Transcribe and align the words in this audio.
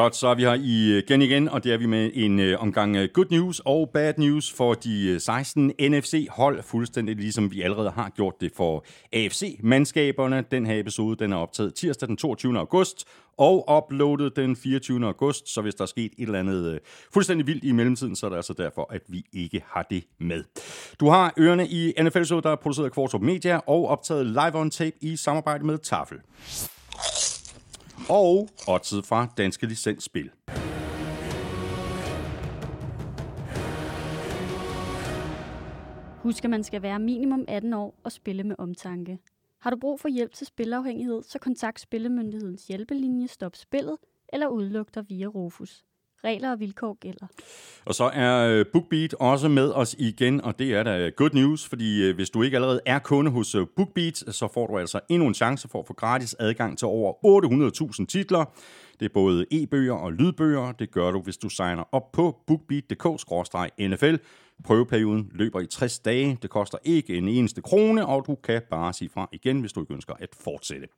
Hot 0.00 0.16
så 0.16 0.28
er 0.28 0.34
vi 0.34 0.42
her 0.42 0.52
øh, 0.52 0.58
igen 0.98 1.22
igen, 1.22 1.48
og 1.48 1.64
det 1.64 1.72
er 1.72 1.76
vi 1.76 1.86
med 1.86 2.10
en 2.14 2.40
øh, 2.40 2.62
omgang 2.62 2.96
øh, 2.96 3.08
good 3.14 3.26
news 3.30 3.60
og 3.64 3.90
bad 3.94 4.14
news 4.16 4.52
for 4.52 4.74
de 4.74 5.20
16 5.20 5.72
NFC-hold, 5.80 6.62
fuldstændig 6.62 7.16
ligesom 7.16 7.52
vi 7.52 7.62
allerede 7.62 7.90
har 7.90 8.08
gjort 8.08 8.34
det 8.40 8.52
for 8.56 8.84
AFC-mandskaberne. 9.12 10.44
Den 10.50 10.66
her 10.66 10.80
episode 10.80 11.24
den 11.24 11.32
er 11.32 11.36
optaget 11.36 11.74
tirsdag 11.74 12.08
den 12.08 12.16
22. 12.16 12.58
august, 12.58 13.04
og 13.38 13.76
uploadet 13.76 14.36
den 14.36 14.56
24. 14.56 15.06
august, 15.06 15.48
så 15.48 15.62
hvis 15.62 15.74
der 15.74 15.82
er 15.82 15.86
sket 15.86 16.12
et 16.18 16.26
eller 16.26 16.38
andet 16.38 16.80
fuldstændig 17.14 17.46
vildt 17.46 17.64
i 17.64 17.72
mellemtiden, 17.72 18.16
så 18.16 18.26
er 18.26 18.30
det 18.30 18.36
altså 18.36 18.52
derfor, 18.52 18.92
at 18.92 19.02
vi 19.08 19.24
ikke 19.32 19.64
har 19.66 19.86
det 19.90 20.04
med. 20.18 20.44
Du 21.00 21.08
har 21.08 21.34
ørerne 21.38 21.68
i 21.68 21.92
NFL-showet, 22.02 22.44
der 22.44 22.50
er 22.50 22.56
produceret 22.56 22.86
af 22.86 22.92
Kvartrup 22.92 23.22
Media 23.22 23.60
og 23.66 23.88
optaget 23.88 24.26
live 24.26 24.54
on 24.54 24.70
tape 24.70 24.96
i 25.00 25.16
samarbejde 25.16 25.66
med 25.66 25.78
Tafel 25.78 26.18
og 28.08 28.48
oddset 28.68 29.06
fra 29.06 29.26
Danske 29.36 29.66
Licensspil. 29.66 30.30
Husk, 36.22 36.44
at 36.44 36.50
man 36.50 36.64
skal 36.64 36.82
være 36.82 36.98
minimum 36.98 37.44
18 37.48 37.72
år 37.72 37.94
og 38.04 38.12
spille 38.12 38.44
med 38.44 38.56
omtanke. 38.58 39.18
Har 39.60 39.70
du 39.70 39.76
brug 39.76 40.00
for 40.00 40.08
hjælp 40.08 40.34
til 40.34 40.46
spilafhængighed, 40.46 41.22
så 41.22 41.38
kontakt 41.38 41.80
Spillemyndighedens 41.80 42.66
hjælpelinje 42.66 43.28
Stop 43.28 43.56
Spillet 43.56 43.96
eller 44.32 44.46
udluk 44.48 44.94
dig 44.94 45.04
via 45.08 45.26
Rufus. 45.26 45.84
Regler 46.24 46.52
og 46.52 46.60
vilkår 46.60 46.98
gælder. 47.00 47.26
Og 47.84 47.94
så 47.94 48.04
er 48.04 48.48
øh, 48.48 48.66
BookBeat 48.72 49.14
også 49.14 49.48
med 49.48 49.72
os 49.72 49.96
igen, 49.98 50.40
og 50.40 50.58
det 50.58 50.74
er 50.74 50.82
da 50.82 51.10
good 51.16 51.30
news, 51.32 51.68
fordi 51.68 52.08
øh, 52.08 52.14
hvis 52.14 52.30
du 52.30 52.42
ikke 52.42 52.56
allerede 52.56 52.80
er 52.86 52.98
kunde 52.98 53.30
hos 53.30 53.54
øh, 53.54 53.66
BookBeat, 53.76 54.16
så 54.16 54.48
får 54.54 54.66
du 54.66 54.78
altså 54.78 55.00
endnu 55.08 55.28
en 55.28 55.34
chance 55.34 55.68
for 55.68 55.80
at 55.80 55.86
få 55.86 55.92
gratis 55.92 56.36
adgang 56.38 56.78
til 56.78 56.86
over 56.86 57.12
800.000 58.00 58.06
titler. 58.06 58.44
Det 59.00 59.08
er 59.08 59.12
både 59.14 59.46
e-bøger 59.50 59.94
og 59.94 60.12
lydbøger. 60.12 60.72
Det 60.72 60.90
gør 60.90 61.10
du, 61.10 61.20
hvis 61.20 61.36
du 61.36 61.48
signer 61.48 61.84
op 61.92 62.12
på 62.12 62.36
bookbeat.dk-nfl 62.46 64.16
Prøveperioden 64.64 65.30
løber 65.34 65.60
i 65.60 65.66
60 65.66 65.98
dage. 65.98 66.38
Det 66.42 66.50
koster 66.50 66.78
ikke 66.84 67.16
en 67.16 67.28
eneste 67.28 67.62
krone, 67.62 68.06
og 68.06 68.24
du 68.26 68.34
kan 68.34 68.62
bare 68.70 68.92
sige 68.92 69.10
fra 69.14 69.28
igen, 69.32 69.60
hvis 69.60 69.72
du 69.72 69.80
ikke 69.80 69.94
ønsker 69.94 70.14
at 70.18 70.28
fortsætte. 70.40 70.88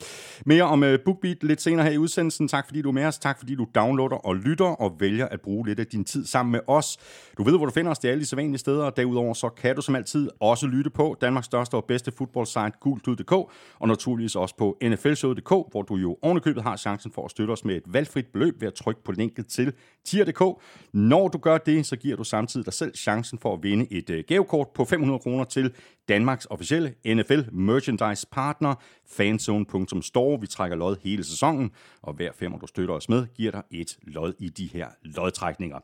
Mere 0.46 0.62
om 0.62 0.82
uh, 0.82 0.94
BookBeat 1.04 1.42
lidt 1.42 1.62
senere 1.62 1.86
her 1.86 1.92
i 1.92 1.98
udsendelsen. 1.98 2.48
Tak 2.48 2.66
fordi 2.66 2.82
du 2.82 2.88
er 2.88 2.92
med 2.92 3.04
os. 3.04 3.18
Tak 3.18 3.38
fordi 3.38 3.54
du 3.54 3.66
downloader 3.74 4.16
og 4.16 4.36
lytter 4.36 4.64
og 4.64 5.00
vælger 5.00 5.28
at 5.28 5.40
bruge 5.40 5.66
lidt 5.66 5.80
af 5.80 5.86
din 5.86 6.04
tid 6.04 6.26
sammen 6.26 6.52
med 6.52 6.60
os. 6.66 6.98
Du 7.38 7.42
ved, 7.42 7.56
hvor 7.56 7.66
du 7.66 7.72
finder 7.72 7.90
os. 7.90 7.98
Det 7.98 8.08
er 8.08 8.12
alle 8.12 8.20
de 8.20 8.26
sædvanlige 8.26 8.58
steder. 8.58 8.84
Og 8.84 8.96
derudover 8.96 9.34
så 9.34 9.48
kan 9.48 9.76
du 9.76 9.82
som 9.82 9.94
altid 9.94 10.30
også 10.40 10.66
lytte 10.66 10.90
på 10.90 11.16
Danmarks 11.20 11.46
største 11.46 11.74
og 11.74 11.84
bedste 11.84 12.12
fodboldsite 12.12 12.72
gultud.dk 12.80 13.32
og 13.32 13.88
naturligvis 13.88 14.36
også 14.36 14.56
på 14.56 14.78
nflshowet.dk, 14.82 15.48
hvor 15.48 15.82
du 15.88 15.96
jo 15.96 16.18
ovenikøbet 16.22 16.62
har 16.62 16.76
chancen 16.76 17.12
for 17.12 17.24
at 17.24 17.30
støtte 17.30 17.52
os 17.52 17.64
med 17.64 17.76
et 17.76 17.82
valgfrit 17.86 18.26
beløb 18.26 18.60
ved 18.60 18.68
at 18.68 18.74
trykke 18.74 19.04
på 19.04 19.12
linket 19.12 19.46
til 19.46 19.72
tier.dk. 20.04 20.62
Når 20.92 21.28
du 21.28 21.38
gør 21.38 21.58
det, 21.58 21.86
så 21.86 21.96
giver 21.96 22.16
du 22.16 22.24
samtidig 22.24 22.66
dig 22.66 22.74
selv 22.74 22.94
chancen 22.94 23.38
for 23.38 23.53
at 23.54 23.62
vinde 23.62 23.86
et 23.92 24.10
øh, 24.10 24.24
gavekort 24.28 24.68
på 24.74 24.84
500 24.84 25.18
kroner 25.18 25.44
til 25.44 25.72
Danmarks 26.08 26.46
officielle 26.50 26.94
NFL 27.06 27.40
merchandise 27.52 28.26
partner, 28.32 28.74
fanzone.store. 29.06 30.40
Vi 30.40 30.46
trækker 30.46 30.76
lod 30.76 30.96
hele 31.02 31.24
sæsonen, 31.24 31.70
og 32.02 32.14
hver 32.14 32.30
femmer, 32.38 32.58
du 32.58 32.66
støtter 32.66 32.94
os 32.94 33.08
med, 33.08 33.26
giver 33.34 33.50
dig 33.50 33.62
et 33.70 33.98
lod 34.02 34.32
i 34.38 34.48
de 34.48 34.68
her 34.72 34.86
lodtrækninger. 35.02 35.78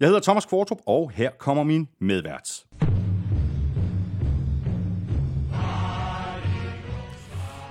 Jeg 0.00 0.08
hedder 0.08 0.20
Thomas 0.20 0.46
Kvartrup, 0.46 0.78
og 0.86 1.10
her 1.10 1.30
kommer 1.30 1.64
min 1.64 1.88
medvært. 1.98 2.64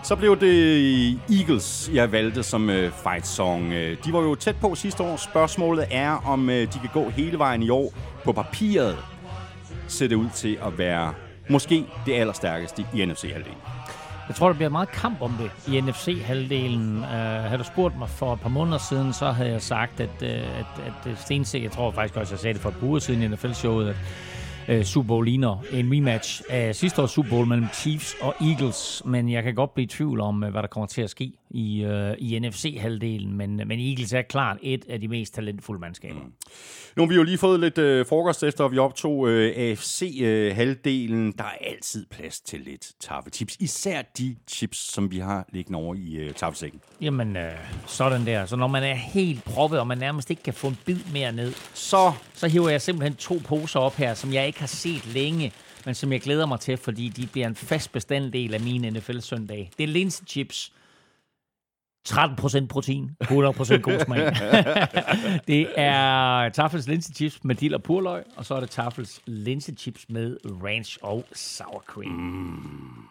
Så 0.05 0.15
blev 0.15 0.39
det 0.39 1.19
Eagles, 1.29 1.91
jeg 1.93 2.11
valgte 2.11 2.43
som 2.43 2.69
øh, 2.69 2.91
fight 2.91 3.27
song. 3.27 3.73
Øh, 3.73 3.97
de 4.05 4.13
var 4.13 4.21
jo 4.21 4.35
tæt 4.35 4.55
på 4.61 4.75
sidste 4.75 5.03
år. 5.03 5.15
Spørgsmålet 5.15 5.85
er, 5.91 6.11
om 6.11 6.49
øh, 6.49 6.61
de 6.61 6.79
kan 6.79 6.89
gå 6.93 7.09
hele 7.09 7.39
vejen 7.39 7.63
i 7.63 7.69
år 7.69 7.93
på 8.23 8.31
papiret 8.31 8.97
ser 9.87 10.07
det 10.07 10.15
ud 10.15 10.29
til 10.35 10.57
at 10.65 10.77
være 10.77 11.13
måske 11.49 11.85
det 12.05 12.13
allerstærkeste 12.13 12.85
i 12.93 13.05
NFC-halvdelen. 13.05 13.57
Jeg 14.27 14.35
tror, 14.35 14.47
der 14.47 14.55
bliver 14.55 14.69
meget 14.69 14.91
kamp 14.91 15.21
om 15.21 15.33
det 15.39 15.73
i 15.73 15.81
NFC-halvdelen. 15.81 16.97
Uh, 16.97 17.03
øh, 17.03 17.09
havde 17.09 17.57
du 17.57 17.63
spurgt 17.63 17.97
mig 17.97 18.09
for 18.09 18.33
et 18.33 18.39
par 18.39 18.49
måneder 18.49 18.77
siden, 18.77 19.13
så 19.13 19.31
havde 19.31 19.51
jeg 19.51 19.61
sagt, 19.61 19.99
at, 19.99 20.09
uh, 20.21 20.27
at, 20.29 20.65
at 21.05 21.19
stensikkert, 21.19 21.71
jeg 21.71 21.75
tror 21.75 21.91
faktisk 21.91 22.19
også, 22.19 22.33
jeg 22.33 22.39
sagde 22.39 22.53
det 22.53 22.61
for 22.61 22.69
et 22.69 22.75
par 22.75 22.87
uger 22.87 22.99
siden 22.99 23.21
i 23.21 23.27
NFL-showet, 23.27 23.89
at 23.89 23.95
uh, 24.69 24.83
Super 24.83 25.07
Bowl 25.07 25.25
ligner 25.25 25.63
en 25.73 25.91
rematch 25.93 26.41
af 26.49 26.75
sidste 26.75 27.01
års 27.01 27.11
Super 27.11 27.29
Bowl 27.29 27.47
mellem 27.47 27.67
Chiefs 27.73 28.15
og 28.21 28.35
Eagles, 28.41 29.01
men 29.05 29.29
jeg 29.29 29.43
kan 29.43 29.55
godt 29.55 29.73
blive 29.73 29.83
i 29.83 29.87
tvivl 29.87 30.19
om, 30.19 30.35
hvad 30.35 30.61
der 30.61 30.67
kommer 30.67 30.87
til 30.87 31.01
at 31.01 31.09
ske 31.09 31.31
i, 31.49 31.85
uh, 31.85 32.11
i 32.17 32.39
NFC-halvdelen, 32.39 33.37
men, 33.37 33.55
men 33.55 33.79
Eagles 33.79 34.13
er 34.13 34.21
klart 34.21 34.57
et 34.61 34.85
af 34.89 35.01
de 35.01 35.07
mest 35.07 35.33
talentfulde 35.33 35.81
mandskaber. 35.81 36.19
Mm. 36.19 36.33
Nu 36.95 37.03
har 37.03 37.07
vi 37.07 37.15
jo 37.15 37.23
lige 37.23 37.37
fået 37.37 37.59
lidt 37.59 37.77
øh, 37.77 38.05
frokost 38.05 38.43
efter, 38.43 38.65
at 38.65 38.71
vi 38.71 38.77
optog 38.77 39.29
øh, 39.29 39.53
AFC-halvdelen. 39.57 41.27
Øh, 41.27 41.33
der 41.37 41.43
er 41.43 41.57
altid 41.61 42.05
plads 42.05 42.39
til 42.39 42.59
lidt 42.59 42.91
taffetips. 42.99 43.57
Især 43.59 44.01
de 44.17 44.35
chips, 44.47 44.77
som 44.77 45.11
vi 45.11 45.19
har 45.19 45.45
liggende 45.53 45.79
over 45.79 45.95
i 45.95 46.15
øh, 46.15 46.33
taffesækken. 46.33 46.79
Jamen, 47.01 47.37
øh, 47.37 47.51
sådan 47.85 48.25
der. 48.25 48.45
Så 48.45 48.55
når 48.55 48.67
man 48.67 48.83
er 48.83 48.93
helt 48.93 49.43
proppet, 49.43 49.79
og 49.79 49.87
man 49.87 49.97
nærmest 49.97 50.29
ikke 50.29 50.43
kan 50.43 50.53
få 50.53 50.67
en 50.67 50.77
bid 50.85 50.99
mere 51.13 51.31
ned, 51.31 51.53
så, 51.73 52.11
så 52.33 52.47
hiver 52.47 52.69
jeg 52.69 52.81
simpelthen 52.81 53.15
to 53.15 53.41
poser 53.45 53.79
op 53.79 53.95
her, 53.95 54.13
som 54.13 54.33
jeg 54.33 54.47
ikke 54.47 54.54
har 54.59 54.67
set 54.67 55.05
længe 55.05 55.51
men 55.85 55.95
som 55.95 56.11
jeg 56.11 56.21
glæder 56.21 56.45
mig 56.45 56.59
til, 56.59 56.77
fordi 56.77 57.09
de 57.09 57.27
bliver 57.27 57.47
en 57.47 57.55
fast 57.55 57.91
bestanddel 57.91 58.53
af 58.53 58.59
min 58.59 58.93
NFL-søndag. 58.93 59.71
Det 59.77 59.83
er 59.83 59.87
linsechips. 59.87 60.55
chips 60.55 60.71
13% 62.09 62.67
protein, 62.67 63.11
100% 63.23 63.77
god 63.77 64.05
smag. 64.05 64.35
det 65.47 65.67
er 65.75 66.49
Tafels 66.49 66.87
linsechips 66.87 67.43
med 67.43 67.55
dill 67.55 67.73
og 67.73 67.83
purløg, 67.83 68.23
og 68.35 68.45
så 68.45 68.55
er 68.55 68.59
det 68.59 68.69
Tafels 68.69 69.21
linsechips 69.25 70.05
med 70.09 70.37
ranch 70.45 70.97
og 71.01 71.25
sour 71.33 71.83
cream. 71.87 72.11
Mm. 72.11 73.05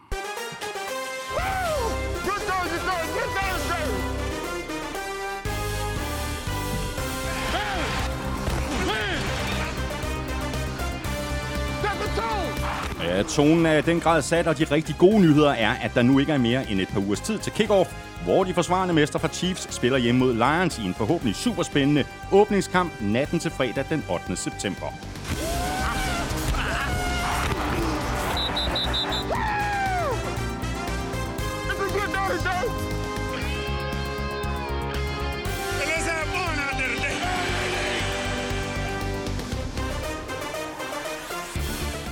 Ja, 13.05 13.23
tonen 13.23 13.65
er 13.65 13.81
den 13.81 13.99
grad 13.99 14.21
sat, 14.21 14.47
og 14.47 14.57
de 14.57 14.63
rigtig 14.63 14.95
gode 14.97 15.19
nyheder 15.19 15.51
er, 15.51 15.71
at 15.71 15.91
der 15.95 16.01
nu 16.01 16.19
ikke 16.19 16.31
er 16.31 16.37
mere 16.37 16.71
end 16.71 16.81
et 16.81 16.87
par 16.87 16.99
ugers 16.99 17.21
tid 17.21 17.39
til 17.39 17.51
kickoff, 17.51 17.89
hvor 18.23 18.43
de 18.43 18.53
forsvarende 18.53 18.93
mester 18.93 19.19
fra 19.19 19.27
Chiefs 19.27 19.75
spiller 19.75 19.97
hjemme 19.97 20.19
mod 20.19 20.33
Lions 20.33 20.79
i 20.79 20.85
en 20.85 20.93
forhåbentlig 20.93 21.35
superspændende 21.35 22.03
åbningskamp 22.31 22.91
natten 23.01 23.39
til 23.39 23.51
fredag 23.51 23.85
den 23.89 24.03
8. 24.09 24.35
september. 24.35 25.14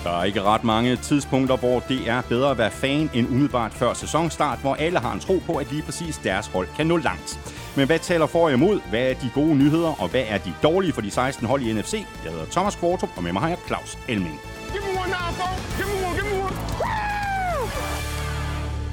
Der 0.03 0.19
er 0.19 0.24
ikke 0.24 0.41
ret 0.41 0.64
mange 0.64 0.96
tidspunkter, 0.96 1.58
hvor 1.58 1.80
det 1.80 2.09
er 2.09 2.22
bedre 2.22 2.52
at 2.52 2.58
være 2.58 2.72
fan 2.72 3.09
end 3.14 3.28
umiddelbart 3.28 3.74
før 3.74 3.94
sæsonstart, 3.94 4.59
hvor 4.59 4.75
alle 4.75 5.00
har 5.00 5.14
en 5.14 5.19
tro 5.19 5.40
på, 5.46 5.56
at 5.56 5.72
lige 5.72 5.84
præcis 5.84 6.18
deres 6.18 6.47
hold 6.47 6.68
kan 6.75 6.88
nå 6.88 6.97
langt. 6.97 7.40
Men 7.78 7.86
hvad 7.86 8.00
taler 8.00 8.25
for 8.25 8.46
og 8.46 8.53
imod? 8.53 8.80
Hvad 8.90 9.09
er 9.09 9.14
de 9.14 9.31
gode 9.34 9.56
nyheder, 9.56 10.02
og 10.02 10.09
hvad 10.09 10.24
er 10.28 10.38
de 10.38 10.53
dårlige 10.64 10.94
for 10.94 11.02
de 11.02 11.12
16 11.12 11.47
hold 11.47 11.62
i 11.62 11.74
NFC? 11.74 11.94
Jeg 12.24 12.31
hedder 12.31 12.46
Thomas 12.46 12.75
Kvartrup, 12.75 13.09
og 13.18 13.23
med 13.23 13.34
mig 13.34 13.41
har 13.41 13.50
jeg 13.50 13.58
Claus 13.67 13.97
Elming. 14.08 14.40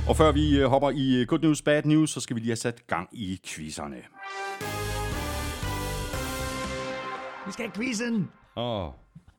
Og 0.09 0.17
før 0.17 0.33
vi 0.33 0.59
øh, 0.59 0.67
hopper 0.69 0.91
i 0.91 1.21
øh, 1.21 1.27
Good 1.27 1.41
News, 1.41 1.63
Bad 1.63 1.83
News, 1.85 2.11
så 2.11 2.21
skal 2.21 2.37
vi 2.37 2.41
lige 2.41 2.51
have 2.51 2.56
sat 2.56 2.87
gang 2.87 3.09
i 3.13 3.41
quizzerne. 3.47 3.97
Vi 7.47 7.53
skal 7.53 7.65
have 7.65 7.73
quizzen! 7.73 8.31
Åh, 8.56 8.87
oh. 8.87 8.93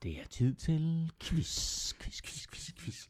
Det 0.04 0.12
er 0.12 0.28
tid 0.30 0.54
til 0.54 1.12
quiz, 1.24 1.94
quiz, 1.94 2.22
quiz, 2.22 2.48
quiz, 2.48 2.72
quiz. 2.80 3.08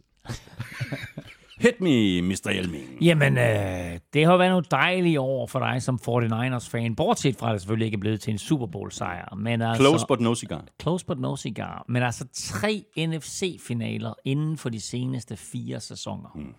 Hit 1.61 1.81
me, 1.81 2.21
Mr. 2.21 2.47
Elming. 2.49 3.03
Jamen, 3.03 3.37
øh, 3.37 3.99
det 4.13 4.25
har 4.25 4.37
været 4.37 4.49
noget 4.51 4.71
dejligt 4.71 5.19
år 5.19 5.47
for 5.47 5.59
dig 5.59 5.81
som 5.81 5.99
49ers-fan. 6.07 6.95
Bortset 6.95 7.35
fra, 7.35 7.49
at 7.49 7.53
det 7.53 7.61
selvfølgelig 7.61 7.85
ikke 7.85 7.95
er 7.95 7.99
blevet 7.99 8.21
til 8.21 8.31
en 8.31 8.37
Super 8.37 8.65
Bowl-sejr. 8.65 9.35
Men 9.35 9.61
altså, 9.61 9.83
close 9.83 10.05
but 10.07 10.21
no 10.21 10.35
cigar. 10.35 10.65
Close 10.81 11.05
but 11.05 11.19
no 11.19 11.35
cigar. 11.35 11.85
Men 11.87 12.03
altså 12.03 12.27
tre 12.33 12.85
NFC-finaler 12.97 14.13
inden 14.25 14.57
for 14.57 14.69
de 14.69 14.81
seneste 14.81 15.37
fire 15.37 15.79
sæsoner. 15.79 16.29
Hmm. 16.35 16.55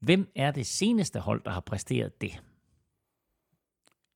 Hvem 0.00 0.28
er 0.36 0.50
det 0.50 0.66
seneste 0.66 1.20
hold, 1.20 1.42
der 1.44 1.50
har 1.50 1.60
præsteret 1.60 2.20
det? 2.20 2.42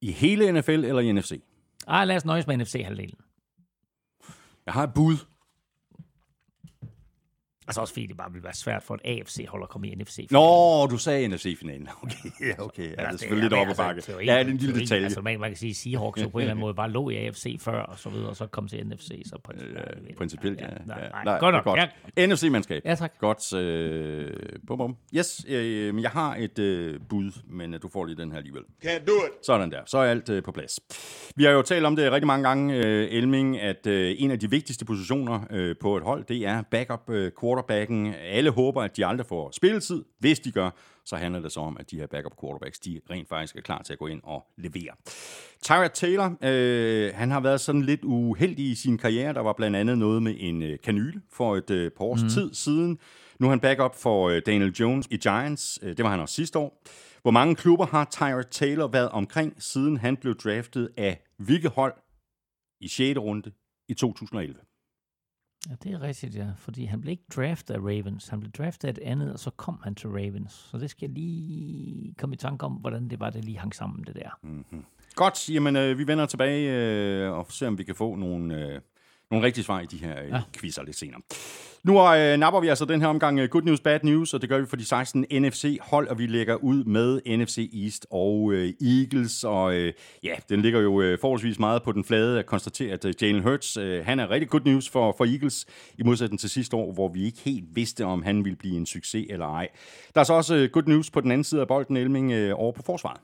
I 0.00 0.12
hele 0.12 0.52
NFL 0.52 0.70
eller 0.70 1.00
i 1.00 1.12
NFC? 1.12 1.42
Ej, 1.88 2.04
lad 2.04 2.16
os 2.16 2.24
nøjes 2.24 2.46
med 2.46 2.56
NFC-halvdelen. 2.56 3.18
Jeg 4.68 4.74
har 4.74 4.82
et 4.82 4.94
bud. 4.94 5.16
Altså 7.68 7.80
også 7.80 7.92
fordi 7.92 8.06
det 8.06 8.16
bare 8.16 8.32
ville 8.32 8.44
være 8.44 8.54
svært 8.54 8.82
for 8.82 8.94
et 8.94 9.00
AFC-hold 9.04 9.62
at 9.62 9.68
komme 9.68 9.88
i 9.88 9.94
NFC. 9.94 10.26
Nå, 10.30 10.86
du 10.86 10.98
sagde 10.98 11.28
NFC-finalen. 11.28 11.88
Okay, 12.02 12.30
ja, 12.40 12.64
okay. 12.64 12.82
Ja, 12.82 12.88
det 12.90 12.98
er 12.98 13.16
selvfølgelig 13.16 13.50
lidt 13.50 13.60
op 13.60 13.68
ad 13.68 13.74
bakke. 13.74 14.02
Ja, 14.08 14.14
det 14.14 14.28
er 14.30 14.38
en 14.38 14.56
lille 14.56 14.80
detalje. 14.80 15.04
Altså, 15.04 15.20
man, 15.20 15.40
man 15.40 15.50
kan 15.50 15.56
sige, 15.56 15.70
at 15.70 15.76
Seahawks 15.76 16.22
på 16.22 16.28
en 16.28 16.40
eller 16.40 16.50
anden 16.50 16.60
måde 16.60 16.74
bare 16.74 16.90
lå 16.90 17.10
i 17.10 17.16
AFC 17.16 17.56
før, 17.60 17.80
og 17.82 17.98
så 17.98 18.08
videre, 18.08 18.28
og 18.28 18.36
så 18.36 18.46
kom 18.46 18.68
til 18.68 18.86
NFC. 18.86 19.22
Så 19.26 19.38
principielt, 19.44 20.16
principielt 20.18 20.60
ja. 20.60 20.66
ja. 20.66 20.70
Nej, 20.86 21.08
nej, 21.10 21.24
nej, 21.24 21.38
godt 21.38 21.54
nok. 21.54 21.64
Godt. 21.64 21.80
Ja. 22.16 22.26
NFC-mandskab. 22.26 22.82
Ja, 22.84 22.94
tak. 22.94 23.12
Godt. 23.18 23.52
Øh, 23.54 24.30
bum, 24.66 24.78
bum. 24.78 24.96
Yes, 25.16 25.44
øh, 25.48 25.94
men 25.94 26.02
jeg 26.02 26.10
har 26.10 26.36
et 26.38 26.58
øh, 26.58 27.00
bud, 27.08 27.30
men 27.50 27.74
øh, 27.74 27.82
du 27.82 27.88
får 27.88 28.04
lige 28.04 28.16
den 28.16 28.30
her 28.30 28.38
alligevel. 28.38 28.62
Can't 28.84 29.04
do 29.06 29.12
it. 29.12 29.46
Sådan 29.46 29.70
der. 29.70 29.80
Så 29.86 29.98
er 29.98 30.10
alt 30.10 30.28
øh, 30.28 30.42
på 30.42 30.52
plads. 30.52 30.80
Vi 31.36 31.44
har 31.44 31.50
jo 31.50 31.62
talt 31.62 31.86
om 31.86 31.96
det 31.96 32.12
rigtig 32.12 32.26
mange 32.26 32.48
gange, 32.48 32.74
øh, 32.76 33.08
Elming, 33.10 33.60
at 33.60 33.86
øh, 33.86 34.14
en 34.18 34.30
af 34.30 34.38
de 34.38 34.50
vigtigste 34.50 34.84
positioner 34.84 35.40
øh, 35.50 35.76
på 35.80 35.96
et 35.96 36.02
hold, 36.02 36.24
det 36.24 36.46
er 36.46 36.62
backup 36.70 37.10
øh, 37.10 37.32
quarterbacken. 37.58 38.14
Alle 38.14 38.50
håber, 38.50 38.82
at 38.82 38.96
de 38.96 39.06
aldrig 39.06 39.26
får 39.26 39.50
spilletid. 39.50 40.04
Hvis 40.18 40.40
de 40.40 40.52
gør, 40.52 40.70
så 41.04 41.16
handler 41.16 41.40
det 41.40 41.52
så 41.52 41.60
om, 41.60 41.76
at 41.80 41.90
de 41.90 41.96
her 41.96 42.06
backup 42.06 42.40
quarterbacks, 42.40 42.78
de 42.78 43.00
rent 43.10 43.28
faktisk 43.28 43.56
er 43.56 43.60
klar 43.60 43.82
til 43.82 43.92
at 43.92 43.98
gå 43.98 44.06
ind 44.06 44.20
og 44.24 44.46
levere. 44.56 44.94
Tyrod 45.62 45.88
Taylor, 45.94 46.36
øh, 46.42 47.14
han 47.14 47.30
har 47.30 47.40
været 47.40 47.60
sådan 47.60 47.82
lidt 47.82 48.04
uheldig 48.04 48.70
i 48.70 48.74
sin 48.74 48.98
karriere. 48.98 49.34
Der 49.34 49.40
var 49.40 49.52
blandt 49.52 49.76
andet 49.76 49.98
noget 49.98 50.22
med 50.22 50.34
en 50.38 50.62
øh, 50.62 50.78
kanyle 50.84 51.22
for 51.32 51.56
et 51.56 51.70
øh, 51.70 51.90
par 51.90 52.04
års 52.04 52.22
mm. 52.22 52.28
tid 52.28 52.54
siden. 52.54 52.98
Nu 53.38 53.46
er 53.46 53.50
han 53.50 53.60
backup 53.60 53.94
for 53.94 54.28
øh, 54.28 54.42
Daniel 54.46 54.72
Jones 54.72 55.06
i 55.10 55.16
Giants. 55.16 55.78
Øh, 55.82 55.96
det 55.96 56.02
var 56.02 56.10
han 56.10 56.20
også 56.20 56.34
sidste 56.34 56.58
år. 56.58 56.82
Hvor 57.22 57.30
mange 57.30 57.54
klubber 57.54 57.86
har 57.86 58.08
Tyrod 58.10 58.44
Taylor 58.50 58.86
været 58.86 59.08
omkring, 59.08 59.62
siden 59.62 59.96
han 59.96 60.16
blev 60.16 60.34
draftet 60.34 60.88
af 60.96 61.22
hvilket 61.38 61.70
hold 61.70 61.94
i 62.80 62.88
6. 62.88 63.18
runde 63.18 63.52
i 63.88 63.94
2011? 63.94 64.67
Ja, 65.68 65.74
det 65.82 65.92
er 65.92 66.02
rigtigt, 66.02 66.36
ja. 66.36 66.46
Fordi 66.56 66.84
han 66.84 67.00
blev 67.00 67.10
ikke 67.10 67.24
draftet 67.36 67.74
af 67.74 67.78
Ravens. 67.78 68.28
Han 68.28 68.40
blev 68.40 68.52
draftet 68.52 68.88
af 68.88 68.92
et 68.92 68.98
andet, 68.98 69.32
og 69.32 69.38
så 69.38 69.50
kom 69.50 69.80
han 69.84 69.94
til 69.94 70.08
Ravens. 70.08 70.52
Så 70.52 70.78
det 70.78 70.90
skal 70.90 71.06
jeg 71.06 71.14
lige 71.14 72.14
komme 72.18 72.34
i 72.34 72.36
tanke 72.36 72.66
om, 72.66 72.72
hvordan 72.72 73.08
det 73.08 73.20
var, 73.20 73.30
det 73.30 73.44
lige 73.44 73.58
hang 73.58 73.74
sammen, 73.74 74.04
det 74.04 74.14
der. 74.14 74.38
Mm-hmm. 74.42 74.84
Godt, 75.14 75.50
jamen 75.50 75.76
øh, 75.76 75.98
vi 75.98 76.06
vender 76.06 76.26
tilbage 76.26 76.72
øh, 76.72 77.32
og 77.32 77.46
ser, 77.52 77.68
om 77.68 77.78
vi 77.78 77.84
kan 77.84 77.94
få 77.94 78.14
nogle, 78.14 78.66
øh, 78.66 78.80
nogle 79.30 79.46
rigtige 79.46 79.64
svar 79.64 79.80
i 79.80 79.86
de 79.86 79.96
her 79.96 80.22
øh, 80.22 80.28
ja. 80.30 80.40
quizzer 80.56 80.82
lidt 80.82 80.96
senere. 80.96 81.20
Nu 81.84 82.14
øh, 82.14 82.38
napper 82.38 82.60
vi 82.60 82.68
altså 82.68 82.84
den 82.84 83.00
her 83.00 83.08
omgang 83.08 83.38
øh, 83.38 83.48
Good 83.48 83.62
News, 83.62 83.80
Bad 83.80 84.00
News, 84.02 84.34
og 84.34 84.40
det 84.40 84.48
gør 84.48 84.58
vi 84.58 84.66
for 84.66 84.76
de 84.76 84.84
16 84.84 85.26
NFC-hold, 85.30 86.08
og 86.08 86.18
vi 86.18 86.26
lægger 86.26 86.54
ud 86.54 86.84
med 86.84 87.20
NFC 87.36 87.70
East 87.84 88.06
og 88.10 88.52
øh, 88.52 88.72
Eagles, 88.80 89.44
og 89.44 89.74
øh, 89.74 89.92
ja, 90.22 90.34
den 90.48 90.62
ligger 90.62 90.80
jo 90.80 91.00
øh, 91.00 91.18
forholdsvis 91.20 91.58
meget 91.58 91.82
på 91.82 91.92
den 91.92 92.04
flade 92.04 92.38
at 92.38 92.46
konstatere, 92.46 92.92
at 92.92 93.04
øh, 93.04 93.14
Jalen 93.22 93.42
Hurts, 93.42 93.76
øh, 93.76 94.04
han 94.04 94.20
er 94.20 94.30
rigtig 94.30 94.48
good 94.48 94.64
news 94.64 94.88
for, 94.88 95.14
for 95.18 95.24
Eagles, 95.24 95.66
i 95.98 96.02
modsætning 96.02 96.40
til 96.40 96.50
sidste 96.50 96.76
år, 96.76 96.92
hvor 96.92 97.08
vi 97.08 97.24
ikke 97.24 97.40
helt 97.44 97.64
vidste, 97.74 98.04
om 98.04 98.22
han 98.22 98.44
ville 98.44 98.56
blive 98.56 98.76
en 98.76 98.86
succes 98.86 99.26
eller 99.30 99.46
ej. 99.46 99.68
Der 100.14 100.20
er 100.20 100.24
så 100.24 100.32
også 100.32 100.54
øh, 100.54 100.70
good 100.70 100.86
news 100.86 101.10
på 101.10 101.20
den 101.20 101.30
anden 101.30 101.44
side 101.44 101.60
af 101.60 101.68
bolden, 101.68 101.96
Elming, 101.96 102.32
øh, 102.32 102.52
over 102.56 102.72
på 102.72 102.82
forsvaret. 102.82 103.20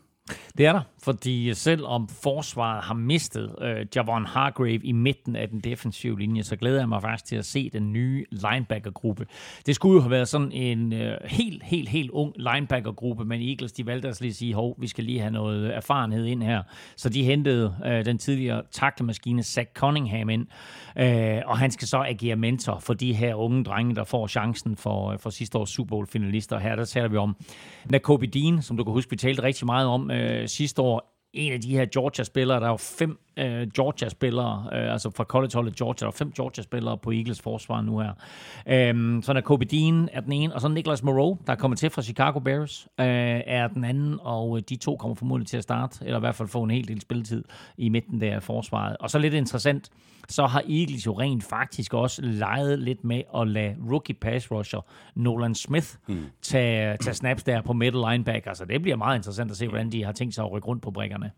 Det 0.59 0.67
er 0.67 0.73
der, 0.73 0.81
fordi 1.03 1.55
selvom 1.55 2.09
forsvaret 2.09 2.85
har 2.85 2.94
mistet 2.94 3.55
øh, 3.61 3.87
Javon 3.97 4.26
Hargrave 4.26 4.85
i 4.85 4.93
midten 4.93 5.37
af 5.37 5.49
den 5.49 5.61
defensive 5.61 6.19
linje, 6.19 6.43
så 6.43 6.56
glæder 6.56 6.79
jeg 6.79 6.88
mig 6.88 7.03
faktisk 7.03 7.25
til 7.25 7.37
at 7.37 7.44
se 7.44 7.71
den 7.71 7.93
nye 7.93 8.25
linebacker-gruppe. 8.31 9.26
Det 9.67 9.75
skulle 9.75 9.94
jo 9.94 10.00
have 10.00 10.11
været 10.11 10.29
sådan 10.29 10.53
en 10.53 10.93
øh, 10.93 11.17
helt, 11.25 11.62
helt, 11.62 11.88
helt 11.88 12.11
ung 12.11 12.32
linebacker-gruppe, 12.37 13.25
men 13.25 13.43
Eagles 13.43 13.73
de 13.73 13.87
valgte 13.87 14.09
altså 14.09 14.21
at 14.21 14.23
lige 14.23 14.35
sige, 14.35 14.55
hov, 14.55 14.76
vi 14.79 14.87
skal 14.87 15.05
lige 15.05 15.21
have 15.21 15.31
noget 15.31 15.76
erfarenhed 15.76 16.25
ind 16.25 16.43
her. 16.43 16.62
Så 16.97 17.09
de 17.09 17.25
hentede 17.25 17.77
øh, 17.87 18.05
den 18.05 18.19
tidligere 18.19 18.62
taklemaskine 18.70 19.43
Zach 19.43 19.70
Cunningham 19.75 20.29
ind, 20.29 20.47
øh, 20.99 21.41
og 21.47 21.59
han 21.59 21.70
skal 21.70 21.88
så 21.88 21.99
agere 21.99 22.37
mentor 22.37 22.79
for 22.79 22.94
de 22.94 23.15
her 23.15 23.35
unge 23.35 23.65
drenge, 23.65 23.94
der 23.94 24.05
får 24.05 24.27
chancen 24.27 24.77
for, 24.77 25.11
øh, 25.11 25.19
for 25.19 25.31
sidste 25.31 25.59
års 25.59 25.70
Super 25.70 25.88
Bowl-finalister. 25.88 26.59
Her 26.59 26.77
der 26.77 26.85
taler 26.85 27.09
vi 27.09 27.17
om 27.17 27.37
Nakobe 27.91 28.27
Dean, 28.27 28.62
som 28.62 28.77
du 28.77 28.85
kan 28.85 28.93
huske, 28.93 29.11
vi 29.11 29.17
talte 29.17 29.43
rigtig 29.43 29.67
meget 29.67 29.87
om 29.87 30.11
øh, 30.15 30.49
sidste 30.49 30.83
år. 30.83 31.11
En 31.33 31.53
af 31.53 31.61
de 31.61 31.71
her 31.71 31.87
Georgia-spillere, 31.87 32.61
der 32.61 32.67
er 32.67 32.71
jo 32.71 32.77
fem 32.77 33.19
øh, 33.37 33.69
Georgia-spillere, 33.71 34.69
øh, 34.73 34.93
altså 34.93 35.11
fra 35.11 35.25
collegeholdet 35.25 35.77
Georgia, 35.77 36.05
der 36.05 36.13
er 36.13 36.17
fem 36.17 36.33
Georgia-spillere 36.33 36.99
på 36.99 37.11
Eagles 37.11 37.41
forsvar 37.41 37.81
nu 37.81 37.99
her. 37.99 38.13
Øh, 38.67 39.23
så 39.23 39.33
er 39.37 39.41
Kobe 39.41 39.65
Dean 39.65 40.09
er 40.13 40.21
den 40.21 40.33
ene, 40.33 40.55
og 40.55 40.61
så 40.61 40.69
Nicholas 40.69 41.03
Moreau, 41.03 41.39
der 41.47 41.53
er 41.53 41.57
kommet 41.57 41.79
til 41.79 41.91
fra 41.91 42.03
Chicago 42.03 42.39
Bears, 42.39 42.89
øh, 43.01 43.07
er 43.47 43.69
den 43.69 43.85
anden, 43.85 44.19
og 44.23 44.69
de 44.69 44.77
to 44.77 44.97
kommer 44.97 45.15
formodentlig 45.15 45.49
til 45.49 45.57
at 45.57 45.63
starte, 45.63 46.05
eller 46.05 46.17
i 46.17 46.21
hvert 46.21 46.35
fald 46.35 46.49
få 46.49 46.63
en 46.63 46.71
hel 46.71 46.89
del 46.89 47.01
spilletid 47.01 47.45
i 47.79 47.89
midten 47.89 48.21
der 48.21 48.35
af 48.35 48.43
forsvaret. 48.43 48.97
Og 49.01 49.11
så 49.11 49.19
lidt 49.19 49.35
interessant, 49.35 49.91
så 50.29 50.47
har 50.47 50.63
Eagles 50.69 51.07
jo 51.07 51.19
rent 51.21 51.45
faktisk 51.45 51.95
også 51.95 52.23
leget 52.23 52.79
lidt 52.79 53.05
med 53.05 53.23
at 53.37 53.49
lade 53.49 53.77
rookie 53.91 54.15
pass 54.15 54.51
rusher 54.51 54.81
Nolan 55.15 55.55
Smith 55.55 55.89
hmm. 56.07 56.27
tage, 56.43 56.97
tage 56.97 57.15
snaps 57.15 57.43
der 57.43 57.63
på 57.63 57.73
middle 57.73 58.11
linebacker, 58.11 58.55
så 58.55 58.65
det 58.65 58.83
bliver 58.83 58.97
meget 58.97 59.17
interessant 59.17 59.51
at 59.51 59.57
se, 59.57 59.69
hvordan 59.69 59.93
de 59.93 60.05
har 60.05 60.13
tænkt 60.13 60.35
sig 60.35 60.45
at 60.45 60.53
rykke 60.53 60.69
rundt 60.69 60.83
på 60.83 60.91
brækkerne. 60.91 61.31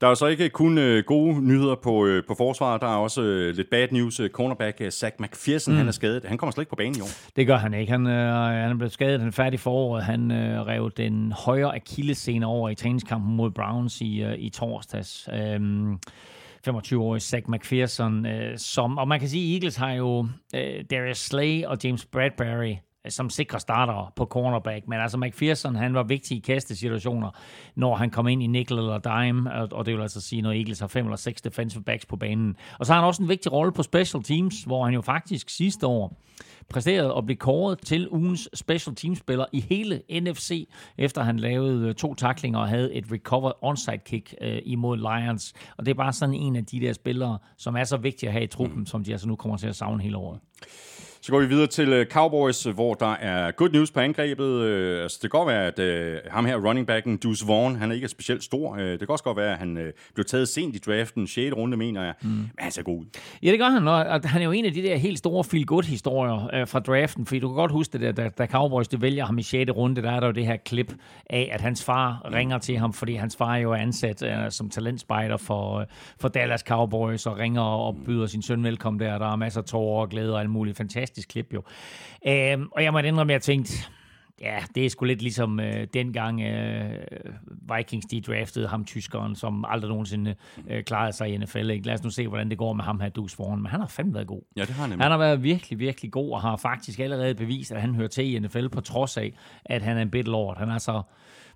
Der 0.00 0.08
er 0.08 0.14
så 0.14 0.26
ikke 0.26 0.48
kun 0.48 0.78
øh, 0.78 1.04
gode 1.04 1.46
nyheder 1.46 1.74
på, 1.74 2.06
øh, 2.06 2.24
på 2.28 2.34
forsvaret, 2.34 2.80
der 2.80 2.86
er 2.86 2.96
også 2.96 3.22
øh, 3.22 3.54
lidt 3.54 3.70
bad 3.70 3.88
news. 3.90 4.20
Cornerback 4.32 4.80
øh, 4.80 4.90
Zach 4.90 5.16
McPherson, 5.18 5.74
mm. 5.74 5.78
han 5.78 5.88
er 5.88 5.92
skadet. 5.92 6.24
Han 6.24 6.38
kommer 6.38 6.52
slet 6.52 6.62
ikke 6.62 6.70
på 6.70 6.76
banen 6.76 6.96
i 6.96 7.00
år. 7.00 7.08
Det 7.36 7.46
gør 7.46 7.56
han 7.56 7.74
ikke. 7.74 7.92
Han, 7.92 8.06
øh, 8.06 8.34
han 8.34 8.70
er 8.70 8.74
blevet 8.74 8.92
skadet, 8.92 9.20
han 9.20 9.28
er 9.28 9.32
færdig 9.32 9.60
foråret. 9.60 10.04
Han 10.04 10.30
øh, 10.30 10.66
rev 10.66 10.90
den 10.96 11.32
højre 11.32 11.74
akillescene 11.74 12.46
over 12.46 12.68
i 12.68 12.74
træningskampen 12.74 13.36
mod 13.36 13.50
Browns 13.50 14.00
i, 14.00 14.22
øh, 14.22 14.38
i 14.38 14.48
torsdags. 14.48 15.28
Øhm, 15.32 15.98
25-årig 16.68 17.22
Zach 17.22 17.44
McPherson, 17.48 18.26
øh, 18.26 18.58
som, 18.58 18.98
og 18.98 19.08
man 19.08 19.20
kan 19.20 19.28
sige, 19.28 19.54
Eagles 19.54 19.76
har 19.76 19.92
jo 19.92 20.26
øh, 20.54 20.84
Darius 20.90 21.18
Slay 21.18 21.64
og 21.64 21.78
James 21.84 22.06
Bradbury 22.06 22.74
som 23.08 23.30
sikre 23.30 23.60
starter 23.60 24.12
på 24.16 24.24
cornerback. 24.24 24.88
Men 24.88 25.00
altså 25.00 25.18
McPherson, 25.18 25.74
han 25.74 25.94
var 25.94 26.02
vigtig 26.02 26.36
i 26.36 26.40
kastesituationer, 26.40 27.30
når 27.74 27.96
han 27.96 28.10
kom 28.10 28.28
ind 28.28 28.42
i 28.42 28.46
nickel 28.46 28.78
eller 28.78 28.98
dime, 28.98 29.52
og 29.72 29.86
det 29.86 29.94
vil 29.94 30.02
altså 30.02 30.20
sige, 30.20 30.42
når 30.42 30.52
Eagles 30.52 30.80
har 30.80 30.86
fem 30.86 31.06
eller 31.06 31.16
seks 31.16 31.42
defensive 31.42 31.82
backs 31.82 32.06
på 32.06 32.16
banen. 32.16 32.56
Og 32.78 32.86
så 32.86 32.92
har 32.92 33.00
han 33.00 33.06
også 33.06 33.22
en 33.22 33.28
vigtig 33.28 33.52
rolle 33.52 33.72
på 33.72 33.82
special 33.82 34.22
teams, 34.22 34.62
hvor 34.62 34.84
han 34.84 34.94
jo 34.94 35.00
faktisk 35.00 35.50
sidste 35.50 35.86
år 35.86 36.16
præsterede 36.68 37.14
at 37.16 37.26
blive 37.26 37.36
kåret 37.36 37.78
til 37.78 38.08
ugens 38.10 38.48
special 38.54 38.96
teamspiller 38.96 39.44
i 39.52 39.60
hele 39.60 40.02
NFC, 40.10 40.68
efter 40.98 41.22
han 41.22 41.36
lavede 41.36 41.88
øh, 41.88 41.94
to 41.94 42.14
taklinger 42.14 42.58
og 42.58 42.68
havde 42.68 42.94
et 42.94 43.12
recovered 43.12 43.52
onside 43.62 43.98
kick 43.98 44.34
øh, 44.40 44.58
imod 44.64 44.96
Lions. 44.96 45.54
Og 45.76 45.86
det 45.86 45.90
er 45.90 45.94
bare 45.94 46.12
sådan 46.12 46.34
en 46.34 46.56
af 46.56 46.66
de 46.66 46.80
der 46.80 46.92
spillere, 46.92 47.38
som 47.56 47.76
er 47.76 47.84
så 47.84 47.96
vigtige 47.96 48.28
at 48.28 48.32
have 48.32 48.44
i 48.44 48.46
truppen, 48.46 48.78
mm. 48.78 48.86
som 48.86 49.04
de 49.04 49.12
altså 49.12 49.28
nu 49.28 49.36
kommer 49.36 49.56
til 49.56 49.66
at 49.66 49.76
savne 49.76 50.02
hele 50.02 50.16
året. 50.16 50.40
Så 51.22 51.32
går 51.32 51.40
vi 51.40 51.46
videre 51.46 51.66
til 51.66 51.88
øh, 51.88 52.06
Cowboys, 52.06 52.64
hvor 52.64 52.94
der 52.94 53.12
er 53.12 53.50
good 53.50 53.70
news 53.70 53.90
på 53.90 54.00
angrebet. 54.00 54.46
Øh, 54.46 55.02
altså, 55.02 55.18
det 55.22 55.30
kan 55.30 55.38
godt 55.38 55.48
være, 55.48 55.66
at 55.66 56.22
uh, 56.24 56.32
ham 56.32 56.44
her, 56.46 56.56
running 56.56 56.86
backen, 56.86 57.16
Deuce 57.16 57.46
Vaughn, 57.46 57.76
han 57.76 57.90
er 57.90 57.94
ikke 57.94 58.08
specielt 58.08 58.44
stor. 58.44 58.76
Det 58.76 58.98
kan 58.98 59.08
også 59.08 59.24
godt 59.24 59.36
være, 59.36 59.52
at 59.52 59.58
han 59.58 59.92
blev 60.14 60.24
taget 60.24 60.48
sent 60.48 60.76
i 60.76 60.78
draften, 60.78 61.26
6. 61.26 61.56
runde, 61.56 61.76
mener 61.76 62.04
jeg. 62.04 62.14
Mm. 62.22 62.28
Men 62.28 62.50
han 62.58 62.72
ser 62.72 62.82
god 62.82 62.98
ud. 63.00 63.04
Ja, 63.42 63.50
det 63.50 63.58
gør 63.58 63.68
han. 63.68 63.88
Og 63.88 64.20
han 64.24 64.40
er 64.40 64.44
jo 64.44 64.52
en 64.52 64.64
af 64.64 64.72
de 64.72 64.82
der 64.82 64.96
helt 64.96 65.18
store 65.18 65.44
feel-good-historier 65.44 66.64
fra 66.64 66.80
draften, 66.80 67.26
fordi 67.26 67.40
du 67.40 67.48
kan 67.48 67.54
godt 67.54 67.72
huske 67.72 67.92
det 67.92 68.00
der, 68.00 68.12
da, 68.12 68.28
da 68.28 68.46
Cowboys 68.46 68.88
det 68.88 69.02
vælger 69.02 69.24
ham 69.24 69.38
i 69.38 69.42
6. 69.42 69.70
runde, 69.70 70.02
der 70.02 70.10
er 70.10 70.20
der 70.20 70.26
jo 70.26 70.32
det 70.32 70.46
her 70.46 70.56
klip 70.56 70.94
af, 71.30 71.50
at 71.52 71.60
hans 71.60 71.84
far 71.84 72.22
mm. 72.24 72.34
ringer 72.34 72.58
til 72.58 72.78
ham, 72.78 72.92
fordi 72.92 73.14
hans 73.14 73.36
far 73.36 73.54
er 73.54 73.58
jo 73.58 73.74
ansat 73.74 74.22
uh, 74.22 74.28
som 74.48 74.70
talentspejder 74.70 75.36
for, 75.36 75.80
uh, 75.80 75.84
for 76.20 76.28
Dallas 76.28 76.60
Cowboys, 76.60 77.26
og 77.26 77.38
ringer 77.38 77.62
og 77.62 77.96
byder 78.06 78.26
sin 78.26 78.42
søn 78.42 78.64
velkommen 78.64 79.00
der. 79.00 79.18
Der 79.18 79.32
er 79.32 79.36
masser 79.36 79.60
af 79.60 79.66
tårer 79.66 80.00
og 80.00 80.08
glæde 80.08 80.34
og 80.34 80.40
alt 80.40 80.50
muligt. 80.50 80.76
Fantastisk 80.76 81.09
klip 81.28 81.54
jo. 81.54 81.62
Øhm, 82.26 82.68
og 82.72 82.82
jeg 82.82 82.92
må 82.92 82.98
indrømme, 82.98 83.32
at 83.32 83.34
jeg 83.34 83.42
tænkte, 83.42 83.72
ja, 84.40 84.58
det 84.74 84.86
er 84.86 84.90
sgu 84.90 85.04
lidt 85.04 85.22
ligesom 85.22 85.60
øh, 85.60 85.86
dengang 85.94 86.40
øh, 86.40 86.98
Vikings 87.76 88.06
de 88.06 88.20
draftede 88.20 88.68
ham, 88.68 88.84
tyskeren, 88.84 89.36
som 89.36 89.64
aldrig 89.68 89.88
nogensinde 89.88 90.34
øh, 90.70 90.84
klarede 90.84 91.12
sig 91.12 91.28
i 91.28 91.36
NFL. 91.36 91.70
Ikke? 91.70 91.86
Lad 91.86 91.94
os 91.94 92.02
nu 92.02 92.10
se, 92.10 92.28
hvordan 92.28 92.50
det 92.50 92.58
går 92.58 92.72
med 92.72 92.84
ham 92.84 93.00
her, 93.00 93.08
Dus 93.08 93.34
foran. 93.34 93.58
Men 93.58 93.66
han 93.66 93.80
har 93.80 93.86
fandme 93.86 94.14
været 94.14 94.26
god. 94.26 94.42
Ja, 94.56 94.60
det 94.60 94.70
har 94.70 94.86
han 94.86 95.00
Han 95.00 95.10
har 95.10 95.18
været 95.18 95.42
virkelig, 95.42 95.78
virkelig 95.78 96.12
god, 96.12 96.32
og 96.32 96.40
har 96.40 96.56
faktisk 96.56 96.98
allerede 97.00 97.34
bevist, 97.34 97.72
at 97.72 97.80
han 97.80 97.94
hører 97.94 98.08
til 98.08 98.34
i 98.34 98.38
NFL, 98.38 98.68
på 98.68 98.80
trods 98.80 99.16
af, 99.16 99.32
at 99.64 99.82
han 99.82 99.96
er 99.96 100.02
en 100.02 100.10
bit 100.10 100.28
lord. 100.28 100.58
Han 100.58 100.68
er 100.68 100.78
så 100.78 101.02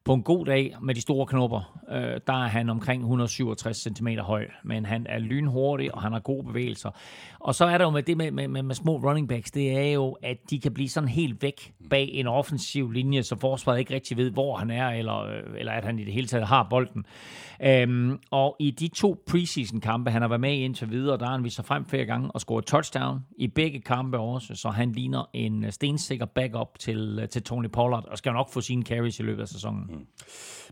på 0.05 0.15
en 0.15 0.23
god 0.23 0.47
dag 0.47 0.77
med 0.83 0.95
de 0.95 1.01
store 1.01 1.27
knopper, 1.27 1.81
øh, 1.91 2.21
der 2.27 2.45
er 2.45 2.49
han 2.49 2.71
omkring 2.71 3.03
167 3.03 3.77
cm 3.77 4.09
høj, 4.09 4.47
men 4.65 4.87
han 4.87 5.07
er 5.09 5.19
lynhurtig, 5.19 5.95
og 5.95 6.03
han 6.03 6.13
har 6.13 6.21
gode 6.21 6.45
bevægelser. 6.45 6.91
Og 7.39 7.55
så 7.55 7.65
er 7.65 7.79
der 7.79 7.85
jo 7.85 7.91
med 7.91 8.03
det 8.03 8.17
med, 8.17 8.31
med, 8.31 8.49
med, 8.49 8.63
med 8.63 8.75
små 8.75 8.97
running 8.97 9.29
backs, 9.29 9.51
det 9.51 9.79
er 9.79 9.93
jo, 9.93 10.17
at 10.23 10.37
de 10.51 10.61
kan 10.61 10.75
blive 10.75 10.89
sådan 10.89 11.09
helt 11.09 11.43
væk 11.43 11.73
bag 11.91 12.09
en 12.13 12.27
offensiv 12.27 12.91
linje, 12.91 13.23
så 13.23 13.37
forsvaret 13.37 13.79
ikke 13.79 13.95
rigtig 13.95 14.17
ved, 14.17 14.31
hvor 14.31 14.57
han 14.57 14.71
er, 14.71 14.89
eller, 14.89 15.23
øh, 15.23 15.43
eller 15.59 15.73
at 15.73 15.85
han 15.85 15.99
i 15.99 16.05
det 16.05 16.13
hele 16.13 16.27
taget 16.27 16.47
har 16.47 16.67
bolden. 16.71 17.07
Øhm, 17.63 18.19
og 18.31 18.57
i 18.61 18.71
de 18.71 18.89
to 18.89 19.25
preseason-kampe, 19.31 20.11
han 20.11 20.23
har 20.23 20.29
været 20.29 20.41
med 20.41 20.53
i 20.53 20.65
indtil 20.65 20.91
videre, 20.91 21.19
der 21.19 21.25
har 21.25 21.33
han 21.33 21.45
vist 21.45 21.57
sig 21.57 21.65
frem 21.65 21.85
flere 21.85 22.05
gange 22.05 22.31
og 22.31 22.41
scoret 22.41 22.65
touchdown 22.65 23.21
i 23.39 23.47
begge 23.47 23.81
kampe 23.81 24.19
også, 24.19 24.55
så 24.55 24.69
han 24.69 24.93
ligner 24.93 25.31
en 25.33 25.73
stensikker 25.73 26.27
backup 26.27 26.79
til, 26.79 27.19
øh, 27.23 27.29
til 27.29 27.43
Tony 27.43 27.71
Pollard, 27.73 28.05
og 28.09 28.19
skal 28.19 28.33
nok 28.33 28.53
få 28.53 28.61
sine 28.61 28.83
carries 28.83 29.21
i 29.21 29.23
løbet 29.23 29.43
af 29.43 29.49
sæsonen. 29.49 29.94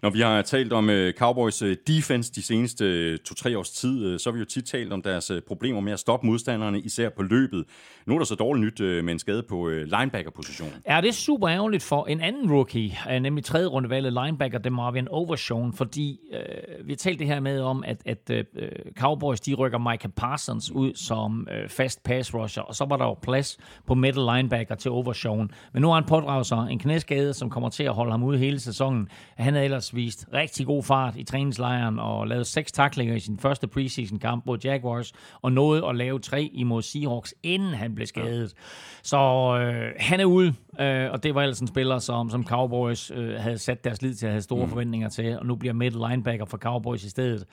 Når 0.02 0.10
vi 0.10 0.20
har 0.20 0.42
talt 0.42 0.72
om 0.72 0.88
uh, 0.88 1.10
Cowboys 1.10 1.62
øh, 1.62 1.76
defense 1.86 2.32
de 2.32 2.42
seneste 2.42 3.12
uh, 3.12 3.18
to-tre 3.24 3.58
års 3.58 3.70
tid, 3.70 4.12
uh, 4.12 4.18
så 4.18 4.30
har 4.30 4.32
vi 4.32 4.38
jo 4.38 4.44
tit 4.44 4.64
talt 4.64 4.92
om 4.92 5.02
deres 5.02 5.30
uh, 5.30 5.38
problemer 5.48 5.80
med 5.80 5.92
at 5.92 5.98
stoppe 5.98 6.26
modstanderne, 6.26 6.80
især 6.80 7.08
på 7.16 7.22
løbet. 7.22 7.64
Nu 8.06 8.14
er 8.14 8.18
der 8.18 8.24
så 8.24 8.34
dårligt 8.34 8.64
nyt 8.64 8.80
uh, 8.80 9.04
med 9.04 9.12
en 9.12 9.18
skade 9.18 9.42
på 9.48 9.56
uh, 9.56 9.72
linebacker-positionen. 9.72 10.74
Ja, 10.88 11.00
det 11.00 11.08
er 11.08 11.12
super 11.12 11.48
ærgerligt 11.48 11.82
for 11.82 12.06
en 12.06 12.20
anden 12.20 12.52
rookie, 12.52 12.92
uh, 13.10 13.22
nemlig 13.22 13.44
tredje 13.44 13.66
rundevalget 13.66 14.12
linebacker, 14.12 14.58
det 14.58 14.72
Marvin 14.72 15.08
Overshown, 15.08 15.72
fordi 15.72 16.18
uh, 16.32 16.86
vi 16.86 16.92
har 16.92 16.96
talt 16.96 17.18
det 17.18 17.26
her 17.26 17.40
med 17.40 17.60
om, 17.60 17.84
at, 17.86 18.02
at 18.06 18.30
uh, 18.30 18.62
Cowboys 18.98 19.40
de 19.40 19.54
rykker 19.54 19.78
Micah 19.78 20.10
Parsons 20.16 20.70
ud 20.70 20.94
som 20.94 21.48
uh, 21.50 21.70
fast 21.70 22.02
pass 22.02 22.34
rusher, 22.34 22.62
og 22.62 22.74
så 22.74 22.84
var 22.84 22.96
der 22.96 23.04
jo 23.04 23.14
plads 23.14 23.58
på 23.86 23.94
middle 23.94 24.36
linebacker 24.36 24.74
til 24.74 24.90
Overshone. 24.90 25.48
Men 25.72 25.82
nu 25.82 25.88
har 25.88 25.94
han 25.94 26.04
pådraget 26.04 26.46
sig 26.46 26.66
en 26.70 26.78
knæskade, 26.78 27.34
som 27.34 27.50
kommer 27.50 27.68
til 27.68 27.84
at 27.84 27.94
holde 27.94 28.10
ham 28.10 28.22
ude 28.22 28.38
hele 28.38 28.60
sæsonen. 28.60 29.08
Han 29.36 29.56
er 29.56 29.62
ellers 29.62 29.94
vist 29.94 30.26
rigtig 30.32 30.66
god 30.66 30.82
fart 30.82 31.16
i 31.16 31.24
træningslejren 31.24 31.98
og 31.98 32.26
lavet 32.26 32.46
seks 32.46 32.72
taklinger 32.72 33.14
i 33.14 33.20
sin 33.20 33.38
første 33.38 33.66
preseason 33.66 34.18
kamp 34.18 34.46
mod 34.46 34.58
Jaguars, 34.64 35.12
og 35.42 35.52
nåede 35.52 35.86
at 35.86 35.96
lave 35.96 36.20
tre 36.20 36.50
imod 36.52 36.82
Seahawks, 36.82 37.34
inden 37.42 37.74
han 37.74 37.94
blev 37.94 38.06
skadet. 38.06 38.54
Så 39.02 39.18
øh, 39.60 39.92
han 39.98 40.20
er 40.20 40.24
ude, 40.24 40.54
øh, 40.80 41.10
og 41.10 41.22
det 41.22 41.34
var 41.34 41.42
ellers 41.42 41.60
en 41.60 41.66
spiller, 41.66 41.98
som, 41.98 42.30
som 42.30 42.46
Cowboys 42.46 43.10
øh, 43.14 43.34
havde 43.34 43.58
sat 43.58 43.84
deres 43.84 44.02
lid 44.02 44.14
til 44.14 44.26
at 44.26 44.32
have 44.32 44.42
store 44.42 44.64
mm. 44.64 44.70
forventninger 44.70 45.08
til, 45.08 45.38
og 45.38 45.46
nu 45.46 45.56
bliver 45.56 45.74
middle 45.74 46.08
linebacker 46.08 46.44
for 46.44 46.58
Cowboys 46.58 47.04
i 47.04 47.10
stedet. 47.10 47.44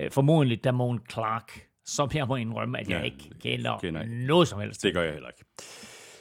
Øh, 0.00 0.10
formodentlig 0.10 0.64
Damon 0.64 1.00
Clark, 1.12 1.60
som 1.84 2.10
jeg 2.14 2.26
må 2.26 2.36
indrømme, 2.36 2.78
at 2.78 2.88
jeg 2.88 2.98
ja, 2.98 3.04
ikke 3.04 3.30
kender, 3.42 3.78
kender 3.78 4.04
noget 4.06 4.48
som 4.48 4.60
helst. 4.60 4.82
Det 4.82 4.94
gør 4.94 5.02
jeg 5.02 5.12
heller 5.12 5.28
ikke. 5.28 5.44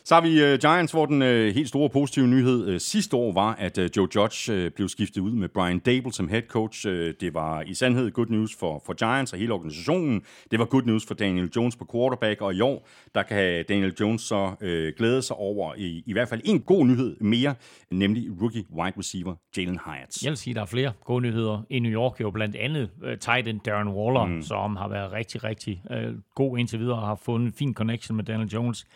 Så 0.03 0.15
har 0.15 0.21
vi 0.21 0.53
uh, 0.53 0.59
Giants, 0.59 0.91
hvor 0.91 1.05
den 1.05 1.21
uh, 1.21 1.27
helt 1.27 1.69
store 1.69 1.89
positive 1.89 2.27
nyhed 2.27 2.73
uh, 2.73 2.77
sidste 2.77 3.15
år 3.15 3.33
var, 3.33 3.55
at 3.55 3.77
uh, 3.77 3.85
Joe 3.97 4.07
Judge 4.15 4.65
uh, 4.65 4.71
blev 4.71 4.89
skiftet 4.89 5.21
ud 5.21 5.31
med 5.31 5.49
Brian 5.49 5.79
Dable 5.79 6.13
som 6.13 6.27
head 6.27 6.41
coach. 6.41 6.87
Uh, 6.87 6.93
det 6.93 7.33
var 7.33 7.61
i 7.61 7.73
sandhed 7.73 8.11
good 8.11 8.27
news 8.27 8.55
for, 8.59 8.83
for 8.85 8.93
Giants 8.93 9.33
og 9.33 9.39
hele 9.39 9.53
organisationen. 9.53 10.21
Det 10.51 10.59
var 10.59 10.65
good 10.65 10.83
news 10.83 11.05
for 11.05 11.13
Daniel 11.13 11.49
Jones 11.55 11.75
på 11.75 11.87
quarterback, 11.91 12.41
og 12.41 12.55
i 12.55 12.61
år, 12.61 12.87
der 13.15 13.23
kan 13.23 13.65
Daniel 13.69 13.93
Jones 13.99 14.21
så 14.21 14.45
uh, 14.61 14.97
glæde 14.97 15.21
sig 15.21 15.35
over 15.35 15.73
i, 15.77 16.03
i 16.05 16.13
hvert 16.13 16.29
fald 16.29 16.41
en 16.45 16.59
god 16.59 16.85
nyhed 16.85 17.15
mere, 17.19 17.55
nemlig 17.91 18.41
rookie 18.41 18.63
wide 18.71 18.93
receiver 18.97 19.35
Jalen 19.57 19.79
Hyatt. 19.85 20.23
Jeg 20.23 20.29
vil 20.29 20.37
sige, 20.37 20.53
der 20.53 20.61
er 20.61 20.65
flere 20.65 20.91
gode 21.05 21.21
nyheder 21.21 21.61
i 21.69 21.79
New 21.79 21.91
York, 21.91 22.21
jo 22.21 22.31
blandt 22.31 22.55
andet 22.55 22.89
uh, 23.03 23.09
tight 23.19 23.47
end 23.47 23.59
Darren 23.65 23.87
Waller, 23.87 24.25
mm. 24.25 24.41
som 24.41 24.75
har 24.75 24.87
været 24.87 25.11
rigtig, 25.11 25.43
rigtig 25.43 25.81
uh, 25.89 26.15
god 26.35 26.57
indtil 26.57 26.79
videre 26.79 26.99
og 26.99 27.07
har 27.07 27.19
fundet 27.25 27.47
en 27.47 27.53
fin 27.53 27.73
connection 27.73 28.15
med 28.15 28.23
Daniel 28.23 28.49
Jones. 28.49 28.87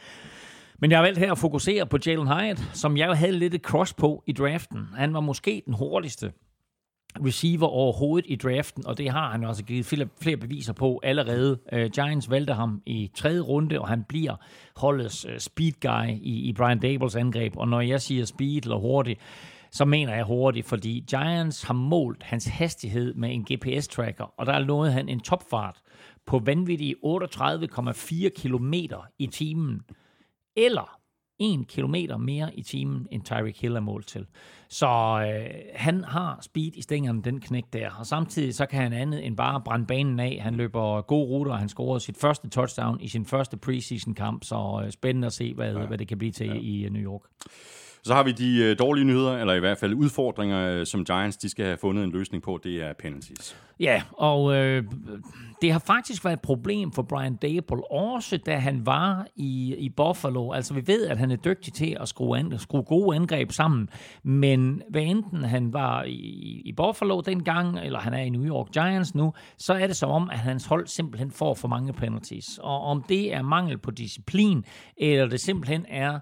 Men 0.80 0.92
jeg 0.92 1.00
har 1.00 1.04
valgt 1.04 1.20
her 1.20 1.32
at 1.32 1.38
fokusere 1.38 1.86
på 1.86 1.98
Jalen 2.06 2.28
Hyatt, 2.28 2.70
som 2.74 2.98
jeg 2.98 3.18
havde 3.18 3.32
lidt 3.32 3.54
et 3.54 3.62
cross 3.62 3.94
på 3.94 4.24
i 4.28 4.32
draften. 4.32 4.88
Han 4.96 5.14
var 5.14 5.20
måske 5.20 5.64
den 5.66 5.74
hurtigste 5.74 6.32
receiver 7.26 7.68
overhovedet 7.68 8.26
i 8.30 8.36
draften, 8.36 8.88
og 8.88 8.98
det 8.98 9.10
har 9.10 9.32
han 9.32 9.44
også 9.44 9.50
altså 9.50 9.64
givet 9.64 9.86
flere, 9.86 10.08
flere 10.22 10.38
beviser 10.38 10.74
på 10.74 11.00
allerede. 11.04 11.60
Uh, 11.74 11.86
Giants 11.86 12.30
valgte 12.30 12.54
ham 12.54 12.82
i 12.86 13.12
tredje 13.16 13.40
runde, 13.40 13.80
og 13.80 13.88
han 13.88 14.04
bliver 14.04 14.36
holdets 14.76 15.26
uh, 15.26 15.32
speed 15.38 15.72
guy 15.82 16.08
i, 16.22 16.50
i 16.50 16.54
Brian 16.54 16.80
Dables 16.80 17.16
angreb. 17.16 17.58
Og 17.58 17.68
når 17.68 17.82
jeg 17.82 18.02
siger 18.02 18.26
speed 18.26 18.64
eller 18.64 18.78
hurtig, 18.78 19.18
så 19.72 19.86
mener 19.86 20.16
jeg 20.16 20.26
hurtigt, 20.26 20.68
fordi 20.68 21.06
Giants 21.10 21.64
har 21.64 21.74
målt 21.74 22.24
hans 22.24 22.46
hastighed 22.46 23.14
med 23.14 23.34
en 23.34 23.46
GPS-tracker, 23.52 24.34
og 24.38 24.46
der 24.46 24.54
er 24.54 24.90
han 24.90 25.10
en 25.10 25.20
topfart 25.20 25.78
på 26.26 26.40
vanvittige 26.40 26.96
38,4 27.06 28.30
km 28.30 28.74
i 29.20 29.28
timen 29.28 29.82
eller 30.56 31.00
1 31.40 31.68
km 31.68 31.96
mere 32.20 32.56
i 32.56 32.62
timen, 32.62 33.08
end 33.12 33.24
Tyreek 33.24 33.62
Hill 33.62 33.76
er 33.76 33.80
målt 33.80 34.08
til. 34.08 34.26
Så 34.70 34.88
øh, 34.88 35.50
han 35.76 36.04
har 36.04 36.40
speed 36.42 36.72
i 36.76 36.82
stængerne, 36.82 37.22
den 37.22 37.40
knæk 37.40 37.64
der. 37.74 37.90
Og 38.00 38.06
samtidig 38.06 38.56
så 38.56 38.66
kan 38.66 38.82
han 38.82 38.94
andet 38.94 39.26
end 39.26 39.38
bare 39.38 39.62
brænde 39.66 39.86
banen 39.86 40.20
af. 40.20 40.40
Han 40.42 40.56
løber 40.56 41.02
gode 41.02 41.26
ruter, 41.26 41.52
og 41.52 41.60
han 41.60 41.70
scorede 41.70 42.00
sit 42.00 42.18
første 42.18 42.50
touchdown 42.50 43.02
i 43.02 43.08
sin 43.08 43.26
første 43.26 43.58
preseason 43.58 44.14
kamp, 44.14 44.44
så 44.44 44.82
øh, 44.86 44.92
spændende 44.92 45.26
at 45.26 45.34
se, 45.34 45.54
hvad, 45.54 45.76
ja. 45.76 45.86
hvad 45.86 45.98
det 45.98 46.08
kan 46.08 46.18
blive 46.18 46.32
til 46.32 46.48
ja. 46.48 46.54
i 46.54 46.86
uh, 46.86 46.94
New 46.94 47.04
York. 47.04 47.22
Så 48.06 48.14
har 48.14 48.24
vi 48.24 48.32
de 48.32 48.58
øh, 48.64 48.80
dårlige 48.80 49.06
nyheder, 49.06 49.38
eller 49.38 49.54
i 49.54 49.60
hvert 49.60 49.78
fald 49.78 49.94
udfordringer, 49.94 50.70
øh, 50.70 50.86
som 50.86 51.06
Giants 51.06 51.38
de 51.38 51.50
skal 51.50 51.66
have 51.66 51.78
fundet 51.78 52.04
en 52.04 52.12
løsning 52.12 52.44
på, 52.44 52.60
det 52.64 52.84
er 52.84 52.94
penalties. 52.94 53.58
Ja, 53.80 54.02
og 54.12 54.56
øh, 54.56 54.84
det 55.62 55.72
har 55.72 55.80
faktisk 55.80 56.26
været 56.26 56.34
et 56.34 56.42
problem 56.42 56.92
for 56.92 57.02
Brian 57.02 57.36
Dable, 57.36 57.92
også 57.92 58.38
da 58.38 58.56
han 58.58 58.86
var 58.86 59.28
i, 59.36 59.76
i 59.78 59.90
Buffalo. 59.90 60.52
Altså 60.52 60.74
vi 60.74 60.88
ved, 60.88 61.08
at 61.08 61.18
han 61.18 61.32
er 61.32 61.36
dygtig 61.36 61.74
til 61.74 61.98
at 62.00 62.08
skrue, 62.08 62.38
an, 62.38 62.60
skrue 62.60 62.84
gode 62.84 63.16
angreb 63.16 63.52
sammen, 63.52 63.90
men 64.24 64.82
hvad 64.90 65.02
enten 65.02 65.44
han 65.44 65.74
var 65.74 66.04
i, 66.04 66.62
i 66.66 66.74
Buffalo 66.78 67.22
dengang, 67.22 67.80
eller 67.80 68.00
han 68.00 68.14
er 68.14 68.22
i 68.22 68.30
New 68.30 68.46
York 68.46 68.72
Giants 68.72 69.16
nu, 69.16 69.34
så 69.58 69.74
er 69.74 69.88
det 69.88 69.96
som 69.96 70.10
om, 70.10 70.30
at 70.30 70.40
hans 70.40 70.66
hold 70.66 70.88
simpelthen 70.88 71.32
får 71.32 71.54
for 71.54 71.68
mange 71.68 71.94
penalties. 71.94 72.60
Og 72.64 72.82
om 72.82 73.04
det 73.10 73.34
er 73.34 73.42
mangel 73.42 73.78
på 73.78 73.92
disciplin, 73.92 74.66
eller 74.98 75.28
det 75.28 75.40
simpelthen 75.40 75.86
er 75.90 76.20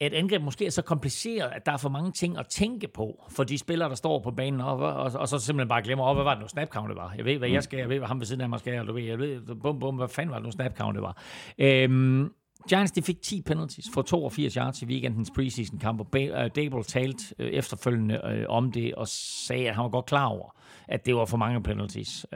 et 0.00 0.14
angreb 0.14 0.42
måske 0.42 0.66
er 0.66 0.70
så 0.70 0.82
kompliceret, 0.82 1.50
at 1.52 1.66
der 1.66 1.72
er 1.72 1.76
for 1.76 1.88
mange 1.88 2.12
ting 2.12 2.38
at 2.38 2.46
tænke 2.48 2.88
på 2.94 3.24
for 3.30 3.44
de 3.44 3.58
spillere, 3.58 3.88
der 3.88 3.94
står 3.94 4.18
på 4.18 4.30
banen, 4.30 4.60
og, 4.60 4.76
og, 4.76 5.12
og 5.14 5.28
så 5.28 5.38
simpelthen 5.38 5.68
bare 5.68 5.82
glemmer, 5.82 6.04
oh, 6.04 6.14
hvad 6.14 6.24
var 6.24 6.34
det 6.34 6.42
nu 6.42 6.48
snap 6.48 6.68
count 6.68 6.96
var? 6.96 7.14
Jeg 7.16 7.24
ved, 7.24 7.38
hvad 7.38 7.48
jeg 7.48 7.62
skal, 7.62 7.78
jeg 7.78 7.88
ved, 7.88 7.98
hvad 7.98 8.08
ham 8.08 8.20
ved 8.20 8.26
siden 8.26 8.40
af 8.40 8.48
mig 8.48 8.58
skal, 8.58 8.90
og 8.90 9.06
jeg 9.06 9.18
ved, 9.18 9.40
bum, 9.62 9.78
bum, 9.78 9.96
hvad 9.96 10.08
fanden 10.08 10.30
var 10.30 10.38
det 10.38 10.44
nu 10.44 10.50
snap 10.50 10.76
count 10.76 11.02
var? 11.02 11.22
Øhm, 11.58 12.30
Giants 12.68 12.92
de 12.92 13.02
fik 13.02 13.22
10 13.22 13.42
penalties 13.42 13.86
for 13.94 14.02
82 14.02 14.54
yards 14.54 14.82
i 14.82 14.84
weekendens 14.84 15.30
preseason 15.34 15.78
kamp, 15.78 16.00
og 16.00 16.20
øh, 16.20 16.50
Dable 16.56 16.82
talte 16.82 17.24
øh, 17.38 17.50
efterfølgende 17.50 18.20
øh, 18.24 18.44
om 18.48 18.72
det 18.72 18.94
og 18.94 19.08
sagde, 19.08 19.68
at 19.68 19.74
han 19.74 19.82
var 19.82 19.90
godt 19.90 20.06
klar 20.06 20.26
over, 20.26 20.56
at 20.88 21.06
det 21.06 21.16
var 21.16 21.24
for 21.24 21.36
mange 21.36 21.62
penalties. 21.62 22.26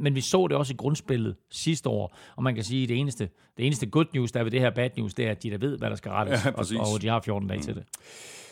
men 0.00 0.14
vi 0.14 0.20
så 0.20 0.46
det 0.46 0.56
også 0.56 0.72
i 0.72 0.76
grundspillet 0.76 1.36
sidste 1.50 1.88
år, 1.88 2.16
og 2.36 2.42
man 2.42 2.54
kan 2.54 2.64
sige, 2.64 2.82
at 2.82 2.88
det 2.88 2.98
eneste, 2.98 3.28
det 3.56 3.66
eneste 3.66 3.86
good 3.86 4.06
news, 4.14 4.32
der 4.32 4.40
er 4.40 4.44
ved 4.44 4.50
det 4.50 4.60
her 4.60 4.70
bad 4.70 4.90
news, 4.96 5.14
det 5.14 5.26
er, 5.26 5.30
at 5.30 5.42
de 5.42 5.50
der 5.50 5.58
ved, 5.58 5.78
hvad 5.78 5.90
der 5.90 5.96
skal 5.96 6.10
rettes, 6.10 6.44
ja, 6.44 6.50
og, 6.50 6.92
og 6.94 7.02
de 7.02 7.08
har 7.08 7.20
14 7.20 7.48
dage 7.48 7.58
mm. 7.58 7.62
til 7.62 7.74
det. 7.74 7.84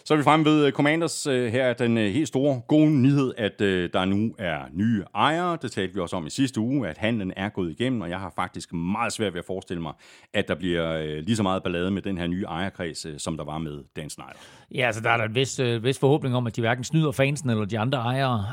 Så 0.05 0.15
er 0.15 0.19
vi 0.19 0.23
fremme 0.23 0.45
ved 0.45 0.67
øh, 0.67 0.73
Commanders. 0.73 1.27
Øh, 1.27 1.53
her 1.53 1.65
er 1.65 1.73
den 1.73 1.99
øh, 1.99 2.13
helt 2.13 2.29
store 2.29 2.61
gode 2.69 2.91
nyhed, 2.91 3.33
at 3.37 3.59
der 3.59 4.05
nu 4.05 4.35
er 4.39 4.59
nye 4.73 5.05
ejere. 5.15 5.59
Det 5.63 5.73
talte 5.73 5.95
vi 5.95 6.01
også 6.01 6.17
om 6.17 6.27
i 6.27 6.31
sidste 6.31 6.61
uge, 6.61 6.89
at 6.89 6.99
handlen 6.99 7.33
er 7.37 7.49
gået 7.49 7.71
igennem, 7.71 8.01
og 8.01 8.11
jeg 8.11 8.19
har 8.19 8.33
faktisk 8.37 8.73
meget 8.73 9.13
svært 9.13 9.33
ved 9.33 9.39
at 9.39 9.45
forestille 9.45 9.83
mig, 9.83 9.93
at 10.35 10.49
der 10.49 10.55
bliver 10.55 11.21
lige 11.21 11.37
så 11.37 11.43
meget 11.43 11.63
ballade 11.63 11.91
med 11.91 12.03
den 12.03 12.19
her 12.19 12.27
nye 12.27 12.45
ejerkreds, 12.45 13.23
som 13.23 13.37
der 13.37 13.45
var 13.45 13.59
med 13.59 13.85
Dan 13.97 14.11
Snyder. 14.11 14.29
Ja, 14.75 14.87
altså 14.87 15.01
der 15.03 15.11
er 15.11 15.17
der 15.17 15.25
en 15.25 15.35
vis, 15.35 15.59
øh, 15.59 15.85
vis 15.85 15.99
forhåbning 15.99 16.37
om, 16.37 16.47
at 16.47 16.57
de 16.57 16.61
hverken 16.61 16.85
snyder 16.85 17.13
fansen 17.13 17.51
eller 17.51 17.65
de 17.65 17.79
andre 17.79 17.99
ejere. 17.99 18.45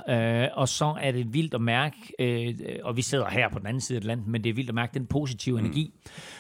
Øh, 0.44 0.50
og 0.54 0.70
så 0.70 0.96
er 1.02 1.12
det 1.12 1.34
vildt 1.34 1.54
at 1.54 1.62
mærke, 1.62 1.96
øh, 2.20 2.56
og 2.84 2.98
vi 2.98 3.02
sidder 3.02 3.30
her 3.30 3.50
på 3.50 3.60
den 3.60 3.68
anden 3.68 3.82
side 3.82 3.98
af 3.98 4.06
landet, 4.06 4.28
men 4.28 4.44
det 4.44 4.50
er 4.50 4.54
vildt 4.54 4.70
at 4.70 4.76
mærke 4.76 4.94
den 4.94 5.06
positive 5.06 5.60
mm. 5.60 5.66
energi, 5.66 5.94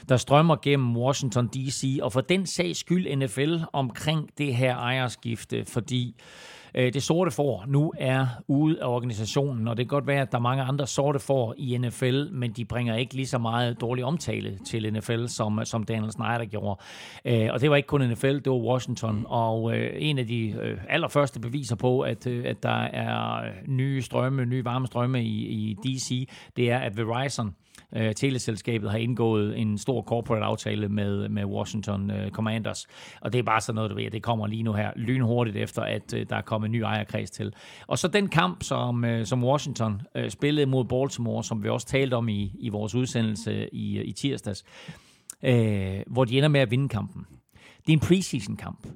der 0.09 0.17
strømmer 0.17 0.55
gennem 0.55 0.97
Washington 0.97 1.47
D.C. 1.47 1.99
Og 2.01 2.13
for 2.13 2.21
den 2.21 2.45
sags 2.45 2.79
skyld 2.79 3.15
NFL 3.15 3.55
omkring 3.73 4.29
det 4.37 4.55
her 4.55 4.75
ejerskifte, 5.05 5.65
fordi 5.65 6.15
øh, 6.75 6.93
det 6.93 7.03
sorte 7.03 7.31
får 7.31 7.63
nu 7.67 7.93
er 7.97 8.27
ude 8.47 8.83
af 8.83 8.87
organisationen, 8.87 9.67
og 9.67 9.77
det 9.77 9.85
kan 9.85 9.89
godt 9.89 10.07
være, 10.07 10.21
at 10.21 10.31
der 10.31 10.37
er 10.37 10.41
mange 10.41 10.63
andre 10.63 10.87
sorte 10.87 11.19
får 11.19 11.53
i 11.57 11.77
NFL, 11.77 12.23
men 12.31 12.51
de 12.51 12.65
bringer 12.65 12.95
ikke 12.95 13.13
lige 13.13 13.27
så 13.27 13.37
meget 13.37 13.81
dårlig 13.81 14.03
omtale 14.03 14.59
til 14.65 14.93
NFL, 14.93 15.25
som, 15.27 15.59
som 15.63 15.83
Daniel 15.83 16.11
Snyder 16.11 16.45
gjorde. 16.45 16.81
Øh, 17.25 17.49
og 17.53 17.61
det 17.61 17.69
var 17.69 17.75
ikke 17.75 17.87
kun 17.87 18.01
NFL, 18.01 18.33
det 18.33 18.49
var 18.49 18.57
Washington, 18.57 19.25
og 19.27 19.77
øh, 19.77 19.91
en 19.95 20.17
af 20.17 20.27
de 20.27 20.49
øh, 20.61 20.77
allerførste 20.89 21.39
beviser 21.39 21.75
på, 21.75 22.01
at, 22.01 22.27
øh, 22.27 22.45
at 22.45 22.63
der 22.63 22.83
er 22.83 23.43
nye 23.67 24.01
strømme, 24.01 24.45
nye 24.45 24.65
varme 24.65 24.87
strømme 24.87 25.23
i, 25.23 25.45
i 25.47 25.73
DC, 25.73 26.29
det 26.55 26.71
er, 26.71 26.77
at 26.77 26.97
Verizon 26.97 27.55
øh, 27.95 28.15
teleselskabet 28.15 28.91
har 28.91 28.97
indgået 28.97 29.59
en 29.59 29.77
stor 29.77 30.01
corporate 30.01 30.45
aftale 30.45 30.89
med, 30.89 31.29
med 31.29 31.45
Washington 31.45 32.11
øh, 32.11 32.31
Commanders. 32.31 32.87
Og 33.21 33.33
det 33.33 33.39
er 33.39 33.43
bare 33.43 33.61
sådan 33.61 33.75
noget, 33.75 33.91
du 33.91 33.95
ved, 33.95 34.11
det 34.11 34.23
kommer 34.23 34.47
lige 34.47 34.63
nu 34.63 34.73
her 34.73 34.91
lynhurtigt 34.95 35.57
efter, 35.57 35.81
at 35.81 36.13
øh, 36.13 36.25
der 36.29 36.35
er 36.35 36.41
kommet 36.41 36.67
en 36.67 36.71
ny 36.71 36.81
ejerkreds 36.81 37.31
til. 37.31 37.53
Og 37.87 37.97
så 37.97 38.07
den 38.07 38.27
kamp, 38.27 38.63
som, 38.63 39.05
øh, 39.05 39.25
som 39.25 39.43
Washington 39.43 40.01
øh, 40.15 40.29
spillede 40.29 40.65
mod 40.65 40.85
Baltimore, 40.85 41.43
som 41.43 41.63
vi 41.63 41.69
også 41.69 41.87
talte 41.87 42.13
om 42.13 42.29
i, 42.29 42.51
i 42.59 42.69
vores 42.69 42.95
udsendelse 42.95 43.69
i, 43.73 44.01
i 44.01 44.11
tirsdags, 44.11 44.63
øh, 45.43 45.99
hvor 46.07 46.25
de 46.25 46.37
ender 46.37 46.49
med 46.49 46.59
at 46.59 46.71
vinde 46.71 46.89
kampen. 46.89 47.25
Det 47.85 47.93
er 47.93 47.97
en 47.97 47.99
preseason 47.99 48.55
kamp. 48.55 48.87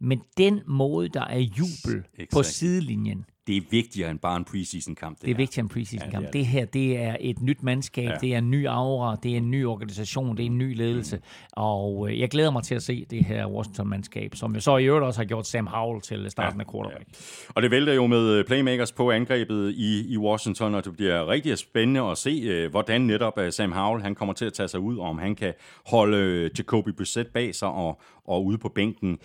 Men 0.00 0.20
den 0.38 0.60
måde, 0.66 1.08
der 1.08 1.24
er 1.24 1.38
jubel 1.38 2.04
exactly. 2.14 2.26
på 2.32 2.42
sidelinjen, 2.42 3.24
det 3.46 3.56
er 3.56 3.60
vigtigere 3.70 4.10
end 4.10 4.18
bare 4.18 4.36
en 4.36 4.44
preseason-kamp. 4.44 5.16
Det, 5.18 5.26
det 5.26 5.32
er 5.32 5.36
vigtigere 5.36 5.62
end 5.62 5.70
en 5.70 5.74
preseason-kamp. 5.74 6.22
Ja, 6.22 6.26
det, 6.26 6.32
det 6.32 6.46
her, 6.46 6.64
det 6.64 6.98
er 6.98 7.16
et 7.20 7.42
nyt 7.42 7.62
mandskab, 7.62 8.10
ja. 8.10 8.16
det 8.20 8.34
er 8.34 8.38
en 8.38 8.50
ny 8.50 8.66
aura, 8.66 9.16
det 9.22 9.32
er 9.32 9.36
en 9.36 9.50
ny 9.50 9.66
organisation, 9.66 10.36
det 10.36 10.42
er 10.42 10.46
en 10.46 10.58
ny 10.58 10.76
ledelse. 10.76 11.16
Mm. 11.16 11.22
Og 11.52 12.10
øh, 12.10 12.20
jeg 12.20 12.28
glæder 12.28 12.50
mig 12.50 12.62
til 12.62 12.74
at 12.74 12.82
se 12.82 13.04
det 13.10 13.24
her 13.24 13.46
Washington-mandskab, 13.46 14.34
som 14.34 14.54
jo 14.54 14.60
så 14.60 14.76
i 14.76 14.84
øvrigt 14.84 15.04
også 15.04 15.20
har 15.20 15.24
gjort 15.24 15.46
Sam 15.46 15.66
Howell 15.66 16.00
til 16.00 16.30
starten 16.30 16.60
ja, 16.60 16.64
af 16.66 16.72
quarterback. 16.72 17.08
Ja. 17.12 17.52
Og 17.54 17.62
det 17.62 17.70
vælter 17.70 17.92
jo 17.92 18.06
med 18.06 18.30
øh, 18.30 18.44
playmakers 18.44 18.92
på 18.92 19.10
angrebet 19.10 19.74
i, 19.76 20.12
i 20.12 20.16
Washington, 20.18 20.74
og 20.74 20.84
det 20.84 20.92
bliver 20.92 21.28
rigtig 21.28 21.58
spændende 21.58 22.00
at 22.00 22.18
se, 22.18 22.30
øh, 22.30 22.70
hvordan 22.70 23.00
netop 23.00 23.38
Sam 23.50 23.72
Howell 23.72 24.02
han 24.02 24.14
kommer 24.14 24.32
til 24.32 24.44
at 24.44 24.52
tage 24.52 24.68
sig 24.68 24.80
ud, 24.80 24.96
og 24.96 25.08
om 25.08 25.18
han 25.18 25.34
kan 25.34 25.52
holde 25.86 26.50
Jacoby 26.58 26.88
Brissett 26.88 27.32
bag 27.32 27.54
sig 27.54 27.68
og, 27.68 28.00
og 28.24 28.44
ude 28.44 28.58
på 28.58 28.68
bænken 28.68 29.18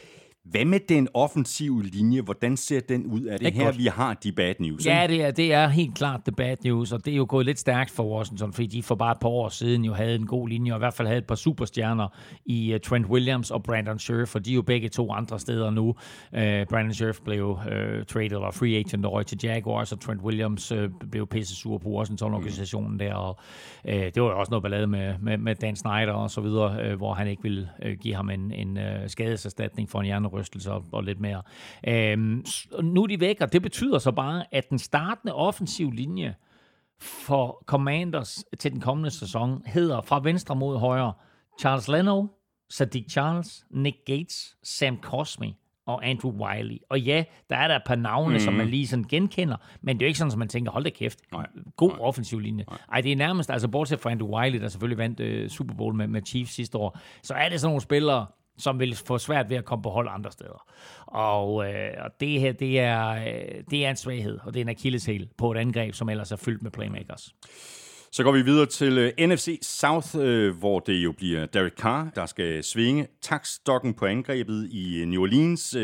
Hvad 0.46 0.66
med 0.66 0.80
den 0.90 1.08
offensive 1.14 1.84
linje? 1.84 2.22
Hvordan 2.22 2.58
ser 2.58 2.80
den 2.80 3.06
ud? 3.06 3.26
Er 3.26 3.38
det 3.38 3.46
Ikke 3.46 3.58
her, 3.58 3.66
godt. 3.66 3.78
vi 3.78 3.86
har 3.86 4.14
de 4.14 4.32
bad 4.32 4.54
news? 4.60 4.86
Ja, 4.86 5.06
det 5.08 5.24
er, 5.24 5.32
det 5.32 5.54
er 5.54 5.68
helt 5.68 5.96
klart 5.96 6.22
the 6.26 6.32
bad 6.32 6.56
news, 6.64 6.92
og 6.92 7.06
det 7.06 7.14
er 7.14 7.18
jo 7.18 7.26
gået 7.30 7.46
lidt 7.46 7.60
stærkt 7.60 7.92
for 7.92 8.18
Washington, 8.18 8.54
fordi 8.54 8.68
de 8.68 8.84
for 8.84 8.96
bare 8.96 9.12
et 9.12 9.18
par 9.22 9.30
år 9.30 9.50
siden 9.50 9.86
jo 9.86 9.94
havde 9.94 10.16
en 10.16 10.28
god 10.28 10.50
linje, 10.50 10.72
og 10.72 10.78
i 10.78 10.80
hvert 10.80 10.94
fald 10.94 11.08
havde 11.08 11.18
et 11.18 11.28
par 11.28 11.36
superstjerner 11.36 12.08
i 12.46 12.74
uh, 12.74 12.80
Trent 12.80 13.06
Williams 13.06 13.52
og 13.52 13.64
Brandon 13.64 14.00
Scherf, 14.00 14.36
og 14.36 14.46
de 14.46 14.52
er 14.52 14.56
jo 14.56 14.62
begge 14.62 14.90
to 14.90 15.12
andre 15.12 15.40
steder 15.40 15.70
nu. 15.70 15.88
Uh, 15.88 15.96
Brandon 16.70 16.94
Scherf 16.94 17.20
blev 17.26 17.50
uh, 17.50 18.06
traded 18.08 18.38
og 18.38 18.54
free 18.54 18.78
agent 18.78 19.06
over 19.06 19.24
til 19.24 19.40
Jaguars, 19.44 19.92
og 19.92 20.00
Trent 20.00 20.22
Williams 20.22 20.72
uh, 20.72 20.78
blev 21.12 21.28
pisse 21.28 21.56
sur 21.56 21.78
på 21.78 21.90
Washington-organisationen 21.90 23.00
der, 23.00 23.14
og 23.14 23.40
uh, 23.86 23.92
det 23.94 24.22
var 24.22 24.30
jo 24.30 24.40
også 24.40 24.50
noget 24.50 24.64
ballade 24.64 24.88
med, 24.88 25.14
med, 25.20 25.38
med 25.38 25.56
Dan 25.56 25.76
Snyder 25.76 26.14
og 26.14 26.32
så 26.32 26.42
videre, 26.42 26.92
uh, 26.92 26.98
hvor 26.98 27.14
han 27.14 27.28
ikke 27.28 27.44
ville 27.44 27.70
uh, 27.86 27.92
give 27.92 28.16
ham 28.16 28.30
en, 28.30 28.52
en 28.54 28.78
uh, 28.78 28.84
skadeserstatning 29.08 29.90
for 29.90 30.00
en 30.00 30.06
hjernerystelse 30.32 30.72
og, 30.72 30.86
og 30.92 31.04
lidt 31.04 31.20
mere. 31.20 31.42
Uh, 31.88 32.84
nu 32.84 33.04
er 33.04 33.08
de 33.08 33.20
væk, 33.20 33.42
og 33.42 33.54
det 33.54 33.62
betyder 33.62 34.00
så 34.00 34.12
bare, 34.12 34.44
at 34.52 34.70
den 34.70 34.80
startende 34.80 35.34
offensiv 35.34 35.92
linje 35.92 36.36
for 37.02 37.64
Commanders 37.66 38.44
til 38.60 38.72
den 38.72 38.82
kommende 38.82 39.12
sæson 39.12 39.64
hedder 39.66 40.02
fra 40.02 40.20
venstre 40.24 40.56
mod 40.56 40.78
højre 40.78 41.14
Charles 41.60 41.88
Leno, 41.88 42.28
Sadiq 42.70 43.10
Charles, 43.10 43.66
Nick 43.72 43.98
Gates, 44.06 44.56
Sam 44.64 44.98
Cosmi 45.02 45.58
og 45.86 46.10
Andrew 46.10 46.32
Wiley. 46.32 46.78
Og 46.90 47.02
ja, 47.02 47.24
der 47.50 47.56
er 47.56 47.68
der 47.68 47.76
et 47.76 47.82
par 47.86 47.96
navne, 47.96 48.34
mm. 48.34 48.40
som 48.40 48.54
man 48.54 48.68
lige 48.68 48.88
sådan 48.88 49.06
genkender, 49.10 49.58
men 49.82 49.96
det 49.96 50.02
er 50.02 50.06
jo 50.06 50.08
ikke 50.08 50.18
sådan, 50.18 50.32
at 50.32 50.38
man 50.38 50.48
tænker, 50.48 50.72
hold 50.72 50.84
da 50.84 50.90
kæft, 50.90 51.20
Nej. 51.32 51.48
god 51.78 51.90
Nej. 51.90 52.00
offensiv 52.00 52.40
linje. 52.40 52.66
Nej. 52.70 52.78
Ej, 52.92 53.02
det 53.02 53.12
er 53.12 53.16
nærmest, 53.16 53.52
altså 53.52 53.68
bortset 53.68 54.00
fra 54.00 54.12
Andrew 54.12 54.38
Wiley, 54.38 54.62
der 54.62 54.68
selvfølgelig 54.68 54.98
vandt 54.98 55.20
øh, 55.20 55.50
Super 55.50 55.76
Bowl 55.76 55.96
med, 55.96 56.08
med 56.08 56.22
Chiefs 56.26 56.54
sidste 56.54 56.78
år, 56.78 57.00
så 57.24 57.34
er 57.34 57.50
det 57.50 57.62
sådan 57.62 57.70
nogle 57.70 57.82
spillere, 57.82 58.26
som 58.62 58.80
vil 58.80 58.96
få 58.96 59.18
svært 59.18 59.50
ved 59.50 59.58
at 59.58 59.66
komme 59.66 59.84
på 59.84 59.90
hold 59.90 60.08
andre 60.12 60.32
steder. 60.32 60.66
Og, 61.06 61.70
øh, 61.70 61.92
og 62.00 62.20
det 62.20 62.40
her, 62.40 62.52
det 62.52 62.80
er, 62.80 63.10
øh, 63.10 63.64
det 63.72 63.86
er 63.86 63.90
en 63.90 63.96
svaghed, 63.96 64.40
og 64.44 64.54
det 64.54 64.60
er 64.60 64.66
en 64.66 64.70
akilleshæl 64.70 65.30
på 65.38 65.52
et 65.52 65.58
angreb, 65.58 65.94
som 65.94 66.10
ellers 66.10 66.32
er 66.32 66.36
fyldt 66.36 66.62
med 66.62 66.72
playmakers. 66.72 67.36
Så 68.14 68.24
går 68.24 68.32
vi 68.32 68.42
videre 68.42 68.66
til 68.66 68.98
uh, 68.98 69.28
NFC 69.28 69.60
South, 69.62 70.16
uh, 70.16 70.58
hvor 70.60 70.80
det 70.80 70.94
jo 70.94 71.12
bliver 71.12 71.46
Derek 71.46 71.74
Carr, 71.74 72.10
der 72.16 72.26
skal 72.26 72.64
svinge 72.64 73.08
takstokken 73.22 73.94
på 73.94 74.06
angrebet 74.06 74.70
i 74.72 75.02
uh, 75.04 75.08
New 75.08 75.22
Orleans. 75.22 75.76
Uh, 75.76 75.82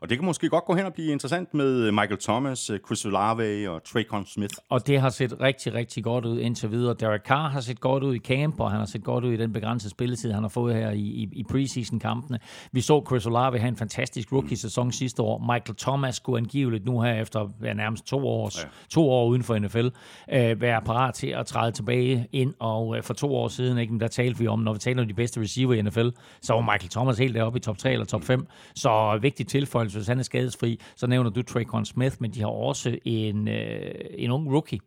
og 0.00 0.10
det 0.10 0.18
kan 0.18 0.24
måske 0.24 0.48
godt 0.48 0.64
gå 0.64 0.74
hen 0.74 0.86
og 0.86 0.92
blive 0.92 1.12
interessant 1.12 1.54
med 1.54 1.92
Michael 1.92 2.18
Thomas, 2.18 2.70
uh, 2.70 2.76
Chris 2.86 3.04
Olave 3.04 3.70
og 3.70 3.84
Traycon 3.84 4.26
Smith. 4.26 4.54
Og 4.70 4.86
det 4.86 5.00
har 5.00 5.10
set 5.10 5.40
rigtig, 5.40 5.74
rigtig 5.74 6.04
godt 6.04 6.24
ud 6.24 6.38
indtil 6.38 6.70
videre. 6.70 6.94
Derek 7.00 7.20
Carr 7.20 7.48
har 7.48 7.60
set 7.60 7.80
godt 7.80 8.02
ud 8.02 8.14
i 8.14 8.18
camp, 8.18 8.60
og 8.60 8.70
han 8.70 8.78
har 8.78 8.86
set 8.86 9.04
godt 9.04 9.24
ud 9.24 9.32
i 9.32 9.36
den 9.36 9.52
begrænsede 9.52 9.90
spilletid, 9.90 10.32
han 10.32 10.42
har 10.42 10.48
fået 10.48 10.74
her 10.74 10.90
i, 10.90 11.00
i, 11.00 11.28
i 11.32 11.44
preseason-kampene. 11.50 12.38
Vi 12.72 12.80
så 12.80 13.04
Chris 13.06 13.26
Olave 13.26 13.58
have 13.58 13.68
en 13.68 13.76
fantastisk 13.76 14.32
rookie-sæson 14.32 14.92
sidste 14.92 15.22
år. 15.22 15.38
Michael 15.38 15.76
Thomas 15.76 16.16
skulle 16.16 16.38
angiveligt 16.38 16.84
nu 16.84 17.00
her 17.00 17.14
efter 17.14 17.48
ja, 17.62 17.72
nærmest 17.72 18.06
to, 18.06 18.28
års, 18.28 18.64
ja. 18.64 18.68
to 18.90 19.10
år 19.10 19.26
uden 19.26 19.42
for 19.42 19.58
NFL 19.58 19.86
øh, 20.32 20.60
være 20.60 20.82
parat 20.82 21.14
til 21.14 21.28
at 21.28 21.46
træde 21.46 21.65
tilbage 21.72 22.28
ind. 22.32 22.54
Og 22.58 22.96
øh, 22.96 23.02
for 23.02 23.14
to 23.14 23.34
år 23.34 23.48
siden, 23.48 23.78
ikke, 23.78 23.98
der 23.98 24.08
talte 24.08 24.38
vi 24.38 24.46
om, 24.46 24.58
når 24.58 24.72
vi 24.72 24.78
taler 24.78 25.02
om 25.02 25.08
de 25.08 25.14
bedste 25.14 25.40
receiver 25.40 25.74
i 25.74 25.82
NFL, 25.82 26.08
så 26.42 26.52
var 26.52 26.60
Michael 26.60 26.90
Thomas 26.90 27.18
helt 27.18 27.34
deroppe 27.34 27.56
i 27.56 27.60
top 27.60 27.78
3 27.78 27.92
eller 27.92 28.06
top 28.06 28.24
5. 28.24 28.46
Så 28.74 29.18
vigtig 29.22 29.46
tilføjelse, 29.46 29.98
hvis 29.98 30.08
han 30.08 30.18
er 30.18 30.22
skadesfri, 30.22 30.80
så 30.96 31.06
nævner 31.06 31.30
du 31.30 31.42
Traycon 31.42 31.84
Smith, 31.84 32.16
men 32.20 32.30
de 32.30 32.40
har 32.40 32.48
også 32.48 32.98
en, 33.04 33.48
øh, 33.48 33.94
en 34.18 34.30
ung 34.30 34.52
rookie, 34.52 34.80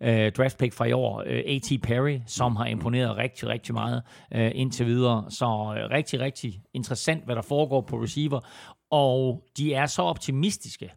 øh, 0.00 0.32
draft 0.32 0.58
pick 0.58 0.72
fra 0.72 0.84
i 0.84 0.92
år, 0.92 1.22
øh, 1.26 1.42
A.T. 1.46 1.82
Perry, 1.82 2.18
som 2.26 2.56
har 2.56 2.66
imponeret 2.66 3.16
rigtig, 3.16 3.48
rigtig 3.48 3.74
meget 3.74 4.02
øh, 4.34 4.50
indtil 4.54 4.86
videre. 4.86 5.24
Så 5.30 5.44
øh, 5.44 5.90
rigtig, 5.90 6.20
rigtig 6.20 6.60
interessant, 6.74 7.24
hvad 7.24 7.36
der 7.36 7.42
foregår 7.42 7.80
på 7.80 8.02
receiver. 8.02 8.40
Og 8.90 9.42
de 9.56 9.74
er 9.74 9.86
så 9.86 10.02
optimistiske, 10.02 10.90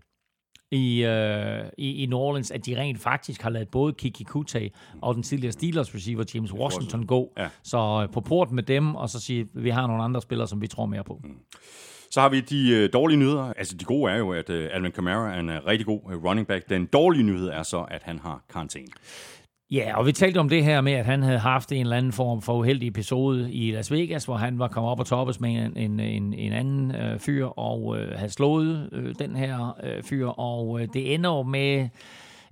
i, 0.71 1.03
øh, 1.03 1.63
i, 1.77 2.03
i 2.03 2.05
New 2.05 2.19
Orleans, 2.19 2.51
at 2.51 2.65
de 2.65 2.77
rent 2.77 2.99
faktisk 2.99 3.41
har 3.41 3.49
lavet 3.49 3.67
både 3.67 3.93
Kiki 3.93 4.23
Kute 4.23 4.69
og 5.01 5.15
den 5.15 5.23
tidligere 5.23 5.51
Steelers 5.51 5.95
receiver 5.95 6.23
James 6.35 6.53
Washington 6.53 7.05
gå. 7.05 7.33
Ja. 7.37 7.47
Så 7.63 8.01
øh, 8.03 8.13
på 8.13 8.21
port 8.21 8.51
med 8.51 8.63
dem, 8.63 8.95
og 8.95 9.09
så 9.09 9.19
sige, 9.19 9.47
vi 9.53 9.69
har 9.69 9.87
nogle 9.87 10.03
andre 10.03 10.21
spillere, 10.21 10.47
som 10.47 10.61
vi 10.61 10.67
tror 10.67 10.85
mere 10.85 11.03
på. 11.03 11.21
Så 12.11 12.21
har 12.21 12.29
vi 12.29 12.41
de 12.41 12.69
øh, 12.69 12.89
dårlige 12.93 13.17
nyheder. 13.17 13.53
Altså 13.53 13.75
de 13.75 13.85
gode 13.85 14.11
er 14.11 14.17
jo, 14.17 14.33
at 14.33 14.49
øh, 14.49 14.69
Alvin 14.73 14.91
Kamara 14.91 15.35
er 15.35 15.39
en 15.39 15.49
øh, 15.49 15.65
rigtig 15.65 15.85
god 15.85 15.99
øh, 16.11 16.23
running 16.23 16.47
back. 16.47 16.69
Den 16.69 16.85
dårlige 16.85 17.23
nyhed 17.23 17.47
er 17.47 17.63
så, 17.63 17.85
at 17.91 18.03
han 18.03 18.19
har 18.19 18.43
karantæne. 18.53 18.87
Ja, 19.71 19.97
og 19.97 20.05
vi 20.05 20.11
talte 20.11 20.37
om 20.37 20.49
det 20.49 20.63
her 20.63 20.81
med, 20.81 20.93
at 20.93 21.05
han 21.05 21.23
havde 21.23 21.39
haft 21.39 21.71
en 21.71 21.81
eller 21.81 21.97
anden 21.97 22.11
form 22.11 22.41
for 22.41 22.53
uheldig 22.57 22.87
episode 22.87 23.53
i 23.53 23.71
Las 23.71 23.91
Vegas, 23.91 24.25
hvor 24.25 24.35
han 24.35 24.59
var 24.59 24.67
kommet 24.67 24.91
op 24.91 24.99
og 24.99 25.05
toppes 25.05 25.39
med 25.39 25.49
en, 25.49 25.77
en, 25.77 25.99
en, 25.99 26.33
en 26.33 26.53
anden 26.53 26.95
øh, 26.95 27.19
fyr 27.19 27.45
og 27.45 27.97
øh, 27.97 28.17
havde 28.17 28.31
slået 28.31 28.89
øh, 28.91 29.15
den 29.19 29.35
her 29.35 29.77
øh, 29.83 30.03
fyr, 30.03 30.27
og 30.27 30.81
øh, 30.81 30.87
det 30.93 31.13
ender 31.13 31.29
jo 31.29 31.43
med 31.43 31.89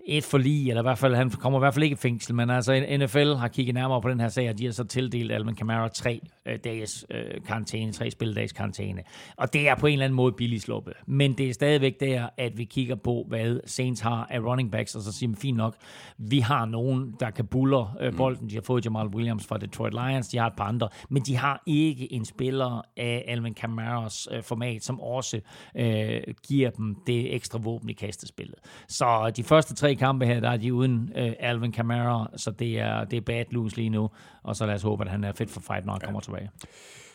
et 0.08 0.24
forlig, 0.24 0.70
eller 0.70 0.82
i 0.82 0.88
hvert 0.88 0.98
fald, 0.98 1.16
han 1.16 1.30
kommer 1.30 1.60
i 1.60 1.62
hvert 1.62 1.74
fald 1.74 1.84
ikke 1.84 1.94
i 1.94 1.98
fængsel, 1.98 2.36
men 2.36 2.50
altså 2.50 2.86
NFL 3.00 3.34
har 3.34 3.48
kigget 3.48 3.76
nærmere 3.76 4.02
på 4.02 4.10
den 4.10 4.20
her 4.20 4.30
sag, 4.30 4.50
og 4.50 4.58
de 4.58 4.66
har 4.66 4.72
så 4.72 4.84
tildelt 4.84 5.32
Alvin 5.32 5.56
Kamara 5.56 5.88
tre 5.88 6.22
øh, 6.46 6.60
dages 6.64 7.06
øh, 7.12 7.42
karantæne, 7.48 7.92
tre 7.92 8.12
spilledags 8.12 8.52
karantæne. 8.54 9.02
Og 9.38 9.54
det 9.54 9.70
er 9.70 9.76
på 9.76 9.88
en 9.88 9.94
eller 9.94 10.06
anden 10.06 10.16
måde 10.16 10.32
billig 10.32 10.62
sluppe. 10.62 10.94
Men 11.06 11.34
det 11.34 11.50
er 11.50 11.54
stadigvæk 11.54 12.00
der, 12.00 12.30
at 12.38 12.58
vi 12.58 12.64
kigger 12.64 12.96
på, 12.96 13.26
hvad 13.28 13.60
Saints 13.66 14.02
har 14.02 14.28
af 14.30 14.40
running 14.40 14.72
backs, 14.72 14.96
og 14.96 15.02
så 15.02 15.12
siger 15.14 15.30
man, 15.30 15.38
fint 15.38 15.58
nok, 15.58 15.76
vi 16.18 16.40
har 16.40 16.66
nogen, 16.66 17.16
der 17.20 17.30
kan 17.30 17.46
buller 17.46 17.98
øh, 18.02 18.18
bolden. 18.18 18.50
De 18.50 18.56
har 18.56 18.62
fået 18.62 18.86
Jamal 18.86 19.08
Williams 19.08 19.48
fra 19.48 19.58
Detroit 19.58 19.94
Lions, 19.94 20.28
de 20.28 20.38
har 20.38 20.48
et 20.48 20.56
par 20.58 20.66
andre, 20.66 20.90
men 21.10 21.24
de 21.24 21.36
har 21.36 21.64
ikke 21.66 22.14
en 22.14 22.26
spiller 22.26 22.82
af 22.98 23.26
Alvin 23.28 23.54
Kamaras 23.54 24.28
øh, 24.32 24.44
format, 24.44 24.84
som 24.84 25.02
også 25.02 25.40
øh, 25.76 26.22
giver 26.48 26.70
dem 26.70 26.96
det 27.08 27.36
ekstra 27.36 27.60
våben 27.60 27.90
i 27.90 27.94
kastespillet. 27.94 28.56
Så 28.88 29.32
de 29.36 29.44
første 29.44 29.76
tre 29.76 29.97
kampe 29.98 30.26
her, 30.26 30.40
der 30.40 30.50
er 30.50 30.58
de 30.58 30.74
uden 30.74 31.12
øh, 31.16 31.34
Alvin 31.40 31.72
Kamara, 31.72 32.30
så 32.36 32.52
det 32.52 32.80
er, 32.80 33.04
det 33.04 33.18
er 33.18 33.22
bad 33.22 33.46
news 33.52 33.78
lige 33.78 33.90
nu, 33.90 34.10
og 34.44 34.56
så 34.56 34.66
lad 34.66 34.76
os 34.76 34.82
håbe, 34.82 35.04
at 35.04 35.12
han 35.12 35.24
er 35.24 35.32
fedt 35.32 35.52
for 35.52 35.62
fight, 35.62 35.86
når 35.86 35.94
han 35.94 36.02
ja. 36.02 36.06
kommer 36.06 36.20
tilbage. 36.20 36.50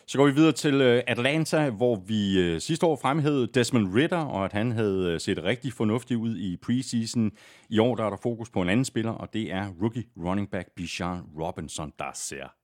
Så 0.07 0.17
går 0.17 0.25
vi 0.25 0.31
videre 0.31 0.51
til 0.51 0.81
øh, 0.81 1.03
Atlanta, 1.07 1.69
hvor 1.69 1.95
vi 1.95 2.39
øh, 2.39 2.61
sidste 2.61 2.85
år 2.85 2.99
fremhævede 3.01 3.47
Desmond 3.47 3.95
Ritter, 3.95 4.17
og 4.17 4.45
at 4.45 4.53
han 4.53 4.71
havde 4.71 5.11
øh, 5.13 5.19
set 5.19 5.43
rigtig 5.43 5.73
fornuftig 5.73 6.17
ud 6.17 6.37
i 6.37 6.57
preseason. 6.57 7.31
I 7.69 7.79
år 7.79 7.95
der 7.95 8.05
er 8.05 8.09
der 8.09 8.17
fokus 8.23 8.49
på 8.49 8.61
en 8.61 8.69
anden 8.69 8.85
spiller, 8.85 9.11
og 9.11 9.33
det 9.33 9.53
er 9.53 9.67
rookie 9.81 10.03
running 10.25 10.51
back 10.51 10.67
Bijan 10.75 11.21
Robinson, 11.39 11.93
der 11.99 12.11
ser 12.13 12.62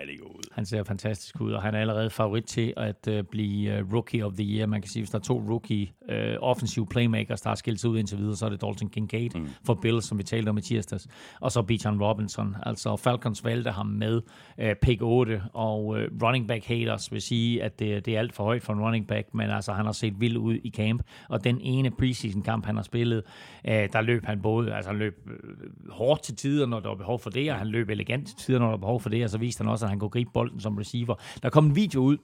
rigtig 0.00 0.20
god 0.20 0.30
ud. 0.30 0.42
Han 0.52 0.66
ser 0.66 0.84
fantastisk 0.84 1.40
ud, 1.40 1.52
og 1.52 1.62
han 1.62 1.74
er 1.74 1.78
allerede 1.80 2.10
favorit 2.10 2.44
til 2.44 2.74
at 2.76 3.08
uh, 3.10 3.20
blive 3.30 3.82
uh, 3.82 3.94
Rookie 3.94 4.24
of 4.24 4.32
the 4.32 4.44
Year. 4.44 4.66
Man 4.66 4.82
kan 4.82 4.90
sige, 4.90 5.02
hvis 5.02 5.10
der 5.10 5.18
er 5.18 5.22
to 5.22 5.42
rookie 5.48 5.88
uh, 6.08 6.16
offensive 6.40 6.86
playmakers, 6.86 7.40
der 7.40 7.50
har 7.50 7.54
skilt 7.54 7.80
sig 7.80 7.90
ud 7.90 7.98
indtil 7.98 8.18
videre, 8.18 8.36
så 8.36 8.46
er 8.46 8.50
det 8.50 8.60
Dalton 8.60 8.88
Kincaid 8.88 9.30
mm. 9.34 9.48
for 9.66 9.74
Bills, 9.74 10.04
som 10.04 10.18
vi 10.18 10.22
talte 10.22 10.48
om 10.48 10.58
i 10.58 10.60
tirsdags, 10.60 11.08
og 11.40 11.52
så 11.52 11.62
Bijan 11.62 12.02
Robinson. 12.02 12.56
Altså 12.62 12.96
Falcons 12.96 13.44
valgte 13.44 13.70
ham 13.70 13.86
med 13.86 14.22
uh, 14.62 14.64
pick 14.82 15.02
8, 15.02 15.42
og 15.52 15.86
uh, 15.86 15.96
running 16.22 16.48
back 16.48 16.64
haters 16.64 17.12
vil 17.12 17.22
sige, 17.22 17.62
at 17.62 17.78
det, 17.78 18.06
det 18.06 18.14
er 18.14 18.18
alt 18.18 18.32
for 18.32 18.44
højt 18.44 18.62
for 18.62 18.72
en 18.72 18.80
running 18.80 19.06
back, 19.06 19.34
men 19.34 19.50
altså 19.50 19.72
han 19.72 19.84
har 19.84 19.92
set 19.92 20.20
vild 20.20 20.36
ud 20.36 20.54
i 20.54 20.70
camp, 20.70 21.02
og 21.28 21.44
den 21.44 21.60
ene 21.60 21.90
preseason 21.90 22.42
kamp, 22.42 22.66
han 22.66 22.76
har 22.76 22.82
spillet, 22.82 23.22
uh, 23.64 23.70
der 23.70 24.00
løb 24.00 24.24
han 24.24 24.42
både, 24.42 24.74
altså 24.74 24.90
han 24.90 24.98
løb 24.98 25.14
uh, 25.26 25.90
hårdt 25.90 26.22
til 26.22 26.36
tider, 26.36 26.66
når 26.66 26.80
der 26.80 26.88
var 26.88 26.96
behov 26.96 27.18
for 27.18 27.30
det, 27.30 27.52
og 27.52 27.58
han 27.58 27.66
løb 27.66 27.90
elegant 27.90 28.26
til 28.26 28.36
tider, 28.36 28.58
når 28.58 28.66
der 28.66 28.70
var 28.70 28.76
behov 28.76 29.00
for 29.00 29.08
det, 29.08 29.24
og 29.24 29.30
så 29.36 29.40
viste 29.40 29.62
han 29.62 29.70
også, 29.70 29.86
at 29.86 29.90
han 29.90 29.98
kunne 29.98 30.10
gribe 30.10 30.30
bolden 30.34 30.60
som 30.60 30.76
receiver. 30.76 31.14
Der 31.42 31.50
kom 31.50 31.66
en 31.66 31.76
video 31.76 32.00
ud 32.00 32.16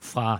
fra 0.00 0.38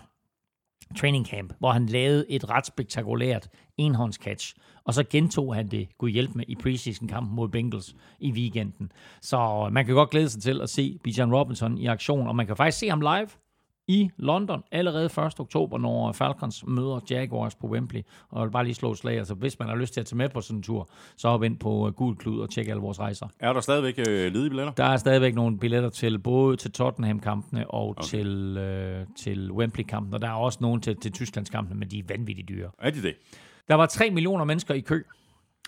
training 0.96 1.26
camp, 1.26 1.52
hvor 1.58 1.72
han 1.72 1.86
lavede 1.86 2.30
et 2.30 2.50
ret 2.50 2.66
spektakulært 2.66 3.48
enhåndscatch, 3.76 4.54
og 4.84 4.94
så 4.94 5.04
gentog 5.10 5.54
han 5.54 5.68
det, 5.68 5.88
kunne 5.98 6.10
hjælpe 6.10 6.32
med 6.34 6.44
i 6.48 6.54
preseason-kampen 6.54 7.36
mod 7.36 7.48
Bengals 7.48 7.96
i 8.20 8.32
weekenden. 8.32 8.92
Så 9.22 9.68
man 9.72 9.86
kan 9.86 9.94
godt 9.94 10.10
glæde 10.10 10.28
sig 10.28 10.42
til 10.42 10.60
at 10.60 10.70
se 10.70 10.98
Bijan 11.04 11.34
Robinson 11.34 11.78
i 11.78 11.86
aktion, 11.86 12.28
og 12.28 12.36
man 12.36 12.46
kan 12.46 12.56
faktisk 12.56 12.78
se 12.78 12.88
ham 12.88 13.00
live 13.00 13.28
i 13.88 14.10
London 14.16 14.62
allerede 14.72 15.04
1. 15.04 15.40
oktober, 15.40 15.78
når 15.78 16.12
Falcons 16.12 16.64
møder 16.66 17.00
Jaguars 17.10 17.54
på 17.54 17.66
Wembley. 17.66 18.02
Og 18.30 18.40
jeg 18.40 18.46
vil 18.46 18.52
bare 18.52 18.64
lige 18.64 18.74
slå 18.74 18.92
et 18.92 18.98
slag. 18.98 19.18
Altså, 19.18 19.34
hvis 19.34 19.58
man 19.58 19.68
har 19.68 19.76
lyst 19.76 19.92
til 19.92 20.00
at 20.00 20.06
tage 20.06 20.16
med 20.16 20.28
på 20.28 20.40
sådan 20.40 20.58
en 20.58 20.62
tur, 20.62 20.88
så 21.16 21.28
hop 21.28 21.42
ind 21.42 21.58
på 21.58 21.92
Gul 21.96 22.16
Klud 22.16 22.40
og 22.40 22.50
tjek 22.50 22.68
alle 22.68 22.80
vores 22.80 23.00
rejser. 23.00 23.26
Er 23.40 23.52
der 23.52 23.60
stadigvæk 23.60 23.98
øh, 23.98 24.06
ledige 24.06 24.50
billetter? 24.50 24.72
Der 24.72 24.84
er 24.84 24.96
stadigvæk 24.96 25.34
nogle 25.34 25.58
billetter 25.58 25.88
til 25.88 26.18
både 26.18 26.56
til 26.56 26.72
Tottenham-kampene 26.72 27.70
og 27.70 27.88
okay. 27.88 28.02
til, 28.02 28.56
øh, 28.56 29.06
til 29.18 29.52
Wembley-kampen. 29.52 30.14
Og 30.14 30.22
der 30.22 30.28
er 30.28 30.34
også 30.34 30.58
nogle 30.60 30.80
til, 30.80 30.96
til 30.96 31.12
Tysklandskampene, 31.12 31.78
men 31.78 31.90
de 31.90 31.98
er 31.98 32.02
vanvittigt 32.08 32.48
dyre. 32.48 32.70
Er 32.78 32.90
de 32.90 33.02
det? 33.02 33.14
Der 33.68 33.74
var 33.74 33.86
3 33.86 34.10
millioner 34.10 34.44
mennesker 34.44 34.74
i 34.74 34.80
kø. 34.80 35.02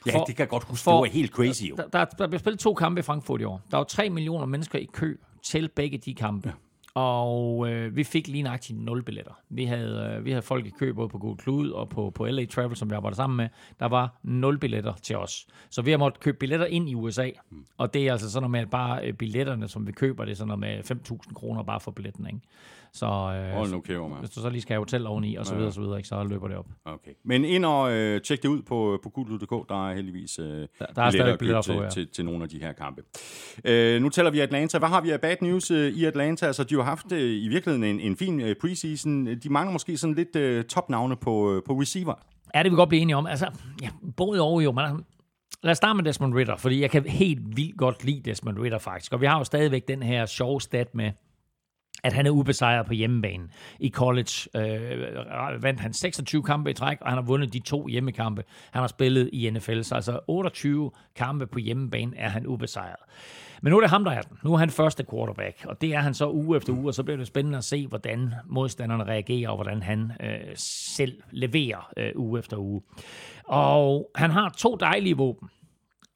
Ja, 0.06 0.18
for, 0.18 0.24
det 0.24 0.36
kan 0.36 0.42
jeg 0.42 0.48
godt 0.48 0.64
huske. 0.64 0.84
For, 0.84 0.90
det 0.90 0.98
var 0.98 1.04
helt 1.04 1.30
crazy 1.30 1.62
jo. 1.62 1.76
Der, 1.76 1.88
der, 1.88 2.04
der 2.04 2.26
blev 2.26 2.38
spillet 2.38 2.60
to 2.60 2.74
kampe 2.74 2.98
i 2.98 3.02
Frankfurt 3.02 3.40
i 3.40 3.44
år. 3.44 3.60
Der 3.70 3.76
var 3.76 3.84
3 3.84 4.10
millioner 4.10 4.46
mennesker 4.46 4.78
i 4.78 4.88
kø 4.92 5.16
til 5.42 5.68
begge 5.76 5.98
de 5.98 6.14
kampe. 6.14 6.48
Ja. 6.48 6.54
Og 6.96 7.68
øh, 7.70 7.96
vi 7.96 8.04
fik 8.04 8.28
lige 8.28 8.42
nøjagtigt 8.42 8.78
0 8.78 9.02
billetter. 9.02 9.32
Vi 9.48 9.64
havde, 9.64 10.16
øh, 10.18 10.24
vi 10.24 10.30
havde 10.30 10.42
folk 10.42 10.66
i 10.66 10.70
kø 10.70 10.92
både 10.92 11.08
på 11.08 11.18
Google 11.18 11.36
Klud 11.36 11.70
og 11.70 11.88
på, 11.88 12.10
på 12.10 12.26
LA 12.26 12.44
Travel, 12.44 12.76
som 12.76 12.90
vi 12.90 12.94
arbejdede 12.94 13.16
sammen 13.16 13.36
med. 13.36 13.48
Der 13.80 13.86
var 13.86 14.18
0 14.22 14.58
billetter 14.58 14.92
til 15.02 15.16
os. 15.16 15.46
Så 15.70 15.82
vi 15.82 15.90
har 15.90 15.98
måttet 15.98 16.20
købe 16.20 16.38
billetter 16.38 16.66
ind 16.66 16.88
i 16.88 16.94
USA. 16.94 17.30
Mm. 17.50 17.64
Og 17.78 17.94
det 17.94 18.08
er 18.08 18.12
altså 18.12 18.30
sådan 18.30 18.42
noget 18.42 18.50
med, 18.50 18.60
at 18.60 18.70
bare 18.70 19.06
øh, 19.06 19.12
billetterne, 19.12 19.68
som 19.68 19.86
vi 19.86 19.92
køber, 19.92 20.24
det 20.24 20.32
er 20.32 20.36
sådan 20.36 20.58
noget 20.58 20.60
med 20.60 20.96
5.000 21.20 21.34
kroner 21.34 21.62
bare 21.62 21.80
for 21.80 21.90
billetten. 21.90 22.26
Ikke? 22.26 22.40
Så 22.96 23.06
øh, 23.06 23.52
Hold 23.52 23.70
nu 23.70 23.80
kæver, 23.80 24.08
man. 24.08 24.18
hvis 24.18 24.30
du 24.30 24.40
så 24.40 24.50
lige 24.50 24.60
skal 24.60 24.74
have 24.74 24.80
hotel 24.80 25.06
oveni, 25.06 25.34
og 25.34 25.46
så 25.46 25.54
videre, 25.54 25.68
og 25.68 25.72
så 25.72 25.80
videre, 25.80 25.96
ikke, 25.96 26.08
så 26.08 26.24
løber 26.24 26.48
det 26.48 26.56
op. 26.56 26.66
Okay. 26.84 27.10
Men 27.24 27.44
ind 27.44 27.64
og 27.64 27.92
øh, 27.92 28.20
tjek 28.20 28.42
det 28.42 28.48
ud 28.48 28.62
på, 28.62 28.98
på 29.02 29.08
gulud.dk. 29.08 29.68
Der 29.68 29.88
er 29.88 29.94
heldigvis 29.94 30.38
øh, 30.38 30.46
Der, 30.46 30.86
der 30.96 31.02
er 31.02 31.10
stadig 31.10 31.38
billetter 31.38 31.62
til, 31.62 31.74
på, 31.74 31.82
ja. 31.82 31.88
til, 31.88 32.08
til 32.08 32.24
nogle 32.24 32.42
af 32.42 32.48
de 32.48 32.58
her 32.58 32.72
kampe. 32.72 33.02
Øh, 33.64 34.02
nu 34.02 34.08
taler 34.08 34.30
vi 34.30 34.40
Atlanta. 34.40 34.78
Hvad 34.78 34.88
har 34.88 35.00
vi 35.00 35.10
af 35.10 35.20
bad 35.20 35.36
news 35.40 35.70
øh, 35.70 35.92
i 35.92 36.04
Atlanta? 36.04 36.46
Altså, 36.46 36.64
de 36.64 36.74
har 36.74 36.82
haft 36.82 37.12
øh, 37.12 37.44
i 37.44 37.48
virkeligheden 37.48 37.84
en, 37.84 38.00
en 38.00 38.16
fin 38.16 38.40
øh, 38.40 38.56
preseason. 38.60 39.26
De 39.26 39.48
mangler 39.48 39.72
måske 39.72 39.96
sådan 39.96 40.14
lidt 40.14 40.36
øh, 40.36 40.64
topnavne 40.64 41.16
på, 41.16 41.52
øh, 41.52 41.62
på 41.66 41.72
receiver. 41.72 42.14
Ja, 42.54 42.58
det 42.58 42.64
vil 42.64 42.72
vi 42.72 42.76
godt 42.76 42.88
blive 42.88 43.02
enige 43.02 43.16
om. 43.16 43.26
Altså, 43.26 43.50
ja, 43.82 43.88
både 44.16 44.40
over 44.40 44.60
jo, 44.60 44.72
man 44.72 45.04
Lad 45.62 45.70
os 45.70 45.76
starte 45.76 45.96
med 45.96 46.04
Desmond 46.04 46.34
Ritter, 46.34 46.56
fordi 46.56 46.80
jeg 46.80 46.90
kan 46.90 47.04
helt 47.04 47.56
vildt 47.56 47.76
godt 47.76 48.04
lide 48.04 48.30
Desmond 48.30 48.58
Ritter 48.58 48.78
faktisk. 48.78 49.12
Og 49.12 49.20
vi 49.20 49.26
har 49.26 49.38
jo 49.38 49.44
stadigvæk 49.44 49.88
den 49.88 50.02
her 50.02 50.26
sjove 50.26 50.60
stat 50.60 50.94
med, 50.94 51.12
at 52.06 52.12
han 52.12 52.26
er 52.26 52.30
ubesejret 52.30 52.86
på 52.86 52.92
hjemmebane. 52.92 53.48
I 53.80 53.90
college 53.90 54.48
øh, 54.56 55.62
vandt 55.62 55.80
han 55.80 55.92
26 55.92 56.42
kampe 56.42 56.70
i 56.70 56.74
træk, 56.74 56.98
og 57.00 57.08
han 57.08 57.18
har 57.18 57.22
vundet 57.22 57.52
de 57.52 57.58
to 57.58 57.86
hjemmekampe, 57.86 58.44
han 58.70 58.80
har 58.80 58.86
spillet 58.86 59.30
i 59.32 59.50
NFL. 59.50 59.82
Så 59.82 59.94
altså 59.94 60.20
28 60.28 60.90
kampe 61.16 61.46
på 61.46 61.58
hjemmebane 61.58 62.16
er 62.16 62.28
han 62.28 62.46
ubesejret. 62.46 63.00
Men 63.62 63.70
nu 63.70 63.76
er 63.76 63.80
det 63.80 63.90
ham, 63.90 64.04
der 64.04 64.10
er 64.10 64.22
den. 64.22 64.38
Nu 64.44 64.52
er 64.52 64.58
han 64.58 64.70
første 64.70 65.04
quarterback, 65.10 65.64
og 65.64 65.80
det 65.80 65.94
er 65.94 66.00
han 66.00 66.14
så 66.14 66.30
uge 66.30 66.56
efter 66.56 66.72
uge, 66.72 66.88
og 66.88 66.94
så 66.94 67.02
bliver 67.02 67.16
det 67.16 67.26
spændende 67.26 67.58
at 67.58 67.64
se, 67.64 67.86
hvordan 67.86 68.34
modstanderne 68.46 69.04
reagerer, 69.04 69.48
og 69.48 69.56
hvordan 69.56 69.82
han 69.82 70.12
øh, 70.20 70.52
selv 70.56 71.22
leverer 71.30 71.92
øh, 71.96 72.12
uge 72.14 72.38
efter 72.38 72.56
uge. 72.56 72.82
Og 73.44 74.10
han 74.14 74.30
har 74.30 74.54
to 74.58 74.76
dejlige 74.76 75.16
våben 75.16 75.48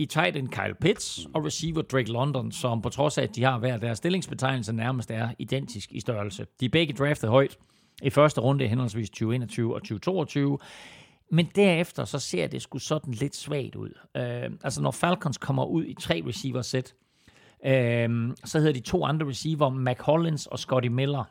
i 0.00 0.06
tight 0.06 0.36
end 0.36 0.48
Kyle 0.48 0.74
Pitts 0.80 1.26
og 1.34 1.44
receiver 1.44 1.82
Drake 1.82 2.12
London, 2.12 2.52
som 2.52 2.82
på 2.82 2.88
trods 2.88 3.18
af, 3.18 3.22
at 3.22 3.36
de 3.36 3.44
har 3.44 3.58
hver 3.58 3.76
deres 3.76 3.98
stillingsbetegnelse, 3.98 4.72
nærmest 4.72 5.10
er 5.10 5.28
identisk 5.38 5.92
i 5.92 6.00
størrelse. 6.00 6.46
De 6.60 6.64
er 6.64 6.68
begge 6.68 6.94
draftet 6.94 7.30
højt 7.30 7.58
i 8.02 8.10
første 8.10 8.40
runde, 8.40 8.66
henholdsvis 8.66 9.10
2021 9.10 9.74
og 9.74 9.80
2022. 9.80 10.58
Men 11.30 11.48
derefter, 11.54 12.04
så 12.04 12.18
ser 12.18 12.46
det 12.46 12.62
sgu 12.62 12.78
sådan 12.78 13.14
lidt 13.14 13.36
svagt 13.36 13.76
ud. 13.76 13.90
Øh, 14.16 14.50
altså, 14.64 14.82
når 14.82 14.90
Falcons 14.90 15.38
kommer 15.38 15.64
ud 15.64 15.84
i 15.84 15.94
tre 16.00 16.22
receiver-sæt, 16.26 16.94
øh, 17.66 18.34
så 18.44 18.58
hedder 18.58 18.72
de 18.72 18.80
to 18.80 19.04
andre 19.04 19.26
receiver, 19.26 19.68
Mac 19.68 19.98
Hollins 20.00 20.46
og 20.46 20.58
Scotty 20.58 20.88
Miller. 20.88 21.24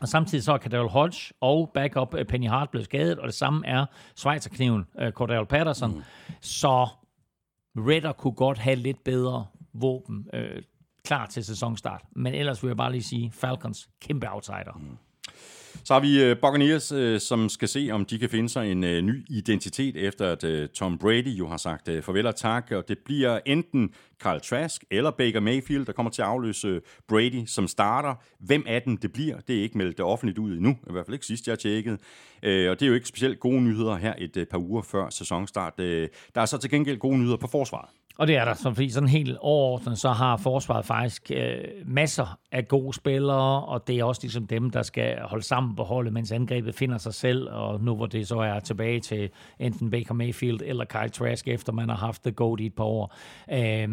Og 0.00 0.08
samtidig 0.08 0.44
så 0.44 0.52
er 0.52 0.58
Cordell 0.58 0.88
Hodge 0.88 1.34
og 1.40 1.70
backup 1.74 2.14
øh, 2.14 2.24
Penny 2.24 2.48
Hart 2.48 2.70
blevet 2.70 2.84
skadet, 2.84 3.18
og 3.18 3.26
det 3.26 3.34
samme 3.34 3.66
er 3.66 3.86
Schweizerkniven 4.16 4.84
øh, 5.00 5.12
Cordell 5.12 5.46
Patterson. 5.46 5.94
Mm. 5.94 6.02
Så 6.40 6.88
Redder 7.76 8.12
kunne 8.12 8.32
godt 8.32 8.58
have 8.58 8.76
lidt 8.76 9.04
bedre 9.04 9.46
våben 9.72 10.28
øh, 10.32 10.62
klar 11.04 11.26
til 11.26 11.44
sæsonstart. 11.44 12.02
Men 12.12 12.34
ellers 12.34 12.62
vil 12.62 12.68
jeg 12.68 12.76
bare 12.76 12.92
lige 12.92 13.02
sige, 13.02 13.32
Falcons 13.32 13.88
kæmpe 14.00 14.32
outsider. 14.32 14.72
Mm. 14.76 14.96
Så 15.84 15.92
har 15.94 16.00
vi 16.00 16.22
øh, 16.22 16.36
Buccaneers, 16.36 16.92
øh, 16.92 17.20
som 17.20 17.48
skal 17.48 17.68
se, 17.68 17.88
om 17.92 18.04
de 18.04 18.18
kan 18.18 18.30
finde 18.30 18.48
sig 18.48 18.72
en 18.72 18.84
øh, 18.84 19.02
ny 19.02 19.24
identitet, 19.28 19.96
efter 19.96 20.32
at 20.32 20.70
Tom 20.70 20.98
Brady 20.98 21.28
jo 21.28 21.48
har 21.48 21.56
sagt 21.56 21.88
farvel 22.02 22.26
og 22.26 22.36
tak. 22.36 22.70
Og 22.70 22.88
det 22.88 22.98
bliver 22.98 23.40
enten 23.46 23.90
Carl 24.22 24.40
Trask 24.40 24.84
eller 24.90 25.10
Baker 25.10 25.40
Mayfield, 25.40 25.86
der 25.86 25.92
kommer 25.92 26.10
til 26.10 26.22
at 26.22 26.28
afløse 26.28 26.80
Brady 27.08 27.46
som 27.46 27.68
starter. 27.68 28.14
Hvem 28.38 28.64
af 28.66 28.82
dem 28.82 28.96
det 28.96 29.12
bliver, 29.12 29.40
det 29.48 29.58
er 29.58 29.62
ikke 29.62 29.78
meldt 29.78 30.00
offentligt 30.00 30.38
ud 30.38 30.52
endnu. 30.56 30.70
I 30.70 30.92
hvert 30.92 31.06
fald 31.06 31.14
ikke 31.14 31.26
sidst, 31.26 31.48
jeg 31.48 31.58
tjekkede. 31.58 31.98
Og 32.42 32.48
det 32.50 32.82
er 32.82 32.86
jo 32.86 32.94
ikke 32.94 33.08
specielt 33.08 33.40
gode 33.40 33.62
nyheder 33.62 33.96
her 33.96 34.14
et 34.18 34.46
par 34.50 34.58
uger 34.58 34.82
før 34.82 35.10
sæsonstart. 35.10 35.78
Der 35.78 36.08
er 36.34 36.46
så 36.46 36.58
til 36.58 36.70
gengæld 36.70 36.98
gode 36.98 37.18
nyheder 37.18 37.36
på 37.36 37.46
forsvaret. 37.46 37.88
Og 38.18 38.26
det 38.26 38.36
er 38.36 38.44
der, 38.44 38.54
så 38.54 38.74
fordi 38.74 38.90
sådan 38.90 39.08
helt 39.08 39.36
overordnet, 39.40 39.98
så 39.98 40.08
har 40.08 40.36
forsvaret 40.36 40.84
faktisk 40.84 41.30
øh, 41.34 41.64
masser 41.84 42.38
af 42.52 42.68
gode 42.68 42.92
spillere, 42.92 43.64
og 43.64 43.88
det 43.88 43.98
er 43.98 44.04
også 44.04 44.22
ligesom 44.22 44.46
dem, 44.46 44.70
der 44.70 44.82
skal 44.82 45.18
holde 45.20 45.44
sammen 45.44 45.76
på 45.76 45.82
holdet, 45.82 46.12
mens 46.12 46.32
angrebet 46.32 46.74
finder 46.74 46.98
sig 46.98 47.14
selv, 47.14 47.48
og 47.50 47.80
nu 47.80 47.96
hvor 47.96 48.06
det 48.06 48.28
så 48.28 48.38
er 48.38 48.60
tilbage 48.60 49.00
til 49.00 49.30
enten 49.58 49.90
Baker 49.90 50.14
Mayfield 50.14 50.60
eller 50.64 50.84
Kyle 50.84 51.08
Trask, 51.08 51.48
efter 51.48 51.72
man 51.72 51.88
har 51.88 51.96
haft 51.96 52.24
det 52.24 52.36
godt 52.36 52.60
i 52.60 52.66
et 52.66 52.74
par 52.74 52.84
år. 52.84 53.14
Øh, 53.52 53.88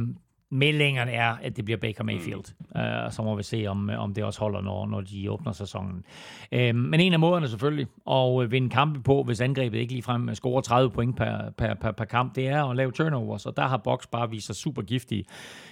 meldingerne 0.54 1.12
er, 1.12 1.36
at 1.42 1.58
det 1.58 1.66
bliver 1.66 1.78
Baker 1.78 2.04
Mayfield. 2.04 2.54
Mm. 2.60 2.82
Uh, 2.82 3.12
så 3.12 3.22
må 3.24 3.36
vi 3.36 3.44
se, 3.44 3.66
om, 3.68 3.90
om 3.98 4.14
det 4.14 4.24
også 4.24 4.40
holder, 4.40 4.62
når, 4.62 4.88
når 4.88 5.02
de 5.02 5.32
åbner 5.32 5.52
sæsonen. 5.52 6.04
Uh, 6.52 6.76
men 6.76 7.00
en 7.00 7.14
af 7.14 7.20
måderne 7.20 7.48
selvfølgelig 7.48 7.88
at 8.12 8.52
vinde 8.52 8.70
kampe 8.70 9.04
på, 9.04 9.24
hvis 9.24 9.42
angrebet 9.42 9.78
ikke 9.78 9.94
ligefrem 9.94 10.36
scorer 10.36 10.62
30 10.62 10.92
point 10.92 11.18
per, 11.18 11.50
per, 11.58 11.74
per, 11.74 11.92
per 11.92 12.06
kamp, 12.06 12.36
det 12.36 12.48
er 12.48 12.64
at 12.66 12.76
lave 12.76 12.92
turnovers, 12.92 13.46
og 13.46 13.58
der 13.58 13.68
har 13.68 13.78
Box 13.78 14.08
bare 14.12 14.30
vist 14.30 14.46
sig 14.46 14.56
super 14.56 14.82
giftige 14.82 15.26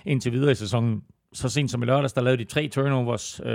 indtil 0.05 0.31
videre 0.31 0.51
i 0.51 0.55
sæsonen. 0.55 1.03
Så 1.33 1.49
sent 1.49 1.71
som 1.71 1.83
i 1.83 1.85
lørdags, 1.85 2.13
der 2.13 2.21
lavede 2.21 2.43
de 2.43 2.49
tre 2.49 2.67
turnovers. 2.67 3.41
Uh, 3.45 3.51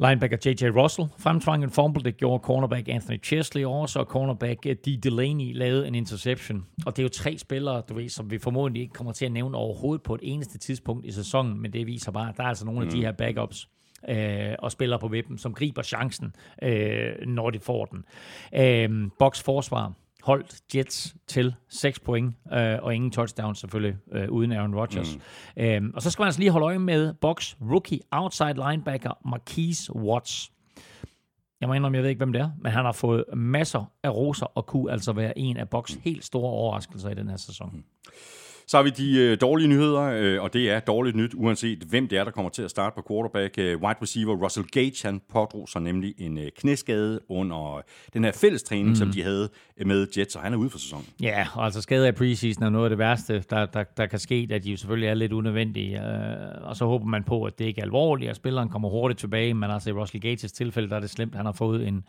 Linebacker 0.00 0.36
J.J. 0.46 0.70
Russell 0.82 1.08
fremtvang 1.18 1.64
en 1.64 1.70
fumble, 1.70 2.04
det 2.04 2.16
gjorde 2.16 2.42
cornerback 2.42 2.88
Anthony 2.88 3.22
Chesley 3.22 3.64
også, 3.64 3.98
og 3.98 4.06
cornerback 4.06 4.64
D. 4.64 4.98
Delaney 5.02 5.54
lavede 5.54 5.88
en 5.88 5.94
interception. 5.94 6.66
Og 6.86 6.96
det 6.96 7.02
er 7.02 7.04
jo 7.04 7.08
tre 7.08 7.38
spillere, 7.38 7.82
du 7.88 7.94
ved, 7.94 8.08
som 8.08 8.30
vi 8.30 8.38
formodentlig 8.38 8.82
ikke 8.82 8.92
kommer 8.92 9.12
til 9.12 9.24
at 9.24 9.32
nævne 9.32 9.56
overhovedet 9.56 10.02
på 10.02 10.14
et 10.14 10.20
eneste 10.22 10.58
tidspunkt 10.58 11.06
i 11.06 11.10
sæsonen, 11.10 11.62
men 11.62 11.72
det 11.72 11.86
viser 11.86 12.12
bare, 12.12 12.28
at 12.28 12.36
der 12.36 12.42
er 12.42 12.48
altså 12.48 12.64
nogle 12.64 12.80
mm. 12.80 12.86
af 12.86 12.92
de 12.92 13.00
her 13.00 13.12
backups, 13.12 13.68
øh, 14.08 14.54
og 14.58 14.72
spiller 14.72 14.98
på 14.98 15.08
vippen, 15.08 15.38
som 15.38 15.54
griber 15.54 15.82
chancen, 15.82 16.34
øh, 16.62 17.26
når 17.26 17.50
de 17.50 17.60
får 17.60 17.84
den. 17.84 18.04
Øh, 18.54 19.10
Box 19.18 19.42
forsvar 19.42 19.92
holdt 20.22 20.60
Jets 20.74 21.16
til 21.26 21.54
6 21.68 22.00
point, 22.00 22.34
øh, 22.52 22.78
og 22.82 22.94
ingen 22.94 23.10
touchdowns 23.10 23.58
selvfølgelig, 23.58 23.96
øh, 24.12 24.30
uden 24.30 24.52
Aaron 24.52 24.74
Rodgers. 24.74 25.16
Mm. 25.56 25.62
Øhm, 25.62 25.92
og 25.94 26.02
så 26.02 26.10
skal 26.10 26.22
man 26.22 26.26
altså 26.26 26.40
lige 26.40 26.50
holde 26.50 26.64
øje 26.64 26.78
med 26.78 27.14
Box 27.14 27.54
rookie 27.60 28.00
outside 28.10 28.54
linebacker 28.54 29.28
Marquise 29.28 29.96
Watts. 29.96 30.52
Jeg 31.60 31.68
må 31.68 31.74
indrømme, 31.74 31.96
jeg 31.96 32.02
ved 32.02 32.10
ikke, 32.10 32.18
hvem 32.18 32.32
det 32.32 32.42
er, 32.42 32.50
men 32.62 32.72
han 32.72 32.84
har 32.84 32.92
fået 32.92 33.24
masser 33.34 33.84
af 34.02 34.14
roser 34.14 34.46
og 34.46 34.66
kunne 34.66 34.92
altså 34.92 35.12
være 35.12 35.38
en 35.38 35.56
af 35.56 35.68
Box 35.68 35.94
helt 36.04 36.24
store 36.24 36.50
overraskelser 36.50 37.10
i 37.10 37.14
den 37.14 37.28
her 37.28 37.36
sæson. 37.36 37.70
Mm. 37.72 37.84
Så 38.72 38.78
har 38.78 38.82
vi 38.82 38.90
de 38.90 39.18
øh, 39.18 39.40
dårlige 39.40 39.68
nyheder, 39.68 40.02
øh, 40.02 40.42
og 40.42 40.52
det 40.52 40.70
er 40.70 40.80
dårligt 40.80 41.16
nyt, 41.16 41.34
uanset 41.34 41.78
hvem 41.78 42.08
det 42.08 42.18
er, 42.18 42.24
der 42.24 42.30
kommer 42.30 42.50
til 42.50 42.62
at 42.62 42.70
starte 42.70 42.94
på 42.94 43.04
quarterback. 43.10 43.58
Øh, 43.58 43.82
wide 43.82 43.98
receiver 44.02 44.36
Russell 44.44 44.66
Gage, 44.66 44.96
han 45.04 45.20
pådrog 45.32 45.68
sig 45.68 45.82
nemlig 45.82 46.14
en 46.18 46.38
øh, 46.38 46.48
knæskade 46.56 47.20
under 47.28 47.82
den 48.14 48.24
her 48.24 48.32
fælles 48.32 48.62
træning, 48.62 48.88
mm. 48.88 48.94
som 48.94 49.10
de 49.10 49.22
havde 49.22 49.48
med 49.86 50.06
Jets, 50.18 50.36
og 50.36 50.42
han 50.42 50.52
er 50.52 50.56
ude 50.56 50.70
for 50.70 50.78
sæsonen. 50.78 51.06
Ja, 51.22 51.46
og 51.54 51.64
altså 51.64 51.80
skade 51.80 52.06
af 52.06 52.14
preseason 52.14 52.62
er 52.62 52.70
noget 52.70 52.84
af 52.84 52.90
det 52.90 52.98
værste, 52.98 53.44
der, 53.50 53.66
der, 53.66 53.84
der 53.96 54.06
kan 54.06 54.18
ske, 54.18 54.48
at 54.50 54.64
de 54.64 54.70
jo 54.70 54.76
selvfølgelig 54.76 55.08
er 55.08 55.14
lidt 55.14 55.32
unødvendige. 55.32 56.06
Øh, 56.06 56.68
og 56.68 56.76
så 56.76 56.84
håber 56.84 57.06
man 57.06 57.24
på, 57.24 57.44
at 57.44 57.58
det 57.58 57.64
ikke 57.64 57.80
er 57.80 57.84
alvorligt, 57.84 58.30
og 58.30 58.36
spilleren 58.36 58.68
kommer 58.68 58.88
hurtigt 58.88 59.20
tilbage, 59.20 59.54
men 59.54 59.70
altså 59.70 59.90
i 59.90 59.92
Russell 59.92 60.22
Gages 60.22 60.52
tilfælde, 60.52 60.88
der 60.88 60.96
er 60.96 61.00
det 61.00 61.10
slemt, 61.10 61.34
han 61.34 61.44
har 61.44 61.52
fået 61.52 61.88
en, 61.88 62.04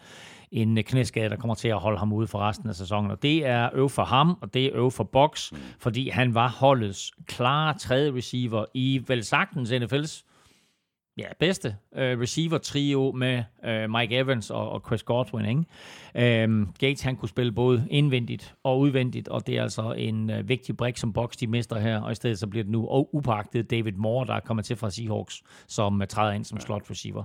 en 0.53 0.83
knæskade, 0.83 1.29
der 1.29 1.35
kommer 1.35 1.55
til 1.55 1.67
at 1.67 1.79
holde 1.79 1.99
ham 1.99 2.13
ude 2.13 2.27
for 2.27 2.39
resten 2.39 2.69
af 2.69 2.75
sæsonen. 2.75 3.11
Og 3.11 3.23
det 3.23 3.45
er 3.45 3.69
øv 3.73 3.89
for 3.89 4.03
ham, 4.03 4.37
og 4.41 4.53
det 4.53 4.65
er 4.65 4.69
øv 4.73 4.91
for 4.91 5.03
Box, 5.03 5.53
fordi 5.79 6.09
han 6.09 6.33
var 6.33 6.49
holdets 6.49 7.11
klare 7.27 7.77
tredje 7.77 8.13
receiver 8.13 8.65
i 8.73 9.03
vel 9.07 9.23
sagtens 9.23 9.71
NFL's 9.71 10.23
ja, 11.17 11.25
bedste 11.39 11.75
øh, 11.95 12.19
receiver-trio 12.19 13.11
med 13.11 13.43
øh, 13.65 13.89
Mike 13.89 14.15
Evans 14.17 14.49
og, 14.49 14.69
og 14.69 14.83
Chris 14.85 15.03
Godwin. 15.03 15.45
Ikke? 16.15 16.43
Øhm, 16.43 16.67
Gates 16.79 17.01
han 17.01 17.15
kunne 17.15 17.29
spille 17.29 17.51
både 17.51 17.87
indvendigt 17.89 18.55
og 18.63 18.79
udvendigt, 18.79 19.27
og 19.27 19.47
det 19.47 19.57
er 19.57 19.63
altså 19.63 19.91
en 19.91 20.29
øh, 20.29 20.49
vigtig 20.49 20.77
brik, 20.77 20.97
som 20.97 21.13
Box 21.13 21.35
de 21.35 21.47
mister 21.47 21.79
her, 21.79 22.01
og 22.01 22.11
i 22.11 22.15
stedet 22.15 22.39
så 22.39 22.47
bliver 22.47 22.63
det 22.63 22.71
nu 22.71 23.07
upagtet 23.13 23.71
David 23.71 23.91
Moore, 23.91 24.27
der 24.27 24.39
kommer 24.39 24.63
til 24.63 24.75
fra 24.75 24.89
Seahawks, 24.89 25.43
som 25.67 26.01
øh, 26.01 26.07
træder 26.07 26.31
ind 26.31 26.45
som 26.45 26.59
slot 26.59 26.89
receiver. 26.89 27.23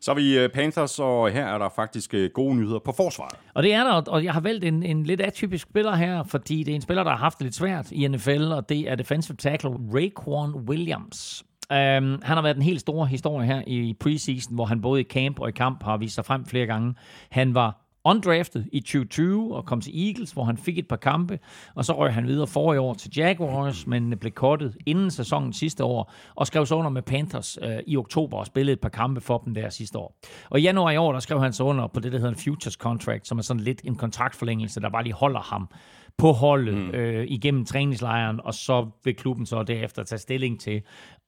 Så 0.00 0.10
er 0.10 0.14
vi 0.14 0.38
øh, 0.38 0.48
Panthers, 0.48 0.98
og 0.98 1.30
her 1.30 1.46
er 1.46 1.58
der 1.58 1.68
faktisk 1.76 2.14
øh, 2.14 2.30
gode 2.34 2.56
nyheder 2.56 2.78
på 2.78 2.92
forsvaret. 2.92 3.34
Og 3.54 3.62
det 3.62 3.74
er 3.74 3.84
der, 3.84 3.92
og 3.92 4.24
jeg 4.24 4.32
har 4.32 4.40
valgt 4.40 4.64
en, 4.64 4.82
en 4.82 5.04
lidt 5.04 5.20
atypisk 5.20 5.68
spiller 5.68 5.94
her, 5.94 6.22
fordi 6.22 6.62
det 6.62 6.72
er 6.72 6.76
en 6.76 6.82
spiller, 6.82 7.02
der 7.02 7.10
har 7.10 7.18
haft 7.18 7.38
det 7.38 7.44
lidt 7.44 7.54
svært 7.54 7.90
i 7.90 8.08
NFL, 8.08 8.52
og 8.52 8.68
det 8.68 8.90
er 8.90 8.94
defensive 8.94 9.36
tackle 9.36 9.70
Raekwon 9.94 10.54
Williams. 10.54 11.44
Um, 11.70 11.76
han 11.76 12.20
har 12.22 12.42
været 12.42 12.56
en 12.56 12.62
helt 12.62 12.80
stor 12.80 13.04
historie 13.04 13.46
her 13.46 13.62
i 13.66 13.94
preseason, 14.00 14.54
hvor 14.54 14.64
han 14.64 14.80
både 14.80 15.00
i 15.00 15.04
camp 15.04 15.40
og 15.40 15.48
i 15.48 15.52
kamp 15.52 15.82
har 15.82 15.96
vist 15.96 16.14
sig 16.14 16.24
frem 16.24 16.46
flere 16.46 16.66
gange. 16.66 16.94
Han 17.30 17.54
var 17.54 17.83
undrafted 18.04 18.64
i 18.72 18.80
2020 18.80 19.56
og 19.56 19.64
kom 19.64 19.80
til 19.80 20.06
Eagles, 20.06 20.32
hvor 20.32 20.44
han 20.44 20.56
fik 20.56 20.78
et 20.78 20.88
par 20.88 20.96
kampe, 20.96 21.38
og 21.74 21.84
så 21.84 21.92
røg 21.92 22.14
han 22.14 22.26
videre 22.26 22.46
for 22.46 22.74
i 22.74 22.78
år 22.78 22.94
til 22.94 23.10
Jaguars, 23.16 23.86
men 23.86 24.18
blev 24.18 24.32
kortet 24.32 24.76
inden 24.86 25.10
sæsonen 25.10 25.52
sidste 25.52 25.84
år, 25.84 26.12
og 26.34 26.46
skrev 26.46 26.66
så 26.66 26.74
under 26.74 26.90
med 26.90 27.02
Panthers 27.02 27.58
øh, 27.62 27.78
i 27.86 27.96
oktober 27.96 28.38
og 28.38 28.46
spillede 28.46 28.72
et 28.72 28.80
par 28.80 28.88
kampe 28.88 29.20
for 29.20 29.38
dem 29.38 29.54
der 29.54 29.68
sidste 29.68 29.98
år. 29.98 30.16
Og 30.50 30.60
i 30.60 30.62
januar 30.62 30.90
i 30.90 30.96
år, 30.96 31.12
der 31.12 31.20
skrev 31.20 31.40
han 31.40 31.52
så 31.52 31.64
under 31.64 31.86
på 31.86 32.00
det, 32.00 32.12
der 32.12 32.18
hedder 32.18 32.32
en 32.32 32.40
futures 32.44 32.74
contract, 32.74 33.28
som 33.28 33.38
er 33.38 33.42
sådan 33.42 33.62
lidt 33.62 33.80
en 33.84 33.96
kontraktforlængelse, 33.96 34.80
der 34.80 34.88
bare 34.88 35.02
lige 35.02 35.14
holder 35.14 35.40
ham 35.40 35.68
på 36.18 36.32
holdet 36.32 36.74
mm. 36.74 36.90
øh, 36.90 37.26
igennem 37.28 37.64
træningslejren, 37.64 38.40
og 38.44 38.54
så 38.54 38.90
vil 39.04 39.16
klubben 39.16 39.46
så 39.46 39.62
derefter 39.62 40.02
tage 40.02 40.18
stilling 40.18 40.60
til, 40.60 40.82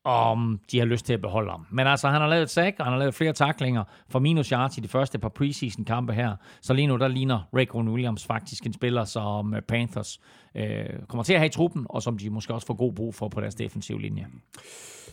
om 0.04 0.60
de 0.72 0.78
har 0.78 0.86
lyst 0.86 1.06
til 1.06 1.12
at 1.12 1.20
beholde 1.20 1.50
ham. 1.50 1.66
Men 1.70 1.86
altså, 1.86 2.08
han 2.08 2.20
har 2.20 2.28
lavet 2.28 2.42
et 2.42 2.50
sack, 2.50 2.76
og 2.78 2.86
han 2.86 2.92
har 2.92 2.98
lavet 2.98 3.14
flere 3.14 3.32
taklinger 3.32 3.84
for 4.08 4.18
minus 4.18 4.48
yards 4.48 4.78
i 4.78 4.80
de 4.80 4.88
første 4.88 5.18
par 5.18 5.28
preseason 5.28 5.84
kampe 5.84 6.12
her. 6.12 6.36
Så 6.62 6.74
lige 6.74 6.86
nu, 6.86 6.96
der 6.96 7.08
ligner 7.08 7.48
Raekwon 7.54 7.88
Williams 7.88 8.26
faktisk 8.26 8.66
en 8.66 8.72
spiller, 8.72 9.04
som 9.04 9.54
øh, 9.54 9.62
Panthers 9.62 10.20
øh, 10.56 11.06
kommer 11.08 11.22
til 11.22 11.32
at 11.32 11.38
have 11.38 11.46
i 11.46 11.50
truppen, 11.50 11.86
og 11.88 12.02
som 12.02 12.18
de 12.18 12.30
måske 12.30 12.54
også 12.54 12.66
får 12.66 12.74
god 12.74 12.92
brug 12.92 13.14
for 13.14 13.28
på 13.28 13.40
deres 13.40 13.54
defensive 13.54 14.00
linje. 14.00 14.26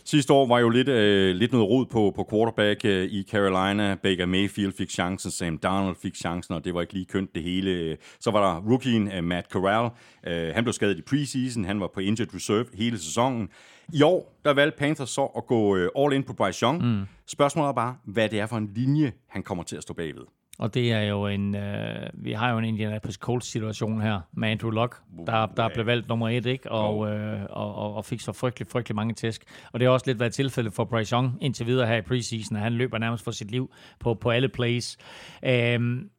Sidste 0.06 0.34
år 0.34 0.48
var 0.48 0.60
jo 0.60 0.70
lidt, 0.70 0.88
øh, 0.88 1.36
lidt 1.36 1.52
noget 1.52 1.70
rod 1.70 1.86
på, 1.86 2.14
på 2.16 2.28
quarterback 2.32 2.86
øh, 2.86 3.06
i 3.12 3.26
Carolina. 3.32 3.96
Baker 3.96 4.26
Mayfield 4.26 4.74
fik 4.78 4.90
chancen, 4.90 5.32
Sam 5.32 5.58
Darnold 5.58 5.96
fik 6.02 6.16
chancen, 6.16 6.54
og 6.54 6.66
det 6.66 6.74
var 6.74 6.82
ikke 6.82 6.94
lige 6.94 7.06
kønt 7.06 7.36
det 7.36 7.44
hele. 7.44 7.98
Så 8.20 8.32
var 8.32 8.54
der 8.54 8.72
rookien 8.72 9.12
øh, 9.12 9.24
Matt 9.24 9.48
Corral. 9.50 9.90
Øh, 10.28 10.56
han 10.56 10.64
blev 10.64 10.74
skadet 10.74 10.98
i 10.98 11.02
preseason, 11.02 11.66
han 11.66 11.80
var 11.80 11.90
på 11.94 12.00
injured 12.00 12.36
reserve 12.36 12.66
hele 12.74 13.00
sæsonen. 13.00 13.50
I 13.94 14.02
år, 14.02 14.40
der 14.46 14.54
valgte 14.54 14.80
Panthers 14.80 15.10
så 15.10 15.26
at 15.26 15.48
gå 15.48 15.76
øh, 15.76 15.90
all 15.98 16.14
in 16.14 16.24
på 16.24 16.34
Bryce 16.34 16.66
Young. 16.66 16.86
Mm. 16.86 17.02
Spørgsmålet 17.28 17.70
er 17.70 17.74
bare, 17.74 17.96
hvad 18.06 18.30
det 18.30 18.40
er 18.40 18.46
for 18.46 18.58
en 18.58 18.70
linje, 18.76 19.12
han 19.28 19.44
kommer 19.44 19.64
til 19.64 19.76
at 19.76 19.84
stå 19.84 19.94
bagved. 19.94 20.24
Og 20.60 20.74
det 20.74 20.92
er 20.92 21.02
jo 21.02 21.28
en, 21.28 21.56
øh, 21.56 22.10
vi 22.13 22.32
har 22.32 22.52
jo 22.52 22.58
en 22.58 22.66
Indianapolis 22.66 23.16
Colts 23.16 23.48
situation 23.48 24.02
her 24.02 24.22
med 24.34 24.50
Andrew 24.50 24.72
Luck, 24.72 24.96
der, 25.28 25.46
der 25.46 25.70
blev 25.74 25.86
valgt 25.86 26.08
nummer 26.08 26.30
et, 26.30 26.46
ikke? 26.46 26.72
Og, 26.72 27.10
øh, 27.10 27.42
og, 27.50 27.76
og, 27.76 27.96
og 27.96 28.06
fik 28.06 28.20
så 28.20 28.32
frygtelig, 28.32 28.68
frygtelig 28.68 28.96
mange 28.96 29.13
tæsk. 29.13 29.44
Og 29.72 29.80
det 29.80 29.86
har 29.86 29.94
også 29.94 30.06
lidt 30.08 30.20
været 30.20 30.34
tilfældet 30.34 30.74
for 30.74 30.84
Bryce 30.84 31.13
Young 31.16 31.38
indtil 31.42 31.68
videre 31.68 31.88
her 31.88 31.96
i 31.96 32.02
preseason, 32.02 32.58
at 32.58 32.63
han 32.63 32.74
løber 32.74 32.98
nærmest 32.98 33.24
for 33.24 33.32
sit 33.32 33.52
liv 33.52 33.72
på, 34.00 34.13
på 34.13 34.30
alle 34.30 34.50
plays. 34.50 34.98
Øhm, 35.46 36.10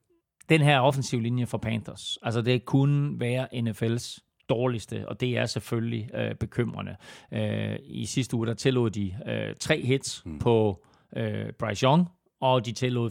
den 0.48 0.60
her 0.60 0.80
offensiv 0.80 1.20
linje 1.20 1.46
for 1.46 1.58
Panthers, 1.58 2.18
altså 2.22 2.42
det 2.42 2.64
kunne 2.64 3.20
være 3.20 3.54
NFL's 3.54 4.18
dårligste, 4.48 5.08
og 5.08 5.20
det 5.20 5.38
er 5.38 5.46
selvfølgelig 5.46 6.10
øh, 6.14 6.34
bekymrende. 6.34 6.96
Øh, 7.32 7.76
I 7.82 8.06
sidste 8.06 8.36
uge, 8.36 8.46
der 8.46 8.54
tillod 8.54 8.90
de 8.90 9.14
øh, 9.26 9.54
tre 9.60 9.82
hits 9.82 10.22
mm. 10.26 10.38
på 10.38 10.84
øh, 11.16 11.52
Bryce 11.58 11.84
Young, 11.86 12.08
og 12.44 12.66
de 12.66 12.72
tillod 12.72 13.10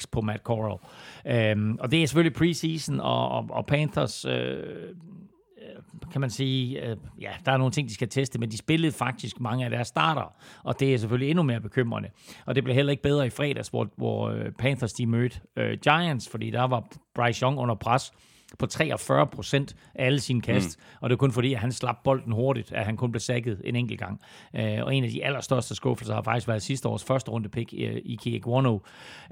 4-6 0.00 0.04
på 0.12 0.20
Matt 0.20 0.42
Corral. 0.42 0.78
Øhm, 1.26 1.76
og 1.80 1.90
det 1.90 2.02
er 2.02 2.06
selvfølgelig 2.06 2.36
preseason, 2.36 3.00
og, 3.00 3.28
og, 3.28 3.46
og 3.50 3.66
Panthers... 3.66 4.24
Øh, 4.24 4.32
øh, 4.32 5.82
kan 6.12 6.20
man 6.20 6.30
sige, 6.30 6.86
øh, 6.86 6.96
ja, 7.20 7.30
der 7.46 7.52
er 7.52 7.56
nogle 7.56 7.72
ting, 7.72 7.88
de 7.88 7.94
skal 7.94 8.08
teste, 8.08 8.38
men 8.38 8.50
de 8.50 8.58
spillede 8.58 8.92
faktisk 8.92 9.40
mange 9.40 9.64
af 9.64 9.70
deres 9.70 9.88
starter, 9.88 10.34
og 10.64 10.80
det 10.80 10.94
er 10.94 10.98
selvfølgelig 10.98 11.30
endnu 11.30 11.42
mere 11.42 11.60
bekymrende. 11.60 12.08
Og 12.46 12.54
det 12.54 12.64
blev 12.64 12.76
heller 12.76 12.90
ikke 12.90 13.02
bedre 13.02 13.26
i 13.26 13.30
fredags, 13.30 13.68
hvor, 13.68 13.88
hvor 13.96 14.28
øh, 14.28 14.52
Panthers 14.58 14.92
de 14.92 15.06
mødte 15.06 15.40
øh, 15.56 15.78
Giants, 15.82 16.28
fordi 16.28 16.50
der 16.50 16.62
var 16.62 16.88
Bryce 17.14 17.42
Young 17.42 17.58
under 17.58 17.74
pres, 17.74 18.12
på 18.58 18.66
43 18.66 19.26
procent 19.26 19.76
af 19.94 20.06
alle 20.06 20.20
sine 20.20 20.40
kast, 20.40 20.78
mm. 20.78 20.98
og 21.00 21.10
det 21.10 21.14
er 21.14 21.18
kun 21.18 21.32
fordi, 21.32 21.54
at 21.54 21.60
han 21.60 21.72
slap 21.72 21.96
bolden 22.04 22.32
hurtigt, 22.32 22.72
at 22.72 22.84
han 22.84 22.96
kun 22.96 23.12
blev 23.12 23.20
sækket 23.20 23.60
en 23.64 23.76
enkelt 23.76 24.00
gang. 24.00 24.20
Øh, 24.56 24.78
og 24.82 24.94
en 24.94 25.04
af 25.04 25.10
de 25.10 25.24
allerstørste 25.24 25.74
skuffelser 25.74 26.14
har 26.14 26.22
faktisk 26.22 26.48
været 26.48 26.62
sidste 26.62 26.88
års 26.88 27.04
første 27.04 27.30
runde 27.30 27.48
pick 27.48 27.74
øh, 27.78 27.96
i 28.04 28.18
Kiegwano, 28.22 28.78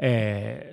øh, 0.03 0.13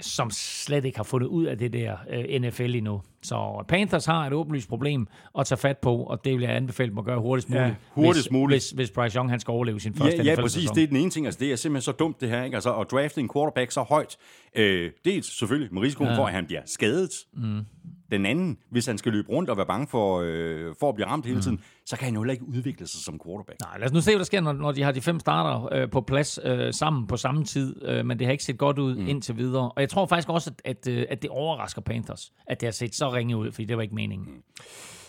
som 0.01 0.29
slet 0.31 0.85
ikke 0.85 0.97
har 0.97 1.03
fundet 1.03 1.27
ud 1.27 1.45
af 1.45 1.57
det 1.57 1.73
der 1.73 1.97
øh, 2.09 2.41
NFL 2.41 2.75
endnu. 2.75 3.01
Så 3.23 3.65
Panthers 3.67 4.05
har 4.05 4.27
et 4.27 4.33
åbenlyst 4.33 4.69
problem 4.69 5.07
at 5.39 5.45
tage 5.45 5.57
fat 5.59 5.77
på, 5.77 5.95
og 5.95 6.25
det 6.25 6.33
vil 6.33 6.41
jeg 6.41 6.55
anbefale 6.55 6.89
dem 6.89 6.97
at 6.97 7.05
gøre 7.05 7.19
hurtigst 7.19 7.49
muligt, 7.49 7.65
ja, 7.65 7.73
hurtigst 7.91 8.31
muligt. 8.31 8.55
Hvis, 8.55 8.69
hvis, 8.69 8.87
hvis 8.87 8.91
Bryce 8.91 9.17
Young 9.17 9.29
han 9.29 9.39
skal 9.39 9.51
overleve 9.51 9.79
sin 9.79 9.93
første 9.93 10.17
Ja, 10.17 10.23
ja 10.23 10.41
præcis. 10.41 10.69
Det 10.69 10.83
er 10.83 10.87
den 10.87 10.97
ene 10.97 11.09
ting. 11.09 11.25
Altså, 11.25 11.39
det 11.39 11.51
er 11.51 11.55
simpelthen 11.55 11.81
så 11.81 11.91
dumt 11.91 12.21
det 12.21 12.29
her. 12.29 12.43
Ikke? 12.43 12.55
Altså, 12.55 12.73
at 12.73 12.91
drafte 12.91 13.21
en 13.21 13.29
quarterback 13.33 13.71
så 13.71 13.81
højt. 13.81 14.17
Øh, 14.55 14.91
dels 15.05 15.37
selvfølgelig 15.37 15.73
med 15.73 15.81
risikoen 15.81 16.09
ja. 16.09 16.17
for, 16.17 16.25
at 16.25 16.33
han 16.33 16.45
bliver 16.45 16.61
skadet. 16.65 17.11
Mm. 17.33 17.65
Den 18.11 18.25
anden, 18.25 18.57
hvis 18.69 18.85
han 18.85 18.97
skal 18.97 19.11
løbe 19.11 19.29
rundt 19.29 19.49
og 19.49 19.57
være 19.57 19.65
bange 19.65 19.87
for, 19.87 20.21
øh, 20.25 20.75
for 20.79 20.89
at 20.89 20.95
blive 20.95 21.07
ramt 21.07 21.25
hele 21.25 21.35
mm. 21.35 21.41
tiden, 21.41 21.61
så 21.85 21.97
kan 21.97 22.05
han 22.05 22.13
jo 22.13 22.21
heller 22.21 22.33
ikke 22.33 22.45
udvikle 22.45 22.87
sig 22.87 23.03
som 23.03 23.19
quarterback. 23.25 23.59
Nej, 23.61 23.77
lad 23.77 23.87
os 23.87 23.93
nu 23.93 24.01
se, 24.01 24.11
hvad 24.11 24.19
der 24.19 24.25
sker, 24.25 24.41
når, 24.41 24.53
når 24.53 24.71
de 24.71 24.83
har 24.83 24.91
de 24.91 25.01
fem 25.01 25.19
starter 25.19 25.73
øh, 25.73 25.89
på 25.89 26.01
plads 26.01 26.39
øh, 26.43 26.73
sammen 26.73 27.07
på 27.07 27.17
samme 27.17 27.43
tid, 27.43 27.85
øh, 27.85 28.05
men 28.05 28.19
det 28.19 28.27
har 28.27 28.31
ikke 28.31 28.43
set 28.43 28.57
godt 28.57 28.79
ud 28.79 28.95
mm. 28.95 29.07
indtil 29.07 29.37
videre. 29.37 29.71
Og 29.71 29.81
jeg 29.81 29.89
tror 29.89 30.05
faktisk 30.05 30.29
også, 30.29 30.51
at, 30.65 30.77
at, 30.77 30.93
øh, 30.93 31.05
at 31.09 31.21
det 31.21 31.29
overrasker 31.29 31.81
Panthers, 31.81 32.31
at 32.47 32.61
det 32.61 32.67
har 32.67 32.71
set 32.71 32.95
så 32.95 33.13
ringe 33.13 33.37
ud, 33.37 33.51
fordi 33.51 33.65
det 33.65 33.77
var 33.77 33.83
ikke 33.83 33.95
meningen. 33.95 34.27
Mm. 34.27 34.41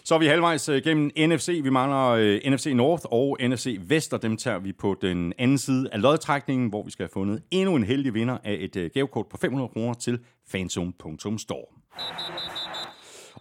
Så 0.09 0.15
er 0.15 0.19
vi 0.19 0.27
halvvejs 0.27 0.69
øh, 0.69 0.83
gennem 0.83 1.11
NFC. 1.29 1.61
Vi 1.63 1.71
mangler 1.71 2.13
uh, 2.13 2.53
NFC 2.53 2.67
North 2.75 3.03
og 3.11 3.39
NFC 3.41 3.79
Vest, 3.81 4.15
og 4.15 4.23
dem 4.23 4.37
tager 4.37 4.59
vi 4.59 4.73
på 4.73 4.97
den 5.03 5.33
anden 5.39 5.59
side 5.59 5.89
af 5.93 6.03
lodtrækningen, 6.03 6.69
hvor 6.69 6.83
vi 6.85 6.91
skal 6.91 7.03
have 7.03 7.11
fundet 7.13 7.43
endnu 7.51 7.77
en 7.77 7.85
heldig 7.85 8.15
vinder 8.15 8.39
af 8.45 8.57
et 8.61 8.77
uh, 8.77 8.83
gavekort 8.95 9.27
på 9.31 9.37
500 9.37 9.69
kroner 9.69 9.95
til 9.95 10.19
fanzone.store. 10.51 11.67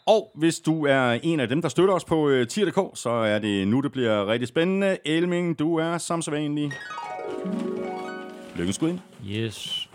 Og 0.08 0.32
hvis 0.36 0.60
du 0.60 0.86
er 0.86 1.12
en 1.12 1.40
af 1.40 1.48
dem, 1.48 1.62
der 1.62 1.70
støtter 1.70 1.94
os 1.94 2.06
på 2.06 2.28
uh, 2.28 2.48
tier.dk, 2.48 2.98
så 2.98 3.10
er 3.10 3.40
det 3.40 3.68
nu, 3.68 3.82
det 3.82 3.92
bliver 3.92 4.28
rigtig 4.28 4.48
spændende. 4.48 4.98
Elming, 5.06 5.60
du 5.60 5.76
er 5.76 5.98
som 5.98 6.22
så 6.22 6.32
vanlig. 6.32 6.72
Lykkens 8.56 8.78
ind. 8.78 9.00
Yes. 9.26 9.90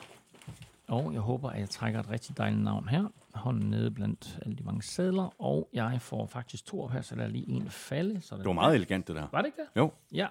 Og 0.88 1.12
jeg 1.12 1.20
håber, 1.20 1.50
at 1.50 1.60
jeg 1.60 1.70
trækker 1.70 2.00
et 2.00 2.10
rigtig 2.10 2.38
dejligt 2.38 2.62
navn 2.62 2.88
her. 2.88 3.04
Hånden 3.34 3.70
nede 3.70 3.90
blandt 3.90 4.38
alle 4.42 4.56
de 4.56 4.62
mange 4.64 4.82
sædler. 4.82 5.42
Og 5.42 5.68
jeg 5.72 5.98
får 6.00 6.26
faktisk 6.26 6.66
to 6.66 6.86
her, 6.86 7.02
så 7.02 7.14
der 7.14 7.22
er 7.22 7.28
lige 7.28 7.48
en 7.48 7.70
falde. 7.70 8.20
Så 8.20 8.36
det 8.36 8.46
var 8.46 8.52
meget 8.52 8.74
elegant, 8.74 9.08
det 9.08 9.16
der. 9.16 9.26
Var 9.32 9.38
det 9.38 9.46
ikke 9.46 9.58
det? 9.58 9.80
Jo. 9.80 9.92
Ja. 10.12 10.26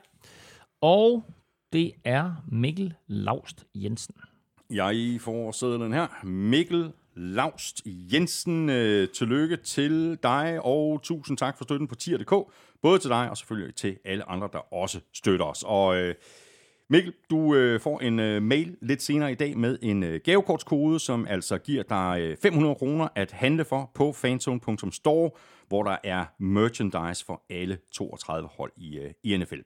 Og 0.81 1.23
det 1.73 1.91
er 2.03 2.43
Mikkel 2.47 2.93
Laust 3.07 3.65
Jensen. 3.75 4.15
Jeg 4.69 5.17
får 5.21 5.51
sædlen 5.51 5.93
her. 5.93 6.25
Mikkel 6.25 6.91
Laust 7.15 7.81
Jensen. 7.85 8.69
Øh, 8.69 9.09
tillykke 9.09 9.57
til 9.57 10.19
dig, 10.23 10.59
og 10.63 10.99
tusind 11.03 11.37
tak 11.37 11.57
for 11.57 11.63
støtten 11.63 11.87
på 11.87 11.95
tier.dk. 11.95 12.33
Både 12.81 12.99
til 12.99 13.09
dig, 13.09 13.29
og 13.29 13.37
selvfølgelig 13.37 13.75
til 13.75 13.97
alle 14.05 14.29
andre, 14.29 14.49
der 14.53 14.73
også 14.73 14.99
støtter 15.13 15.45
os. 15.45 15.63
Og 15.67 15.95
øh, 15.95 16.15
Mikkel, 16.89 17.13
du 17.29 17.55
øh, 17.55 17.79
får 17.79 17.99
en 17.99 18.19
øh, 18.19 18.41
mail 18.41 18.77
lidt 18.81 19.01
senere 19.01 19.31
i 19.31 19.35
dag 19.35 19.57
med 19.57 19.77
en 19.81 20.03
øh, 20.03 20.19
gavekortskode, 20.23 20.99
som 20.99 21.27
altså 21.29 21.57
giver 21.57 21.83
dig 21.83 22.17
øh, 22.21 22.37
500 22.37 22.75
kroner 22.75 23.07
at 23.15 23.31
handle 23.31 23.65
for 23.65 23.91
på 23.93 24.13
fanzone.store, 24.13 25.31
hvor 25.71 25.83
der 25.83 25.97
er 26.03 26.25
merchandise 26.39 27.25
for 27.25 27.43
alle 27.49 27.77
32 27.91 28.49
hold 28.57 28.71
i, 28.77 28.97
øh, 28.97 29.11
i 29.23 29.37
NFL. 29.37 29.59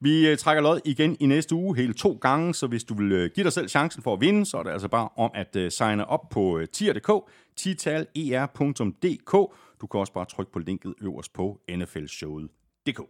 Vi 0.00 0.28
øh, 0.28 0.36
trækker 0.36 0.62
lod 0.62 0.80
igen 0.84 1.16
i 1.20 1.26
næste 1.26 1.54
uge, 1.54 1.76
hele 1.76 1.94
to 1.94 2.18
gange, 2.20 2.54
så 2.54 2.66
hvis 2.66 2.84
du 2.84 2.94
vil 2.94 3.12
øh, 3.12 3.30
give 3.34 3.44
dig 3.44 3.52
selv 3.52 3.68
chancen 3.68 4.02
for 4.02 4.12
at 4.12 4.20
vinde, 4.20 4.46
så 4.46 4.56
er 4.56 4.62
det 4.62 4.70
altså 4.70 4.88
bare 4.88 5.08
om 5.16 5.30
at 5.34 5.56
øh, 5.56 5.70
signe 5.70 6.06
op 6.06 6.28
på 6.30 6.58
øh, 6.58 6.68
tier.dk, 6.68 7.10
titaler.dk. 7.56 9.32
Du 9.80 9.86
kan 9.86 10.00
også 10.00 10.12
bare 10.12 10.24
trykke 10.24 10.52
på 10.52 10.58
linket 10.58 10.94
øverst 11.02 11.32
på 11.32 11.60
nflshowet.dk. 11.68 13.00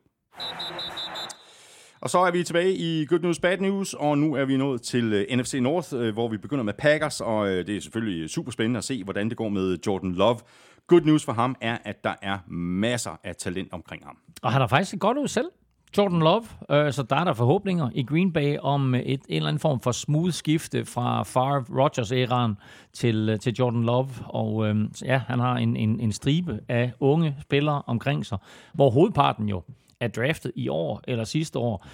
Og 2.04 2.10
så 2.10 2.18
er 2.18 2.30
vi 2.30 2.42
tilbage 2.42 2.74
i 2.74 3.06
Good 3.06 3.20
News, 3.20 3.40
Bad 3.40 3.58
News, 3.58 3.94
og 3.94 4.18
nu 4.18 4.34
er 4.34 4.44
vi 4.44 4.56
nået 4.56 4.82
til 4.82 5.12
øh, 5.12 5.26
uh, 5.30 5.38
NFC 5.38 5.54
North, 5.54 5.94
uh, 5.94 6.08
hvor 6.08 6.28
vi 6.28 6.36
begynder 6.36 6.64
med 6.64 6.74
Packers, 6.78 7.20
og 7.20 7.40
uh, 7.40 7.48
det 7.48 7.68
er 7.68 7.80
selvfølgelig 7.80 8.30
super 8.30 8.52
spændende 8.52 8.78
at 8.78 8.84
se, 8.84 9.04
hvordan 9.04 9.28
det 9.28 9.36
går 9.36 9.48
med 9.48 9.78
Jordan 9.86 10.12
Love. 10.12 10.38
Good 10.86 11.00
news 11.00 11.24
for 11.24 11.32
ham 11.32 11.56
er, 11.60 11.78
at 11.84 12.04
der 12.04 12.14
er 12.22 12.38
masser 12.48 13.20
af 13.24 13.36
talent 13.36 13.72
omkring 13.72 14.04
ham. 14.04 14.18
Og 14.42 14.52
han 14.52 14.60
har 14.60 14.68
faktisk 14.68 14.94
et 14.94 15.00
godt 15.00 15.18
ud 15.18 15.28
selv. 15.28 15.50
Jordan 15.98 16.18
Love, 16.18 16.44
øh, 16.70 16.92
så 16.92 17.02
der 17.02 17.16
er 17.16 17.24
der 17.24 17.32
forhåbninger 17.32 17.90
i 17.94 18.02
Green 18.02 18.32
Bay 18.32 18.58
om 18.58 18.94
et, 18.94 19.04
en 19.06 19.18
eller 19.28 19.48
anden 19.48 19.60
form 19.60 19.80
for 19.80 19.92
smooth 19.92 20.32
skifte 20.32 20.84
fra 20.84 21.22
Favre 21.22 21.64
Rodgers 21.82 22.12
æraen 22.12 22.56
til, 22.92 23.28
øh, 23.28 23.38
til 23.38 23.54
Jordan 23.58 23.82
Love. 23.82 24.08
Og 24.24 24.66
øh, 24.66 24.76
ja, 25.04 25.20
han 25.28 25.38
har 25.38 25.54
en, 25.56 25.76
en, 25.76 26.00
en 26.00 26.12
stribe 26.12 26.60
af 26.68 26.92
unge 27.00 27.36
spillere 27.42 27.82
omkring 27.86 28.26
sig, 28.26 28.38
hvor 28.74 28.90
hovedparten 28.90 29.48
jo 29.48 29.62
er 30.00 30.08
draftet 30.08 30.52
i 30.56 30.68
år 30.68 31.00
eller 31.08 31.24
sidste 31.24 31.58
år. 31.58 31.86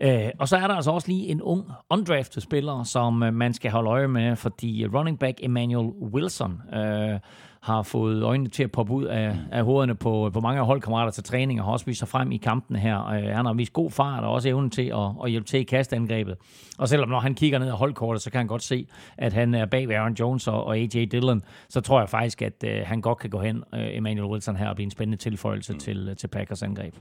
Øh, 0.00 0.30
og 0.38 0.48
så 0.48 0.56
er 0.56 0.66
der 0.66 0.74
altså 0.74 0.90
også 0.90 1.08
lige 1.08 1.26
en 1.26 1.42
ung 1.42 1.64
undrafted 1.90 2.42
spiller, 2.42 2.82
som 2.82 3.22
øh, 3.22 3.34
man 3.34 3.54
skal 3.54 3.70
holde 3.70 3.90
øje 3.90 4.08
med, 4.08 4.36
fordi 4.36 4.86
running 4.86 5.18
back 5.18 5.38
Emmanuel 5.42 5.88
Wilson 5.88 6.60
øh, 6.74 7.20
har 7.60 7.82
fået 7.82 8.22
øjnene 8.22 8.50
til 8.50 8.62
at 8.62 8.72
poppe 8.72 8.92
ud 8.92 9.04
af, 9.04 9.36
af 9.52 9.64
hovederne 9.64 9.94
på, 9.94 10.30
på 10.32 10.40
mange 10.40 10.60
af 10.60 10.66
holdkammerater 10.66 11.10
til 11.10 11.24
træning, 11.24 11.60
og 11.60 11.66
har 11.66 11.72
også 11.72 11.86
vist 11.86 11.98
sig 11.98 12.08
frem 12.08 12.32
i 12.32 12.36
kampene 12.36 12.78
her. 12.78 13.06
Øh, 13.06 13.22
han 13.22 13.46
har 13.46 13.52
vist 13.52 13.72
god 13.72 13.90
fart 13.90 14.24
og 14.24 14.32
også 14.32 14.48
evnen 14.48 14.70
til 14.70 14.82
at, 14.82 15.10
at 15.24 15.30
hjælpe 15.30 15.46
til 15.46 15.60
i 15.60 15.62
kastangrebet. 15.62 16.36
Og 16.78 16.88
selvom 16.88 17.08
når 17.08 17.20
han 17.20 17.34
kigger 17.34 17.58
ned 17.58 17.68
af 17.68 17.76
holdkortet, 17.76 18.22
så 18.22 18.30
kan 18.30 18.38
han 18.38 18.46
godt 18.46 18.62
se, 18.62 18.86
at 19.16 19.32
han 19.32 19.54
er 19.54 19.66
bag 19.66 19.88
ved 19.88 19.94
Aaron 19.94 20.14
Jones 20.14 20.48
og, 20.48 20.64
og 20.64 20.76
AJ 20.76 20.86
Dillon, 20.86 21.42
så 21.68 21.80
tror 21.80 22.00
jeg 22.00 22.08
faktisk, 22.08 22.42
at 22.42 22.64
øh, 22.64 22.82
han 22.84 23.00
godt 23.00 23.18
kan 23.18 23.30
gå 23.30 23.40
hen, 23.40 23.64
øh, 23.74 23.96
Emmanuel 23.96 24.30
Wilson 24.30 24.56
her, 24.56 24.68
og 24.68 24.74
blive 24.74 24.84
en 24.84 24.90
spændende 24.90 25.18
tilføjelse 25.22 25.72
mm. 25.72 25.78
til, 25.78 26.16
til 26.16 26.28
Packers 26.28 26.62
angreb. 26.62 26.94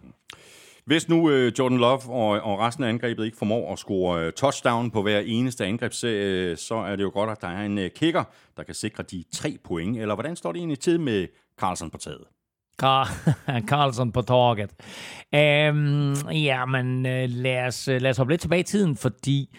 Hvis 0.88 1.10
nu 1.10 1.30
øh, 1.30 1.52
Jordan 1.60 1.78
Love 1.78 2.02
og, 2.10 2.30
og 2.30 2.60
resten 2.60 2.84
af 2.84 2.90
angrebet 2.90 3.26
ikke 3.26 3.38
formår 3.38 3.74
at 3.74 3.80
score 3.80 4.22
øh, 4.22 4.34
touchdown 4.34 4.92
på 4.92 5.02
hver 5.02 5.20
eneste 5.20 5.66
angrebsserie, 5.66 6.56
så 6.56 6.76
er 6.76 6.96
det 6.96 7.04
jo 7.04 7.12
godt, 7.14 7.30
at 7.30 7.42
der 7.42 7.48
er 7.48 7.66
en 7.66 7.78
øh, 7.78 7.92
kicker, 7.92 8.24
der 8.58 8.64
kan 8.64 8.76
sikre 8.76 9.04
de 9.04 9.24
tre 9.34 9.58
point. 9.64 9.98
Eller 9.98 10.16
hvordan 10.16 10.36
står 10.36 10.52
det 10.52 10.60
egentlig 10.60 10.80
til 10.80 11.00
med 11.00 11.28
Carlson 11.60 11.90
på 11.90 11.98
taget? 11.98 12.24
Carlson 13.70 14.12
på 14.12 14.22
taget. 14.22 14.72
Um, 15.34 15.40
øhm, 15.40 16.30
ja, 16.30 16.66
men 16.66 17.06
øh, 17.06 17.30
lad, 17.30 17.68
os, 17.68 17.88
øh, 17.88 18.02
lad 18.02 18.10
os 18.10 18.18
hoppe 18.18 18.34
lidt 18.34 18.42
tilbage 18.42 18.60
i 18.60 18.64
tiden, 18.64 18.96
fordi 18.96 19.58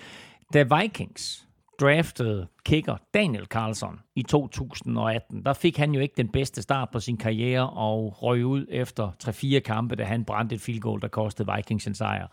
da 0.55 0.62
Vikings 0.62 1.48
draftede 1.81 2.47
kicker 2.64 2.97
Daniel 3.14 3.45
Carlson 3.45 4.01
i 4.14 4.23
2018, 4.23 5.45
der 5.45 5.53
fik 5.53 5.77
han 5.77 5.95
jo 5.95 6.01
ikke 6.01 6.14
den 6.17 6.29
bedste 6.29 6.62
start 6.62 6.88
på 6.93 7.01
sin 7.01 7.17
karriere 7.17 7.71
og 7.71 8.23
røg 8.23 8.47
ud 8.47 8.67
efter 8.71 9.11
3-4 9.25 9.59
kampe, 9.59 9.97
da 9.97 10.05
han 10.05 10.25
brændte 10.25 10.55
et 10.55 10.61
field 10.61 10.81
goal, 10.81 11.01
der 11.01 11.09
kostede 11.09 11.53
Vikings 11.57 11.87
en 11.87 11.95
sejr. 11.95 12.27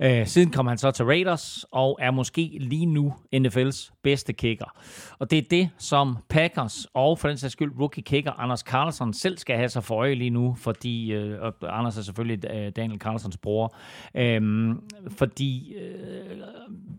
Øh, 0.00 0.26
siden 0.26 0.50
kom 0.50 0.66
han 0.66 0.78
så 0.78 0.90
til 0.90 1.04
Raiders, 1.04 1.64
og 1.70 1.98
er 2.00 2.10
måske 2.10 2.56
lige 2.60 2.86
nu 2.86 3.14
NFL's 3.36 3.92
bedste 4.02 4.32
kicker. 4.32 4.76
Og 5.18 5.30
det 5.30 5.38
er 5.38 5.42
det, 5.50 5.70
som 5.78 6.18
Packers 6.28 6.86
og 6.94 7.18
for 7.18 7.28
den 7.28 7.36
sags 7.36 7.52
skyld 7.52 7.72
rookie 7.80 8.02
kicker 8.02 8.32
Anders 8.32 8.60
Carlson 8.60 9.12
selv 9.12 9.38
skal 9.38 9.56
have 9.56 9.68
sig 9.68 9.84
for 9.84 9.94
øje 9.94 10.14
lige 10.14 10.30
nu, 10.30 10.54
fordi 10.54 11.12
øh, 11.12 11.42
og 11.42 11.78
Anders 11.78 11.98
er 11.98 12.02
selvfølgelig 12.02 12.50
øh, 12.50 12.72
Daniel 12.76 13.00
Carlsons 13.00 13.36
bror, 13.36 13.74
øh, 14.14 14.70
fordi 15.10 15.74
øh, 15.74 16.38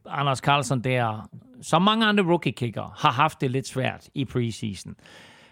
Anders 0.06 0.38
Carlson 0.38 0.82
der, 0.82 1.30
som 1.66 1.82
mange 1.82 2.06
andre 2.06 2.24
rookie 2.24 2.52
kicker, 2.52 2.96
har 2.98 3.12
haft 3.12 3.42
det 3.42 3.52
lidt 3.52 3.68
svært 3.68 4.10
i 4.14 4.26
preseason. 4.26 4.96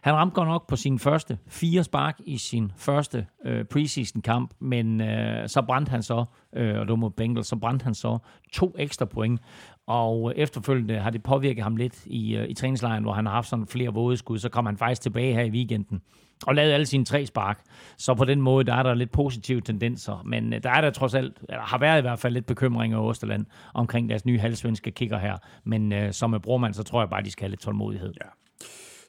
Han 0.02 0.14
ramte 0.14 0.36
godt 0.36 0.48
nok 0.48 0.68
på 0.68 0.76
sin 0.76 1.00
første 1.00 1.38
fire 1.48 1.84
spark 1.84 2.20
i 2.26 2.38
sin 2.38 2.72
første 2.78 3.28
øh, 3.46 3.66
preseason-kamp, 3.66 4.54
men 4.60 5.02
øh, 5.02 5.50
så 5.50 5.62
brændte 5.62 5.90
han 5.90 6.04
så, 6.04 6.26
øh, 6.56 6.80
og 6.80 6.86
det 6.86 6.90
var 6.90 6.96
mod 6.96 7.10
Bengals, 7.10 7.48
så 7.48 7.56
brændte 7.56 7.84
han 7.84 7.94
så 7.94 8.18
to 8.54 8.76
ekstra 8.78 9.06
point. 9.06 9.42
Og 9.88 10.32
øh, 10.32 10.42
efterfølgende 10.42 11.00
har 11.00 11.10
det 11.10 11.24
påvirket 11.24 11.64
ham 11.64 11.76
lidt 11.76 12.06
i, 12.06 12.36
øh, 12.36 12.50
i 12.50 12.54
træningslejren, 12.54 13.04
hvor 13.04 13.14
han 13.14 13.26
har 13.26 13.34
haft 13.34 13.48
sådan 13.48 13.68
flere 13.68 13.94
vådeskud. 13.94 14.40
Så 14.40 14.50
kom 14.50 14.66
han 14.66 14.78
faktisk 14.78 15.02
tilbage 15.02 15.34
her 15.34 15.44
i 15.44 15.50
weekenden 15.50 16.02
og 16.48 16.56
lavede 16.56 16.74
alle 16.74 16.86
sine 16.86 17.06
tre 17.06 17.26
spark. 17.26 17.62
Så 17.98 18.14
på 18.14 18.26
den 18.26 18.42
måde, 18.42 18.66
der 18.66 18.74
er 18.74 18.84
der 18.84 18.94
lidt 18.94 19.12
positive 19.12 19.62
tendenser. 19.62 20.24
Men 20.26 20.54
øh, 20.54 20.64
der 20.64 20.70
er 20.70 20.82
der 20.82 20.90
trods 20.90 21.14
alt, 21.14 21.38
eller 21.50 21.62
har 21.62 21.78
været 21.78 21.98
i 21.98 22.02
hvert 22.02 22.20
fald 22.20 22.34
lidt 22.34 22.46
bekymringer 22.46 23.08
i 23.08 23.10
Østerland 23.10 23.46
omkring 23.74 24.10
deres 24.10 24.26
nye 24.26 24.40
halvsvenske 24.40 24.92
kigger 24.92 25.18
her. 25.18 25.38
Men 25.64 25.94
øh, 25.94 26.14
som 26.14 26.30
med 26.30 26.40
brormand, 26.40 26.74
så 26.74 26.84
tror 26.84 27.02
jeg 27.02 27.10
bare, 27.10 27.24
de 27.24 27.32
skal 27.32 27.44
have 27.44 27.50
lidt 27.50 27.62
tålmodighed. 27.62 28.14
Ja. 28.24 28.43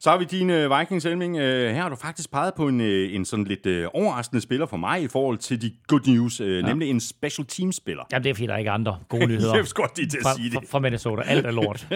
Så 0.04 0.10
har 0.10 0.18
vi 0.18 0.24
din 0.24 0.50
uh, 0.50 0.78
Vikings, 0.78 1.04
Elming. 1.04 1.34
Uh, 1.34 1.40
her 1.40 1.82
har 1.82 1.88
du 1.88 1.96
faktisk 1.96 2.30
peget 2.30 2.54
på 2.54 2.68
en, 2.68 2.80
uh, 2.80 2.86
en 2.86 3.24
sådan 3.24 3.44
lidt 3.44 3.66
uh, 3.66 4.02
overraskende 4.02 4.40
spiller 4.40 4.66
for 4.66 4.76
mig 4.76 5.02
i 5.02 5.08
forhold 5.08 5.38
til 5.38 5.62
de 5.62 5.72
good 5.86 6.00
news, 6.06 6.40
ja. 6.40 6.60
nemlig 6.60 6.90
en 6.90 7.00
special 7.00 7.46
team 7.46 7.72
spiller. 7.72 8.02
Jamen, 8.12 8.24
det 8.24 8.30
er 8.30 8.34
fordi, 8.34 8.46
der 8.46 8.54
er 8.54 8.58
ikke 8.58 8.70
andre 8.70 8.98
gode 9.08 9.26
nyheder. 9.32 9.54
jeg 9.54 9.64
godt 9.74 9.98
lige 9.98 10.08
til 10.08 10.18
at 10.18 10.22
fra, 10.22 10.34
sige 10.34 10.50
det. 10.50 10.58
Fra, 10.58 10.66
fra 10.70 10.78
Minnesota. 10.78 11.22
Alt 11.22 11.46
er 11.46 11.50
lort. 11.50 11.86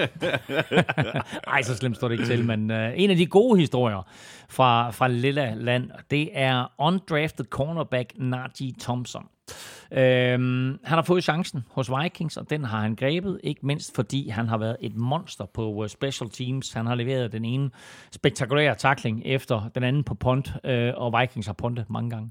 Ej, 1.55 1.63
så 1.63 1.77
slemt 1.77 1.97
står 1.97 2.09
det 2.09 2.13
ikke 2.13 2.27
til, 2.27 2.45
men 2.45 2.71
en 2.71 3.11
af 3.11 3.17
de 3.17 3.27
gode 3.27 3.61
historier 3.61 4.07
fra, 4.49 4.91
fra 4.91 5.09
Lilla 5.09 5.55
Land, 5.55 5.91
det 6.11 6.29
er 6.33 6.73
undrafted 6.79 7.45
cornerback 7.45 8.13
Najee 8.17 8.73
Thompson. 8.81 9.25
Øhm, 9.93 10.79
han 10.85 10.95
har 10.99 11.03
fået 11.03 11.25
chancen 11.25 11.65
hos 11.71 11.91
Vikings, 12.03 12.37
og 12.37 12.51
den 12.51 12.65
har 12.65 12.81
han 12.81 12.95
grebet, 12.95 13.41
ikke 13.45 13.67
mindst 13.67 13.95
fordi 13.95 14.29
han 14.29 14.49
har 14.49 14.59
været 14.59 14.77
et 14.81 14.97
monster 14.97 15.45
på 15.55 15.73
uh, 15.73 15.87
special 15.87 16.31
teams. 16.31 16.73
Han 16.73 16.87
har 16.87 16.95
leveret 16.95 17.33
den 17.33 17.45
ene 17.45 17.71
spektakulære 18.13 18.75
takling 18.75 19.23
efter 19.25 19.71
den 19.75 19.83
anden 19.83 20.05
på 20.05 20.15
punt, 20.15 20.53
øh, 20.65 20.93
og 20.97 21.21
Vikings 21.21 21.47
har 21.47 21.55
puntet 21.55 21.91
mange 21.91 22.11
gange. 22.11 22.31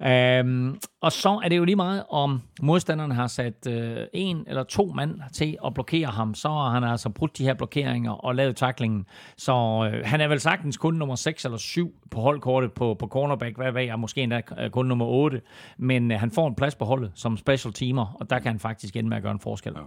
øhm, 0.40 0.78
og 1.02 1.12
så 1.12 1.40
er 1.44 1.48
det 1.48 1.56
jo 1.56 1.64
lige 1.64 1.76
meget, 1.76 2.04
om 2.10 2.42
modstanderne 2.62 3.14
har 3.14 3.26
sat 3.26 3.66
øh, 3.68 3.96
en 4.12 4.44
eller 4.46 4.62
to 4.62 4.92
mand 4.94 5.20
til 5.32 5.56
at 5.66 5.74
blokere 5.74 6.06
ham, 6.06 6.34
så 6.34 6.48
har 6.48 6.70
han 6.70 6.84
altså 6.84 7.08
brudt 7.08 7.38
de 7.38 7.44
her 7.44 7.54
blokeringer 7.54 8.12
og 8.12 8.34
lavet 8.34 8.56
taklingen. 8.56 9.06
Så 9.36 9.52
øh, 9.92 10.02
han 10.04 10.20
er 10.20 10.28
vel 10.28 10.40
sagtens 10.40 10.76
kun 10.76 10.94
nummer 10.94 11.14
6 11.14 11.44
eller 11.44 11.58
7 11.58 11.94
på 12.10 12.20
holdkortet 12.20 12.72
på, 12.72 12.94
på 12.98 13.06
cornerback, 13.06 13.56
hvad 13.56 13.72
ved 13.72 13.82
jeg, 13.82 13.98
måske 13.98 14.22
endda 14.22 14.40
kun 14.72 14.86
nummer 14.86 15.06
8, 15.06 15.40
men 15.78 16.10
øh, 16.10 16.20
han 16.20 16.30
får 16.30 16.48
en 16.48 16.54
plads 16.54 16.74
på 16.74 16.83
holdet 16.84 17.12
som 17.14 17.36
special 17.36 17.72
teamer, 17.72 18.16
og 18.20 18.30
der 18.30 18.38
kan 18.38 18.46
han 18.46 18.60
faktisk 18.60 18.96
ende 18.96 19.08
med 19.08 19.16
at 19.16 19.22
gøre 19.22 19.32
en 19.32 19.40
forskel. 19.40 19.72
Ja. 19.76 19.82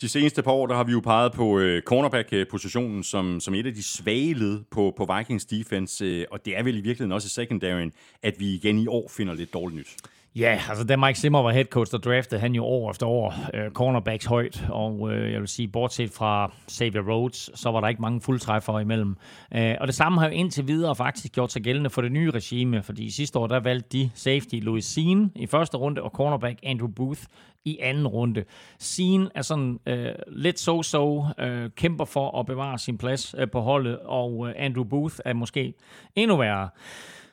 De 0.00 0.08
seneste 0.08 0.42
par 0.42 0.52
år, 0.52 0.66
der 0.66 0.74
har 0.74 0.84
vi 0.84 0.92
jo 0.92 1.00
peget 1.00 1.32
på 1.32 1.58
øh, 1.58 1.82
cornerback-positionen 1.82 3.04
som, 3.04 3.40
som 3.40 3.54
et 3.54 3.66
af 3.66 3.74
de 3.74 3.82
svage 3.82 4.34
led 4.34 4.64
på, 4.70 4.94
på 4.96 5.08
Vikings 5.16 5.44
defense, 5.44 6.04
øh, 6.04 6.26
og 6.30 6.44
det 6.44 6.58
er 6.58 6.62
vel 6.62 6.74
i 6.74 6.80
virkeligheden 6.80 7.12
også 7.12 7.26
i 7.26 7.44
secondaryen, 7.44 7.92
at 8.22 8.34
vi 8.38 8.54
igen 8.54 8.78
i 8.78 8.86
år 8.86 9.08
finder 9.08 9.34
lidt 9.34 9.52
dårligt 9.52 9.78
nyt. 9.78 9.96
Ja, 10.36 10.60
altså 10.68 10.84
da 10.84 10.96
Mike 10.96 11.18
Zimmer 11.18 11.42
var 11.42 11.50
head 11.50 11.64
coach, 11.64 11.92
der 11.92 11.98
draftede 11.98 12.40
han 12.40 12.54
jo 12.54 12.64
år 12.64 12.90
efter 12.90 13.06
år 13.06 13.34
øh, 13.54 13.70
cornerbacks 13.70 14.24
højt, 14.24 14.64
og 14.70 15.12
øh, 15.12 15.32
jeg 15.32 15.40
vil 15.40 15.48
sige, 15.48 15.68
bortset 15.68 16.10
fra 16.10 16.52
Xavier 16.70 17.02
Rhodes, 17.02 17.50
så 17.54 17.70
var 17.70 17.80
der 17.80 17.88
ikke 17.88 18.02
mange 18.02 18.20
fuldtræffere 18.20 18.80
imellem. 18.80 19.16
Øh, 19.54 19.74
og 19.80 19.86
det 19.86 19.94
samme 19.94 20.20
har 20.20 20.28
jo 20.28 20.32
indtil 20.34 20.68
videre 20.68 20.96
faktisk 20.96 21.32
gjort 21.32 21.52
sig 21.52 21.62
gældende 21.62 21.90
for 21.90 22.02
det 22.02 22.12
nye 22.12 22.30
regime, 22.30 22.82
fordi 22.82 23.10
sidste 23.10 23.38
år 23.38 23.46
der 23.46 23.60
valgte 23.60 23.98
de 23.98 24.10
safety 24.14 24.54
Louis 24.54 24.84
Sean 24.84 25.32
i 25.36 25.46
første 25.46 25.76
runde, 25.76 26.02
og 26.02 26.10
cornerback 26.10 26.58
Andrew 26.62 26.88
Booth 26.88 27.22
i 27.64 27.78
anden 27.82 28.06
runde. 28.06 28.44
Sean 28.78 29.28
er 29.34 29.42
sådan 29.42 29.78
øh, 29.86 30.12
lidt 30.28 30.60
so-so, 30.68 31.42
øh, 31.44 31.70
kæmper 31.76 32.04
for 32.04 32.40
at 32.40 32.46
bevare 32.46 32.78
sin 32.78 32.98
plads 32.98 33.34
øh, 33.38 33.50
på 33.50 33.60
holdet, 33.60 33.98
og 33.98 34.48
øh, 34.48 34.54
Andrew 34.56 34.84
Booth 34.84 35.16
er 35.24 35.32
måske 35.32 35.74
endnu 36.14 36.36
værre. 36.36 36.68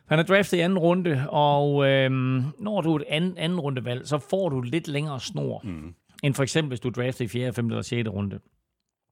Han 0.07 0.19
er 0.19 0.23
draftet 0.23 0.57
i 0.57 0.59
anden 0.59 0.79
runde, 0.79 1.25
og 1.29 1.87
øhm, 1.87 2.43
når 2.59 2.81
du 2.81 2.93
er 2.93 2.99
et 2.99 3.05
anden, 3.07 3.37
anden 3.37 3.59
rundevalg, 3.59 4.07
så 4.07 4.17
får 4.17 4.49
du 4.49 4.61
lidt 4.61 4.87
længere 4.87 5.19
snor, 5.19 5.61
mm. 5.63 5.93
end 6.23 6.33
for 6.33 6.43
eksempel 6.43 6.69
hvis 6.69 6.79
du 6.79 6.87
er 6.87 6.91
draftet 6.91 7.25
i 7.25 7.27
4., 7.27 7.53
5. 7.53 7.67
eller 7.67 7.81
6. 7.81 8.09
runde. 8.09 8.39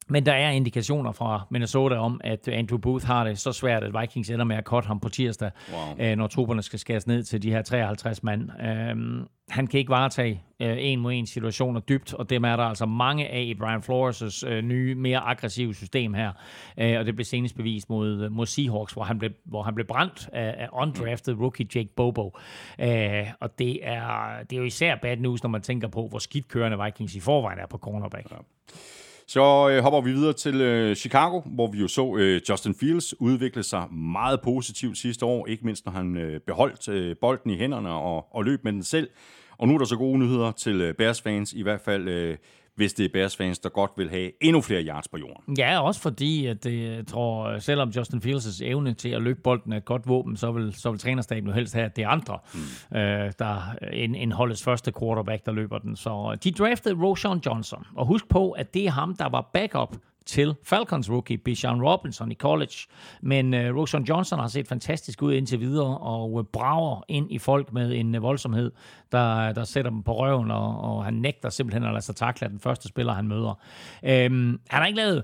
Men 0.07 0.25
der 0.25 0.33
er 0.33 0.49
indikationer 0.49 1.11
fra 1.11 1.47
Minnesota 1.49 1.95
om, 1.95 2.21
at 2.23 2.47
Andrew 2.47 2.77
Booth 2.77 3.05
har 3.05 3.23
det 3.23 3.39
så 3.39 3.51
svært, 3.51 3.83
at 3.83 4.01
Vikings 4.01 4.29
ender 4.29 4.45
med 4.45 4.55
at 4.55 4.63
cutte 4.63 4.87
ham 4.87 4.99
på 4.99 5.09
tirsdag, 5.09 5.51
wow. 5.73 6.05
øh, 6.07 6.15
når 6.15 6.27
trupperne 6.27 6.61
skal 6.61 6.79
skæres 6.79 7.07
ned 7.07 7.23
til 7.23 7.41
de 7.41 7.51
her 7.51 7.61
53 7.61 8.23
mand. 8.23 8.49
Øhm, 8.61 9.27
han 9.49 9.67
kan 9.67 9.79
ikke 9.79 9.89
varetage 9.89 10.43
øh, 10.59 10.75
en 10.79 10.99
mod 10.99 11.13
en 11.13 11.25
situationer 11.25 11.79
dybt, 11.79 12.13
og 12.13 12.29
dem 12.29 12.43
er 12.43 12.55
der 12.55 12.63
altså 12.63 12.85
mange 12.85 13.27
af 13.27 13.41
i 13.41 13.53
Brian 13.53 13.79
Flores' 13.79 14.47
øh, 14.47 14.63
nye, 14.63 14.95
mere 14.95 15.19
aggressive 15.19 15.75
system 15.75 16.13
her. 16.13 16.31
Øh, 16.77 16.99
og 16.99 17.05
det 17.05 17.15
blev 17.15 17.25
senest 17.25 17.55
bevist 17.55 17.89
mod, 17.89 18.29
mod 18.29 18.45
Seahawks, 18.45 18.93
hvor 18.93 19.03
han 19.03 19.19
blev, 19.19 19.31
hvor 19.45 19.63
han 19.63 19.75
blev 19.75 19.87
brændt 19.87 20.29
af, 20.33 20.55
af 20.57 20.69
undrafted 20.73 21.33
rookie 21.33 21.67
Jake 21.75 21.89
Bobo. 21.95 22.37
Øh, 22.79 23.27
og 23.39 23.59
det 23.59 23.79
er, 23.87 24.37
det 24.49 24.55
er 24.55 24.59
jo 24.59 24.63
især 24.63 24.95
bad 24.95 25.17
news, 25.17 25.43
når 25.43 25.49
man 25.49 25.61
tænker 25.61 25.87
på, 25.87 26.07
hvor 26.07 26.19
skidt 26.19 26.47
kørende 26.47 26.77
Vikings 26.83 27.15
i 27.15 27.19
forvejen 27.19 27.59
er 27.59 27.67
på 27.67 27.77
cornerback. 27.77 28.31
Ja. 28.31 28.35
Så 29.27 29.69
øh, 29.69 29.83
hopper 29.83 30.01
vi 30.01 30.12
videre 30.12 30.33
til 30.33 30.62
øh, 30.62 30.95
Chicago, 30.95 31.41
hvor 31.45 31.71
vi 31.71 31.79
jo 31.79 31.88
så 31.88 32.15
øh, 32.15 32.41
Justin 32.49 32.75
Fields 32.75 33.21
udvikle 33.21 33.63
sig 33.63 33.93
meget 33.93 34.41
positivt 34.41 34.97
sidste 34.97 35.25
år, 35.25 35.47
ikke 35.47 35.65
mindst 35.65 35.86
når 35.86 35.91
han 35.91 36.17
øh, 36.17 36.39
beholdt 36.39 36.89
øh, 36.89 37.15
bolden 37.21 37.51
i 37.51 37.57
hænderne 37.57 37.89
og, 37.89 38.36
og 38.36 38.43
løb 38.43 38.63
med 38.63 38.73
den 38.73 38.83
selv. 38.83 39.09
Og 39.57 39.67
nu 39.67 39.73
er 39.73 39.77
der 39.77 39.86
så 39.86 39.95
gode 39.95 40.19
nyheder 40.19 40.51
til 40.51 40.81
øh, 40.81 40.93
Bears 40.93 41.21
fans, 41.21 41.53
i 41.53 41.62
hvert 41.62 41.81
fald 41.81 42.07
øh, 42.07 42.38
hvis 42.75 42.93
det 42.93 43.05
er 43.05 43.09
Bears 43.13 43.36
fans, 43.36 43.59
der 43.59 43.69
godt 43.69 43.91
vil 43.97 44.09
have 44.09 44.31
endnu 44.41 44.62
flere 44.62 44.83
yards 44.83 45.07
på 45.07 45.17
jorden. 45.17 45.57
Ja, 45.57 45.81
også 45.81 46.01
fordi, 46.01 46.45
at 46.45 46.63
det, 46.63 46.95
jeg 46.95 47.07
tror, 47.07 47.59
selvom 47.59 47.89
Justin 47.89 48.21
Fields' 48.25 48.63
evne 48.63 48.93
til 48.93 49.09
at 49.09 49.21
løbe 49.21 49.39
bolden 49.43 49.73
er 49.73 49.77
et 49.77 49.86
godt 49.86 50.07
våben, 50.07 50.38
så 50.38 50.51
vil, 50.51 50.73
så 50.73 50.91
vil 50.91 50.99
trænerstaben 50.99 51.47
jo 51.47 51.53
helst 51.53 51.73
have, 51.73 51.86
at 51.86 51.95
det 51.95 52.03
er 52.03 52.07
andre, 52.09 52.39
mm. 52.53 52.97
øh, 52.97 53.31
der 53.39 53.75
en, 53.93 54.15
en 54.15 54.31
holdets 54.31 54.63
første 54.63 54.91
quarterback, 54.99 55.45
der 55.45 55.51
løber 55.51 55.77
den. 55.77 55.95
Så 55.95 56.38
de 56.43 56.51
draftede 56.51 56.95
Roshan 57.03 57.41
Johnson. 57.45 57.86
Og 57.95 58.05
husk 58.05 58.29
på, 58.29 58.51
at 58.51 58.73
det 58.73 58.86
er 58.86 58.91
ham, 58.91 59.15
der 59.15 59.29
var 59.29 59.49
backup 59.53 59.95
til 60.25 60.55
Falcons 60.63 61.09
rookie 61.09 61.38
Bijan 61.38 61.81
Robinson 61.81 62.31
i 62.31 62.36
college. 62.36 62.75
Men 63.21 63.53
øh, 63.53 63.75
Roshan 63.75 64.03
Johnson 64.03 64.39
har 64.39 64.47
set 64.47 64.67
fantastisk 64.67 65.21
ud 65.21 65.33
indtil 65.33 65.59
videre, 65.59 65.97
og 65.97 66.39
øh, 66.39 66.45
brager 66.53 67.01
ind 67.07 67.31
i 67.31 67.38
folk 67.38 67.73
med 67.73 67.93
en 67.93 68.15
øh, 68.15 68.21
voldsomhed, 68.21 68.71
der, 69.12 69.53
der 69.53 69.63
sætter 69.63 69.91
dem 69.91 70.03
på 70.03 70.19
røven, 70.19 70.51
og, 70.51 70.81
og 70.81 71.05
han 71.05 71.13
nægter 71.13 71.49
simpelthen 71.49 71.83
at 71.83 71.91
lade 71.91 72.05
sig 72.05 72.15
takle 72.15 72.47
den 72.47 72.59
første 72.59 72.88
spiller, 72.88 73.13
han 73.13 73.27
møder. 73.27 73.59
Øhm, 74.03 74.59
han 74.69 74.79
har 74.79 74.86
ikke 74.86 74.97
lavet 74.97 75.23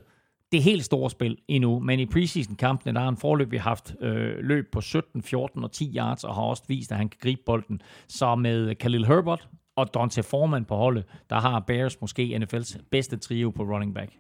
det 0.52 0.64
helt 0.64 0.86
store 0.86 1.10
spil 1.10 1.38
endnu, 1.48 1.80
men 1.80 2.00
i 2.00 2.06
preseason-kampene, 2.06 2.94
der 2.94 3.00
har 3.00 3.06
han 3.06 3.18
forløbig 3.18 3.62
haft 3.62 3.96
øh, 4.02 4.38
løb 4.40 4.72
på 4.72 4.82
17, 4.82 5.24
14 5.24 5.64
og 5.64 5.72
10 5.72 5.94
yards, 5.98 6.24
og 6.24 6.36
har 6.36 6.42
også 6.42 6.64
vist, 6.68 6.92
at 6.92 6.98
han 6.98 7.10
kan 7.10 7.20
gribe 7.22 7.42
bolden. 7.46 7.82
Så 8.08 8.36
med 8.36 8.76
Khalil 8.76 9.06
Herbert 9.06 9.48
og 9.76 9.94
Dante 9.94 10.24
Foreman 10.24 10.66
på 10.66 10.76
holdet, 10.76 11.06
der 11.30 11.40
har 11.40 11.60
Bears 11.60 12.02
måske 12.02 12.42
NFL's 12.44 12.78
bedste 12.92 13.18
trio 13.18 13.50
på 13.50 13.64
running 13.64 13.94
back. 13.94 14.12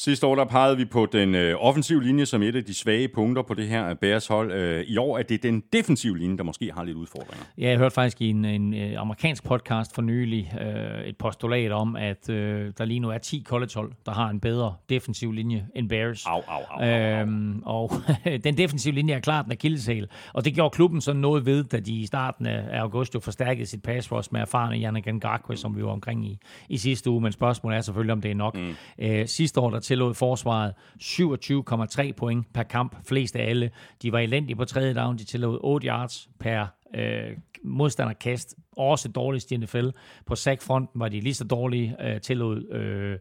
Sidste 0.00 0.26
år 0.26 0.34
der 0.34 0.44
pegede 0.44 0.76
vi 0.76 0.84
på 0.84 1.06
den 1.12 1.34
øh, 1.34 1.54
offensive 1.58 2.02
linje 2.02 2.26
som 2.26 2.42
et 2.42 2.56
af 2.56 2.64
de 2.64 2.74
svage 2.74 3.08
punkter 3.08 3.42
på 3.42 3.54
det 3.54 3.68
her 3.68 3.94
Bears 3.94 4.26
hold. 4.26 4.52
Øh, 4.52 4.84
I 4.86 4.96
år 4.96 5.18
er 5.18 5.22
det 5.22 5.42
den 5.42 5.62
defensive 5.72 6.18
linje, 6.18 6.36
der 6.36 6.42
måske 6.42 6.72
har 6.74 6.84
lidt 6.84 6.96
udfordringer. 6.96 7.44
Ja, 7.58 7.68
jeg 7.68 7.78
hørte 7.78 7.94
faktisk 7.94 8.20
i 8.20 8.28
en, 8.28 8.44
en 8.44 8.74
øh, 8.74 9.00
amerikansk 9.00 9.44
podcast 9.44 9.94
for 9.94 10.02
nylig 10.02 10.52
øh, 10.60 11.04
et 11.04 11.16
postulat 11.16 11.72
om, 11.72 11.96
at 11.96 12.30
øh, 12.30 12.72
der 12.78 12.84
lige 12.84 13.00
nu 13.00 13.10
er 13.10 13.18
10 13.18 13.44
collegehold, 13.46 13.92
der 14.06 14.12
har 14.12 14.28
en 14.28 14.40
bedre 14.40 14.74
defensiv 14.88 15.32
linje 15.32 15.66
end 15.74 15.88
Bears. 15.88 16.26
Au, 16.26 16.42
au, 16.48 16.62
au, 16.70 16.80
au, 16.80 17.20
øhm, 17.20 17.62
og 17.64 17.92
den 18.44 18.58
defensive 18.58 18.94
linje 18.94 19.14
er 19.14 19.20
klart 19.20 19.46
en 19.46 19.52
akilleshæl, 19.52 20.08
og 20.32 20.44
det 20.44 20.54
gjorde 20.54 20.70
klubben 20.70 21.00
sådan 21.00 21.20
noget 21.20 21.46
ved, 21.46 21.64
da 21.64 21.80
de 21.80 21.92
i 21.92 22.06
starten 22.06 22.46
af 22.46 22.80
august 22.80 23.14
jo 23.14 23.20
forstærkede 23.20 23.66
sit 23.66 23.82
pass 23.82 24.12
rush 24.12 24.28
med 24.32 24.40
erfarne 24.40 24.76
Yannick 24.76 25.06
Ngakwe, 25.06 25.56
som 25.56 25.76
vi 25.76 25.82
var 25.82 25.90
omkring 25.90 26.26
i, 26.26 26.38
i 26.68 26.76
sidste 26.76 27.10
uge, 27.10 27.20
men 27.20 27.32
spørgsmålet 27.32 27.76
er 27.76 27.80
selvfølgelig, 27.80 28.12
om 28.12 28.20
det 28.20 28.30
er 28.30 28.34
nok. 28.34 28.54
Mm. 28.54 28.74
Øh, 28.98 29.28
sidste 29.28 29.60
år, 29.60 29.70
der 29.70 29.80
tillod 29.88 30.14
forsvaret 30.14 30.74
27,3 31.02 32.12
point 32.12 32.52
per 32.54 32.62
kamp, 32.62 32.96
flest 33.08 33.36
af 33.36 33.48
alle. 33.48 33.70
De 34.02 34.12
var 34.12 34.18
elendige 34.18 34.56
på 34.56 34.64
tredje 34.64 34.94
down, 34.94 35.16
de 35.16 35.24
tillod 35.24 35.58
8 35.60 35.86
yards 35.88 36.28
per 36.40 36.66
øh, 36.94 37.36
modstanderkast, 37.64 38.54
også 38.76 39.08
dårligst 39.08 39.52
i 39.52 39.56
NFL. 39.56 39.88
På 40.26 40.34
sackfronten 40.34 41.00
var 41.00 41.08
de 41.08 41.20
lige 41.20 41.34
så 41.34 41.44
dårlige, 41.44 41.96
øh, 42.00 42.20
tillod... 42.20 42.72
Øh, 42.72 43.18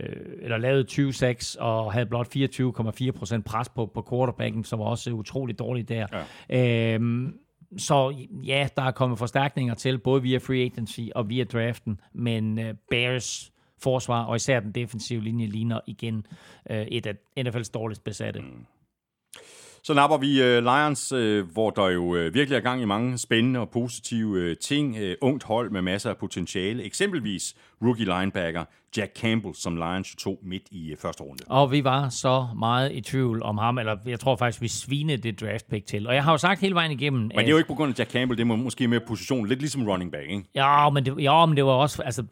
øh, 0.00 0.16
eller 0.42 0.58
lavede 0.58 0.84
20 0.84 1.12
6 1.12 1.54
og 1.54 1.92
havde 1.92 2.06
blot 2.06 2.36
24,4% 2.36 3.42
pres 3.42 3.68
på, 3.68 3.86
på 3.86 4.06
quarterbacken, 4.10 4.64
som 4.64 4.78
var 4.78 4.84
også 4.84 5.10
utroligt 5.10 5.58
dårligt 5.58 5.88
der. 5.88 6.06
Ja. 6.50 6.94
Øhm, 6.94 7.34
så 7.78 8.26
ja, 8.46 8.68
der 8.76 8.82
er 8.82 8.90
kommet 8.90 9.18
forstærkninger 9.18 9.74
til, 9.74 9.98
både 9.98 10.22
via 10.22 10.38
free 10.38 10.64
agency 10.64 11.00
og 11.14 11.28
via 11.28 11.44
draften, 11.44 12.00
men 12.12 12.58
uh, 12.58 12.64
Bears 12.90 13.52
forsvar, 13.82 14.24
og 14.24 14.36
især 14.36 14.60
den 14.60 14.72
defensive 14.72 15.20
linje, 15.20 15.46
ligner 15.46 15.80
igen 15.86 16.26
øh, 16.70 16.82
et 16.82 17.06
af 17.06 17.14
NFL's 17.40 17.70
dårligst 17.74 18.04
besatte. 18.04 18.40
Mm. 18.40 18.66
Så 19.84 19.94
napper 19.94 20.16
vi 20.16 20.40
uh, 20.40 20.64
Lions, 20.64 21.12
uh, 21.12 21.52
hvor 21.52 21.70
der 21.70 21.88
jo 21.88 22.04
uh, 22.04 22.34
virkelig 22.34 22.56
er 22.56 22.60
gang 22.60 22.82
i 22.82 22.84
mange 22.84 23.18
spændende 23.18 23.60
og 23.60 23.70
positive 23.70 24.50
uh, 24.50 24.56
ting. 24.56 24.96
Uh, 24.96 25.12
ungt 25.20 25.44
hold 25.44 25.70
med 25.70 25.82
masser 25.82 26.10
af 26.10 26.16
potentiale. 26.16 26.82
Eksempelvis 26.82 27.54
rookie 27.82 28.04
linebacker 28.04 28.64
Jack 28.96 29.16
Campbell, 29.16 29.54
som 29.54 29.76
Lions 29.76 30.16
tog 30.18 30.38
midt 30.42 30.62
i 30.70 30.94
første 30.98 31.22
runde. 31.22 31.44
Og 31.46 31.72
vi 31.72 31.84
var 31.84 32.08
så 32.08 32.46
meget 32.58 32.92
i 32.92 33.00
tvivl 33.00 33.42
om 33.42 33.58
ham, 33.58 33.78
eller 33.78 33.96
jeg 34.06 34.20
tror 34.20 34.36
faktisk, 34.36 34.62
vi 34.62 34.68
svinede 34.68 35.16
det 35.16 35.40
draft 35.40 35.70
pick 35.70 35.86
til. 35.86 36.06
Og 36.06 36.14
jeg 36.14 36.24
har 36.24 36.32
jo 36.32 36.38
sagt 36.38 36.60
hele 36.60 36.74
vejen 36.74 36.90
igennem... 36.90 37.20
Men 37.20 37.30
det 37.30 37.46
er 37.46 37.50
jo 37.50 37.56
ikke 37.56 37.68
på 37.68 37.74
grund 37.74 37.92
af 37.92 37.98
Jack 37.98 38.10
Campbell, 38.10 38.38
det 38.38 38.50
er 38.50 38.56
måske 38.56 38.88
mere 38.88 39.00
position, 39.00 39.46
lidt 39.46 39.58
ligesom 39.58 39.88
running 39.88 40.12
back, 40.12 40.30
ikke? 40.30 40.44
Ja, 40.54 40.90
men 40.90 41.06
det, 41.06 41.22
ja, 41.22 41.46
men 41.46 41.56
det 41.56 41.64
var 41.64 41.72
også... 41.72 42.02
Altså, 42.02 42.24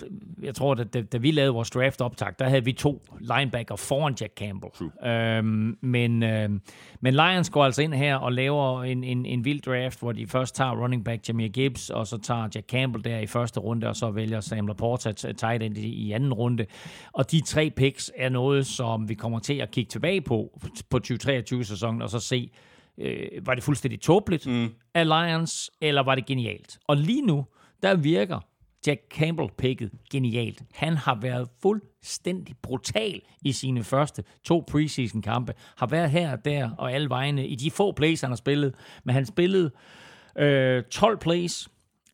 jeg 0.43 0.55
tror, 0.55 0.75
at 0.75 0.95
da, 0.95 1.03
da 1.03 1.19
vi 1.19 1.31
lavede 1.31 1.53
vores 1.53 1.71
draft 1.71 2.01
optag, 2.01 2.29
der 2.39 2.49
havde 2.49 2.65
vi 2.65 2.73
to 2.73 3.03
linebacker 3.21 3.77
foran 3.77 4.15
Jack 4.21 4.33
Campbell. 4.37 4.73
True. 4.73 5.11
Øhm, 5.13 5.79
men, 5.81 6.23
øhm, 6.23 6.61
men 7.01 7.15
Lions 7.15 7.51
går 7.51 7.65
altså 7.65 7.83
ind 7.83 7.95
her 7.95 8.17
og 8.17 8.33
laver 8.33 8.85
en, 8.85 9.05
en, 9.05 9.27
en 9.27 9.45
vild 9.45 9.61
draft, 9.61 10.01
hvor 10.01 10.13
de 10.13 10.27
først 10.27 10.55
tager 10.55 10.83
running 10.83 11.05
back 11.05 11.29
Jamir 11.29 11.49
Gibbs, 11.49 11.91
og 11.91 12.07
så 12.07 12.19
tager 12.19 12.49
Jack 12.55 12.67
Campbell 12.69 13.05
der 13.05 13.19
i 13.19 13.27
første 13.27 13.61
runde, 13.61 13.89
og 13.89 13.97
så 13.97 14.11
vælger 14.11 14.41
Sam 14.41 14.67
Laporta 14.67 15.13
tight 15.41 15.63
end 15.63 15.79
i, 15.79 15.89
i 15.89 16.13
anden 16.13 16.33
runde. 16.33 16.67
Og 17.13 17.31
de 17.31 17.41
tre 17.41 17.71
picks 17.71 18.11
er 18.17 18.29
noget, 18.29 18.67
som 18.67 19.09
vi 19.09 19.15
kommer 19.15 19.39
til 19.39 19.55
at 19.55 19.71
kigge 19.71 19.89
tilbage 19.89 20.21
på 20.21 20.61
på 20.91 21.01
2023-sæsonen, 21.07 22.03
og 22.03 22.11
så 22.11 22.21
se, 22.21 22.51
øh, 22.99 23.47
var 23.47 23.55
det 23.55 23.65
fuldstændig 23.65 24.01
tåbeligt 24.01 24.47
mm. 24.47 24.69
af 24.95 25.07
Lions, 25.07 25.71
eller 25.81 26.03
var 26.03 26.15
det 26.15 26.27
genialt? 26.27 26.79
Og 26.87 26.97
lige 26.97 27.23
nu, 27.23 27.45
der 27.83 27.95
virker 27.95 28.41
Jack 28.87 29.01
Campbell-picket 29.15 29.91
genialt. 30.11 30.63
Han 30.75 30.97
har 30.97 31.15
været 31.15 31.49
fuldstændig 31.63 32.57
brutal 32.63 33.21
i 33.43 33.53
sine 33.53 33.85
første 33.85 34.25
to 34.45 34.65
preseason-kampe. 34.71 35.53
Har 35.77 35.87
været 35.87 36.11
her 36.11 36.33
og 36.33 36.45
der 36.45 36.71
og 36.79 36.93
alle 36.93 37.11
vegne 37.11 37.47
i 37.47 37.55
de 37.55 37.71
få 37.71 37.93
plays, 37.93 38.21
han 38.21 38.31
har 38.31 38.37
spillet. 38.37 38.75
Men 39.05 39.15
han 39.15 39.27
spillede 39.27 39.71
øh, 40.39 40.83
12 40.83 41.19
plays 41.19 41.69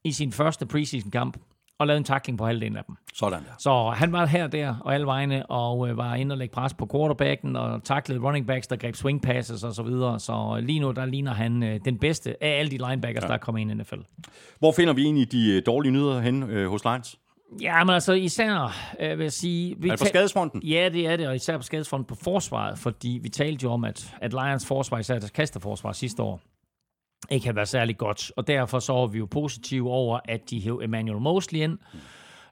i 0.04 0.12
sin 0.12 0.32
første 0.32 0.66
preseason-kamp 0.66 1.36
og 1.78 1.86
lavede 1.86 1.98
en 1.98 2.04
tackling 2.04 2.38
på 2.38 2.46
halvdelen 2.46 2.76
af 2.76 2.84
dem. 2.84 2.96
Sådan 3.14 3.38
der. 3.38 3.54
Så 3.58 3.92
han 3.96 4.12
var 4.12 4.26
her 4.26 4.46
der 4.46 4.76
og 4.80 4.94
alle 4.94 5.06
vegne, 5.06 5.46
og 5.46 5.88
øh, 5.88 5.96
var 5.96 6.14
inde 6.14 6.32
og 6.32 6.38
lægge 6.38 6.52
pres 6.52 6.74
på 6.74 6.88
quarterbacken, 6.92 7.56
og 7.56 7.84
taklede 7.84 8.20
running 8.20 8.46
backs, 8.46 8.66
der 8.66 8.76
greb 8.76 8.96
swing 8.96 9.22
passes 9.22 9.64
og 9.64 9.74
så 9.74 9.82
videre. 9.82 10.20
Så 10.20 10.60
lige 10.62 10.80
nu, 10.80 10.90
der 10.90 11.06
ligner 11.06 11.34
han 11.34 11.62
øh, 11.62 11.80
den 11.84 11.98
bedste 11.98 12.44
af 12.44 12.58
alle 12.58 12.70
de 12.70 12.88
linebackers, 12.88 13.22
ja. 13.22 13.28
der 13.28 13.34
er 13.34 13.38
kommet 13.38 13.60
ind 13.60 13.70
i 13.70 13.74
NFL. 13.74 14.00
Hvor 14.58 14.72
finder 14.72 14.94
vi 14.94 15.02
egentlig 15.02 15.32
de 15.32 15.56
øh, 15.56 15.62
dårlige 15.66 15.92
nyheder 15.92 16.20
hen 16.20 16.42
øh, 16.42 16.70
hos 16.70 16.84
Lions? 16.84 17.18
Ja, 17.60 17.84
men 17.84 17.94
altså 17.94 18.12
især, 18.12 18.76
øh, 19.00 19.18
vil 19.18 19.24
jeg 19.24 19.32
sige... 19.32 19.76
Vi 19.78 19.88
er 19.88 19.92
det 19.92 20.00
på 20.00 20.06
skadesfronten? 20.06 20.62
Ja, 20.62 20.88
det 20.92 21.06
er 21.06 21.16
det, 21.16 21.28
og 21.28 21.36
især 21.36 21.56
på 21.56 21.62
skadesfronten 21.62 22.06
på 22.06 22.14
forsvaret, 22.24 22.78
fordi 22.78 23.18
vi 23.22 23.28
talte 23.28 23.64
jo 23.64 23.72
om, 23.72 23.84
at, 23.84 24.14
at 24.22 24.32
Lions 24.32 24.66
forsvar, 24.66 24.98
især 24.98 25.18
deres 25.18 25.30
kasterforsvar 25.30 25.92
sidste 25.92 26.22
år, 26.22 26.40
ikke 27.30 27.46
har 27.46 27.52
været 27.52 27.68
særlig 27.68 27.98
godt. 27.98 28.32
Og 28.36 28.46
derfor 28.46 28.78
så 28.78 28.92
var 28.92 29.06
vi 29.06 29.18
jo 29.18 29.26
positive 29.26 29.90
over, 29.90 30.20
at 30.24 30.50
de 30.50 30.60
hævde 30.60 30.84
Emmanuel 30.84 31.20
Mosley 31.20 31.60
ind, 31.60 31.78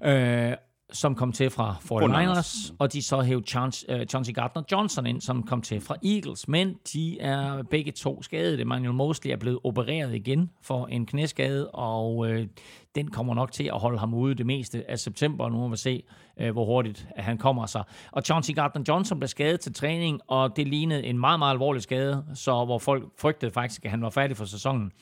øh, 0.04 0.52
som 0.92 1.14
kom 1.14 1.32
til 1.32 1.50
fra 1.50 1.76
49ers, 1.92 2.74
og 2.78 2.92
de 2.92 3.02
så 3.02 3.20
hævde 3.20 3.46
Chauncey, 3.46 3.94
uh, 3.94 4.06
Chauncey 4.06 4.32
Gardner-Johnson 4.38 5.06
ind, 5.06 5.20
som 5.20 5.42
kom 5.42 5.62
til 5.62 5.80
fra 5.80 5.96
Eagles. 6.04 6.48
Men 6.48 6.74
de 6.92 7.20
er 7.20 7.62
begge 7.62 7.92
to 7.92 8.22
skadet. 8.22 8.60
Emmanuel 8.60 8.94
Mosley 8.94 9.32
er 9.32 9.36
blevet 9.36 9.58
opereret 9.64 10.14
igen 10.14 10.50
for 10.62 10.86
en 10.86 11.06
knæskade, 11.06 11.70
og 11.70 12.30
øh, 12.30 12.46
den 12.94 13.10
kommer 13.10 13.34
nok 13.34 13.52
til 13.52 13.64
at 13.64 13.80
holde 13.80 13.98
ham 13.98 14.14
ude 14.14 14.34
det 14.34 14.46
meste 14.46 14.90
af 14.90 14.98
september. 14.98 15.48
Nu 15.48 15.56
må 15.56 15.68
vi 15.68 15.76
se, 15.76 16.02
øh, 16.40 16.52
hvor 16.52 16.64
hurtigt 16.64 17.08
han 17.16 17.38
kommer 17.38 17.66
sig. 17.66 17.84
Og 18.12 18.22
Chauncey 18.22 18.54
Gardner-Johnson 18.58 19.18
blev 19.18 19.28
skadet 19.28 19.60
til 19.60 19.74
træning, 19.74 20.20
og 20.28 20.56
det 20.56 20.68
lignede 20.68 21.04
en 21.04 21.18
meget, 21.18 21.38
meget 21.38 21.52
alvorlig 21.52 21.82
skade, 21.82 22.24
så 22.34 22.64
hvor 22.64 22.78
folk 22.78 23.04
frygtede 23.18 23.52
faktisk, 23.52 23.84
at 23.84 23.90
han 23.90 24.02
var 24.02 24.10
færdig 24.10 24.36
for 24.36 24.44
sæsonen. 24.44 24.92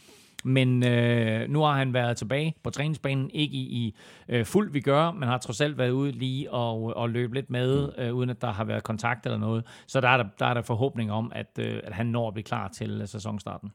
Men 0.42 0.84
øh, 0.84 1.48
nu 1.48 1.60
har 1.60 1.72
han 1.72 1.94
været 1.94 2.16
tilbage 2.16 2.54
på 2.62 2.70
træningsbanen, 2.70 3.30
ikke 3.30 3.54
i, 3.56 3.60
i 3.60 3.94
øh, 4.28 4.44
fuld 4.44 4.72
vi 4.72 4.80
gør, 4.80 5.10
men 5.10 5.28
har 5.28 5.38
trods 5.38 5.60
alt 5.60 5.78
været 5.78 5.90
ude 5.90 6.12
lige 6.12 6.52
og, 6.52 6.96
og 6.96 7.10
løbe 7.10 7.34
lidt 7.34 7.50
med, 7.50 7.92
øh, 7.98 8.14
uden 8.14 8.30
at 8.30 8.42
der 8.42 8.52
har 8.52 8.64
været 8.64 8.82
kontakt 8.82 9.26
eller 9.26 9.38
noget. 9.38 9.64
Så 9.86 10.00
der 10.00 10.08
er 10.08 10.16
der, 10.16 10.24
der, 10.38 10.46
er 10.46 10.54
der 10.54 10.62
forhåbning 10.62 11.12
om, 11.12 11.32
at, 11.34 11.58
øh, 11.58 11.80
at 11.84 11.92
han 11.92 12.06
når 12.06 12.28
at 12.28 12.34
blive 12.34 12.44
klar 12.44 12.68
til 12.68 13.00
øh, 13.00 13.08
sæsonstarten. 13.08 13.72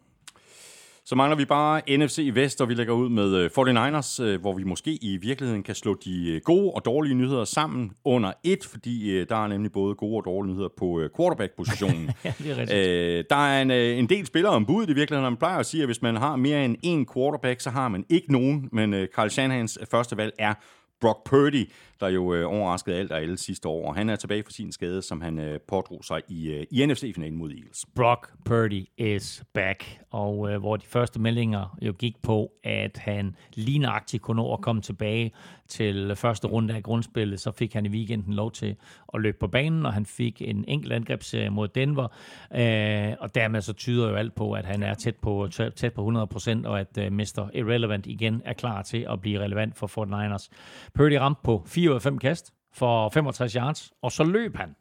Så 1.07 1.15
mangler 1.15 1.37
vi 1.37 1.45
bare 1.45 1.97
NFC 1.97 2.29
Vest, 2.33 2.61
og 2.61 2.69
vi 2.69 2.73
lægger 2.73 2.93
ud 2.93 3.09
med 3.09 3.49
49ers, 3.57 4.23
øh, 4.23 4.33
øh, 4.33 4.41
hvor 4.41 4.53
vi 4.53 4.63
måske 4.63 4.91
i 4.91 5.17
virkeligheden 5.17 5.63
kan 5.63 5.75
slå 5.75 5.97
de 6.05 6.29
øh, 6.29 6.41
gode 6.43 6.71
og 6.71 6.85
dårlige 6.85 7.15
nyheder 7.15 7.45
sammen 7.45 7.91
under 8.05 8.33
et, 8.43 8.65
fordi 8.65 9.25
der 9.25 9.43
er 9.43 9.47
nemlig 9.47 9.71
både 9.71 9.95
gode 9.95 10.17
og 10.17 10.25
dårlige 10.25 10.53
nyheder 10.53 10.69
på 10.77 11.01
quarterback-positionen. 11.17 12.11
ja, 12.25 12.33
det 12.37 12.51
er 12.51 12.57
rigtigt. 12.57 13.29
Der 13.29 13.35
er 13.35 13.61
en, 13.61 13.71
en 13.71 14.09
del 14.09 14.25
spillere 14.25 14.53
om 14.53 14.65
budet 14.65 14.89
i 14.89 14.93
virkeligheden, 14.93 15.31
man 15.31 15.37
plejer 15.37 15.57
at 15.57 15.65
sige, 15.65 15.83
at 15.83 15.87
hvis 15.87 16.01
man 16.01 16.15
har 16.15 16.35
mere 16.35 16.65
end 16.65 16.77
én 16.85 17.13
quarterback, 17.13 17.61
så 17.61 17.69
har 17.69 17.87
man 17.87 18.05
ikke 18.09 18.31
nogen, 18.31 18.69
men 18.71 19.07
Carl 19.15 19.29
Shanahans 19.29 19.79
første 19.91 20.17
valg 20.17 20.33
er 20.39 20.53
Brock 21.01 21.23
Purdy, 21.25 21.69
der 21.99 22.07
jo 22.07 22.33
øh, 22.33 22.47
overraskede 22.47 22.95
alt 22.95 23.11
og 23.11 23.21
alle 23.21 23.37
sidste 23.37 23.67
år. 23.67 23.87
Og 23.87 23.95
han 23.95 24.09
er 24.09 24.15
tilbage 24.15 24.43
fra 24.43 24.51
sin 24.51 24.71
skade, 24.71 25.01
som 25.01 25.21
han 25.21 25.39
øh, 25.39 25.59
pådrog 25.67 26.03
sig 26.03 26.21
i, 26.27 26.51
øh, 26.51 26.65
i 26.71 26.85
NFC-finalen 26.85 27.37
mod 27.37 27.51
Eagles. 27.51 27.85
Brock 27.95 28.31
Purdy 28.45 28.85
is 28.97 29.43
back, 29.53 29.99
og 30.11 30.51
øh, 30.51 30.59
hvor 30.59 30.77
de 30.77 30.85
første 30.85 31.21
meldinger 31.21 31.77
jo 31.81 31.93
gik 31.93 32.21
på, 32.21 32.51
at 32.63 32.97
han 32.97 33.35
lignagtigt 33.53 34.23
kunne 34.23 34.37
nå 34.37 34.53
at 34.53 34.61
komme 34.61 34.81
tilbage 34.81 35.31
til 35.67 36.15
første 36.15 36.47
runde 36.47 36.75
af 36.75 36.83
grundspillet, 36.83 37.39
så 37.39 37.51
fik 37.51 37.73
han 37.73 37.85
i 37.85 37.89
weekenden 37.89 38.33
lov 38.33 38.51
til 38.51 38.75
at 39.13 39.21
løbe 39.21 39.37
på 39.39 39.47
banen, 39.47 39.85
og 39.85 39.93
han 39.93 40.05
fik 40.05 40.41
en 40.41 40.65
enkelt 40.67 40.93
angrebsserie 40.93 41.49
mod 41.49 41.67
Denver, 41.67 42.07
øh, 42.55 43.13
og 43.19 43.35
dermed 43.35 43.61
så 43.61 43.73
tyder 43.73 44.09
jo 44.09 44.15
alt 44.15 44.35
på, 44.35 44.51
at 44.51 44.65
han 44.65 44.83
er 44.83 44.93
tæt 44.93 45.15
på, 45.15 45.47
tæt 45.75 45.93
på 45.93 46.27
100%, 46.35 46.67
og 46.67 46.79
at 46.79 46.97
øh, 46.97 47.11
Mr. 47.11 47.49
Irrelevant 47.53 48.07
igen 48.07 48.41
er 48.45 48.53
klar 48.53 48.81
til 48.81 49.07
at 49.09 49.21
blive 49.21 49.39
relevant 49.39 49.77
for 49.77 49.87
Fort 49.87 50.07
Niners. 50.07 50.49
Purdy 50.93 51.13
ramte 51.13 51.41
på 51.43 51.63
4 51.67 51.86
4 51.87 51.91
ud 51.91 51.95
af 51.95 52.01
5 52.01 52.17
kast 52.17 52.53
for 52.73 53.09
65 53.09 53.53
yards, 53.53 53.91
og 54.01 54.11
så 54.11 54.23
løb 54.23 54.55
han 54.55 54.75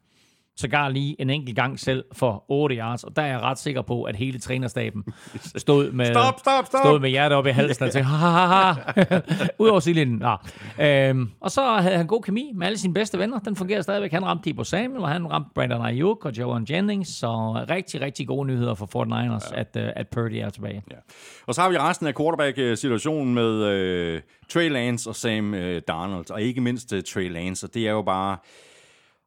sågar 0.57 0.89
lige 0.89 1.21
en 1.21 1.29
enkelt 1.29 1.55
gang 1.55 1.79
selv 1.79 2.05
for 2.13 2.45
8 2.49 2.75
yards, 2.75 3.03
og 3.03 3.15
der 3.15 3.21
er 3.21 3.27
jeg 3.27 3.39
ret 3.39 3.59
sikker 3.59 3.81
på, 3.81 4.03
at 4.03 4.15
hele 4.15 4.39
trænerstaben 4.39 5.03
stod 5.55 5.91
med, 5.91 6.05
stop, 6.05 6.39
stop, 6.39 6.65
stop. 6.65 6.79
stod 6.79 6.99
med 6.99 7.09
hjertet 7.09 7.37
op 7.37 7.47
i 7.47 7.49
halsen 7.49 7.85
og 7.85 7.91
tænkte, 7.91 8.09
ha, 8.09 8.45
ha, 8.45 8.73
ha. 8.97 9.19
Udover 9.59 9.79
sidelinjen. 9.79 10.23
Ja. 10.77 11.09
Øhm, 11.09 11.29
og 11.41 11.51
så 11.51 11.61
havde 11.65 11.97
han 11.97 12.07
god 12.07 12.21
kemi 12.21 12.51
med 12.55 12.67
alle 12.67 12.77
sine 12.77 12.93
bedste 12.93 13.19
venner. 13.19 13.39
Den 13.39 13.55
fungerer 13.55 13.81
stadigvæk. 13.81 14.11
Han 14.11 14.25
ramte 14.25 14.49
Debo 14.49 14.63
Samuel, 14.63 15.01
og 15.01 15.09
han 15.09 15.31
ramte 15.31 15.49
Brandon 15.55 15.85
Ayuk 15.85 16.25
og 16.25 16.37
Joan 16.37 16.65
Jennings, 16.69 17.09
så 17.09 17.65
rigtig, 17.69 18.01
rigtig 18.01 18.27
gode 18.27 18.47
nyheder 18.47 18.75
for 18.75 18.85
Fort 18.85 19.07
Niners, 19.07 19.51
ja. 19.51 19.59
at, 19.59 19.67
uh, 19.75 19.81
at 19.95 20.07
Purdy 20.07 20.33
er 20.33 20.49
tilbage. 20.49 20.83
Ja. 20.91 20.95
Og 21.47 21.55
så 21.55 21.61
har 21.61 21.69
vi 21.69 21.77
resten 21.77 22.07
af 22.07 22.15
quarterback-situationen 22.15 23.33
med 23.33 24.15
uh, 24.15 24.21
Trey 24.49 24.69
Lance 24.69 25.09
og 25.09 25.15
Sam 25.15 25.53
uh, 25.53 25.59
Darnold, 25.59 26.31
og 26.31 26.41
ikke 26.41 26.61
mindst 26.61 26.93
uh, 26.93 26.99
Trey 27.13 27.31
Lance, 27.31 27.65
og 27.65 27.73
det 27.73 27.87
er 27.87 27.91
jo 27.91 28.01
bare... 28.01 28.37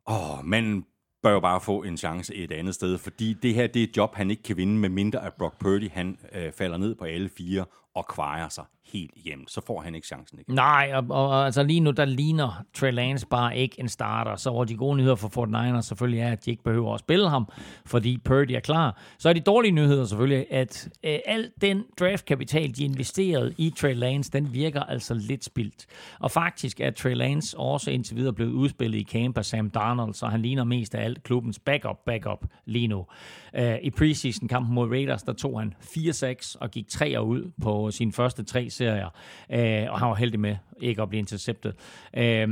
Åh, 0.08 0.38
oh, 0.38 0.44
men 0.44 0.84
bør 1.22 1.32
jo 1.32 1.40
bare 1.40 1.60
få 1.60 1.82
en 1.82 1.96
chance 1.96 2.34
et 2.34 2.52
andet 2.52 2.74
sted, 2.74 2.98
fordi 2.98 3.32
det 3.32 3.54
her 3.54 3.66
det 3.66 3.80
er 3.80 3.86
et 3.86 3.96
job, 3.96 4.14
han 4.14 4.30
ikke 4.30 4.42
kan 4.42 4.56
vinde, 4.56 4.78
med 4.78 4.88
mindre 4.88 5.26
at 5.26 5.34
Brock 5.34 5.58
Purdy 5.58 5.90
han 5.90 6.18
øh, 6.32 6.52
falder 6.52 6.76
ned 6.76 6.94
på 6.94 7.04
alle 7.04 7.28
fire 7.28 7.64
og 7.94 8.06
kvarer 8.08 8.48
sig 8.48 8.64
helt 8.92 9.10
igennem, 9.16 9.48
så 9.48 9.60
får 9.66 9.80
han 9.80 9.94
ikke 9.94 10.06
chancen 10.06 10.38
igen. 10.38 10.54
Nej, 10.54 10.90
og, 10.94 11.04
og 11.10 11.44
altså 11.44 11.62
lige 11.62 11.80
nu, 11.80 11.90
der 11.90 12.04
ligner 12.04 12.64
Trey 12.74 12.92
Lance 12.92 13.26
bare 13.26 13.56
ikke 13.56 13.80
en 13.80 13.88
starter, 13.88 14.36
så 14.36 14.50
hvor 14.50 14.64
de 14.64 14.76
gode 14.76 14.96
nyheder 14.96 15.14
for 15.14 15.28
Fort 15.28 15.48
Niners 15.48 15.86
selvfølgelig 15.86 16.20
er, 16.20 16.32
at 16.32 16.44
de 16.44 16.50
ikke 16.50 16.62
behøver 16.62 16.94
at 16.94 17.00
spille 17.00 17.28
ham, 17.28 17.48
fordi 17.86 18.18
Purdy 18.24 18.50
er 18.50 18.60
klar. 18.60 19.00
Så 19.18 19.28
er 19.28 19.32
de 19.32 19.40
dårlige 19.40 19.72
nyheder 19.72 20.04
selvfølgelig, 20.04 20.46
at 20.52 20.88
øh, 21.04 21.18
al 21.26 21.50
den 21.60 21.84
draftkapital, 22.00 22.76
de 22.76 22.84
investerede 22.84 23.54
i 23.58 23.72
Trey 23.76 23.94
Lance, 23.94 24.30
den 24.30 24.52
virker 24.52 24.82
altså 24.82 25.14
lidt 25.14 25.44
spildt. 25.44 25.86
Og 26.18 26.30
faktisk 26.30 26.80
er 26.80 26.90
Trey 26.90 27.14
Lance 27.14 27.58
også 27.58 27.90
indtil 27.90 28.16
videre 28.16 28.32
blevet 28.32 28.52
udspillet 28.52 28.98
i 28.98 29.04
camp 29.04 29.38
af 29.38 29.44
Sam 29.44 29.70
Darnold, 29.70 30.14
så 30.14 30.26
han 30.26 30.42
ligner 30.42 30.64
mest 30.64 30.94
af 30.94 31.04
alt 31.04 31.22
klubbens 31.22 31.58
backup, 31.58 31.96
backup 32.06 32.46
lige 32.64 32.88
nu. 32.88 33.06
Øh, 33.54 33.76
I 33.82 33.90
preseason-kampen 33.90 34.74
mod 34.74 34.88
Raiders, 34.88 35.22
der 35.22 35.32
tog 35.32 35.60
han 35.60 35.74
4-6 35.80 36.56
og 36.60 36.70
gik 36.70 36.88
3 36.88 37.22
ud 37.22 37.50
på 37.62 37.90
sine 37.90 38.12
første 38.12 38.44
tre 38.44 38.70
serier, 38.80 39.10
øh, 39.50 39.92
og 39.92 39.98
han 39.98 40.08
var 40.08 40.14
heldig 40.14 40.40
med 40.40 40.56
ikke 40.80 41.02
at 41.02 41.08
blive 41.08 41.18
interceptet. 41.18 41.74
Øh, 42.16 42.48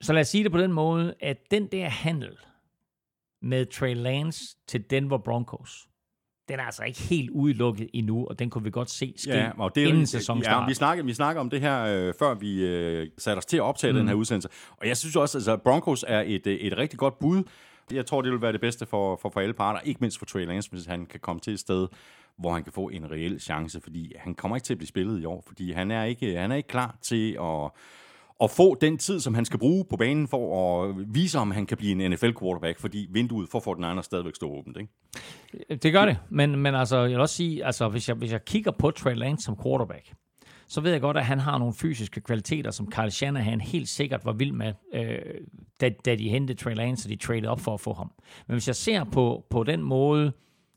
så 0.00 0.12
lad 0.12 0.20
os 0.20 0.28
sige 0.28 0.44
det 0.44 0.52
på 0.52 0.58
den 0.58 0.72
måde, 0.72 1.14
at 1.20 1.36
den 1.50 1.66
der 1.66 1.88
handel 1.88 2.36
med 3.42 3.66
Trey 3.66 3.94
Lance 3.94 4.56
til 4.68 4.90
Denver 4.90 5.18
Broncos, 5.18 5.88
den 6.48 6.60
er 6.60 6.64
altså 6.64 6.84
ikke 6.84 7.00
helt 7.00 7.30
udelukket 7.30 7.90
endnu, 7.94 8.26
og 8.26 8.38
den 8.38 8.50
kunne 8.50 8.64
vi 8.64 8.70
godt 8.70 8.90
se 8.90 9.14
ske 9.16 9.30
ja, 9.30 9.50
og 9.58 9.74
det 9.74 9.86
inden 9.88 10.06
sæsonstart. 10.06 10.62
Ja, 10.62 10.66
vi 10.66 10.74
snakker, 10.74 11.04
vi 11.04 11.14
snakker 11.14 11.40
om 11.40 11.50
det 11.50 11.60
her, 11.60 11.84
øh, 11.84 12.14
før 12.18 12.34
vi 12.34 12.64
øh, 12.64 13.08
satte 13.18 13.38
os 13.38 13.46
til 13.46 13.56
at 13.56 13.62
optage 13.62 13.92
mm. 13.92 13.98
den 13.98 14.08
her 14.08 14.14
udsendelse. 14.14 14.48
Og 14.76 14.88
jeg 14.88 14.96
synes 14.96 15.16
også, 15.16 15.38
at 15.38 15.40
altså, 15.40 15.56
Broncos 15.56 16.04
er 16.08 16.22
et, 16.26 16.46
øh, 16.46 16.54
et 16.54 16.76
rigtig 16.76 16.98
godt 16.98 17.18
bud, 17.18 17.42
Jeg 17.92 18.06
tror, 18.06 18.22
det 18.22 18.32
vil 18.32 18.42
være 18.42 18.52
det 18.52 18.60
bedste 18.60 18.86
for, 18.86 19.16
for, 19.16 19.28
for 19.28 19.40
alle 19.40 19.54
parter, 19.54 19.80
ikke 19.80 19.98
mindst 20.00 20.18
for 20.18 20.26
Trey 20.26 20.46
Lance, 20.46 20.70
hvis 20.70 20.86
han 20.86 21.06
kan 21.06 21.20
komme 21.20 21.40
til 21.40 21.52
et 21.52 21.60
sted, 21.60 21.88
hvor 22.38 22.52
han 22.52 22.64
kan 22.64 22.72
få 22.72 22.88
en 22.88 23.10
reel 23.10 23.40
chance, 23.40 23.80
fordi 23.80 24.12
han 24.16 24.34
kommer 24.34 24.56
ikke 24.56 24.64
til 24.64 24.74
at 24.74 24.78
blive 24.78 24.88
spillet 24.88 25.22
i 25.22 25.24
år, 25.24 25.44
fordi 25.46 25.72
han 25.72 25.90
er 25.90 26.04
ikke, 26.04 26.38
han 26.38 26.52
er 26.52 26.56
ikke 26.56 26.68
klar 26.68 26.98
til 27.02 27.32
at, 27.40 27.70
at 28.40 28.50
få 28.50 28.74
den 28.74 28.98
tid, 28.98 29.20
som 29.20 29.34
han 29.34 29.44
skal 29.44 29.58
bruge 29.58 29.84
på 29.90 29.96
banen 29.96 30.28
for 30.28 30.84
at 30.84 30.94
vise, 31.14 31.38
om 31.38 31.50
han 31.50 31.66
kan 31.66 31.76
blive 31.76 31.92
en 31.92 32.12
NFL-quarterback, 32.12 32.78
fordi 32.78 33.08
vinduet 33.10 33.48
for 33.48 33.60
Fortnite 33.60 34.02
stadigvæk 34.02 34.36
står 34.36 34.58
åbent. 34.58 34.76
Ikke? 34.76 35.82
Det 35.82 35.92
gør 35.92 36.04
det, 36.04 36.18
men, 36.28 36.56
men 36.56 36.74
altså, 36.74 36.98
jeg 36.98 37.10
vil 37.10 37.20
også 37.20 37.34
sige, 37.34 37.64
altså, 37.64 37.88
hvis, 37.88 38.08
jeg, 38.08 38.16
hvis 38.16 38.32
jeg 38.32 38.44
kigger 38.44 38.70
på 38.70 38.90
Trey 38.90 39.14
Lance 39.14 39.44
som 39.44 39.56
quarterback, 39.62 40.12
så 40.68 40.80
ved 40.80 40.92
jeg 40.92 41.00
godt, 41.00 41.16
at 41.16 41.24
han 41.24 41.38
har 41.38 41.58
nogle 41.58 41.74
fysiske 41.74 42.20
kvaliteter, 42.20 42.70
som 42.70 42.92
Carl 42.92 43.10
Shanahan 43.10 43.60
helt 43.60 43.88
sikkert 43.88 44.24
var 44.24 44.32
vild 44.32 44.52
med, 44.52 44.72
øh, 44.94 45.18
da, 45.80 45.88
da 45.88 46.16
de 46.16 46.28
hentede 46.28 46.58
Trey 46.58 46.74
Lance, 46.74 47.06
og 47.06 47.10
de 47.10 47.16
traded 47.16 47.48
op 47.48 47.60
for 47.60 47.74
at 47.74 47.80
få 47.80 47.92
ham. 47.92 48.12
Men 48.46 48.54
hvis 48.54 48.66
jeg 48.66 48.76
ser 48.76 49.04
på, 49.04 49.46
på 49.50 49.64
den 49.64 49.82
måde, 49.82 50.32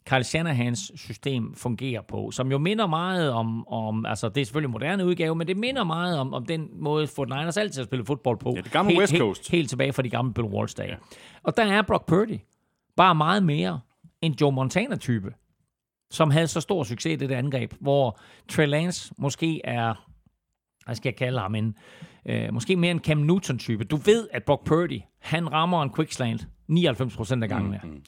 Carl 0.09 0.23
Shanahans 0.23 0.91
system 0.95 1.55
fungerer 1.55 2.01
på, 2.01 2.31
som 2.31 2.51
jo 2.51 2.57
minder 2.57 2.87
meget 2.87 3.31
om, 3.31 3.67
om 3.67 4.05
altså 4.05 4.29
det 4.29 4.41
er 4.41 4.45
selvfølgelig 4.45 4.67
en 4.67 4.71
moderne 4.71 5.05
udgave, 5.05 5.35
men 5.35 5.47
det 5.47 5.57
minder 5.57 5.83
meget 5.83 6.19
om, 6.19 6.33
om 6.33 6.45
den 6.45 6.69
måde, 6.73 7.07
Fort 7.07 7.29
Niners 7.29 7.57
altid 7.57 7.81
har 7.81 7.85
spillet 7.85 8.07
fodbold 8.07 8.37
på. 8.37 8.53
Ja, 8.55 8.61
det 8.61 8.71
gamle 8.71 8.89
helt, 8.91 8.99
West 8.99 9.17
Coast. 9.17 9.41
Helt, 9.41 9.57
helt 9.57 9.69
tilbage 9.69 9.93
fra 9.93 10.01
de 10.01 10.09
gamle 10.09 10.33
Bill 10.33 10.47
Walsh 10.47 10.77
dage. 10.77 10.89
Ja. 10.89 10.95
Og 11.43 11.57
der 11.57 11.63
er 11.63 11.81
Brock 11.81 12.05
Purdy 12.07 12.39
bare 12.97 13.15
meget 13.15 13.43
mere 13.43 13.79
en 14.21 14.35
Joe 14.41 14.51
Montana-type, 14.51 15.33
som 16.11 16.31
havde 16.31 16.47
så 16.47 16.61
stor 16.61 16.83
succes 16.83 17.13
i 17.13 17.15
det 17.15 17.31
angreb, 17.31 17.73
hvor 17.79 18.19
Trey 18.47 18.67
Lance 18.67 19.13
måske 19.17 19.61
er, 19.63 20.07
hvad 20.85 20.95
skal 20.95 21.09
jeg 21.09 21.15
kalde 21.15 21.39
ham, 21.39 21.55
en, 21.55 21.75
øh, 22.25 22.53
måske 22.53 22.75
mere 22.75 22.91
en 22.91 22.99
Cam 22.99 23.17
Newton-type. 23.17 23.83
Du 23.83 23.95
ved, 23.95 24.27
at 24.31 24.43
Brock 24.43 24.65
Purdy, 24.65 25.01
han 25.19 25.51
rammer 25.53 25.83
en 25.83 25.93
quickslant 25.95 26.47
99% 26.71 27.43
af 27.43 27.49
gangene. 27.49 27.79
Mm-hmm. 27.83 28.03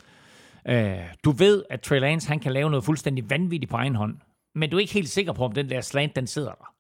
Øh, 0.68 1.00
du 1.24 1.32
ved, 1.32 1.64
at 1.70 1.82
Trey 1.82 2.00
Lance 2.00 2.28
han 2.28 2.40
kan 2.40 2.52
lave 2.52 2.70
noget 2.70 2.86
fuldstændig 2.86 3.30
vanvittigt 3.30 3.70
på 3.70 3.78
egen 3.78 3.96
hånd, 3.96 4.18
men 4.56 4.70
du 4.70 4.78
er 4.78 4.82
ikke 4.82 4.94
helt 4.94 5.10
sikker 5.10 5.34
på, 5.34 5.46
om 5.46 5.52
den 5.52 5.70
der 5.70 5.82
slant, 5.82 6.16
den 6.16 6.28
sidder 6.28 6.52
der. 6.52 6.74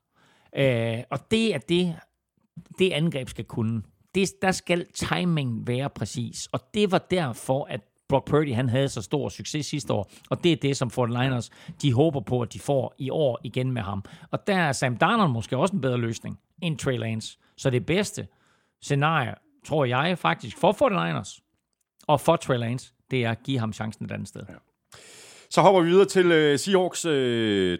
Øh, 0.55 1.03
og 1.09 1.31
det 1.31 1.55
er 1.55 1.57
det, 1.57 1.95
det 2.79 2.91
angreb 2.91 3.29
skal 3.29 3.45
kunne. 3.45 3.81
Det, 4.15 4.29
der 4.41 4.51
skal 4.51 4.85
timing 4.93 5.67
være 5.67 5.89
præcis. 5.89 6.37
Og 6.51 6.59
det 6.73 6.91
var 6.91 6.97
derfor, 6.97 7.65
at 7.65 7.81
Brock 8.09 8.27
Purdy 8.27 8.53
han 8.53 8.69
havde 8.69 8.89
så 8.89 9.01
stor 9.01 9.29
succes 9.29 9.65
sidste 9.65 9.93
år, 9.93 10.11
og 10.29 10.43
det 10.43 10.51
er 10.51 10.55
det, 10.55 10.77
som 10.77 10.91
49ers 10.99 11.49
de 11.81 11.93
håber 11.93 12.19
på, 12.19 12.41
at 12.41 12.53
de 12.53 12.59
får 12.59 12.95
i 12.97 13.09
år 13.09 13.39
igen 13.43 13.71
med 13.71 13.81
ham. 13.81 14.03
Og 14.31 14.47
der 14.47 14.55
er 14.55 14.71
Sam 14.71 14.97
Darnold 14.97 15.31
måske 15.31 15.57
også 15.57 15.75
en 15.75 15.81
bedre 15.81 15.97
løsning 15.97 16.39
end 16.61 16.77
Trey 16.77 16.97
Lance. 16.97 17.37
Så 17.57 17.69
det 17.69 17.85
bedste 17.85 18.27
scenarie, 18.81 19.35
tror 19.65 19.85
jeg 19.85 20.17
faktisk, 20.17 20.57
for 20.57 20.71
49ers 20.71 21.39
og 22.07 22.21
for 22.21 22.35
Trey 22.35 22.57
Lance, 22.57 22.93
det 23.11 23.25
er 23.25 23.31
at 23.31 23.43
give 23.43 23.59
ham 23.59 23.73
chancen 23.73 24.05
et 24.05 24.11
andet 24.11 24.27
sted. 24.27 24.41
Ja. 24.49 24.53
Så 25.49 25.61
hopper 25.61 25.81
vi 25.81 25.89
videre 25.89 26.05
til 26.05 26.25
uh, 26.25 26.59
Seahawks, 26.59 27.05
uh, 27.05 27.11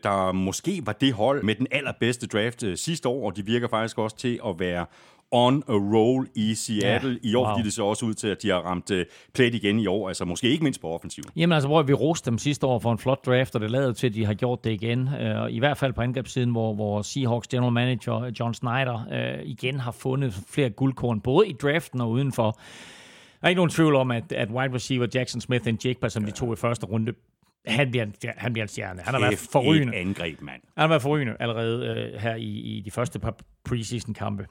der 0.03 0.31
måske 0.31 0.81
var 0.85 0.93
det 0.93 1.13
hold 1.13 1.43
med 1.43 1.55
den 1.55 1.67
allerbedste 1.71 2.27
draft 2.27 2.63
uh, 2.63 2.73
sidste 2.75 3.09
år, 3.09 3.25
og 3.29 3.37
de 3.37 3.45
virker 3.45 3.67
faktisk 3.67 3.97
også 3.97 4.17
til 4.17 4.39
at 4.47 4.59
være 4.59 4.85
on 5.33 5.63
a 5.67 5.73
roll 5.73 6.27
i 6.35 6.55
Seattle 6.55 7.19
ja, 7.23 7.29
i 7.29 7.35
år, 7.35 7.45
wow. 7.45 7.53
fordi 7.53 7.65
det 7.65 7.73
ser 7.73 7.83
også 7.83 8.05
ud 8.05 8.13
til, 8.13 8.27
at 8.27 8.41
de 8.41 8.49
har 8.49 8.57
ramt 8.57 8.91
uh, 8.91 8.97
plet 9.33 9.55
igen 9.55 9.79
i 9.79 9.87
år, 9.87 10.07
altså 10.07 10.25
måske 10.25 10.49
ikke 10.49 10.63
mindst 10.63 10.81
på 10.81 10.87
offensiv. 10.87 11.23
Jamen 11.35 11.53
altså, 11.53 11.67
hvor 11.67 11.81
vi 11.81 11.93
roste 11.93 12.29
dem 12.29 12.37
sidste 12.37 12.65
år 12.67 12.79
for 12.79 12.91
en 12.91 12.97
flot 12.97 13.25
draft, 13.25 13.55
og 13.55 13.61
det 13.61 13.71
lader 13.71 13.93
til, 13.93 14.07
at 14.07 14.13
de 14.13 14.25
har 14.25 14.33
gjort 14.33 14.63
det 14.63 14.71
igen. 14.71 15.07
Uh, 15.07 15.51
I 15.51 15.59
hvert 15.59 15.77
fald 15.77 15.93
på 15.93 16.01
angrebssiden, 16.01 16.51
hvor, 16.51 16.73
hvor 16.73 17.01
Seahawks 17.01 17.47
general 17.47 17.73
manager 17.73 18.31
John 18.39 18.53
Snyder 18.53 19.05
uh, 19.11 19.49
igen 19.49 19.79
har 19.79 19.91
fundet 19.91 20.33
flere 20.49 20.69
guldkorn, 20.69 21.21
både 21.21 21.47
i 21.47 21.53
draften 21.53 22.01
og 22.01 22.09
udenfor. 22.09 22.59
Der 23.41 23.45
er 23.45 23.49
ikke 23.49 23.59
nogen 23.59 23.69
tvivl 23.69 23.95
om, 23.95 24.11
at, 24.11 24.31
at 24.31 24.49
wide 24.49 24.73
receiver 24.73 25.07
Jackson 25.15 25.41
Smith 25.41 25.67
og 25.67 25.85
Jake, 25.85 26.09
som 26.09 26.25
de 26.25 26.31
to 26.31 26.53
i 26.53 26.55
første 26.55 26.85
runde, 26.85 27.13
han 27.65 27.91
bliver, 27.91 28.05
han 28.37 28.53
bliver 28.53 28.63
en 28.63 28.69
stjerne. 28.69 29.01
Han 29.01 29.13
har 29.13 29.21
været 29.21 29.39
forrygende. 29.39 29.95
angreb, 29.95 30.41
mand. 30.41 30.61
Han 30.77 30.81
har 30.81 30.87
været 30.87 31.01
forrygende 31.01 31.35
allerede 31.39 32.11
øh, 32.13 32.21
her 32.21 32.35
i, 32.35 32.49
i 32.49 32.81
de 32.85 32.91
første 32.91 33.19
par 33.19 33.35
preseason-kampe. 33.65 34.45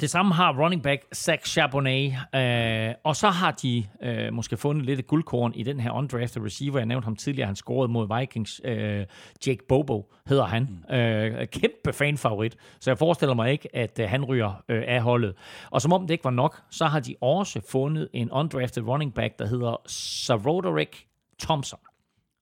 Det 0.00 0.10
samme 0.10 0.34
har 0.34 0.62
running 0.62 0.82
back 0.82 1.14
Zach 1.14 1.46
Charbonnet, 1.46 2.12
øh, 2.34 2.94
og 3.04 3.16
så 3.16 3.28
har 3.28 3.50
de 3.50 3.86
øh, 4.02 4.32
måske 4.32 4.56
fundet 4.56 4.86
lidt 4.86 5.06
guldkorn 5.06 5.54
i 5.54 5.62
den 5.62 5.80
her 5.80 5.90
undrafted 5.90 6.42
receiver. 6.42 6.78
Jeg 6.78 6.86
nævnte 6.86 7.04
ham 7.04 7.16
tidligere, 7.16 7.46
han 7.46 7.56
scorede 7.56 7.92
mod 7.92 8.18
Vikings. 8.18 8.60
Øh, 8.64 9.06
Jake 9.46 9.66
Bobo 9.68 10.12
hedder 10.26 10.44
han. 10.44 10.68
Mm. 10.88 10.94
Øh, 10.94 11.46
kæmpe 11.46 11.92
fanfavorit, 11.92 12.56
så 12.80 12.90
jeg 12.90 12.98
forestiller 12.98 13.34
mig 13.34 13.52
ikke, 13.52 13.76
at 13.76 13.98
øh, 13.98 14.08
han 14.08 14.24
ryger 14.24 14.62
øh, 14.68 14.82
af 14.86 15.02
holdet. 15.02 15.34
Og 15.70 15.82
som 15.82 15.92
om 15.92 16.06
det 16.06 16.10
ikke 16.10 16.24
var 16.24 16.30
nok, 16.30 16.62
så 16.70 16.84
har 16.84 17.00
de 17.00 17.14
også 17.20 17.60
fundet 17.70 18.08
en 18.12 18.30
undrafted 18.30 18.82
running 18.82 19.14
back, 19.14 19.38
der 19.38 19.46
hedder 19.46 19.76
Saroderick 19.86 21.06
Thompson 21.40 21.78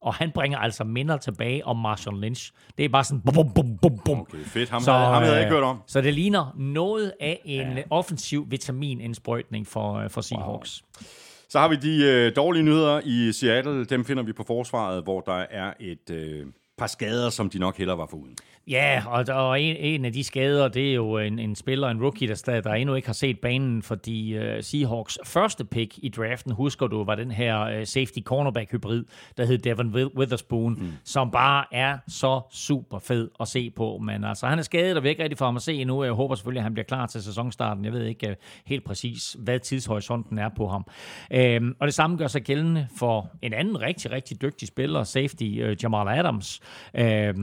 og 0.03 0.15
han 0.15 0.31
bringer 0.31 0.59
altså 0.59 0.85
minder 0.85 1.17
tilbage 1.17 1.67
om 1.67 1.77
Marshall 1.77 2.21
Lynch. 2.21 2.53
Det 2.79 2.85
er 2.85 2.89
bare 2.89 3.05
sådan 3.05 3.21
bum, 3.21 3.35
bum, 3.35 3.55
bum, 3.55 3.79
bum, 3.83 3.99
bum. 4.05 4.21
Okay, 4.21 4.39
fedt. 4.39 4.71
Ham, 4.71 4.81
så, 4.81 4.93
havde, 4.93 5.05
ham 5.05 5.23
havde 5.23 5.35
jeg 5.35 5.43
ikke 5.43 5.55
hørt 5.55 5.65
om. 5.65 5.79
Så 5.87 6.01
det 6.01 6.15
ligner 6.15 6.55
noget 6.57 7.13
af 7.21 7.41
en 7.45 7.77
ja. 7.77 7.83
offensiv 7.91 8.47
vitaminindsprøjtning 8.51 9.67
for, 9.67 9.95
øh, 9.95 10.11
for 10.11 10.21
Seahawks. 10.21 10.83
Wow. 11.01 11.07
Så 11.49 11.59
har 11.59 11.69
vi 11.69 11.77
de 11.77 12.05
øh, 12.05 12.37
dårlige 12.37 12.63
nyheder 12.63 13.01
i 13.05 13.33
Seattle. 13.33 13.85
Dem 13.85 14.05
finder 14.05 14.23
vi 14.23 14.33
på 14.33 14.45
forsvaret, 14.47 15.03
hvor 15.03 15.21
der 15.21 15.47
er 15.51 15.73
et 15.81 16.11
øh, 16.11 16.47
par 16.79 16.87
skader, 16.87 17.31
som 17.31 17.51
de 17.51 17.59
nok 17.59 17.79
heller 17.79 17.95
var 17.95 18.07
foruden. 18.11 18.37
Ja, 18.69 19.03
og, 19.07 19.25
og 19.29 19.61
en, 19.61 19.77
en 19.77 20.05
af 20.05 20.13
de 20.13 20.25
skader, 20.25 20.69
det 20.69 20.91
er 20.91 20.95
jo 20.95 21.19
en, 21.19 21.39
en 21.39 21.57
spiller, 21.57 21.89
en 21.89 22.03
rookie, 22.03 22.29
der, 22.29 22.35
stadig, 22.35 22.65
der 22.65 22.73
endnu 22.73 22.95
ikke 22.95 23.09
har 23.09 23.13
set 23.13 23.41
banen, 23.41 23.83
fordi 23.83 24.39
uh, 24.39 24.45
Seahawks 24.61 25.19
første 25.25 25.65
pick 25.65 25.99
i 26.03 26.09
draften, 26.09 26.53
husker 26.53 26.87
du, 26.87 27.05
var 27.05 27.15
den 27.15 27.31
her 27.31 27.79
uh, 27.79 27.85
safety 27.85 28.19
cornerback 28.25 28.73
hybrid, 28.73 29.05
der 29.37 29.45
hed 29.45 29.59
Devin 29.59 29.95
Witherspoon, 30.17 30.75
mm. 30.75 30.93
som 31.05 31.31
bare 31.31 31.65
er 31.73 31.99
så 32.09 32.41
super 32.53 32.99
fed 32.99 33.31
at 33.41 33.49
se 33.49 33.71
på. 33.71 33.99
Men 33.99 34.25
altså, 34.25 34.47
han 34.47 34.59
er 34.59 34.63
skadet, 34.63 34.97
og 34.97 35.03
vi 35.03 35.09
ikke 35.09 35.23
rigtig 35.23 35.39
få 35.39 35.45
ham 35.45 35.57
at 35.57 35.63
se 35.63 35.75
endnu. 35.75 36.05
Jeg 36.05 36.13
håber 36.13 36.35
selvfølgelig, 36.35 36.61
at 36.61 36.65
han 36.65 36.75
bliver 36.75 36.87
klar 36.87 37.07
til 37.07 37.23
sæsonstarten. 37.23 37.85
Jeg 37.85 37.93
ved 37.93 38.05
ikke 38.05 38.29
uh, 38.29 38.35
helt 38.67 38.85
præcis, 38.85 39.37
hvad 39.39 39.61
tidshorisonten 39.61 40.39
er 40.39 40.49
på 40.57 40.69
ham. 40.69 40.87
Uh, 41.35 41.69
og 41.81 41.87
det 41.87 41.95
samme 41.95 42.17
gør 42.17 42.27
sig 42.27 42.43
gældende 42.43 42.89
for 42.99 43.31
en 43.43 43.53
anden 43.53 43.81
rigtig, 43.81 44.11
rigtig 44.11 44.43
dygtig 44.43 44.69
spiller, 44.69 45.05
safety 45.05 45.43
uh, 45.43 45.83
Jamal 45.83 46.19
Adams. 46.19 46.61
Øh, 46.95 47.35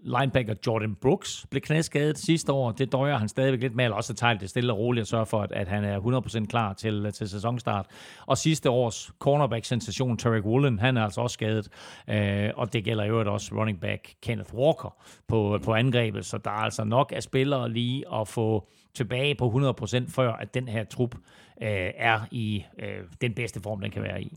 linebacker 0.00 0.54
Jordan 0.66 0.94
Brooks 0.94 1.46
blev 1.50 1.60
knæskadet 1.60 2.18
sidste 2.18 2.52
år. 2.52 2.72
Det 2.72 2.92
døjer 2.92 3.18
han 3.18 3.28
stadigvæk 3.28 3.60
lidt 3.60 3.74
med, 3.74 3.84
eller 3.84 3.96
også 3.96 4.14
tager 4.14 4.34
det 4.34 4.50
stille 4.50 4.72
og 4.72 4.78
roligt 4.78 5.02
og 5.02 5.06
sørger 5.06 5.24
for, 5.24 5.42
at, 5.42 5.52
at 5.52 5.68
han 5.68 5.84
er 5.84 6.00
100% 6.44 6.46
klar 6.46 6.72
til, 6.72 7.12
til 7.12 7.28
sæsonstart. 7.28 7.86
Og 8.26 8.38
sidste 8.38 8.70
års 8.70 9.12
cornerback-sensation, 9.18 10.16
Tarek 10.16 10.44
Woolen, 10.44 10.78
han 10.78 10.96
er 10.96 11.04
altså 11.04 11.20
også 11.20 11.34
skadet. 11.34 11.68
Øh, 12.10 12.50
og 12.56 12.72
det 12.72 12.84
gælder 12.84 13.04
jo 13.04 13.32
også 13.32 13.54
running 13.54 13.80
back 13.80 14.14
Kenneth 14.22 14.54
Walker 14.54 14.96
på, 15.28 15.58
på 15.64 15.74
angrebet. 15.74 16.26
Så 16.26 16.38
der 16.38 16.50
er 16.50 16.54
altså 16.64 16.84
nok 16.84 17.12
af 17.16 17.22
spillere 17.22 17.70
lige 17.70 18.14
at 18.14 18.28
få 18.28 18.68
tilbage 18.94 19.34
på 19.34 19.74
100% 19.80 20.10
før, 20.10 20.32
at 20.32 20.54
den 20.54 20.68
her 20.68 20.84
trup 20.84 21.14
øh, 21.62 21.90
er 21.96 22.20
i 22.30 22.64
øh, 22.78 23.04
den 23.20 23.34
bedste 23.34 23.60
form, 23.60 23.80
den 23.80 23.90
kan 23.90 24.02
være 24.02 24.22
i. 24.22 24.36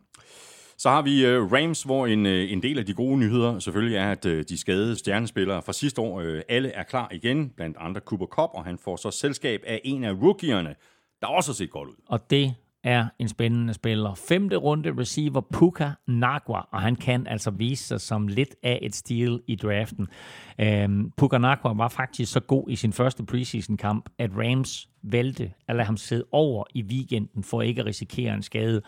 Så 0.78 0.90
har 0.90 1.02
vi 1.02 1.26
øh, 1.26 1.52
Rams, 1.52 1.84
hvor 1.84 2.08
en, 2.08 2.26
øh, 2.26 2.52
en 2.52 2.64
del 2.64 2.80
af 2.80 2.86
de 2.86 2.94
gode 2.94 3.18
nyheder 3.18 3.60
selvfølgelig 3.60 3.98
er, 3.98 4.12
at 4.12 4.26
øh, 4.26 4.46
de 4.50 4.58
skadede 4.58 4.96
stjernespillere 4.96 5.62
fra 5.62 5.74
sidste 5.74 6.02
år, 6.02 6.22
øh, 6.22 6.42
alle 6.50 6.70
er 6.70 6.84
klar 6.84 7.10
igen, 7.12 7.50
blandt 7.50 7.78
andre 7.80 8.02
Cooper 8.02 8.26
Cup, 8.26 8.50
og 8.54 8.66
han 8.66 8.78
får 8.78 8.96
så 8.96 9.12
selskab 9.12 9.62
af 9.68 9.82
en 9.84 10.04
af 10.04 10.12
rookierne, 10.12 10.76
der 11.22 11.28
også 11.28 11.52
har 11.52 11.56
set 11.56 11.72
godt 11.72 11.90
ud. 11.90 11.96
Og 12.08 12.30
det 12.30 12.54
er 12.86 13.06
en 13.20 13.28
spændende 13.28 13.74
spiller. 13.74 14.16
Femte 14.16 14.56
runde 14.56 14.94
receiver 15.00 15.42
Puka 15.42 15.90
Nagua, 16.08 16.62
og 16.72 16.82
han 16.82 16.96
kan 16.96 17.28
altså 17.28 17.52
vise 17.52 17.88
sig 17.88 18.02
som 18.02 18.28
lidt 18.28 18.56
af 18.64 18.80
et 18.82 18.96
stil 18.96 19.42
i 19.48 19.56
draften. 19.56 20.08
Øhm, 20.60 21.12
Puka 21.18 21.38
Nagua 21.38 21.74
var 21.74 21.88
faktisk 21.88 22.32
så 22.32 22.40
god 22.40 22.70
i 22.70 22.76
sin 22.76 22.94
første 22.94 23.26
preseason 23.26 23.78
kamp, 23.78 24.10
at 24.18 24.32
Rams 24.38 24.90
valgte 25.04 25.52
at 25.68 25.76
lade 25.76 25.86
ham 25.86 25.98
sidde 25.98 26.26
over 26.32 26.64
i 26.74 26.84
weekenden 26.84 27.44
for 27.44 27.62
ikke 27.62 27.82
at 27.82 27.88
risikere 27.88 28.34
en 28.34 28.44
skade. 28.44 28.82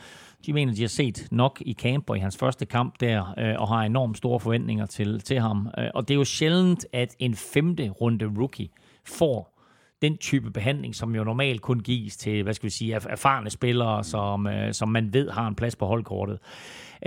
De 0.46 0.54
mener, 0.54 0.74
de 0.74 0.82
har 0.82 0.88
set 0.88 1.28
nok 1.32 1.62
i 1.66 1.74
camp 1.74 2.10
og 2.10 2.18
i 2.18 2.20
hans 2.20 2.38
første 2.38 2.66
kamp 2.66 3.00
der, 3.00 3.34
øh, 3.38 3.56
og 3.58 3.68
har 3.68 3.84
enormt 3.84 4.18
store 4.18 4.40
forventninger 4.40 4.86
til, 4.86 5.20
til 5.20 5.40
ham. 5.40 5.70
Øh, 5.78 5.90
og 5.94 6.08
det 6.08 6.14
er 6.14 6.18
jo 6.18 6.24
sjældent, 6.24 6.86
at 6.94 7.16
en 7.20 7.36
femte 7.36 7.90
runde 7.90 8.26
rookie 8.38 8.70
får 9.06 9.58
den 10.02 10.18
type 10.18 10.52
behandling, 10.52 10.96
som 10.96 11.16
jo 11.16 11.24
normalt 11.24 11.62
kun 11.62 11.80
gives 11.80 12.18
til, 12.18 12.44
hvad 12.44 12.54
skal 12.54 12.66
vi 12.66 12.70
sige, 12.70 12.94
erfarne 12.94 13.50
spillere, 13.50 14.04
som, 14.04 14.48
øh, 14.48 14.74
som 14.74 14.90
man 14.90 15.14
ved 15.14 15.30
har 15.30 15.48
en 15.48 15.56
plads 15.56 15.76
på 15.76 15.86
holdkortet. 15.86 16.40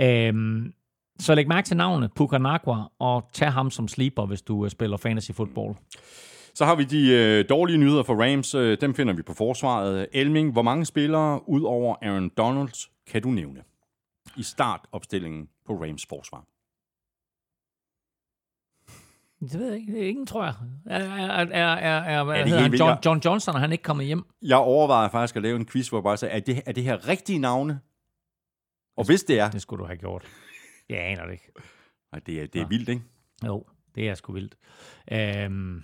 Øhm, 0.01 0.73
så 1.19 1.35
læg 1.35 1.47
mærke 1.47 1.65
til 1.65 1.77
navnet, 1.77 2.13
Pukanakwa, 2.15 2.83
og 2.99 3.29
tag 3.33 3.51
ham 3.51 3.69
som 3.69 3.87
sleeper, 3.87 4.25
hvis 4.25 4.41
du 4.41 4.65
øh, 4.65 4.71
spiller 4.71 4.97
fantasy 4.97 5.31
football. 5.31 5.75
Så 6.53 6.65
har 6.65 6.75
vi 6.75 6.83
de 6.83 7.11
øh, 7.11 7.45
dårlige 7.49 7.77
nyheder 7.77 8.03
for 8.03 8.23
Rams. 8.23 8.55
Øh, 8.55 8.77
dem 8.81 8.95
finder 8.95 9.13
vi 9.13 9.21
på 9.21 9.33
forsvaret. 9.33 10.07
Elming, 10.13 10.51
hvor 10.51 10.61
mange 10.61 10.85
spillere 10.85 11.49
ud 11.49 11.61
over 11.63 11.95
Aaron 12.01 12.29
Donalds 12.29 12.91
kan 13.07 13.21
du 13.21 13.29
nævne 13.29 13.63
i 14.37 14.43
startopstillingen 14.43 15.49
på 15.65 15.73
Rams 15.73 16.05
forsvar? 16.05 16.45
Det 19.39 19.59
ved 19.59 19.67
jeg 19.71 19.79
ikke. 19.79 20.09
Ingen, 20.09 20.25
tror 20.25 20.43
jeg. 20.43 20.53
Er, 20.85 20.99
er, 20.99 21.45
er, 21.45 21.75
er, 21.75 21.99
er, 21.99 22.33
er 22.33 22.59
han? 22.61 22.73
John, 22.73 22.97
John 23.05 23.21
Johnson, 23.25 23.55
er 23.55 23.59
han 23.59 23.71
ikke 23.71 23.83
kommet 23.83 24.05
hjem? 24.05 24.23
Jeg 24.41 24.57
overvejede 24.57 25.09
faktisk 25.09 25.35
at 25.35 25.41
lave 25.41 25.55
en 25.55 25.65
quiz, 25.65 25.89
hvor 25.89 25.97
jeg 25.97 26.03
bare 26.03 26.17
sagde, 26.17 26.35
er 26.35 26.39
det, 26.39 26.61
er 26.65 26.71
det 26.71 26.83
her 26.83 27.07
rigtige 27.07 27.39
navne, 27.39 27.79
Og 28.97 29.05
hvis 29.05 29.23
det 29.23 29.39
er... 29.39 29.49
Det 29.51 29.61
skulle 29.61 29.81
du 29.81 29.85
have 29.85 29.97
gjort. 29.97 30.25
Jeg 30.89 30.99
aner 30.99 31.25
det 31.25 31.31
ikke. 31.31 31.51
Nej, 32.11 32.21
det 32.25 32.41
er, 32.41 32.47
det 32.47 32.61
er 32.61 32.67
vildt, 32.67 32.89
ikke? 32.89 33.01
Jo, 33.45 33.65
det 33.95 34.09
er 34.09 34.15
sgu 34.15 34.33
vildt. 34.33 34.55
Øhm, 35.11 35.83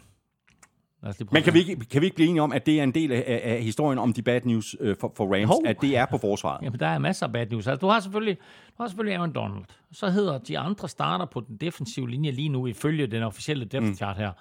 lad 1.03 1.09
os 1.09 1.19
lige 1.19 1.29
Men 1.31 1.43
kan 1.43 1.53
vi, 1.53 1.59
ikke, 1.59 1.85
kan 1.85 2.01
vi 2.01 2.05
ikke 2.05 2.15
blive 2.15 2.29
enige 2.29 2.41
om, 2.41 2.51
at 2.51 2.65
det 2.65 2.79
er 2.79 2.83
en 2.83 2.93
del 2.93 3.11
af, 3.11 3.41
af, 3.43 3.61
historien 3.63 3.99
om 3.99 4.13
de 4.13 4.21
bad 4.21 4.41
news 4.43 4.75
øh, 4.79 4.95
for, 4.99 5.13
for 5.17 5.25
Rams, 5.35 5.49
Jo. 5.49 5.61
at 5.65 5.81
det 5.81 5.97
er 5.97 6.05
på 6.05 6.17
forsvaret? 6.17 6.63
Jamen, 6.63 6.79
der 6.79 6.87
er 6.87 6.99
masser 6.99 7.25
af 7.25 7.33
bad 7.33 7.47
news. 7.47 7.67
Altså, 7.67 7.79
du 7.79 7.87
har 7.87 7.99
selvfølgelig, 7.99 8.37
du 8.77 8.83
har 8.83 8.87
selvfølgelig 8.87 9.15
Aaron 9.15 9.33
Donald. 9.33 9.65
Så 9.91 10.09
hedder 10.09 10.37
de 10.37 10.59
andre 10.59 10.89
starter 10.89 11.25
på 11.25 11.39
den 11.47 11.57
defensive 11.57 12.09
linje 12.09 12.31
lige 12.31 12.49
nu, 12.49 12.67
ifølge 12.67 13.07
den 13.07 13.23
officielle 13.23 13.65
depth 13.65 13.93
chart 13.93 14.17
her. 14.17 14.31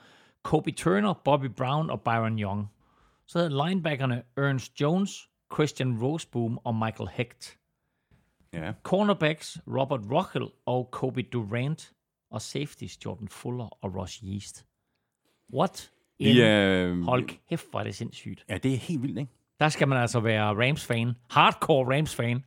Kobe 0.42 0.70
Turner, 0.70 1.14
Bobby 1.24 1.46
Brown 1.46 1.90
og 1.90 2.00
Byron 2.00 2.38
Young. 2.38 2.66
Så 3.26 3.38
hedder 3.38 3.66
linebackerne 3.66 4.22
Ernst 4.36 4.80
Jones, 4.80 5.28
Christian 5.54 5.98
Roseboom 6.02 6.59
og 6.64 6.74
Michael 6.74 7.09
Hecht. 7.12 7.59
Ja. 8.52 8.72
Cornerbacks 8.82 9.59
Robert 9.66 10.00
Rochel 10.12 10.48
og 10.66 10.88
Kobe 10.92 11.22
Durant. 11.22 11.92
Og 12.30 12.42
safeties 12.42 13.04
Jordan 13.04 13.28
Fuller 13.28 13.68
og 13.84 13.96
Ross 13.96 14.14
Yeast. 14.14 14.66
What? 15.54 15.90
En- 16.19 16.37
øh, 16.37 17.03
Hold 17.03 17.29
kæft, 17.49 17.64
hvor 17.71 17.81
er 17.81 17.85
det 17.85 17.95
sindssygt. 17.95 18.45
ja, 18.49 18.59
det 18.59 18.73
er 18.73 18.77
helt 18.77 19.03
vildt, 19.03 19.19
ikke? 19.19 19.33
Der 19.61 19.69
skal 19.69 19.89
man 19.89 19.99
altså 19.99 20.21
være 20.21 20.67
Rams-fan. 20.69 21.12
Hardcore 21.31 21.97
Rams-fan, 21.97 22.45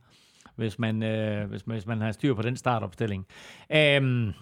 hvis 0.56 0.78
man, 0.78 1.02
øh, 1.02 1.48
hvis, 1.48 1.66
man, 1.66 1.74
hvis 1.74 1.86
man 1.86 2.00
har 2.00 2.12
styr 2.12 2.34
på 2.34 2.42
den 2.42 2.56
startopstilling. 2.56 3.26
Øhm, 3.72 4.32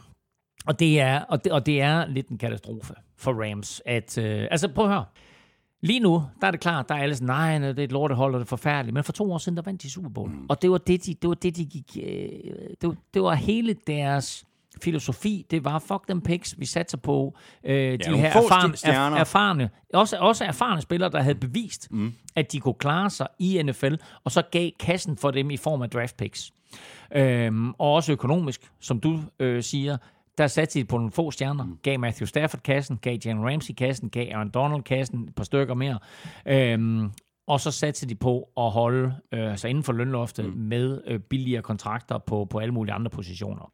og, 0.66 0.78
det 0.78 1.00
er, 1.00 1.20
og, 1.20 1.44
det, 1.44 1.52
og 1.52 1.66
det 1.66 1.80
er 1.80 2.06
lidt 2.06 2.28
en 2.28 2.38
katastrofe 2.38 2.94
for 3.16 3.32
Rams. 3.50 3.82
At, 3.86 4.18
øh, 4.18 4.48
altså, 4.50 4.68
prøv 4.68 4.84
at 4.84 4.90
høre. 4.90 5.04
Lige 5.80 6.00
nu, 6.00 6.22
der 6.40 6.46
er 6.46 6.50
det 6.50 6.60
klart, 6.60 6.88
der 6.88 6.94
er 6.94 6.98
alle 7.02 7.14
sådan, 7.14 7.26
nej, 7.26 7.58
det 7.58 7.78
er 7.78 7.84
et 7.84 7.92
lortehold, 7.92 8.34
og 8.34 8.40
det 8.40 8.44
er 8.46 8.48
forfærdeligt. 8.48 8.94
Men 8.94 9.04
for 9.04 9.12
to 9.12 9.32
år 9.32 9.38
siden, 9.38 9.56
der 9.56 9.62
vandt 9.62 9.82
de 9.82 9.90
Super 9.90 10.08
Bowl. 10.08 10.30
Mm. 10.30 10.46
Og 10.48 10.62
det 10.62 10.70
var 10.70 10.78
det, 10.78 11.06
de, 11.06 11.14
det 11.14 11.28
var 11.28 11.34
det, 11.34 11.56
de 11.56 11.64
gik... 11.66 11.96
Øh, 12.02 12.30
det, 12.80 12.88
var, 12.88 12.96
det 13.14 13.22
var 13.22 13.34
hele 13.34 13.74
deres 13.86 14.44
filosofi, 14.82 15.46
det 15.50 15.64
var 15.64 15.78
fuck 15.78 16.06
them 16.06 16.20
picks, 16.20 16.54
vi 16.58 16.66
satser 16.66 16.98
på 16.98 17.36
øh, 17.64 17.74
de 17.74 17.98
nogle 18.10 18.18
her 18.18 18.28
erfarne, 18.28 19.16
er, 19.16 19.20
erfarne, 19.20 19.70
også, 19.94 20.16
også 20.16 20.44
erfarne 20.44 20.80
spillere, 20.80 21.10
der 21.10 21.22
havde 21.22 21.34
bevist, 21.34 21.88
mm. 21.90 22.12
at 22.36 22.52
de 22.52 22.60
kunne 22.60 22.74
klare 22.74 23.10
sig 23.10 23.26
i 23.38 23.62
NFL, 23.62 23.94
og 24.24 24.30
så 24.30 24.42
gav 24.50 24.70
kassen 24.80 25.16
for 25.16 25.30
dem 25.30 25.50
i 25.50 25.56
form 25.56 25.82
af 25.82 25.90
draft 25.90 26.16
picks. 26.16 26.52
Øhm, 27.14 27.70
og 27.70 27.92
også 27.92 28.12
økonomisk, 28.12 28.60
som 28.80 29.00
du 29.00 29.20
øh, 29.40 29.62
siger, 29.62 29.96
der 30.38 30.46
satte 30.46 30.78
de 30.78 30.84
på 30.84 30.96
nogle 30.96 31.12
få 31.12 31.30
stjerner. 31.30 31.64
Mm. 31.64 31.78
Gav 31.82 31.98
Matthew 31.98 32.26
Stafford 32.26 32.60
kassen, 32.60 32.98
gav 33.02 33.18
Jalen 33.24 33.44
Ramsey 33.44 33.74
kassen, 33.74 34.10
gav 34.10 34.26
Aaron 34.32 34.50
Donald 34.50 34.82
kassen, 34.82 35.24
et 35.24 35.34
par 35.34 35.44
stykker 35.44 35.74
mere. 35.74 35.98
Øhm, 36.46 37.10
og 37.46 37.60
så 37.60 37.70
satte 37.70 38.08
de 38.08 38.14
på 38.14 38.48
at 38.56 38.70
holde 38.70 39.14
øh, 39.32 39.58
sig 39.58 39.70
inden 39.70 39.84
for 39.84 39.92
lønloftet 39.92 40.44
mm. 40.44 40.60
med 40.60 41.00
øh, 41.06 41.20
billigere 41.20 41.62
kontrakter 41.62 42.18
på, 42.18 42.44
på 42.50 42.58
alle 42.58 42.74
mulige 42.74 42.94
andre 42.94 43.10
positioner. 43.10 43.72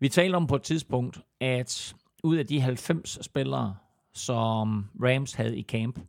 Vi 0.00 0.08
talte 0.08 0.36
om 0.36 0.46
på 0.46 0.56
et 0.56 0.62
tidspunkt, 0.62 1.20
at 1.40 1.94
ud 2.22 2.36
af 2.36 2.46
de 2.46 2.60
90 2.60 3.24
spillere, 3.24 3.76
som 4.14 4.86
Rams 5.02 5.32
havde 5.32 5.58
i 5.58 5.62
camp, 5.62 6.00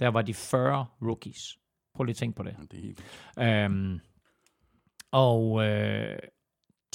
der 0.00 0.08
var 0.08 0.22
de 0.22 0.34
40 0.34 0.86
rookies. 1.02 1.58
Prøv 1.94 2.04
lige 2.04 2.12
at 2.12 2.16
tænke 2.16 2.36
på 2.36 2.42
det. 2.42 2.56
Det 2.70 2.78
er 2.78 2.82
helt. 2.82 3.04
Øhm, 3.38 4.00
og 5.10 5.64
øh, 5.64 6.18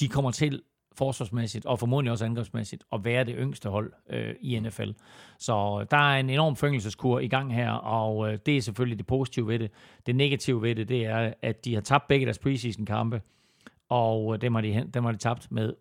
de 0.00 0.08
kommer 0.08 0.30
til 0.30 0.62
forsvarsmæssigt, 0.92 1.66
og 1.66 1.78
formodentlig 1.78 2.12
også 2.12 2.24
angrebsmæssigt, 2.24 2.84
at 2.92 3.04
være 3.04 3.24
det 3.24 3.34
yngste 3.38 3.68
hold 3.68 3.92
øh, 4.10 4.34
i 4.40 4.60
NFL. 4.60 4.90
Så 5.38 5.86
der 5.90 5.96
er 5.96 6.20
en 6.20 6.30
enorm 6.30 6.56
fængselskur 6.56 7.20
i 7.20 7.28
gang 7.28 7.54
her, 7.54 7.70
og 7.72 8.32
øh, 8.32 8.38
det 8.46 8.56
er 8.56 8.60
selvfølgelig 8.60 8.98
det 8.98 9.06
positive 9.06 9.46
ved 9.46 9.58
det. 9.58 9.70
Det 10.06 10.16
negative 10.16 10.62
ved 10.62 10.74
det, 10.74 10.88
det 10.88 11.06
er, 11.06 11.32
at 11.42 11.64
de 11.64 11.74
har 11.74 11.80
tabt 11.80 12.08
begge 12.08 12.26
deres 12.26 12.38
preseason-kampe, 12.38 13.22
og 13.90 14.34
øh, 14.34 14.40
dem 14.40 14.54
har, 14.54 14.62
de, 14.62 14.90
dem 14.94 15.04
har 15.04 15.12
de 15.12 15.18
tabt 15.18 15.52
med 15.52 15.72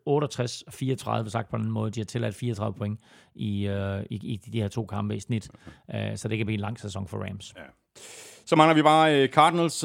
68-34, 1.26 1.30
sagt 1.30 1.50
på 1.50 1.58
den 1.58 1.72
måde. 1.72 1.92
De 1.92 2.00
har 2.00 2.06
tilladt 2.06 2.36
34 2.36 2.74
point 2.74 3.00
i, 3.36 3.68
øh, 3.68 4.04
i, 4.10 4.16
i 4.16 4.36
de 4.36 4.62
her 4.62 4.68
to 4.68 4.86
kampe 4.86 5.16
i 5.16 5.20
snit, 5.20 5.50
øh, 5.96 6.18
så 6.18 6.28
det 6.28 6.38
kan 6.38 6.46
blive 6.46 6.56
en 6.56 6.62
lang 6.62 6.80
sæson 6.80 7.08
for 7.08 7.18
Rams. 7.18 7.54
Så 8.46 8.56
mangler 8.56 8.76
vi 8.76 8.82
bare 8.82 9.16
øh, 9.16 9.30
Cardinals, 9.30 9.80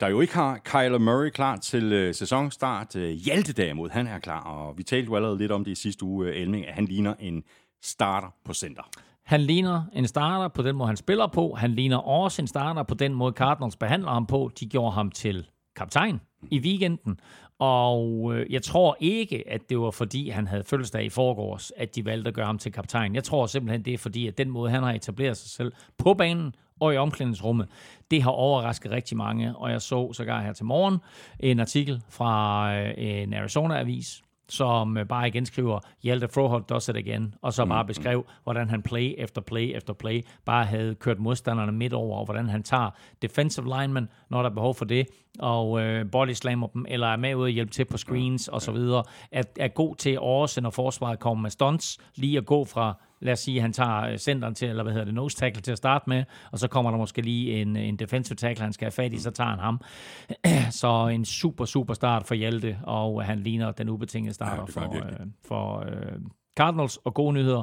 der 0.00 0.08
jo 0.08 0.20
ikke 0.20 0.34
har 0.34 0.58
Kyler 0.64 0.98
Murray 0.98 1.30
klar 1.30 1.56
til 1.56 2.14
sæsonstart. 2.14 2.94
Hjalte 2.94 3.52
derimod, 3.52 3.90
han 3.90 4.06
er 4.06 4.18
klar, 4.18 4.40
og 4.40 4.78
vi 4.78 4.82
talte 4.82 5.06
jo 5.06 5.16
allerede 5.16 5.38
lidt 5.38 5.52
om 5.52 5.64
det 5.64 5.70
i 5.70 5.74
sidste 5.74 6.04
uge, 6.04 6.32
Elming, 6.32 6.66
at 6.66 6.74
han 6.74 6.84
ligner 6.84 7.14
en 7.18 7.42
starter 7.82 8.28
på 8.44 8.54
center. 8.54 8.82
Han 9.24 9.40
ligner 9.40 9.82
en 9.92 10.06
starter 10.06 10.48
på 10.48 10.62
den 10.62 10.76
måde, 10.76 10.86
han 10.86 10.96
spiller 10.96 11.26
på. 11.26 11.54
Han 11.54 11.70
ligner 11.70 11.96
også 11.96 12.42
en 12.42 12.48
starter 12.48 12.82
på 12.82 12.94
den 12.94 13.14
måde, 13.14 13.32
Cardinals 13.32 13.76
behandler 13.76 14.10
ham 14.10 14.26
på. 14.26 14.50
De 14.60 14.66
gjorde 14.66 14.92
ham 14.92 15.10
til 15.10 15.46
kaptajn 15.76 16.20
i 16.50 16.58
weekenden. 16.60 17.20
Og 17.60 18.32
øh, 18.34 18.52
jeg 18.52 18.62
tror 18.62 18.96
ikke, 19.00 19.44
at 19.48 19.70
det 19.70 19.80
var 19.80 19.90
fordi, 19.90 20.28
han 20.28 20.46
havde 20.46 20.64
fødselsdag 20.64 21.04
i 21.04 21.08
forgårs, 21.08 21.72
at 21.76 21.94
de 21.96 22.04
valgte 22.04 22.28
at 22.28 22.34
gøre 22.34 22.46
ham 22.46 22.58
til 22.58 22.72
kaptajn. 22.72 23.14
Jeg 23.14 23.24
tror 23.24 23.46
simpelthen, 23.46 23.84
det 23.84 23.94
er 23.94 23.98
fordi, 23.98 24.26
at 24.26 24.38
den 24.38 24.50
måde, 24.50 24.70
han 24.70 24.82
har 24.82 24.92
etableret 24.92 25.36
sig 25.36 25.50
selv 25.50 25.72
på 25.98 26.14
banen 26.14 26.54
og 26.80 26.94
i 26.94 26.96
omklædningsrummet, 26.96 27.68
det 28.10 28.22
har 28.22 28.30
overrasket 28.30 28.92
rigtig 28.92 29.16
mange. 29.16 29.56
Og 29.56 29.70
jeg 29.70 29.82
så 29.82 30.12
sågar 30.12 30.42
her 30.42 30.52
til 30.52 30.64
morgen 30.64 30.98
en 31.40 31.60
artikel 31.60 32.02
fra 32.08 32.74
øh, 32.76 32.94
en 32.96 33.34
Arizona-avis, 33.34 34.22
som 34.50 34.96
øh, 34.96 35.06
bare 35.06 35.28
igen 35.28 35.46
skriver, 35.46 35.78
Hjalte 36.02 36.28
Froholt 36.28 36.68
does 36.68 36.88
it 36.88 36.96
again, 36.96 37.34
og 37.42 37.52
så 37.52 37.66
bare 37.66 37.84
beskrev, 37.84 38.26
hvordan 38.44 38.68
han 38.68 38.82
play 38.82 39.14
efter 39.18 39.40
play 39.40 39.76
efter 39.76 39.92
play 39.92 40.22
bare 40.44 40.64
havde 40.64 40.94
kørt 40.94 41.18
modstanderne 41.18 41.72
midt 41.72 41.92
over, 41.92 42.18
og 42.18 42.24
hvordan 42.24 42.48
han 42.48 42.62
tager 42.62 42.90
defensive 43.22 43.80
linemen, 43.80 44.08
når 44.30 44.42
der 44.42 44.50
er 44.50 44.54
behov 44.54 44.74
for 44.74 44.84
det, 44.84 45.06
og 45.38 45.80
øh, 45.80 46.10
body 46.10 46.32
slammer 46.32 46.66
dem, 46.66 46.86
eller 46.88 47.06
er 47.06 47.16
med 47.16 47.34
ud 47.34 47.46
at 47.46 47.52
hjælpe 47.52 47.72
til 47.72 47.84
på 47.84 47.96
screens 47.96 48.48
og 48.48 48.62
så 48.62 48.72
videre, 48.72 49.04
er, 49.32 49.42
er 49.58 49.68
god 49.68 49.96
til 49.96 50.20
også, 50.20 50.60
når 50.60 50.70
forsvaret 50.70 51.18
kommer 51.18 51.42
med 51.42 51.50
stunts, 51.50 51.98
lige 52.14 52.38
at 52.38 52.46
gå 52.46 52.64
fra 52.64 52.94
lad 53.20 53.32
os 53.32 53.38
sige, 53.38 53.56
at 53.56 53.62
han 53.62 53.72
tager 53.72 54.00
øh, 54.00 54.18
centeren 54.18 54.54
til, 54.54 54.68
eller 54.68 54.82
hvad 54.82 54.92
hedder 54.92 55.04
det, 55.04 55.14
nose 55.14 55.36
tackle 55.36 55.62
til 55.62 55.72
at 55.72 55.78
starte 55.78 56.04
med, 56.08 56.24
og 56.52 56.58
så 56.58 56.68
kommer 56.68 56.90
der 56.90 56.98
måske 56.98 57.22
lige 57.22 57.60
en, 57.60 57.76
en 57.76 57.96
defensive 57.96 58.36
tackle, 58.36 58.62
han 58.64 58.72
skal 58.72 58.84
have 58.84 58.92
fat 58.92 59.12
i, 59.12 59.18
så 59.18 59.30
tager 59.30 59.50
han 59.50 59.58
ham. 59.58 59.80
så 60.80 61.06
en 61.06 61.24
super, 61.24 61.64
super 61.64 61.94
start 61.94 62.26
for 62.26 62.34
Hjalte, 62.34 62.78
og 62.82 63.24
han 63.24 63.38
ligner 63.38 63.72
den 63.72 63.88
ubetingede 63.88 64.34
starter 64.34 64.66
Ja, 64.76 64.80
for, 64.80 64.96
øh, 64.96 65.26
for 65.44 65.78
øh, 65.80 66.20
Cardinals, 66.56 66.96
og 66.96 67.14
gode 67.14 67.32
nyheder. 67.32 67.62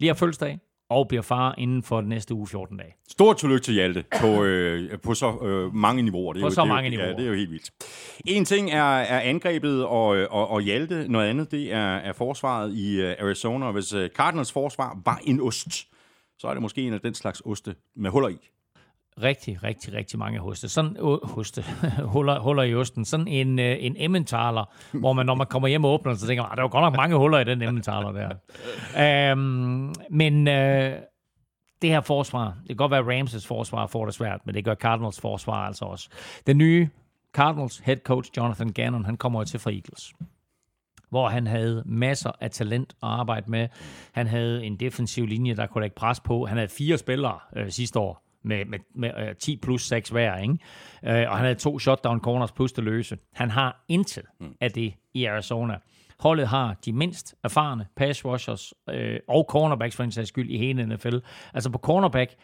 Lige 0.00 0.08
har 0.08 0.14
fødselsdag, 0.14 0.58
og 0.92 1.08
bliver 1.08 1.22
far 1.22 1.54
inden 1.58 1.82
for 1.82 2.00
den 2.00 2.08
næste 2.08 2.34
uge 2.34 2.46
14 2.46 2.76
dage. 2.76 2.94
Stort 3.08 3.36
tillykke 3.36 3.64
til 3.64 3.74
Hjalte 3.74 4.04
på, 4.20 4.44
øh, 4.44 4.98
på 4.98 5.14
så 5.14 5.38
øh, 5.42 5.74
mange 5.74 6.02
niveauer. 6.02 6.32
Det 6.32 6.40
er 6.40 6.44
På 6.44 6.46
jo, 6.46 6.50
så 6.50 6.60
det 6.60 6.66
er 6.66 6.68
jo- 6.68 6.74
mange 6.74 6.90
Ja, 6.90 6.96
niveauer. 6.96 7.16
det 7.16 7.24
er 7.24 7.28
jo 7.28 7.34
helt 7.34 7.50
vildt. 7.50 7.70
En 8.26 8.44
ting 8.44 8.70
er, 8.70 8.82
er 8.84 9.20
angrebet 9.20 9.84
og, 9.84 10.06
og, 10.30 10.50
og 10.50 10.60
Hjalte, 10.60 11.08
noget 11.08 11.28
andet 11.28 11.50
det 11.50 11.72
er, 11.72 11.96
er 11.96 12.12
forsvaret 12.12 12.74
i 12.74 13.00
øh, 13.00 13.14
Arizona. 13.20 13.70
Hvis 13.70 13.92
øh, 13.92 14.10
Cardinals 14.10 14.52
forsvar 14.52 14.98
var 15.04 15.20
en 15.24 15.40
ost, 15.40 15.68
så 16.38 16.46
er 16.48 16.52
det 16.52 16.62
måske 16.62 16.82
en 16.82 16.92
af 16.92 17.00
den 17.00 17.14
slags 17.14 17.42
oste 17.44 17.74
med 17.96 18.10
huller 18.10 18.28
i. 18.28 18.36
Rigtig, 19.22 19.62
rigtig, 19.62 19.94
rigtig 19.94 20.18
mange 20.18 20.38
hoste. 20.38 20.68
Sådan, 20.68 20.96
uh, 21.00 21.18
hoste, 21.30 21.64
huller, 22.14 22.38
huller 22.38 22.62
i 22.62 22.74
osten. 22.74 23.04
Sådan 23.04 23.28
en, 23.28 23.58
uh, 23.58 23.64
en 23.64 23.96
emmentaler, 23.98 24.64
hvor 24.92 25.12
man, 25.12 25.26
når 25.26 25.34
man 25.34 25.46
kommer 25.46 25.68
hjem 25.68 25.84
og 25.84 25.92
åbner, 25.92 26.14
så 26.14 26.26
tænker 26.26 26.42
man, 26.42 26.50
"Ah, 26.50 26.56
der 26.56 26.62
var 26.62 26.68
godt 26.68 26.82
nok 26.82 26.96
mange 26.96 27.16
huller 27.16 27.38
i 27.38 27.44
den 27.44 27.62
emmentaler 27.62 28.12
der. 28.12 29.32
um, 29.32 29.94
men 30.10 30.48
uh, 30.48 31.02
det 31.82 31.90
her 31.90 32.00
forsvar, 32.00 32.44
det 32.60 32.68
kan 32.68 32.76
godt 32.76 32.90
være, 32.90 33.00
at 33.00 33.06
Ramses 33.06 33.46
forsvar 33.46 33.86
får 33.86 34.04
det 34.04 34.14
svært, 34.14 34.40
men 34.46 34.54
det 34.54 34.64
gør 34.64 34.74
Cardinals 34.74 35.20
forsvar 35.20 35.66
altså 35.66 35.84
også. 35.84 36.08
Den 36.46 36.58
nye 36.58 36.88
Cardinals 37.34 37.78
head 37.78 37.96
coach, 37.96 38.30
Jonathan 38.36 38.68
Gannon, 38.68 39.04
han 39.04 39.16
kommer 39.16 39.40
jo 39.40 39.44
til 39.44 39.60
fra 39.60 39.70
Eagles 39.70 40.12
hvor 41.10 41.28
han 41.28 41.46
havde 41.46 41.82
masser 41.86 42.30
af 42.40 42.50
talent 42.50 42.92
at 43.02 43.08
arbejde 43.08 43.50
med. 43.50 43.68
Han 44.12 44.26
havde 44.26 44.64
en 44.64 44.76
defensiv 44.76 45.26
linje, 45.26 45.54
der 45.56 45.66
kunne 45.66 45.82
lægge 45.82 45.94
pres 45.94 46.20
på. 46.20 46.46
Han 46.46 46.56
havde 46.56 46.68
fire 46.68 46.98
spillere 46.98 47.38
øh, 47.56 47.70
sidste 47.70 47.98
år 47.98 48.22
med, 48.42 48.64
med, 48.64 48.78
med 48.94 49.10
øh, 49.18 49.36
10 49.36 49.56
plus 49.56 49.82
6 49.82 50.08
hver, 50.08 50.36
ikke? 50.36 50.58
Øh, 51.04 51.30
og 51.30 51.36
han 51.36 51.44
havde 51.44 51.54
to 51.54 51.78
shutdown 51.78 52.20
corners 52.20 52.52
plus 52.52 52.72
det 52.72 52.84
løse. 52.84 53.18
Han 53.32 53.50
har 53.50 53.84
intet 53.88 54.24
af 54.60 54.70
det 54.70 54.94
i 55.14 55.24
Arizona. 55.24 55.78
Holdet 56.20 56.48
har 56.48 56.76
de 56.84 56.92
mindst 56.92 57.34
erfarne 57.44 57.86
pass 57.96 58.24
rushers 58.24 58.74
øh, 58.90 59.18
og 59.28 59.46
cornerbacks 59.48 59.96
for 59.96 60.04
en 60.04 60.12
sags 60.12 60.28
skyld 60.28 60.50
i 60.50 60.58
hele 60.58 60.86
NFL. 60.86 61.16
Altså 61.54 61.70
på 61.70 61.78
cornerback, 61.78 62.34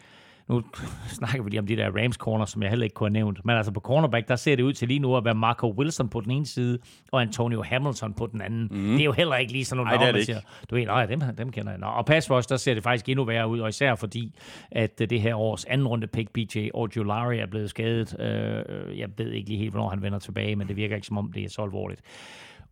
nu 0.49 0.63
snakker 1.19 1.43
vi 1.43 1.49
lige 1.49 1.59
om 1.59 1.67
de 1.67 1.75
der 1.75 2.03
Rams 2.03 2.15
corner, 2.15 2.45
som 2.45 2.61
jeg 2.61 2.69
heller 2.69 2.83
ikke 2.83 2.93
kunne 2.93 3.07
have 3.07 3.13
nævnt. 3.13 3.45
Men 3.45 3.55
altså 3.55 3.71
på 3.71 3.79
cornerback, 3.79 4.27
der 4.27 4.35
ser 4.35 4.55
det 4.55 4.63
ud 4.63 4.73
til 4.73 4.87
lige 4.87 4.99
nu 4.99 5.17
at 5.17 5.25
være 5.25 5.35
Marco 5.35 5.71
Wilson 5.77 6.09
på 6.09 6.21
den 6.21 6.31
ene 6.31 6.45
side, 6.45 6.79
og 7.11 7.21
Antonio 7.21 7.63
Hamilton 7.63 8.13
på 8.13 8.27
den 8.27 8.41
anden. 8.41 8.67
Mm. 8.71 8.91
Det 8.91 8.99
er 8.99 9.05
jo 9.05 9.11
heller 9.11 9.35
ikke 9.35 9.51
lige 9.51 9.65
sådan 9.65 9.77
nogle 9.85 9.97
navne, 9.97 10.13
man 10.13 10.25
siger, 10.25 10.39
du 10.69 10.75
ved, 10.75 10.85
nej, 10.85 11.05
dem, 11.05 11.21
dem 11.37 11.51
kender 11.51 11.71
jeg. 11.71 11.79
Nå, 11.79 11.87
og 11.87 12.05
pass 12.05 12.31
rush, 12.31 12.49
der 12.49 12.57
ser 12.57 12.73
det 12.73 12.83
faktisk 12.83 13.09
endnu 13.09 13.25
værre 13.25 13.47
ud, 13.47 13.59
og 13.59 13.69
især 13.69 13.95
fordi, 13.95 14.35
at 14.71 14.99
det 14.99 15.21
her 15.21 15.35
års 15.35 15.65
anden 15.65 15.87
runde 15.87 16.07
pick, 16.07 16.29
BJ 16.33 16.69
Ojulari, 16.73 17.39
er 17.39 17.45
blevet 17.45 17.69
skadet. 17.69 18.19
Øh, 18.19 18.99
jeg 18.99 19.09
ved 19.17 19.31
ikke 19.31 19.49
lige 19.49 19.59
helt, 19.59 19.71
hvornår 19.71 19.89
han 19.89 20.01
vender 20.01 20.19
tilbage, 20.19 20.55
men 20.55 20.67
det 20.67 20.75
virker 20.75 20.95
ikke 20.95 21.07
som 21.07 21.17
om, 21.17 21.31
det 21.31 21.43
er 21.43 21.49
så 21.49 21.61
alvorligt. 21.61 22.01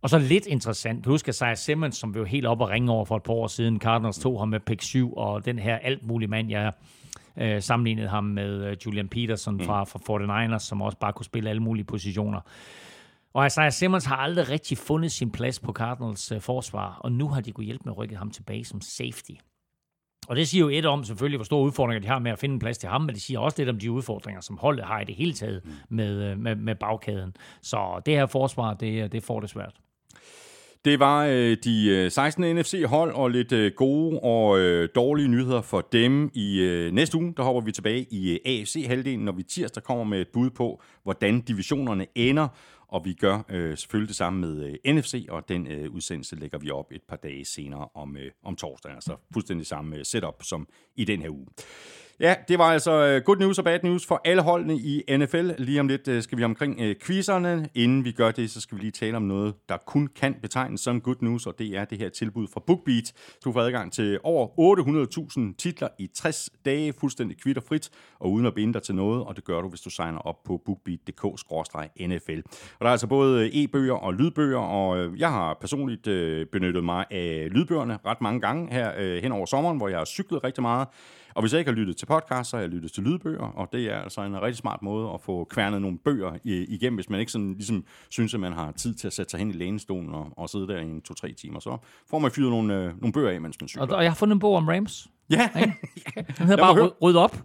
Og 0.02 0.10
så 0.10 0.18
lidt 0.18 0.46
interessant, 0.46 1.04
du 1.04 1.10
huske 1.10 1.28
Isaiah 1.28 1.56
Simmons, 1.56 1.96
som 1.96 2.14
vi 2.14 2.18
jo 2.18 2.24
helt 2.24 2.46
op 2.46 2.60
og 2.60 2.68
ringe 2.68 2.92
over 2.92 3.04
for 3.04 3.16
et 3.16 3.22
par 3.22 3.32
år 3.32 3.46
siden. 3.46 3.80
Cardinals 3.80 4.18
tog 4.18 4.40
ham 4.40 4.48
med 4.48 4.60
pick 4.60 4.82
7, 4.82 5.12
og 5.12 5.44
den 5.44 5.58
her 5.58 5.76
alt 5.76 6.06
mulig 6.06 6.30
mand, 6.30 6.50
jeg 6.50 6.72
øh, 7.40 7.62
sammenlignede 7.62 8.08
ham 8.08 8.24
med 8.24 8.64
øh, 8.64 8.76
Julian 8.86 9.08
Peterson 9.08 9.60
fra, 9.60 9.84
fra 9.84 10.54
49ers, 10.54 10.58
som 10.58 10.82
også 10.82 10.98
bare 10.98 11.12
kunne 11.12 11.26
spille 11.26 11.50
alle 11.50 11.62
mulige 11.62 11.84
positioner. 11.84 12.40
Og 13.34 13.46
Isaiah 13.46 13.72
Simmons 13.72 14.04
har 14.04 14.16
aldrig 14.16 14.48
rigtig 14.48 14.78
fundet 14.78 15.12
sin 15.12 15.30
plads 15.30 15.60
på 15.60 15.72
Cardinals 15.72 16.32
uh, 16.32 16.40
forsvar, 16.40 17.00
og 17.00 17.12
nu 17.12 17.28
har 17.28 17.40
de 17.40 17.52
kunnet 17.52 17.66
hjælpe 17.66 17.82
med 17.84 17.92
at 17.92 17.98
rykke 17.98 18.16
ham 18.16 18.30
tilbage 18.30 18.64
som 18.64 18.80
safety. 18.80 19.32
Og 20.28 20.36
det 20.36 20.48
siger 20.48 20.60
jo 20.60 20.68
et 20.68 20.86
om 20.86 21.04
selvfølgelig, 21.04 21.38
hvor 21.38 21.44
store 21.44 21.64
udfordringer 21.64 22.00
de 22.00 22.08
har 22.08 22.18
med 22.18 22.30
at 22.30 22.38
finde 22.38 22.52
en 22.52 22.58
plads 22.58 22.78
til 22.78 22.88
ham, 22.88 23.00
men 23.00 23.14
det 23.14 23.22
siger 23.22 23.40
også 23.40 23.58
lidt 23.58 23.68
om 23.68 23.78
de 23.78 23.90
udfordringer, 23.90 24.40
som 24.40 24.58
holdet 24.58 24.84
har 24.84 25.00
i 25.00 25.04
det 25.04 25.14
hele 25.14 25.32
taget 25.32 25.62
med, 25.88 26.36
med, 26.36 26.54
med 26.54 26.74
bagkæden. 26.74 27.36
Så 27.62 28.02
det 28.06 28.14
her 28.14 28.26
forsvar, 28.26 28.74
det, 28.74 29.12
det 29.12 29.22
får 29.22 29.40
det 29.40 29.50
svært. 29.50 29.74
Det 30.84 31.00
var 31.00 31.26
øh, 31.26 31.56
de 31.64 31.88
øh, 31.88 32.10
16 32.10 32.56
NFC-hold 32.56 33.12
og 33.12 33.30
lidt 33.30 33.52
øh, 33.52 33.72
gode 33.76 34.20
og 34.20 34.58
øh, 34.58 34.88
dårlige 34.94 35.28
nyheder 35.28 35.60
for 35.60 35.80
dem. 35.92 36.30
I 36.34 36.60
øh, 36.60 36.92
næste 36.92 37.18
uge, 37.18 37.34
der 37.36 37.42
hopper 37.42 37.60
vi 37.60 37.72
tilbage 37.72 38.06
i 38.10 38.32
øh, 38.32 38.38
AFC-halvdelen, 38.46 39.24
når 39.24 39.32
vi 39.32 39.42
tirsdag 39.42 39.82
kommer 39.82 40.04
med 40.04 40.20
et 40.20 40.28
bud 40.28 40.50
på, 40.50 40.82
hvordan 41.02 41.40
divisionerne 41.40 42.06
ender. 42.14 42.48
Og 42.88 43.04
vi 43.04 43.12
gør 43.12 43.44
øh, 43.48 43.76
selvfølgelig 43.78 44.08
det 44.08 44.16
samme 44.16 44.40
med 44.40 44.78
øh, 44.84 44.94
NFC, 44.94 45.26
og 45.28 45.48
den 45.48 45.66
øh, 45.66 45.90
udsendelse 45.90 46.36
lægger 46.36 46.58
vi 46.58 46.70
op 46.70 46.92
et 46.92 47.02
par 47.08 47.16
dage 47.16 47.44
senere 47.44 47.88
om, 47.94 48.16
øh, 48.16 48.30
om 48.44 48.56
torsdagen. 48.56 48.94
Altså 48.94 49.16
fuldstændig 49.32 49.66
samme 49.66 49.96
øh, 49.96 50.04
setup 50.04 50.42
som 50.42 50.68
i 50.96 51.04
den 51.04 51.22
her 51.22 51.30
uge. 51.30 51.46
Ja, 52.20 52.34
det 52.48 52.58
var 52.58 52.64
altså 52.64 53.06
øh, 53.06 53.22
good 53.22 53.36
news 53.36 53.58
og 53.58 53.64
bad 53.64 53.78
news 53.82 54.06
for 54.06 54.20
alle 54.24 54.42
holdene 54.42 54.74
i 54.74 55.16
NFL. 55.16 55.50
Lige 55.58 55.80
om 55.80 55.88
lidt 55.88 56.08
øh, 56.08 56.22
skal 56.22 56.38
vi 56.38 56.44
omkring 56.44 56.80
øh, 56.80 56.96
quizerne. 57.02 57.68
Inden 57.74 58.04
vi 58.04 58.12
gør 58.12 58.30
det, 58.30 58.50
så 58.50 58.60
skal 58.60 58.78
vi 58.78 58.82
lige 58.82 58.90
tale 58.90 59.16
om 59.16 59.22
noget, 59.22 59.54
der 59.68 59.76
kun 59.86 60.08
kan 60.16 60.34
betegnes 60.42 60.80
som 60.80 61.00
good 61.00 61.16
news, 61.20 61.46
og 61.46 61.58
det 61.58 61.76
er 61.76 61.84
det 61.84 61.98
her 61.98 62.08
tilbud 62.08 62.46
fra 62.52 62.62
BookBeat. 62.66 63.12
Du 63.44 63.52
får 63.52 63.60
adgang 63.60 63.92
til 63.92 64.18
over 64.22 64.46
800.000 65.50 65.54
titler 65.58 65.88
i 65.98 66.06
60 66.14 66.50
dage, 66.64 66.92
fuldstændig 66.92 67.40
kvitterfrit, 67.40 67.90
og 68.20 68.32
uden 68.32 68.46
at 68.46 68.54
binde 68.54 68.72
dig 68.72 68.82
til 68.82 68.94
noget, 68.94 69.24
og 69.24 69.36
det 69.36 69.44
gør 69.44 69.60
du, 69.60 69.68
hvis 69.68 69.80
du 69.80 69.90
signer 69.90 70.18
op 70.18 70.42
på 70.44 70.62
bookbeat.dk-nfl. 70.66 72.42
Og 72.78 72.80
der 72.80 72.86
er 72.86 72.92
altså 72.92 73.06
både 73.06 73.62
e-bøger 73.62 73.94
og 73.94 74.14
lydbøger, 74.14 74.58
og 74.58 75.18
jeg 75.18 75.30
har 75.30 75.56
personligt 75.60 76.04
benyttet 76.52 76.84
mig 76.84 77.04
af 77.10 77.48
lydbøgerne 77.50 77.98
ret 78.06 78.20
mange 78.20 78.40
gange 78.40 78.74
her 78.74 79.20
hen 79.20 79.32
over 79.32 79.46
sommeren, 79.46 79.76
hvor 79.76 79.88
jeg 79.88 79.98
har 79.98 80.04
cyklet 80.04 80.44
rigtig 80.44 80.62
meget. 80.62 80.88
Og 81.34 81.42
hvis 81.42 81.52
jeg 81.52 81.58
ikke 81.58 81.70
har 81.70 81.76
lyttet 81.76 81.96
til 81.96 82.06
podcast, 82.06 82.50
så 82.50 82.56
har 82.56 82.62
jeg 82.62 82.70
lyttet 82.70 82.92
til 82.92 83.02
lydbøger, 83.02 83.44
og 83.44 83.68
det 83.72 83.84
er 83.84 83.98
altså 83.98 84.20
en 84.20 84.42
rigtig 84.42 84.56
smart 84.56 84.82
måde 84.82 85.10
at 85.14 85.20
få 85.20 85.44
kværnet 85.44 85.82
nogle 85.82 85.98
bøger 85.98 86.38
igennem, 86.44 86.94
hvis 86.94 87.10
man 87.10 87.20
ikke 87.20 87.32
sådan 87.32 87.52
ligesom 87.52 87.84
synes, 88.10 88.34
at 88.34 88.40
man 88.40 88.52
har 88.52 88.72
tid 88.72 88.94
til 88.94 89.06
at 89.06 89.12
sætte 89.12 89.30
sig 89.30 89.38
hen 89.38 89.50
i 89.50 89.52
lænestolen 89.52 90.14
og, 90.14 90.32
og 90.36 90.48
sidde 90.48 90.68
der 90.68 90.78
i 90.78 90.82
en 90.82 91.00
to-tre 91.02 91.32
timer. 91.32 91.60
Så 91.60 91.78
får 92.10 92.18
man 92.18 92.30
fyret 92.30 92.50
nogle, 92.50 92.74
øh, 92.74 93.00
nogle 93.00 93.12
bøger 93.12 93.30
af, 93.30 93.40
mens 93.40 93.60
man 93.60 93.68
cykler. 93.68 93.86
Og, 93.86 93.96
og 93.96 94.02
jeg 94.02 94.10
har 94.10 94.16
fundet 94.16 94.34
en 94.34 94.40
bog 94.40 94.56
om 94.56 94.68
Rams. 94.68 95.08
Ja. 95.30 95.48
Den 96.38 96.46
hedder 96.46 96.56
bare 96.56 96.82
ryd, 96.82 96.90
ryd 97.02 97.16
op. 97.16 97.36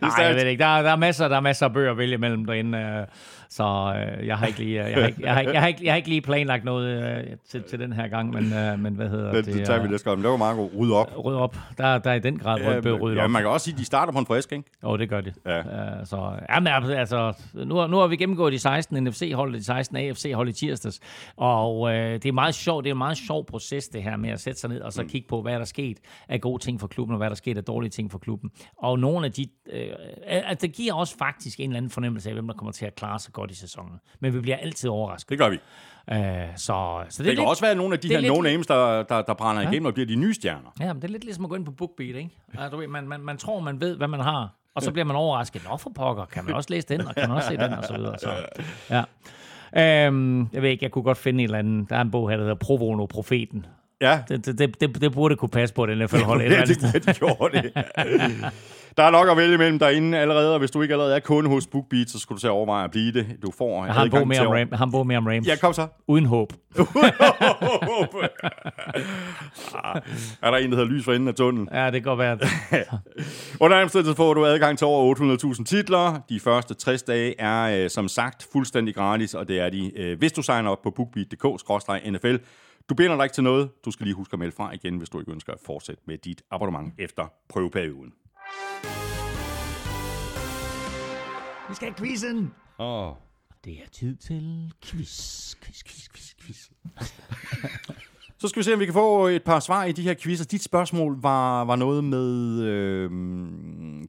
Nej, 0.00 0.10
jeg 0.18 0.34
ved 0.34 0.46
ikke. 0.46 0.62
Der, 0.62 0.82
der, 0.82 0.90
er 0.90 0.96
masser, 0.96 1.28
der 1.28 1.36
er 1.36 1.40
masser 1.40 1.66
af 1.66 1.72
bøger 1.72 1.90
at 1.90 1.98
vælge 1.98 2.18
mellem 2.18 2.44
derinde. 2.44 2.78
Øh, 2.78 3.06
så 3.50 3.94
øh, 3.96 4.26
jeg 4.26 4.38
har 4.38 4.46
ikke 4.46 4.58
lige, 4.58 4.84
jeg 4.84 4.94
har 4.94 5.06
ikke, 5.06 5.22
jeg 5.22 5.34
har, 5.34 5.42
jeg 5.42 5.60
har 5.60 5.68
ikke, 5.68 5.84
jeg 5.84 5.92
har 5.92 5.96
ikke 5.96 6.08
lige 6.08 6.20
planlagt 6.20 6.64
noget 6.64 7.18
øh, 7.18 7.24
til, 7.50 7.62
til 7.62 7.80
den 7.80 7.92
her 7.92 8.08
gang, 8.08 8.30
men, 8.30 8.52
øh, 8.52 8.78
men 8.78 8.94
hvad 8.94 9.08
hedder 9.08 9.32
det? 9.32 9.46
Det, 9.46 9.54
det 9.54 9.66
tager 9.66 9.82
vi 9.82 9.88
næste 9.88 10.10
gang. 10.10 10.22
Det 10.22 10.30
var 10.30 10.36
meget 10.36 10.56
godt. 10.56 10.72
Rydde 10.78 10.94
op. 10.94 11.24
Rydde 11.24 11.38
op. 11.38 11.56
Der, 11.78 11.98
der 11.98 12.10
er 12.10 12.14
i 12.14 12.18
den 12.18 12.38
grad 12.38 12.60
ja, 12.60 12.68
rydde 12.68 12.92
rydde 12.92 13.16
ja, 13.16 13.24
op. 13.24 13.30
man 13.30 13.42
kan 13.42 13.50
også 13.50 13.64
sige, 13.64 13.74
at 13.74 13.78
de 13.78 13.84
starter 13.84 14.12
på 14.12 14.18
en 14.18 14.26
frisk, 14.26 14.52
ikke? 14.52 14.64
Jo, 14.84 14.96
det 14.96 15.08
gør 15.08 15.20
de. 15.20 15.32
Ja. 15.46 15.58
Uh, 15.58 16.06
så, 16.06 16.32
ja, 16.48 16.60
men 16.60 16.68
altså, 16.68 17.32
nu, 17.54 17.86
nu 17.86 17.96
har 17.96 18.06
vi 18.06 18.16
gennemgået 18.16 18.52
de 18.52 18.58
16 18.58 19.04
NFC-hold 19.04 19.54
og 19.54 19.58
de 19.58 19.64
16 19.64 19.96
AFC-hold 19.96 20.48
i 20.48 20.52
tirsdags, 20.52 21.00
og 21.36 21.94
øh, 21.94 22.12
det 22.12 22.26
er 22.26 22.32
meget 22.32 22.54
sjovt, 22.54 22.84
det 22.84 22.90
er 22.90 22.94
en 22.94 22.98
meget 22.98 23.18
sjov 23.18 23.46
proces, 23.46 23.88
det 23.88 24.02
her 24.02 24.16
med 24.16 24.30
at 24.30 24.40
sætte 24.40 24.60
sig 24.60 24.70
ned 24.70 24.80
og 24.80 24.92
så 24.92 25.02
mm. 25.02 25.08
Kigge 25.10 25.28
på, 25.28 25.42
hvad 25.42 25.54
er 25.54 25.58
der 25.58 25.64
sket 25.64 25.98
af 26.28 26.40
gode 26.40 26.62
ting 26.62 26.80
for 26.80 26.86
klubben, 26.86 27.14
og 27.14 27.16
hvad 27.16 27.26
er 27.26 27.28
der 27.28 27.36
sket 27.36 27.56
af 27.56 27.64
dårlige 27.64 27.90
ting 27.90 28.10
for 28.10 28.18
klubben. 28.18 28.50
Og 28.78 28.98
nogle 28.98 29.26
af 29.26 29.32
de, 29.32 29.46
øh, 29.72 29.88
altså, 30.24 30.66
det 30.66 30.74
giver 30.74 30.94
også 30.94 31.16
faktisk 31.18 31.60
en 31.60 31.70
eller 31.70 31.76
anden 31.76 31.90
fornemmelse 31.90 32.28
af, 32.28 32.34
hvem 32.34 32.46
der 32.46 32.54
kommer 32.54 32.72
til 32.72 32.86
at 32.86 32.94
klare 32.94 33.18
sig 33.18 33.32
godt 33.32 33.50
i 33.50 33.54
sæsonen. 33.54 33.92
Men 34.20 34.34
vi 34.34 34.40
bliver 34.40 34.56
altid 34.56 34.90
overrasket. 34.90 35.30
Det 35.30 35.38
gør 35.38 35.48
vi. 35.48 35.58
Uh, 36.12 36.16
så, 36.16 36.56
så 36.56 37.04
det, 37.08 37.18
det 37.18 37.24
kan 37.24 37.26
lidt, 37.26 37.48
også 37.48 37.64
være 37.64 37.74
nogle 37.74 37.94
af 37.94 38.00
de 38.00 38.08
her 38.08 38.20
no-names, 38.20 38.64
der, 38.68 39.02
der, 39.02 39.22
der 39.22 39.34
brænder 39.34 39.62
ja. 39.62 39.70
igennem 39.70 39.86
og 39.86 39.94
bliver 39.94 40.06
de 40.06 40.16
nye 40.16 40.34
stjerner. 40.34 40.70
Ja, 40.80 40.92
men 40.92 41.02
det 41.02 41.08
er 41.08 41.12
lidt 41.12 41.24
ligesom 41.24 41.44
at 41.44 41.50
gå 41.50 41.56
ind 41.56 41.64
på 41.64 41.72
BookBeat, 41.72 42.16
ikke? 42.16 42.30
Altså, 42.52 42.68
du 42.68 42.76
ved, 42.76 42.88
man, 42.88 43.08
man, 43.08 43.20
man 43.20 43.36
tror, 43.36 43.60
man 43.60 43.80
ved, 43.80 43.96
hvad 43.96 44.08
man 44.08 44.20
har, 44.20 44.54
og 44.74 44.82
så 44.82 44.92
bliver 44.92 45.04
man 45.04 45.16
overrasket. 45.16 45.62
Nå, 45.70 45.76
for 45.76 45.90
pokker, 45.94 46.24
kan 46.24 46.44
man 46.44 46.54
også 46.54 46.70
læse 46.70 46.88
den, 46.88 47.00
og 47.06 47.14
kan 47.14 47.28
man 47.28 47.36
også 47.36 47.48
se 47.48 47.56
den, 47.56 47.72
og 47.72 47.84
så 47.84 47.96
videre. 47.96 48.18
Så, 48.18 48.30
ja. 48.90 49.04
Øhm, 50.06 50.48
jeg 50.52 50.62
ved 50.62 50.70
ikke, 50.70 50.84
jeg 50.84 50.90
kunne 50.90 51.02
godt 51.02 51.18
finde 51.18 51.42
en 51.42 51.44
eller 51.44 51.58
anden. 51.58 51.86
Der 51.90 51.96
er 51.96 52.00
en 52.00 52.10
bog 52.10 52.30
her, 52.30 52.36
der 52.36 52.42
hedder 52.42 52.56
Provono 52.56 53.06
Profeten. 53.06 53.66
Ja. 54.00 54.20
Det, 54.28 54.46
det, 54.46 54.58
det, 54.58 54.80
det, 54.80 55.00
det 55.00 55.12
burde 55.12 55.36
kunne 55.36 55.48
passe 55.48 55.74
på 55.74 55.86
den 55.86 55.98
NFL 55.98 56.16
hold. 56.16 56.42
Ja, 56.42 56.60
det, 56.60 56.80
det, 56.92 57.06
det 57.06 57.16
gjorde 57.18 57.62
det. 57.62 57.72
Der 58.96 59.02
er 59.02 59.10
nok 59.10 59.28
at 59.28 59.36
vælge 59.36 59.58
mellem 59.58 59.78
derinde 59.78 60.18
allerede, 60.18 60.52
og 60.52 60.58
hvis 60.58 60.70
du 60.70 60.82
ikke 60.82 60.94
allerede 60.94 61.16
er 61.16 61.20
kunde 61.20 61.50
hos 61.50 61.66
BookBeat, 61.66 62.10
så 62.10 62.18
skulle 62.18 62.36
du 62.36 62.40
til 62.40 62.46
at 62.46 62.50
overveje 62.50 62.84
at 62.84 62.90
blive 62.90 63.12
det. 63.12 63.26
Du 63.42 63.50
får 63.58 63.84
en 63.86 64.10
bog 64.10 64.28
mere 64.28 64.40
om, 64.40 64.46
Ram, 64.46 64.68
jeg 64.70 64.78
har 64.78 64.84
en 64.86 64.92
bog 64.92 65.06
mere 65.06 65.18
om 65.18 65.26
Rams. 65.26 65.46
Ja, 65.46 65.56
kom 65.56 65.72
så. 65.72 65.86
Uden 66.08 66.26
håb. 66.26 66.52
er 70.42 70.50
der 70.50 70.56
en, 70.56 70.70
der 70.70 70.76
hedder 70.76 70.90
lys 70.90 71.04
for 71.04 71.12
enden 71.12 71.28
af 71.28 71.34
tunnelen? 71.34 71.68
Ja, 71.72 71.84
det 71.84 71.92
kan 71.92 72.02
godt 72.02 72.18
være. 72.18 72.38
Under 73.64 73.82
omstændighed 73.82 74.16
får 74.16 74.34
du 74.34 74.46
adgang 74.46 74.78
til 74.78 74.86
over 74.86 75.54
800.000 75.54 75.64
titler. 75.64 76.20
De 76.28 76.40
første 76.40 76.74
60 76.74 77.02
dage 77.02 77.40
er 77.40 77.88
som 77.88 78.08
sagt 78.08 78.46
fuldstændig 78.52 78.94
gratis, 78.94 79.34
og 79.34 79.48
det 79.48 79.60
er 79.60 79.70
de, 79.70 80.16
hvis 80.18 80.32
du 80.32 80.42
signer 80.42 80.70
op 80.70 80.82
på 80.82 80.90
bookbeat.dk-nfl. 80.90 82.36
Du 82.88 82.94
binder 82.94 83.16
dig 83.16 83.24
ikke 83.24 83.34
til 83.34 83.44
noget. 83.44 83.70
Du 83.84 83.90
skal 83.90 84.06
lige 84.06 84.14
huske 84.14 84.32
at 84.32 84.38
melde 84.38 84.52
fra 84.52 84.72
igen, 84.72 84.98
hvis 84.98 85.08
du 85.08 85.18
ikke 85.20 85.32
ønsker 85.32 85.52
at 85.52 85.60
fortsætte 85.66 86.02
med 86.06 86.18
dit 86.18 86.42
abonnement 86.50 86.94
efter 86.98 87.26
prøveperioden. 87.48 88.12
Vi 91.68 91.74
skal 91.74 91.88
have 91.88 91.94
quizzen. 91.98 92.54
Åh. 92.78 93.08
Oh. 93.08 93.14
Det 93.64 93.72
er 93.72 93.88
tid 93.92 94.16
til 94.16 94.72
quiz, 94.82 95.54
quiz, 95.62 95.82
quiz, 95.84 96.08
quiz, 96.08 96.34
quiz. 96.40 96.70
Så 98.40 98.48
skal 98.48 98.60
vi 98.60 98.64
se, 98.64 98.74
om 98.74 98.80
vi 98.80 98.84
kan 98.84 98.94
få 98.94 99.26
et 99.26 99.44
par 99.44 99.60
svar 99.60 99.84
i 99.84 99.92
de 99.92 100.02
her 100.02 100.14
quizzer. 100.14 100.44
Dit 100.44 100.62
spørgsmål 100.62 101.20
var, 101.22 101.64
var 101.64 101.76
noget 101.76 102.04
med 102.04 102.60
øh, 102.62 103.10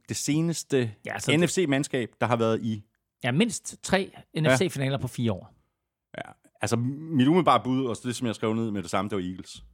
det 0.08 0.16
seneste 0.16 0.90
ja, 1.04 1.36
NFC-mandskab, 1.36 2.08
der 2.20 2.26
har 2.26 2.36
været 2.36 2.62
i... 2.62 2.82
Ja, 3.24 3.32
mindst 3.32 3.82
tre 3.82 4.10
NFC-finaler 4.36 4.90
ja. 4.90 4.96
på 4.96 5.08
fire 5.08 5.32
år. 5.32 5.61
Altså 6.62 6.76
mit 6.76 7.28
umiddelbare 7.28 7.62
bud, 7.64 7.86
og 7.86 7.96
det 8.04 8.16
som 8.16 8.26
jeg 8.26 8.34
skrev 8.34 8.54
ned 8.54 8.70
med 8.70 8.82
det 8.82 8.90
samme, 8.90 9.08
det 9.08 9.16
var 9.16 9.22
Eagles. 9.22 9.64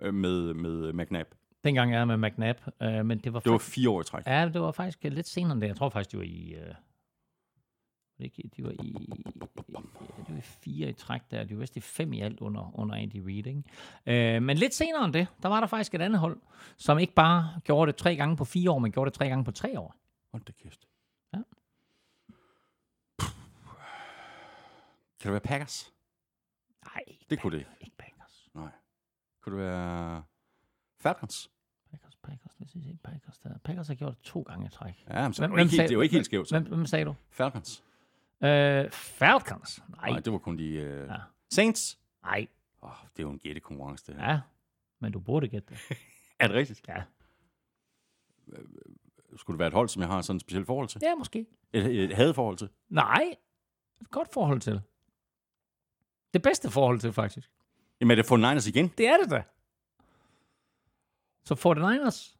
Øh, 0.00 0.14
med, 0.14 0.54
med 0.54 0.92
McNabb. 0.92 1.34
Dengang 1.64 1.92
jeg 1.92 2.06
med 2.06 2.16
McNabb, 2.16 2.58
øh, 2.82 3.06
men 3.06 3.18
det 3.18 3.32
var... 3.32 3.40
Det 3.40 3.52
var 3.52 3.58
fire 3.58 3.90
år 3.90 4.00
i 4.00 4.04
træk. 4.04 4.26
Ja, 4.26 4.48
det 4.52 4.60
var 4.60 4.72
faktisk 4.72 4.98
lidt 5.04 5.28
senere 5.28 5.52
end 5.52 5.60
det. 5.60 5.68
Jeg 5.68 5.76
tror 5.76 5.88
faktisk, 5.88 6.10
det 6.10 6.18
var 6.18 6.24
i... 6.24 6.54
Øh, 6.54 6.74
ikke, 8.18 8.50
de 8.56 8.64
var 8.64 8.70
i, 8.70 9.08
ja, 9.68 9.78
de 10.28 10.34
var 10.34 10.40
fire 10.40 10.88
i 10.88 10.92
træk 10.92 11.20
der. 11.30 11.44
De 11.44 11.54
var 11.54 11.60
vist 11.60 11.76
i 11.76 11.80
fem 11.80 12.12
i 12.12 12.20
alt 12.20 12.40
under, 12.40 12.78
under 12.78 12.94
Andy 12.94 13.16
Reid. 13.16 13.46
Ikke? 13.46 14.36
Øh, 14.36 14.42
men 14.42 14.56
lidt 14.56 14.74
senere 14.74 15.04
end 15.04 15.12
det, 15.12 15.26
der 15.42 15.48
var 15.48 15.60
der 15.60 15.66
faktisk 15.66 15.94
et 15.94 16.02
andet 16.02 16.20
hold, 16.20 16.40
som 16.76 16.98
ikke 16.98 17.14
bare 17.14 17.60
gjorde 17.64 17.92
det 17.92 17.96
tre 17.96 18.16
gange 18.16 18.36
på 18.36 18.44
fire 18.44 18.70
år, 18.70 18.78
men 18.78 18.92
gjorde 18.92 19.10
det 19.10 19.18
tre 19.18 19.28
gange 19.28 19.44
på 19.44 19.50
tre 19.50 19.80
år. 19.80 19.94
Hold 20.32 20.44
da 20.44 20.52
kæft. 20.52 20.88
Ja. 21.32 21.38
Kan 25.20 25.28
det 25.28 25.32
være 25.32 25.40
Packers? 25.40 25.92
Det 27.30 27.40
kunne 27.40 27.58
det 27.58 27.66
ikke 27.80 27.96
Packers. 27.98 28.48
Nej. 28.54 28.70
Kunne 29.40 29.56
det 29.56 29.64
være 29.64 30.22
Falcons? 31.00 31.50
Packers, 31.90 32.16
Packers, 32.22 32.54
lad 32.58 32.66
os 32.66 32.70
se 32.70 32.98
Packers. 33.04 33.38
Der. 33.38 33.58
Packers 33.64 33.88
har 33.88 33.94
gjort 33.94 34.16
det 34.16 34.22
to 34.24 34.42
gange 34.42 34.66
i 34.66 34.68
træk. 34.68 35.04
Ja, 35.08 35.22
men 35.22 35.34
så 35.34 35.42
hvem, 35.42 35.50
det, 35.52 35.62
ikke 35.62 35.70
helt, 35.70 35.82
det 35.82 35.90
er 35.90 35.94
jo 35.94 36.00
ikke 36.00 36.12
helt 36.12 36.26
skævt. 36.26 36.50
Hvem, 36.50 36.66
hvem 36.66 36.86
sagde 36.86 37.04
du? 37.04 37.14
Falcons. 37.30 37.84
Øh, 38.42 38.90
Falcons? 38.90 39.82
Nej. 39.88 40.10
Nej, 40.10 40.20
det 40.20 40.32
var 40.32 40.38
kun 40.38 40.58
de... 40.58 40.64
Øh... 40.72 41.08
Ja. 41.08 41.16
Saints? 41.50 41.98
Nej. 42.22 42.46
Oh, 42.82 42.90
det 43.16 43.18
er 43.18 43.22
jo 43.22 43.30
en 43.30 43.38
gættekonkurrence, 43.38 44.06
det 44.06 44.14
her. 44.14 44.30
Ja, 44.30 44.40
men 44.98 45.12
du 45.12 45.20
burde 45.20 45.48
gætte 45.48 45.68
det. 45.68 45.78
er 46.40 46.46
det 46.46 46.56
rigtigt? 46.56 46.88
Ja. 46.88 47.02
Skulle 49.36 49.54
det 49.54 49.58
være 49.58 49.68
et 49.68 49.74
hold, 49.74 49.88
som 49.88 50.02
jeg 50.02 50.08
har 50.08 50.22
sådan 50.22 50.36
et 50.36 50.40
specielt 50.40 50.66
forhold 50.66 50.88
til? 50.88 51.00
Ja, 51.04 51.14
måske. 51.14 51.46
Et, 51.72 52.04
et 52.04 52.16
hadeforhold 52.16 52.56
til? 52.56 52.68
Nej, 52.88 53.34
et 54.00 54.10
godt 54.10 54.32
forhold 54.32 54.60
til. 54.60 54.80
Det 56.34 56.42
bedste 56.42 56.70
forhold 56.70 57.00
til, 57.00 57.12
faktisk. 57.12 57.50
Jamen 58.00 58.10
er 58.10 58.14
det 58.16 58.26
for 58.26 58.36
Niners 58.36 58.66
igen? 58.66 58.88
Det 58.98 59.08
er 59.08 59.16
det 59.22 59.30
da. 59.30 59.42
Så 61.44 61.54
49ers 61.54 62.36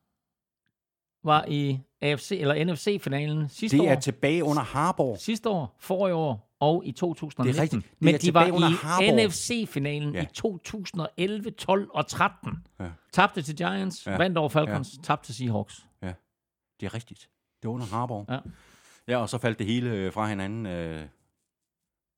var 1.24 1.44
i 1.48 1.80
AFC 2.00 2.32
eller 2.40 2.64
NFC-finalen 2.64 3.48
sidste 3.48 3.76
år. 3.78 3.82
år. 3.82 3.88
Det 3.88 3.96
er 3.96 4.00
tilbage 4.00 4.44
under 4.44 4.62
Harbour. 4.62 5.16
Sidste 5.16 5.48
år, 5.48 5.76
forrige 5.78 6.14
år 6.14 6.56
og 6.60 6.82
i 6.86 6.92
2019. 6.92 7.52
Det 7.54 7.58
er 7.58 7.62
rigtigt. 7.62 7.82
Det 7.90 8.02
Men 8.02 8.14
er 8.14 8.18
de 8.18 8.34
var 8.34 8.50
under 8.50 9.00
i. 9.02 9.26
NFC-finalen 9.26 10.14
ja. 10.14 10.22
i 10.22 10.26
2011, 10.34 11.50
12 11.50 11.88
og 11.94 12.06
13. 12.06 12.66
Ja. 12.80 12.90
Tabte 13.12 13.42
til 13.42 13.56
Giants, 13.56 14.06
Ja. 14.06 14.10
ja. 14.12 14.16
vandt 14.18 14.38
over 14.38 14.48
Falcons, 14.48 14.92
Ja. 14.94 14.98
ja. 14.98 15.02
tabte 15.02 15.26
til 15.28 15.34
Seahawks. 15.34 15.86
Det 16.80 16.86
er 16.86 16.94
rigtigt. 16.94 17.28
Det 17.62 17.68
var 17.68 17.74
under 17.74 17.86
Harbour. 17.86 18.24
Ja. 18.28 18.38
ja, 19.08 19.16
og 19.18 19.28
så 19.28 19.38
faldt 19.38 19.58
det 19.58 19.66
hele 19.66 19.90
øh, 19.90 20.12
fra 20.12 20.26
hinanden 20.28 20.66
øh, 20.66 21.06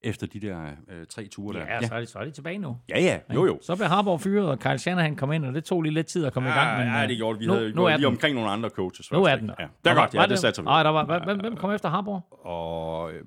efter 0.04 0.26
de 0.26 0.40
der 0.40 0.66
øh, 0.88 1.06
tre 1.06 1.26
ture 1.26 1.58
der. 1.58 1.66
Ja, 1.66 1.74
ja. 1.74 1.86
Så, 1.88 1.94
er 1.94 2.00
de, 2.00 2.06
så 2.06 2.18
er 2.18 2.24
de 2.24 2.30
tilbage 2.30 2.58
nu. 2.58 2.76
ja, 2.88 3.00
ja. 3.00 3.18
Jo, 3.34 3.46
jo. 3.46 3.58
Så 3.62 3.76
blev 3.76 3.88
Harbour 3.88 4.16
fyret, 4.18 4.48
og 4.48 4.58
Kyle 4.58 4.78
Shanahan 4.78 5.16
kom 5.16 5.32
ind, 5.32 5.44
og 5.44 5.54
det 5.54 5.64
tog 5.64 5.82
lige 5.82 5.94
lidt 5.94 6.06
tid 6.06 6.24
at 6.24 6.32
komme 6.32 6.48
i 6.48 6.52
gang. 6.52 6.78
Men, 6.78 6.86
ja, 6.88 6.96
ja, 6.96 7.02
øh, 7.02 7.08
det 7.08 7.16
gjorde 7.16 7.38
vi. 7.38 7.46
nu- 7.46 7.52
havde 7.52 7.72
nu 7.72 7.84
er 7.84 7.88
lige 7.88 7.98
den. 7.98 8.06
omkring 8.06 8.34
nogle 8.34 8.50
andre 8.50 8.68
coaches. 8.68 9.12
Nu 9.12 9.24
er 9.24 9.36
den. 9.36 9.50
Ja. 9.58 9.66
Det 9.84 9.90
er 9.90 9.94
godt, 9.94 10.14
ja, 10.14 10.26
det 10.26 10.38
satser 10.38 10.62
vi. 10.62 10.66
Nej, 10.66 10.82
der 10.82 10.90
var, 10.90 11.24
hvem, 11.24 11.40
hvem 11.40 11.56
kom 11.56 11.70
efter 11.70 11.88
Harbour? 11.88 12.46
Og, 12.46 13.12
øh, 13.12 13.22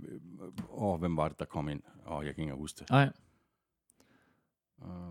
Og 0.69 0.97
hvem 0.97 1.17
var 1.17 1.27
det, 1.27 1.39
der 1.39 1.45
kom 1.45 1.69
ind? 1.69 1.81
Åh, 2.11 2.25
jeg 2.25 2.35
kan 2.35 2.43
ikke 2.43 2.55
huske 2.55 2.77
det. 2.79 2.89
Nej. 2.89 3.09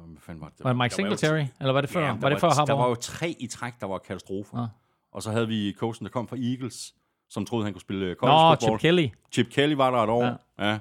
Hvad 0.06 0.20
fanden 0.20 0.40
var 0.40 0.48
det? 0.48 0.64
Var 0.64 0.70
det 0.70 0.76
Mike 0.76 0.96
Der 0.96 1.02
jo- 1.08 1.16
Singletary? 1.16 1.46
Eller 1.60 1.72
var 1.72 1.80
det 1.80 1.90
før? 1.90 2.00
Ja, 2.00 2.06
var 2.12 2.16
der 2.20 2.28
det 2.28 2.40
før 2.40 2.48
var, 2.58 2.64
der 2.64 2.72
var 2.74 2.88
jo 2.88 2.94
tre 2.94 3.36
i 3.40 3.46
træk, 3.46 3.72
der 3.80 3.86
var 3.86 3.98
katastrofer. 3.98 4.56
Nå. 4.56 4.66
Og 5.12 5.22
så 5.22 5.30
havde 5.30 5.48
vi 5.48 5.74
coachen, 5.78 6.04
der 6.04 6.10
kom 6.10 6.28
fra 6.28 6.36
Eagles, 6.36 6.94
som 7.28 7.44
troede, 7.46 7.64
han 7.64 7.72
kunne 7.72 7.80
spille 7.80 8.14
college 8.14 8.36
Nå, 8.38 8.50
football. 8.50 8.78
Chip 8.78 8.88
Kelly. 8.88 9.08
Chip 9.32 9.46
Kelly 9.50 9.74
var 9.74 9.90
der 9.90 9.98
et 9.98 10.10
år. 10.10 10.24
Ja. 10.24 10.68
Ja. 10.70 10.78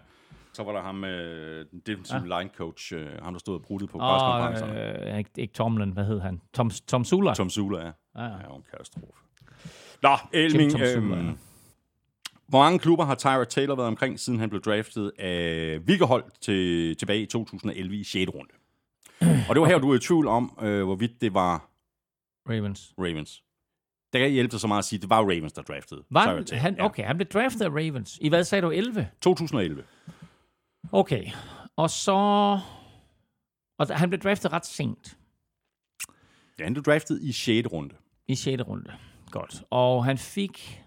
Så 0.53 0.63
var 0.63 0.71
der 0.71 0.81
ham, 0.81 1.03
øh, 1.03 1.65
den 1.71 1.79
defensive 1.85 2.35
ja. 2.35 2.39
line 2.39 2.49
coach, 2.57 2.93
øh, 2.93 3.09
ham 3.21 3.33
der 3.33 3.39
stod 3.39 3.55
og 3.55 3.61
brudte 3.61 3.87
på 3.87 3.97
preskonferencerne. 3.97 5.11
øh, 5.11 5.17
ikke, 5.17 5.29
ikke 5.37 5.53
Tomlin, 5.53 5.91
hvad 5.91 6.05
hed 6.05 6.19
han? 6.19 6.41
Tom, 6.53 6.69
Tom 6.69 7.03
Sula. 7.03 7.33
Tom 7.33 7.49
Sula, 7.49 7.79
ja. 7.79 7.91
Ja, 8.15 8.23
ja. 8.23 8.55
En 8.55 8.63
katastrofe. 8.71 9.19
Nå, 10.01 10.09
Elming, 10.33 10.71
Tom 10.71 10.79
Sula, 10.79 11.15
ja. 11.15 11.21
øhm, 11.21 11.37
hvor 12.47 12.59
mange 12.59 12.79
klubber 12.79 13.05
har 13.05 13.15
Tyrod 13.15 13.45
Taylor 13.45 13.75
været 13.75 13.87
omkring, 13.87 14.19
siden 14.19 14.39
han 14.39 14.49
blev 14.49 14.61
draftet 14.61 15.11
af 15.19 15.79
Viggerhold 15.87 16.23
til, 16.41 16.95
tilbage 16.97 17.21
i 17.21 17.25
2011 17.25 17.95
i 17.95 18.03
6. 18.03 18.31
runde? 18.35 18.53
Og 19.49 19.55
det 19.55 19.61
var 19.61 19.67
her, 19.67 19.77
du 19.77 19.91
er 19.91 19.95
i 19.95 19.99
tvivl 19.99 20.27
om, 20.27 20.57
øh, 20.61 20.83
hvorvidt 20.83 21.21
det 21.21 21.33
var 21.33 21.69
Ravens. 22.49 22.93
Ravens. 22.97 23.43
Der 24.13 24.19
kan 24.19 24.29
hjælpe 24.29 24.51
dig 24.51 24.59
så 24.59 24.67
meget 24.67 24.79
at 24.79 24.85
sige, 24.85 24.97
at 24.97 25.01
det 25.01 25.09
var 25.09 25.21
Ravens, 25.21 25.53
der 25.53 25.61
draftede 25.61 26.03
Var 26.09 26.35
han, 26.35 26.59
han, 26.59 26.81
okay, 26.81 27.03
han 27.03 27.17
blev 27.17 27.27
draftet 27.27 27.61
af 27.61 27.69
Ravens. 27.69 28.17
I 28.21 28.29
hvad 28.29 28.43
sagde 28.43 28.61
du, 28.61 28.69
11? 28.69 28.99
Ja. 28.99 29.05
2011. 29.21 29.83
Okay. 30.91 31.25
Og 31.75 31.89
så... 31.89 32.13
Og 33.77 33.87
han 33.99 34.09
blev 34.09 34.21
draftet 34.21 34.53
ret 34.53 34.65
sent. 34.65 35.17
Ja, 36.59 36.63
han 36.63 36.73
blev 36.73 36.83
draftet 36.83 37.21
i 37.21 37.31
6. 37.31 37.67
runde. 37.71 37.95
I 38.27 38.35
6. 38.35 38.63
runde. 38.67 38.93
Godt. 39.31 39.63
Og 39.69 40.05
han 40.05 40.17
fik... 40.17 40.83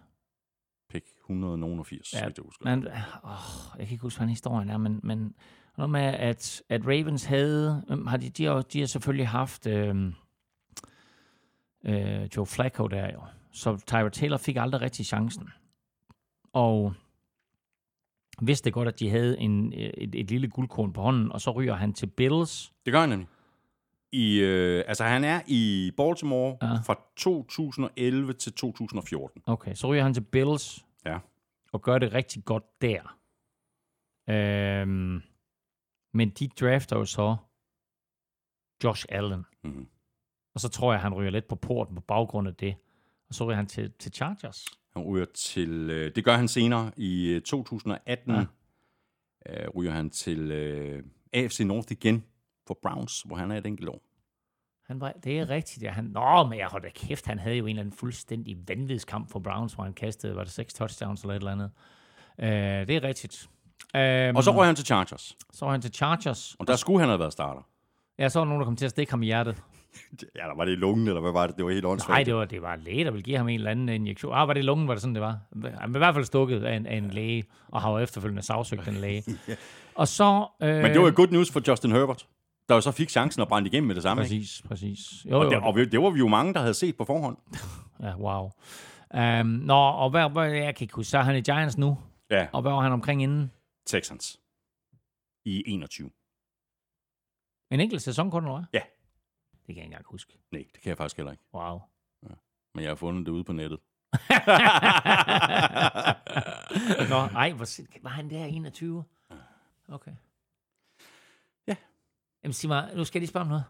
Pick 0.91 1.07
189, 1.31 2.13
ja, 2.13 2.25
hvis 2.27 2.37
jeg 2.37 2.43
husker. 2.45 2.65
Men, 2.65 2.87
åh, 3.25 3.79
jeg 3.79 3.87
kan 3.87 3.93
ikke 3.93 4.03
huske, 4.03 4.21
hvad 4.21 4.29
historien 4.29 4.71
er, 4.71 4.77
men, 4.77 5.01
men 5.03 5.35
noget 5.77 5.91
med, 5.91 6.01
at, 6.01 6.63
at 6.69 6.87
Ravens 6.87 7.25
havde... 7.25 7.85
øhm, 7.91 8.07
Har 8.07 8.17
de, 8.17 8.31
de, 8.31 8.45
har, 8.45 8.63
de 8.63 8.81
har 8.81 8.87
selvfølgelig 8.87 9.29
haft 9.29 9.67
øh, 9.67 10.13
øh, 11.85 12.29
Joe 12.37 12.47
Flacco 12.47 12.87
der 12.87 13.13
jo. 13.13 13.23
Så 13.53 13.77
Tyrod 13.87 14.11
Taylor 14.11 14.37
fik 14.37 14.57
aldrig 14.57 14.81
rigtig 14.81 15.07
chancen. 15.07 15.49
Og 16.53 16.95
vidste 18.43 18.71
godt, 18.71 18.89
at 18.89 19.01
de 19.01 19.11
havde 19.11 19.39
en, 19.39 19.73
øh, 19.73 19.81
et, 19.81 20.15
et 20.15 20.31
lille 20.31 20.49
guldkorn 20.49 20.93
på 20.93 21.01
hånden, 21.03 21.33
og 21.33 21.41
så 21.41 21.51
ryger 21.51 21.75
han 21.75 21.93
til 21.93 22.07
Bills. 22.07 22.73
Det 22.87 22.93
gør 22.93 23.01
han 23.01 23.09
nemlig. 23.09 23.29
I, 24.13 24.39
øh, 24.41 24.85
altså, 24.87 25.05
han 25.05 25.25
er 25.25 25.41
i 25.47 25.93
Baltimore 25.97 26.57
Ja. 26.63 26.67
ja. 26.67 26.75
fra 26.81 26.99
2011 27.17 28.33
til 28.33 28.53
2014. 28.53 29.43
Okay, 29.47 29.75
så 29.75 29.87
ryger 29.93 30.03
han 30.03 30.15
til 30.15 30.21
Bills. 30.21 30.85
Ja. 31.07 31.19
Og 31.73 31.83
gør 31.83 31.99
det 31.99 32.13
rigtig 32.15 32.45
godt 32.45 32.65
der. 32.83 33.17
Øhm, 34.31 35.23
men 36.15 36.31
de 36.31 36.49
drafter 36.49 36.97
jo 36.99 37.05
så 37.05 37.37
Josh 38.85 39.07
Allen. 39.09 39.45
Mm-hmm. 39.65 39.89
Og 40.55 40.61
så 40.61 40.69
tror 40.69 40.93
jeg, 40.93 41.01
han 41.03 41.15
ryger 41.15 41.31
lidt 41.31 41.49
på 41.49 41.55
porten 41.57 41.95
på 41.95 42.01
baggrund 42.01 42.49
af 42.49 42.55
det. 42.55 42.75
Og 43.29 43.35
så 43.35 43.45
ryger 43.45 43.57
han 43.57 43.67
til, 43.67 43.93
til 43.99 44.13
Chargers. 44.13 44.65
Han 44.97 45.05
ryger 45.05 45.27
til, 45.35 45.91
øh, 45.91 46.15
det 46.15 46.25
gør 46.25 46.37
han 46.37 46.49
senere 46.49 46.91
i 46.97 47.27
øh, 47.29 47.41
2018. 47.41 48.33
Ja. 48.35 48.45
Ja. 49.47 49.63
Øh, 49.65 49.69
ryger 49.77 49.93
han 49.93 50.11
til 50.11 50.51
øh, 50.51 51.03
AFC 51.33 51.61
North 51.61 51.93
igen 51.93 52.25
for 52.67 52.79
Browns, 52.83 53.23
hvor 53.23 53.37
han 53.37 53.51
er 53.51 53.59
et 53.59 53.67
enkelt 53.67 53.89
år. 53.89 54.01
Han 54.87 55.01
var, 55.01 55.13
det 55.25 55.39
er 55.39 55.51
rigtigt, 55.51 55.83
ja. 55.83 55.91
Han, 55.91 56.05
nå, 56.05 56.47
men 56.51 56.59
jeg 56.59 56.67
holdt 56.67 56.85
da 56.85 56.91
kæft, 56.95 57.27
han 57.27 57.39
havde 57.39 57.57
jo 57.57 57.65
en 57.65 57.69
eller 57.69 57.81
anden 57.83 57.97
fuldstændig 57.99 58.57
vanvidskamp 58.69 59.31
for 59.31 59.39
Browns, 59.39 59.73
hvor 59.75 59.85
han 59.85 59.93
kastede, 59.93 60.37
var 60.37 60.43
det 60.45 60.53
seks 60.53 60.75
touchdowns 60.75 61.23
eller 61.23 61.35
et 61.35 61.39
eller 61.39 61.53
andet. 61.53 61.71
Øh, 62.39 62.87
det 62.89 62.97
er 62.97 63.03
rigtigt. 63.03 63.49
Øhm, 63.97 64.37
Og 64.37 64.45
så 64.45 64.51
røg 64.51 64.67
han 64.67 64.77
til 64.77 64.85
Chargers, 64.87 65.37
så 65.53 65.65
var 65.65 65.73
han 65.73 65.81
til 65.81 65.95
Chargers. 65.95 66.57
og 66.59 66.67
der 66.67 66.77
skulle 66.77 67.01
han 67.01 67.09
have 67.09 67.19
været 67.19 67.33
starter. 67.33 67.63
Ja, 68.19 68.29
så 68.29 68.39
var 68.39 68.45
der 68.45 68.49
nogen, 68.49 68.61
der 68.61 68.65
kom 68.65 68.77
til 68.77 68.85
at 68.85 68.91
stikke 68.91 69.13
ham 69.13 69.23
i 69.23 69.27
hjertet. 69.27 69.63
Ja, 70.35 70.41
der 70.41 70.57
var 70.57 70.65
det 70.65 70.73
i 70.73 70.77
lungen, 70.77 71.09
eller 71.09 71.21
hvad 71.21 71.33
var 71.33 71.47
det? 71.47 71.57
Det 71.57 71.65
var 71.65 71.71
helt 71.71 71.85
åndssvagt. 71.85 72.09
Nej, 72.09 72.23
det 72.23 72.35
var, 72.35 72.45
det 72.45 72.63
var 72.63 72.75
en 72.75 72.81
læge, 72.81 73.05
der 73.05 73.11
ville 73.11 73.23
give 73.23 73.37
ham 73.37 73.49
en 73.49 73.55
eller 73.55 73.71
anden 73.71 73.89
injektion. 73.89 74.35
Ah, 74.35 74.49
var 74.49 74.55
det 74.55 74.61
i 74.61 74.65
lungen, 74.65 74.89
var 74.89 74.95
det 74.95 75.01
sådan, 75.03 75.15
det 75.15 75.23
var? 75.23 75.39
Han 75.81 75.93
blev 75.93 75.97
i 75.97 76.05
hvert 76.05 76.15
fald 76.15 76.25
stukket 76.25 76.65
af 76.65 76.77
en, 76.77 76.87
af 76.87 76.97
en 76.97 77.11
læge, 77.11 77.45
og 77.69 77.81
har 77.83 77.91
jo 77.91 77.99
efterfølgende 77.99 78.43
sagsøgt 78.43 78.87
den 78.87 78.95
læge. 78.95 79.25
Og 79.95 80.09
så... 80.09 80.47
Øh, 80.63 80.69
Men 80.69 80.85
det 80.85 81.01
var 81.01 81.07
jo 81.07 81.13
good 81.17 81.29
news 81.31 81.53
for 81.53 81.63
Justin 81.69 81.93
Herbert, 81.93 82.27
der 82.69 82.75
jo 82.75 82.81
så 82.81 82.91
fik 82.91 83.11
chancen 83.11 83.43
at 83.43 83.49
brænde 83.49 83.69
igennem 83.69 83.87
med 83.87 83.95
det 83.95 84.03
samme. 84.03 84.23
Ikke? 84.23 84.35
Præcis, 84.35 84.63
præcis. 84.69 85.27
Jo, 85.31 85.39
Og, 85.41 85.51
det, 85.51 85.63
og 85.63 85.75
det 85.93 86.03
var 86.03 86.11
vi 86.11 86.19
jo 86.19 86.29
mange, 86.29 86.55
der 86.55 86.61
havde 86.61 86.75
set 86.75 86.97
på 86.97 87.05
forhånd. 87.05 87.37
ja, 88.07 88.17
wow. 88.17 88.51
Um, 89.41 89.47
nå, 89.47 89.75
og 89.75 90.11
hvad, 90.11 90.31
hvad, 90.31 90.51
jeg 90.51 90.75
kan 90.75 90.85
ikke 90.85 90.95
huske, 90.95 91.11
så 91.11 91.19
er 91.19 91.23
han 91.23 91.37
i 91.37 91.41
Giants 91.41 91.79
nu, 91.79 91.99
Ja, 92.31 92.47
og 92.53 92.63
hvad 92.63 92.73
var 92.73 92.81
han 92.81 92.93
omkring 92.93 93.23
inden? 93.23 93.51
Texans. 93.87 94.41
I 95.45 95.63
21. 95.67 96.11
En 97.71 97.81
enkelt 97.81 98.03
sæson 98.03 98.31
kun, 98.31 98.43
eller 98.45 98.55
hvad? 98.57 98.65
Ja. 98.73 98.81
Det 99.67 99.75
kan 99.75 99.77
jeg 99.77 99.85
ikke 99.85 99.93
engang 99.93 100.07
huske. 100.07 100.39
Nej, 100.51 100.65
det 100.73 100.83
kan 100.83 100.89
jeg 100.89 100.97
faktisk 100.97 101.17
heller 101.17 101.33
ikke. 101.33 101.45
Wow. 101.55 101.81
Men 102.75 102.83
jeg 102.83 102.91
har 102.91 102.95
fundet 102.95 103.27
det 103.27 103.33
ude 103.33 103.45
på 103.45 103.53
nettet. 103.53 103.81
Nå, 107.13 107.17
ej, 107.17 107.53
hvor, 107.53 108.03
var 108.03 108.11
han 108.11 108.31
der 108.31 108.45
21? 108.45 109.05
Okay. 109.89 110.15
Ja. 111.67 111.77
Jamen 112.43 112.53
sig 112.53 112.69
mig, 112.69 112.93
nu 112.97 113.05
skal 113.05 113.19
jeg 113.19 113.21
lige 113.21 113.29
spørge 113.29 113.45
om 113.45 113.49
noget. 113.49 113.65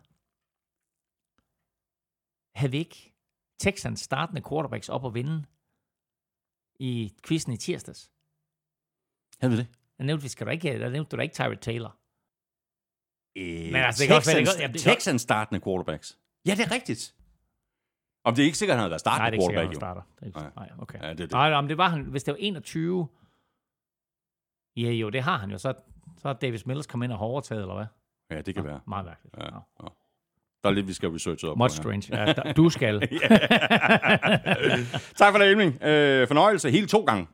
Havde 2.55 2.71
vi 2.71 2.79
ikke 2.79 3.13
Texans 3.59 4.01
startende 4.01 4.43
quarterbacks 4.49 4.89
op 4.89 5.05
og 5.05 5.15
vinde 5.15 5.45
i 6.81 7.13
quizzen 7.27 7.53
i 7.53 7.57
tirsdags? 7.57 8.11
Havde 9.41 9.53
vi 9.53 9.59
det? 9.59 9.67
Der 9.99 10.05
nævnte, 10.05 10.23
vi 10.23 10.29
skal 10.29 10.47
du 10.47 10.51
ikke, 10.51 10.79
der 10.79 10.91
nævnte 10.91 11.11
du 11.11 11.17
da 11.17 11.23
ikke 11.23 11.35
Tyrod 11.35 11.57
Taylor. 11.57 11.97
Øh, 13.37 13.73
Men 13.73 13.77
altså, 13.77 14.01
det 14.01 14.07
kan 14.09 14.17
også 14.17 14.31
være, 14.33 14.41
det 14.41 14.47
Texans, 14.47 14.55
kan- 14.57 14.61
jamen, 14.63 14.75
det 14.75 14.83
kan- 14.83 14.93
Texans 14.95 15.23
startende 15.23 15.61
quarterbacks. 15.61 16.19
Ja, 16.47 16.55
det 16.55 16.61
er 16.67 16.71
rigtigt. 16.73 17.15
Om 18.25 18.35
det 18.35 18.43
er 18.43 18.47
ikke 18.47 18.59
sikkert, 18.59 18.75
at 18.75 18.79
han 18.79 18.83
havde 18.83 18.91
været 18.91 19.03
Nej, 19.07 19.19
det 19.19 19.23
er 19.29 19.33
ikke 19.33 19.45
sikkert, 19.45 19.63
quarterback. 19.65 19.69
han 19.69 19.75
jo. 19.75 19.79
starter. 19.81 20.03
Det 20.15 20.23
er 20.23 20.27
ikke, 20.27 20.39
Nej. 20.39 20.51
nej, 20.57 20.71
okay. 20.83 20.99
Ja, 21.03 21.11
det 21.11 21.21
er 21.21 21.25
det. 21.27 21.33
Nej, 21.33 21.51
nej, 21.51 21.61
men 21.61 21.69
det 21.69 21.79
var 21.79 21.89
han, 21.89 22.03
hvis 22.03 22.25
det 22.25 22.33
var 22.33 22.39
21. 22.41 23.09
Ja, 24.77 24.91
jo, 24.91 25.11
det 25.11 25.23
har 25.23 25.39
han 25.39 25.51
jo. 25.51 25.59
Så, 25.59 25.75
så 26.23 26.29
er 26.29 26.33
Davis 26.33 26.67
Mills 26.67 26.87
kommet 26.87 27.07
ind 27.07 27.13
og 27.13 27.19
har 27.19 27.27
overtaget, 27.27 27.61
eller 27.63 27.75
hvad? 27.75 27.87
Ja, 28.31 28.41
det 28.43 28.55
kan 28.55 28.65
være. 28.65 28.81
Meget 28.89 29.05
mærkeligt. 29.07 29.35
Ja, 29.39 29.45
ja. 29.45 29.89
Der 30.63 30.69
er 30.71 30.75
lidt, 30.75 30.87
vi 30.87 30.93
skal 30.93 31.09
researche 31.09 31.49
op 31.49 31.57
Much 31.59 31.83
på 31.83 31.91
her. 31.91 32.01
strange. 32.01 32.27
Ja, 32.27 32.33
der, 32.33 32.53
du 32.53 32.71
skal. 32.71 33.01
Tak 35.21 35.33
for 35.33 35.39
det, 35.39 35.47
Elming. 35.51 35.83
Øh, 35.83 36.29
fornøjelse 36.29 36.71
helt 36.71 36.91
to 36.91 37.05
gange. 37.05 37.27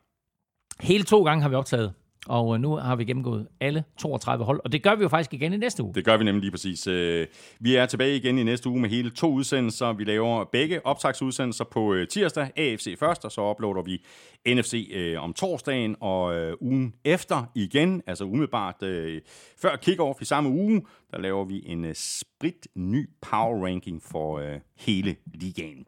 Hele 0.80 1.05
to 1.05 1.24
gange 1.24 1.42
har 1.42 1.48
vi 1.48 1.55
optaget, 1.55 1.94
og 2.29 2.55
øh, 2.55 2.61
nu 2.61 2.77
har 2.77 2.97
vi 2.97 3.05
gennemgået 3.05 3.47
alle 3.61 3.85
32 3.99 4.45
hold, 4.45 4.61
og 4.64 4.73
det 4.73 4.83
gør 4.83 4.95
vi 4.95 5.03
jo 5.03 5.09
faktisk 5.09 5.35
igen 5.35 5.53
i 5.53 5.57
næste 5.57 5.83
uge. 5.83 5.95
Det 5.95 6.05
gør 6.05 6.16
vi 6.16 6.25
nemlig 6.25 6.41
lige 6.41 6.51
præcis. 6.51 6.87
Øh, 6.87 7.27
vi 7.61 7.77
er 7.77 7.87
tilbage 7.87 8.16
igen 8.16 8.39
i 8.39 8.43
næste 8.43 8.68
uge 8.68 8.81
med 8.81 8.91
hele 8.91 9.11
to 9.11 9.33
udsendelser. 9.33 9.93
Vi 9.93 10.05
laver 10.05 10.45
begge 10.45 10.87
optagsudsendelser 10.87 11.64
på 11.64 11.95
øh, 11.95 12.09
tirsdag, 12.09 12.51
AFC 12.57 12.99
først, 12.99 13.25
og 13.25 13.33
så 13.33 13.51
uploader 13.51 13.83
vi 13.83 14.03
NFC 14.47 14.90
øh, 14.95 15.22
om 15.22 15.32
torsdagen, 15.32 15.97
og 16.01 16.34
øh, 16.34 16.55
ugen 16.61 16.95
efter 17.05 17.45
igen, 17.55 18.03
altså 18.07 18.24
umiddelbart 18.24 18.82
øh, 18.82 19.20
før 19.59 19.76
kickoff 19.76 20.22
i 20.22 20.24
samme 20.24 20.51
uge, 20.51 20.82
der 21.11 21.18
laver 21.18 21.45
vi 21.45 21.62
en 21.66 21.84
øh, 21.84 21.95
sprit 21.95 22.68
ny 22.74 23.11
power 23.20 23.66
ranking 23.66 24.03
for 24.03 24.38
øh, 24.38 24.61
hele 24.78 25.16
ligaen. 25.34 25.86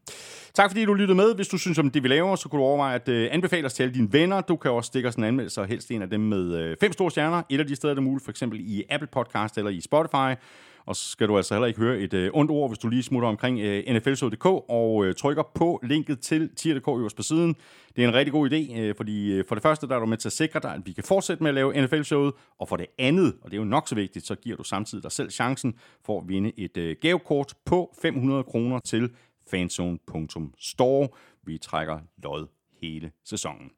Tak 0.55 0.71
fordi 0.71 0.85
du 0.85 0.95
lyttede 0.95 1.17
med. 1.17 1.35
Hvis 1.35 1.49
du 1.49 1.59
synes 1.59 1.79
om 1.79 1.91
det, 1.91 2.03
vi 2.03 2.09
laver, 2.09 2.37
så 2.37 2.49
kunne 2.49 2.61
du 2.61 2.67
overveje 2.67 2.95
at 2.95 3.09
øh, 3.09 3.29
anbefale 3.33 3.67
os 3.67 3.75
til 3.75 3.83
alle 3.83 3.95
dine 3.95 4.13
venner. 4.13 4.41
Du 4.41 4.57
kan 4.57 4.71
også 4.71 4.89
stikke 4.89 5.09
os 5.09 5.15
en 5.15 5.25
anmeldelse, 5.25 5.61
og 5.61 5.67
helst 5.67 5.91
en 5.91 6.03
af 6.03 6.11
dem 6.11 6.21
med 6.21 6.55
øh, 6.55 6.77
fem 6.81 6.93
store 6.93 7.11
stjerner. 7.11 7.43
Et 7.51 7.61
af 7.61 7.67
de 7.67 7.77
steder, 7.77 7.95
der 7.95 8.01
er 8.01 8.05
muligt, 8.05 8.25
for 8.25 8.31
eksempel 8.31 8.61
i 8.61 8.85
Apple 8.91 9.09
Podcast 9.13 9.59
eller 9.59 9.71
i 9.71 9.81
Spotify. 9.81 10.41
Og 10.87 10.97
så 10.97 11.09
skal 11.09 11.29
du 11.29 11.37
altså 11.37 11.55
heller 11.55 11.67
ikke 11.67 11.81
høre 11.81 11.99
et 11.99 12.15
øh, 12.15 12.31
ondt 12.35 12.51
ord, 12.51 12.71
hvis 12.71 12.79
du 12.79 12.89
lige 12.89 13.03
smutter 13.03 13.29
omkring 13.29 13.61
øh, 13.61 13.85
nflshow.dk 13.95 14.47
og 14.47 15.07
øh, 15.07 15.15
trykker 15.15 15.43
på 15.55 15.81
linket 15.83 16.21
til 16.21 16.51
tier.dk 16.57 16.89
øverst 16.89 17.17
på 17.17 17.23
siden. 17.23 17.57
Det 17.97 18.05
er 18.05 18.09
en 18.09 18.15
rigtig 18.15 18.33
god 18.33 18.51
idé, 18.51 18.81
øh, 18.81 18.95
fordi 18.97 19.33
øh, 19.33 19.45
for 19.49 19.55
det 19.55 19.63
første 19.63 19.89
der 19.89 19.95
er 19.95 20.01
du 20.01 20.07
med 20.07 20.17
til 20.17 20.29
at 20.29 20.33
sikre 20.33 20.61
dig, 20.61 20.75
at 20.75 20.81
vi 20.85 20.93
kan 20.93 21.05
fortsætte 21.05 21.43
med 21.43 21.49
at 21.49 21.55
lave 21.55 21.83
NFL-showet, 21.85 22.33
og 22.59 22.69
for 22.69 22.77
det 22.77 22.87
andet, 22.99 23.35
og 23.43 23.51
det 23.51 23.57
er 23.57 23.61
jo 23.61 23.65
nok 23.65 23.89
så 23.89 23.95
vigtigt, 23.95 24.27
så 24.27 24.35
giver 24.35 24.57
du 24.57 24.65
samtidig 24.65 25.03
dig 25.03 25.13
selv 25.13 25.31
chancen 25.31 25.75
for 26.05 26.21
at 26.21 26.29
vinde 26.29 26.53
et 26.57 26.77
øh, 26.77 26.97
gavekort 27.01 27.55
på 27.65 27.95
500 28.03 28.45
kroner 28.45 28.79
til 28.79 29.11
fanzone.store. 29.51 31.09
Vi 31.47 31.59
trækker 31.59 31.99
lod 32.23 32.54
hele 32.85 33.11
sæsonen. 33.25 33.71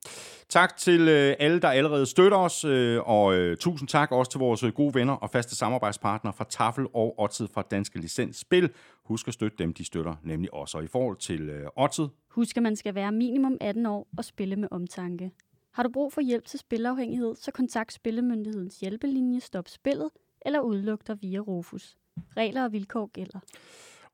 Tak 0.48 0.76
til 0.76 1.00
øh, 1.00 1.34
alle, 1.38 1.60
der 1.60 1.68
allerede 1.68 2.06
støtter 2.06 2.38
os, 2.38 2.64
øh, 2.64 3.00
og 3.04 3.34
øh, 3.34 3.56
tusind 3.56 3.88
tak 3.88 4.12
også 4.12 4.30
til 4.30 4.38
vores 4.38 4.64
gode 4.74 4.94
venner 4.94 5.12
og 5.12 5.30
faste 5.30 5.56
samarbejdspartnere 5.56 6.34
fra 6.34 6.44
Tafel 6.50 6.86
og 6.94 7.18
Odset 7.18 7.50
fra 7.50 7.62
Danske 7.70 7.98
Licens 7.98 8.36
Spil. 8.36 8.70
Husk 9.04 9.28
at 9.28 9.34
støtte 9.34 9.56
dem, 9.58 9.74
de 9.74 9.84
støtter 9.84 10.14
nemlig 10.22 10.54
også. 10.54 10.78
Og 10.78 10.84
i 10.84 10.86
forhold 10.86 11.16
til 11.16 11.40
øh, 11.40 12.08
Husk, 12.30 12.56
at 12.56 12.62
man 12.62 12.76
skal 12.76 12.94
være 12.94 13.12
minimum 13.12 13.56
18 13.60 13.86
år 13.86 14.08
og 14.18 14.24
spille 14.24 14.56
med 14.56 14.68
omtanke. 14.70 15.30
Har 15.72 15.82
du 15.82 15.88
brug 15.92 16.12
for 16.12 16.20
hjælp 16.20 16.44
til 16.44 16.58
spilafhængighed, 16.58 17.36
så 17.36 17.50
kontakt 17.50 17.92
Spillemyndighedens 17.92 18.80
hjælpelinje 18.80 19.40
Stop 19.40 19.68
Spillet 19.68 20.10
eller 20.46 20.60
udluk 20.60 21.06
dig 21.06 21.22
via 21.22 21.38
Rufus. 21.38 21.96
Regler 22.36 22.64
og 22.64 22.72
vilkår 22.72 23.06
gælder. 23.06 23.40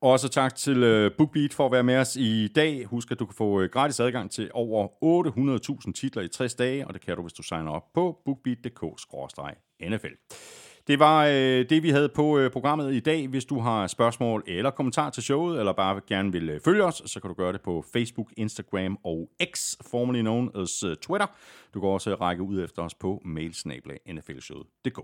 Også 0.03 0.29
tak 0.29 0.55
til 0.55 0.83
øh, 0.83 1.11
BookBeat 1.19 1.55
for 1.55 1.67
at 1.67 1.73
være 1.73 1.83
med 1.83 1.97
os 1.97 2.17
i 2.17 2.49
dag. 2.49 2.85
Husk, 2.85 3.11
at 3.11 3.19
du 3.19 3.27
kan 3.27 3.35
få 3.35 3.61
øh, 3.61 3.71
gratis 3.71 4.01
adgang 4.01 4.31
til 4.31 4.51
over 4.55 4.89
800.000 5.87 5.93
titler 5.93 6.23
i 6.23 6.29
60 6.29 6.55
dage, 6.55 6.87
og 6.87 6.95
det 6.95 7.03
kan 7.03 7.17
du, 7.17 7.23
hvis 7.23 7.33
du 7.33 7.43
signer 7.43 7.71
op 7.71 7.93
på 7.95 8.19
bookbeat.dk-nfl. 8.25 10.15
Det 10.87 10.99
var 10.99 11.27
øh, 11.27 11.69
det, 11.71 11.83
vi 11.83 11.91
havde 11.91 12.09
på 12.09 12.39
øh, 12.39 12.51
programmet 12.51 12.95
i 12.95 13.01
dag. 13.01 13.29
Hvis 13.29 13.45
du 13.45 13.61
har 13.61 13.87
spørgsmål 13.87 14.45
eller 14.47 14.71
kommentar 14.71 15.11
til 15.11 15.23
showet, 15.23 15.59
eller 15.59 15.73
bare 15.73 16.01
gerne 16.07 16.33
vil 16.33 16.49
øh, 16.49 16.61
følge 16.61 16.85
os, 16.85 17.03
så 17.07 17.21
kan 17.21 17.29
du 17.29 17.35
gøre 17.35 17.53
det 17.53 17.61
på 17.61 17.85
Facebook, 17.93 18.33
Instagram 18.37 18.99
og 19.05 19.29
X, 19.55 19.75
formerly 19.91 20.21
known 20.21 20.51
as 20.63 20.83
øh, 20.83 20.97
Twitter. 20.97 21.27
Du 21.75 21.81
kan 21.81 21.89
også 21.89 22.15
række 22.15 22.43
ud 22.43 22.65
efter 22.65 22.83
os 22.83 22.95
på 22.95 23.23
mailsnabla.nflshowet.dk. 23.25 24.99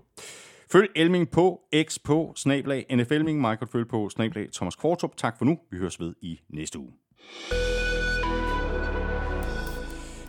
Følg 0.71 0.89
Elming 0.95 1.31
på 1.31 1.61
X 1.83 1.99
på 2.03 2.33
snablag 2.35 2.85
NFLming. 2.91 3.41
Michael 3.41 3.67
Følg 3.71 3.87
på 3.87 4.09
snablag 4.09 4.47
Thomas 4.53 4.75
Kvartrup. 4.75 5.17
Tak 5.17 5.37
for 5.37 5.45
nu. 5.45 5.59
Vi 5.71 5.77
høres 5.77 5.99
ved 5.99 6.13
i 6.21 6.39
næste 6.49 6.79
uge. 6.79 6.91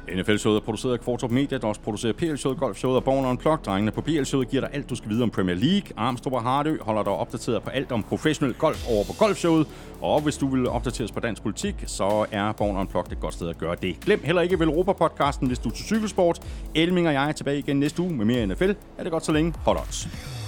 NFL-showet 0.09 0.57
er 0.57 0.61
produceret 0.61 0.93
af 0.93 1.01
Kvartrup 1.01 1.31
Media, 1.31 1.59
der 1.59 1.67
også 1.67 1.81
producerer 1.81 2.13
PL-showet, 2.13 2.59
Golf-showet 2.59 2.97
og 2.97 3.05
Born 3.05 3.27
Unplugged. 3.27 3.65
Drengene 3.65 3.91
på 3.91 4.01
PL-showet 4.01 4.49
giver 4.49 4.61
dig 4.61 4.71
alt, 4.75 4.91
du 4.91 4.95
skal 4.95 5.11
vide 5.11 5.23
om 5.23 5.31
Premier 5.31 5.57
League. 5.57 5.91
Armstrong 5.97 6.37
og 6.37 6.43
Hardø 6.43 6.77
holder 6.81 7.03
dig 7.03 7.13
opdateret 7.13 7.63
på 7.63 7.71
alt 7.71 7.93
om 7.93 8.03
professionel 8.03 8.55
golf 8.55 8.89
over 8.89 9.05
på 9.05 9.13
Golf-showet. 9.13 9.67
Og 10.01 10.21
hvis 10.21 10.37
du 10.37 10.47
vil 10.47 10.69
opdateres 10.69 11.13
på 11.13 11.21
dansk 11.21 11.43
politik, 11.43 11.75
så 11.87 12.27
er 12.33 12.53
Born 12.53 12.77
Unplugged 12.77 13.13
et 13.13 13.21
godt 13.21 13.35
sted 13.35 13.49
at 13.49 13.59
gøre 13.59 13.77
det. 13.83 14.01
Glem 14.01 14.21
heller 14.25 14.43
ikke 14.43 14.59
Velropa-podcasten, 14.59 15.47
hvis 15.47 15.59
du 15.59 15.69
er 15.69 15.73
til 15.73 15.85
cykelsport. 15.85 16.41
Elming 16.75 17.07
og 17.07 17.13
jeg 17.13 17.29
er 17.29 17.33
tilbage 17.33 17.59
igen 17.59 17.81
næste 17.81 18.03
uge 18.03 18.13
med 18.13 18.25
mere 18.25 18.47
NFL. 18.47 18.71
Er 18.99 19.03
det 19.03 19.13
godt 19.13 19.25
så 19.25 19.33
længe? 19.33 19.55
Hold 19.65 19.79
odds. 19.79 20.40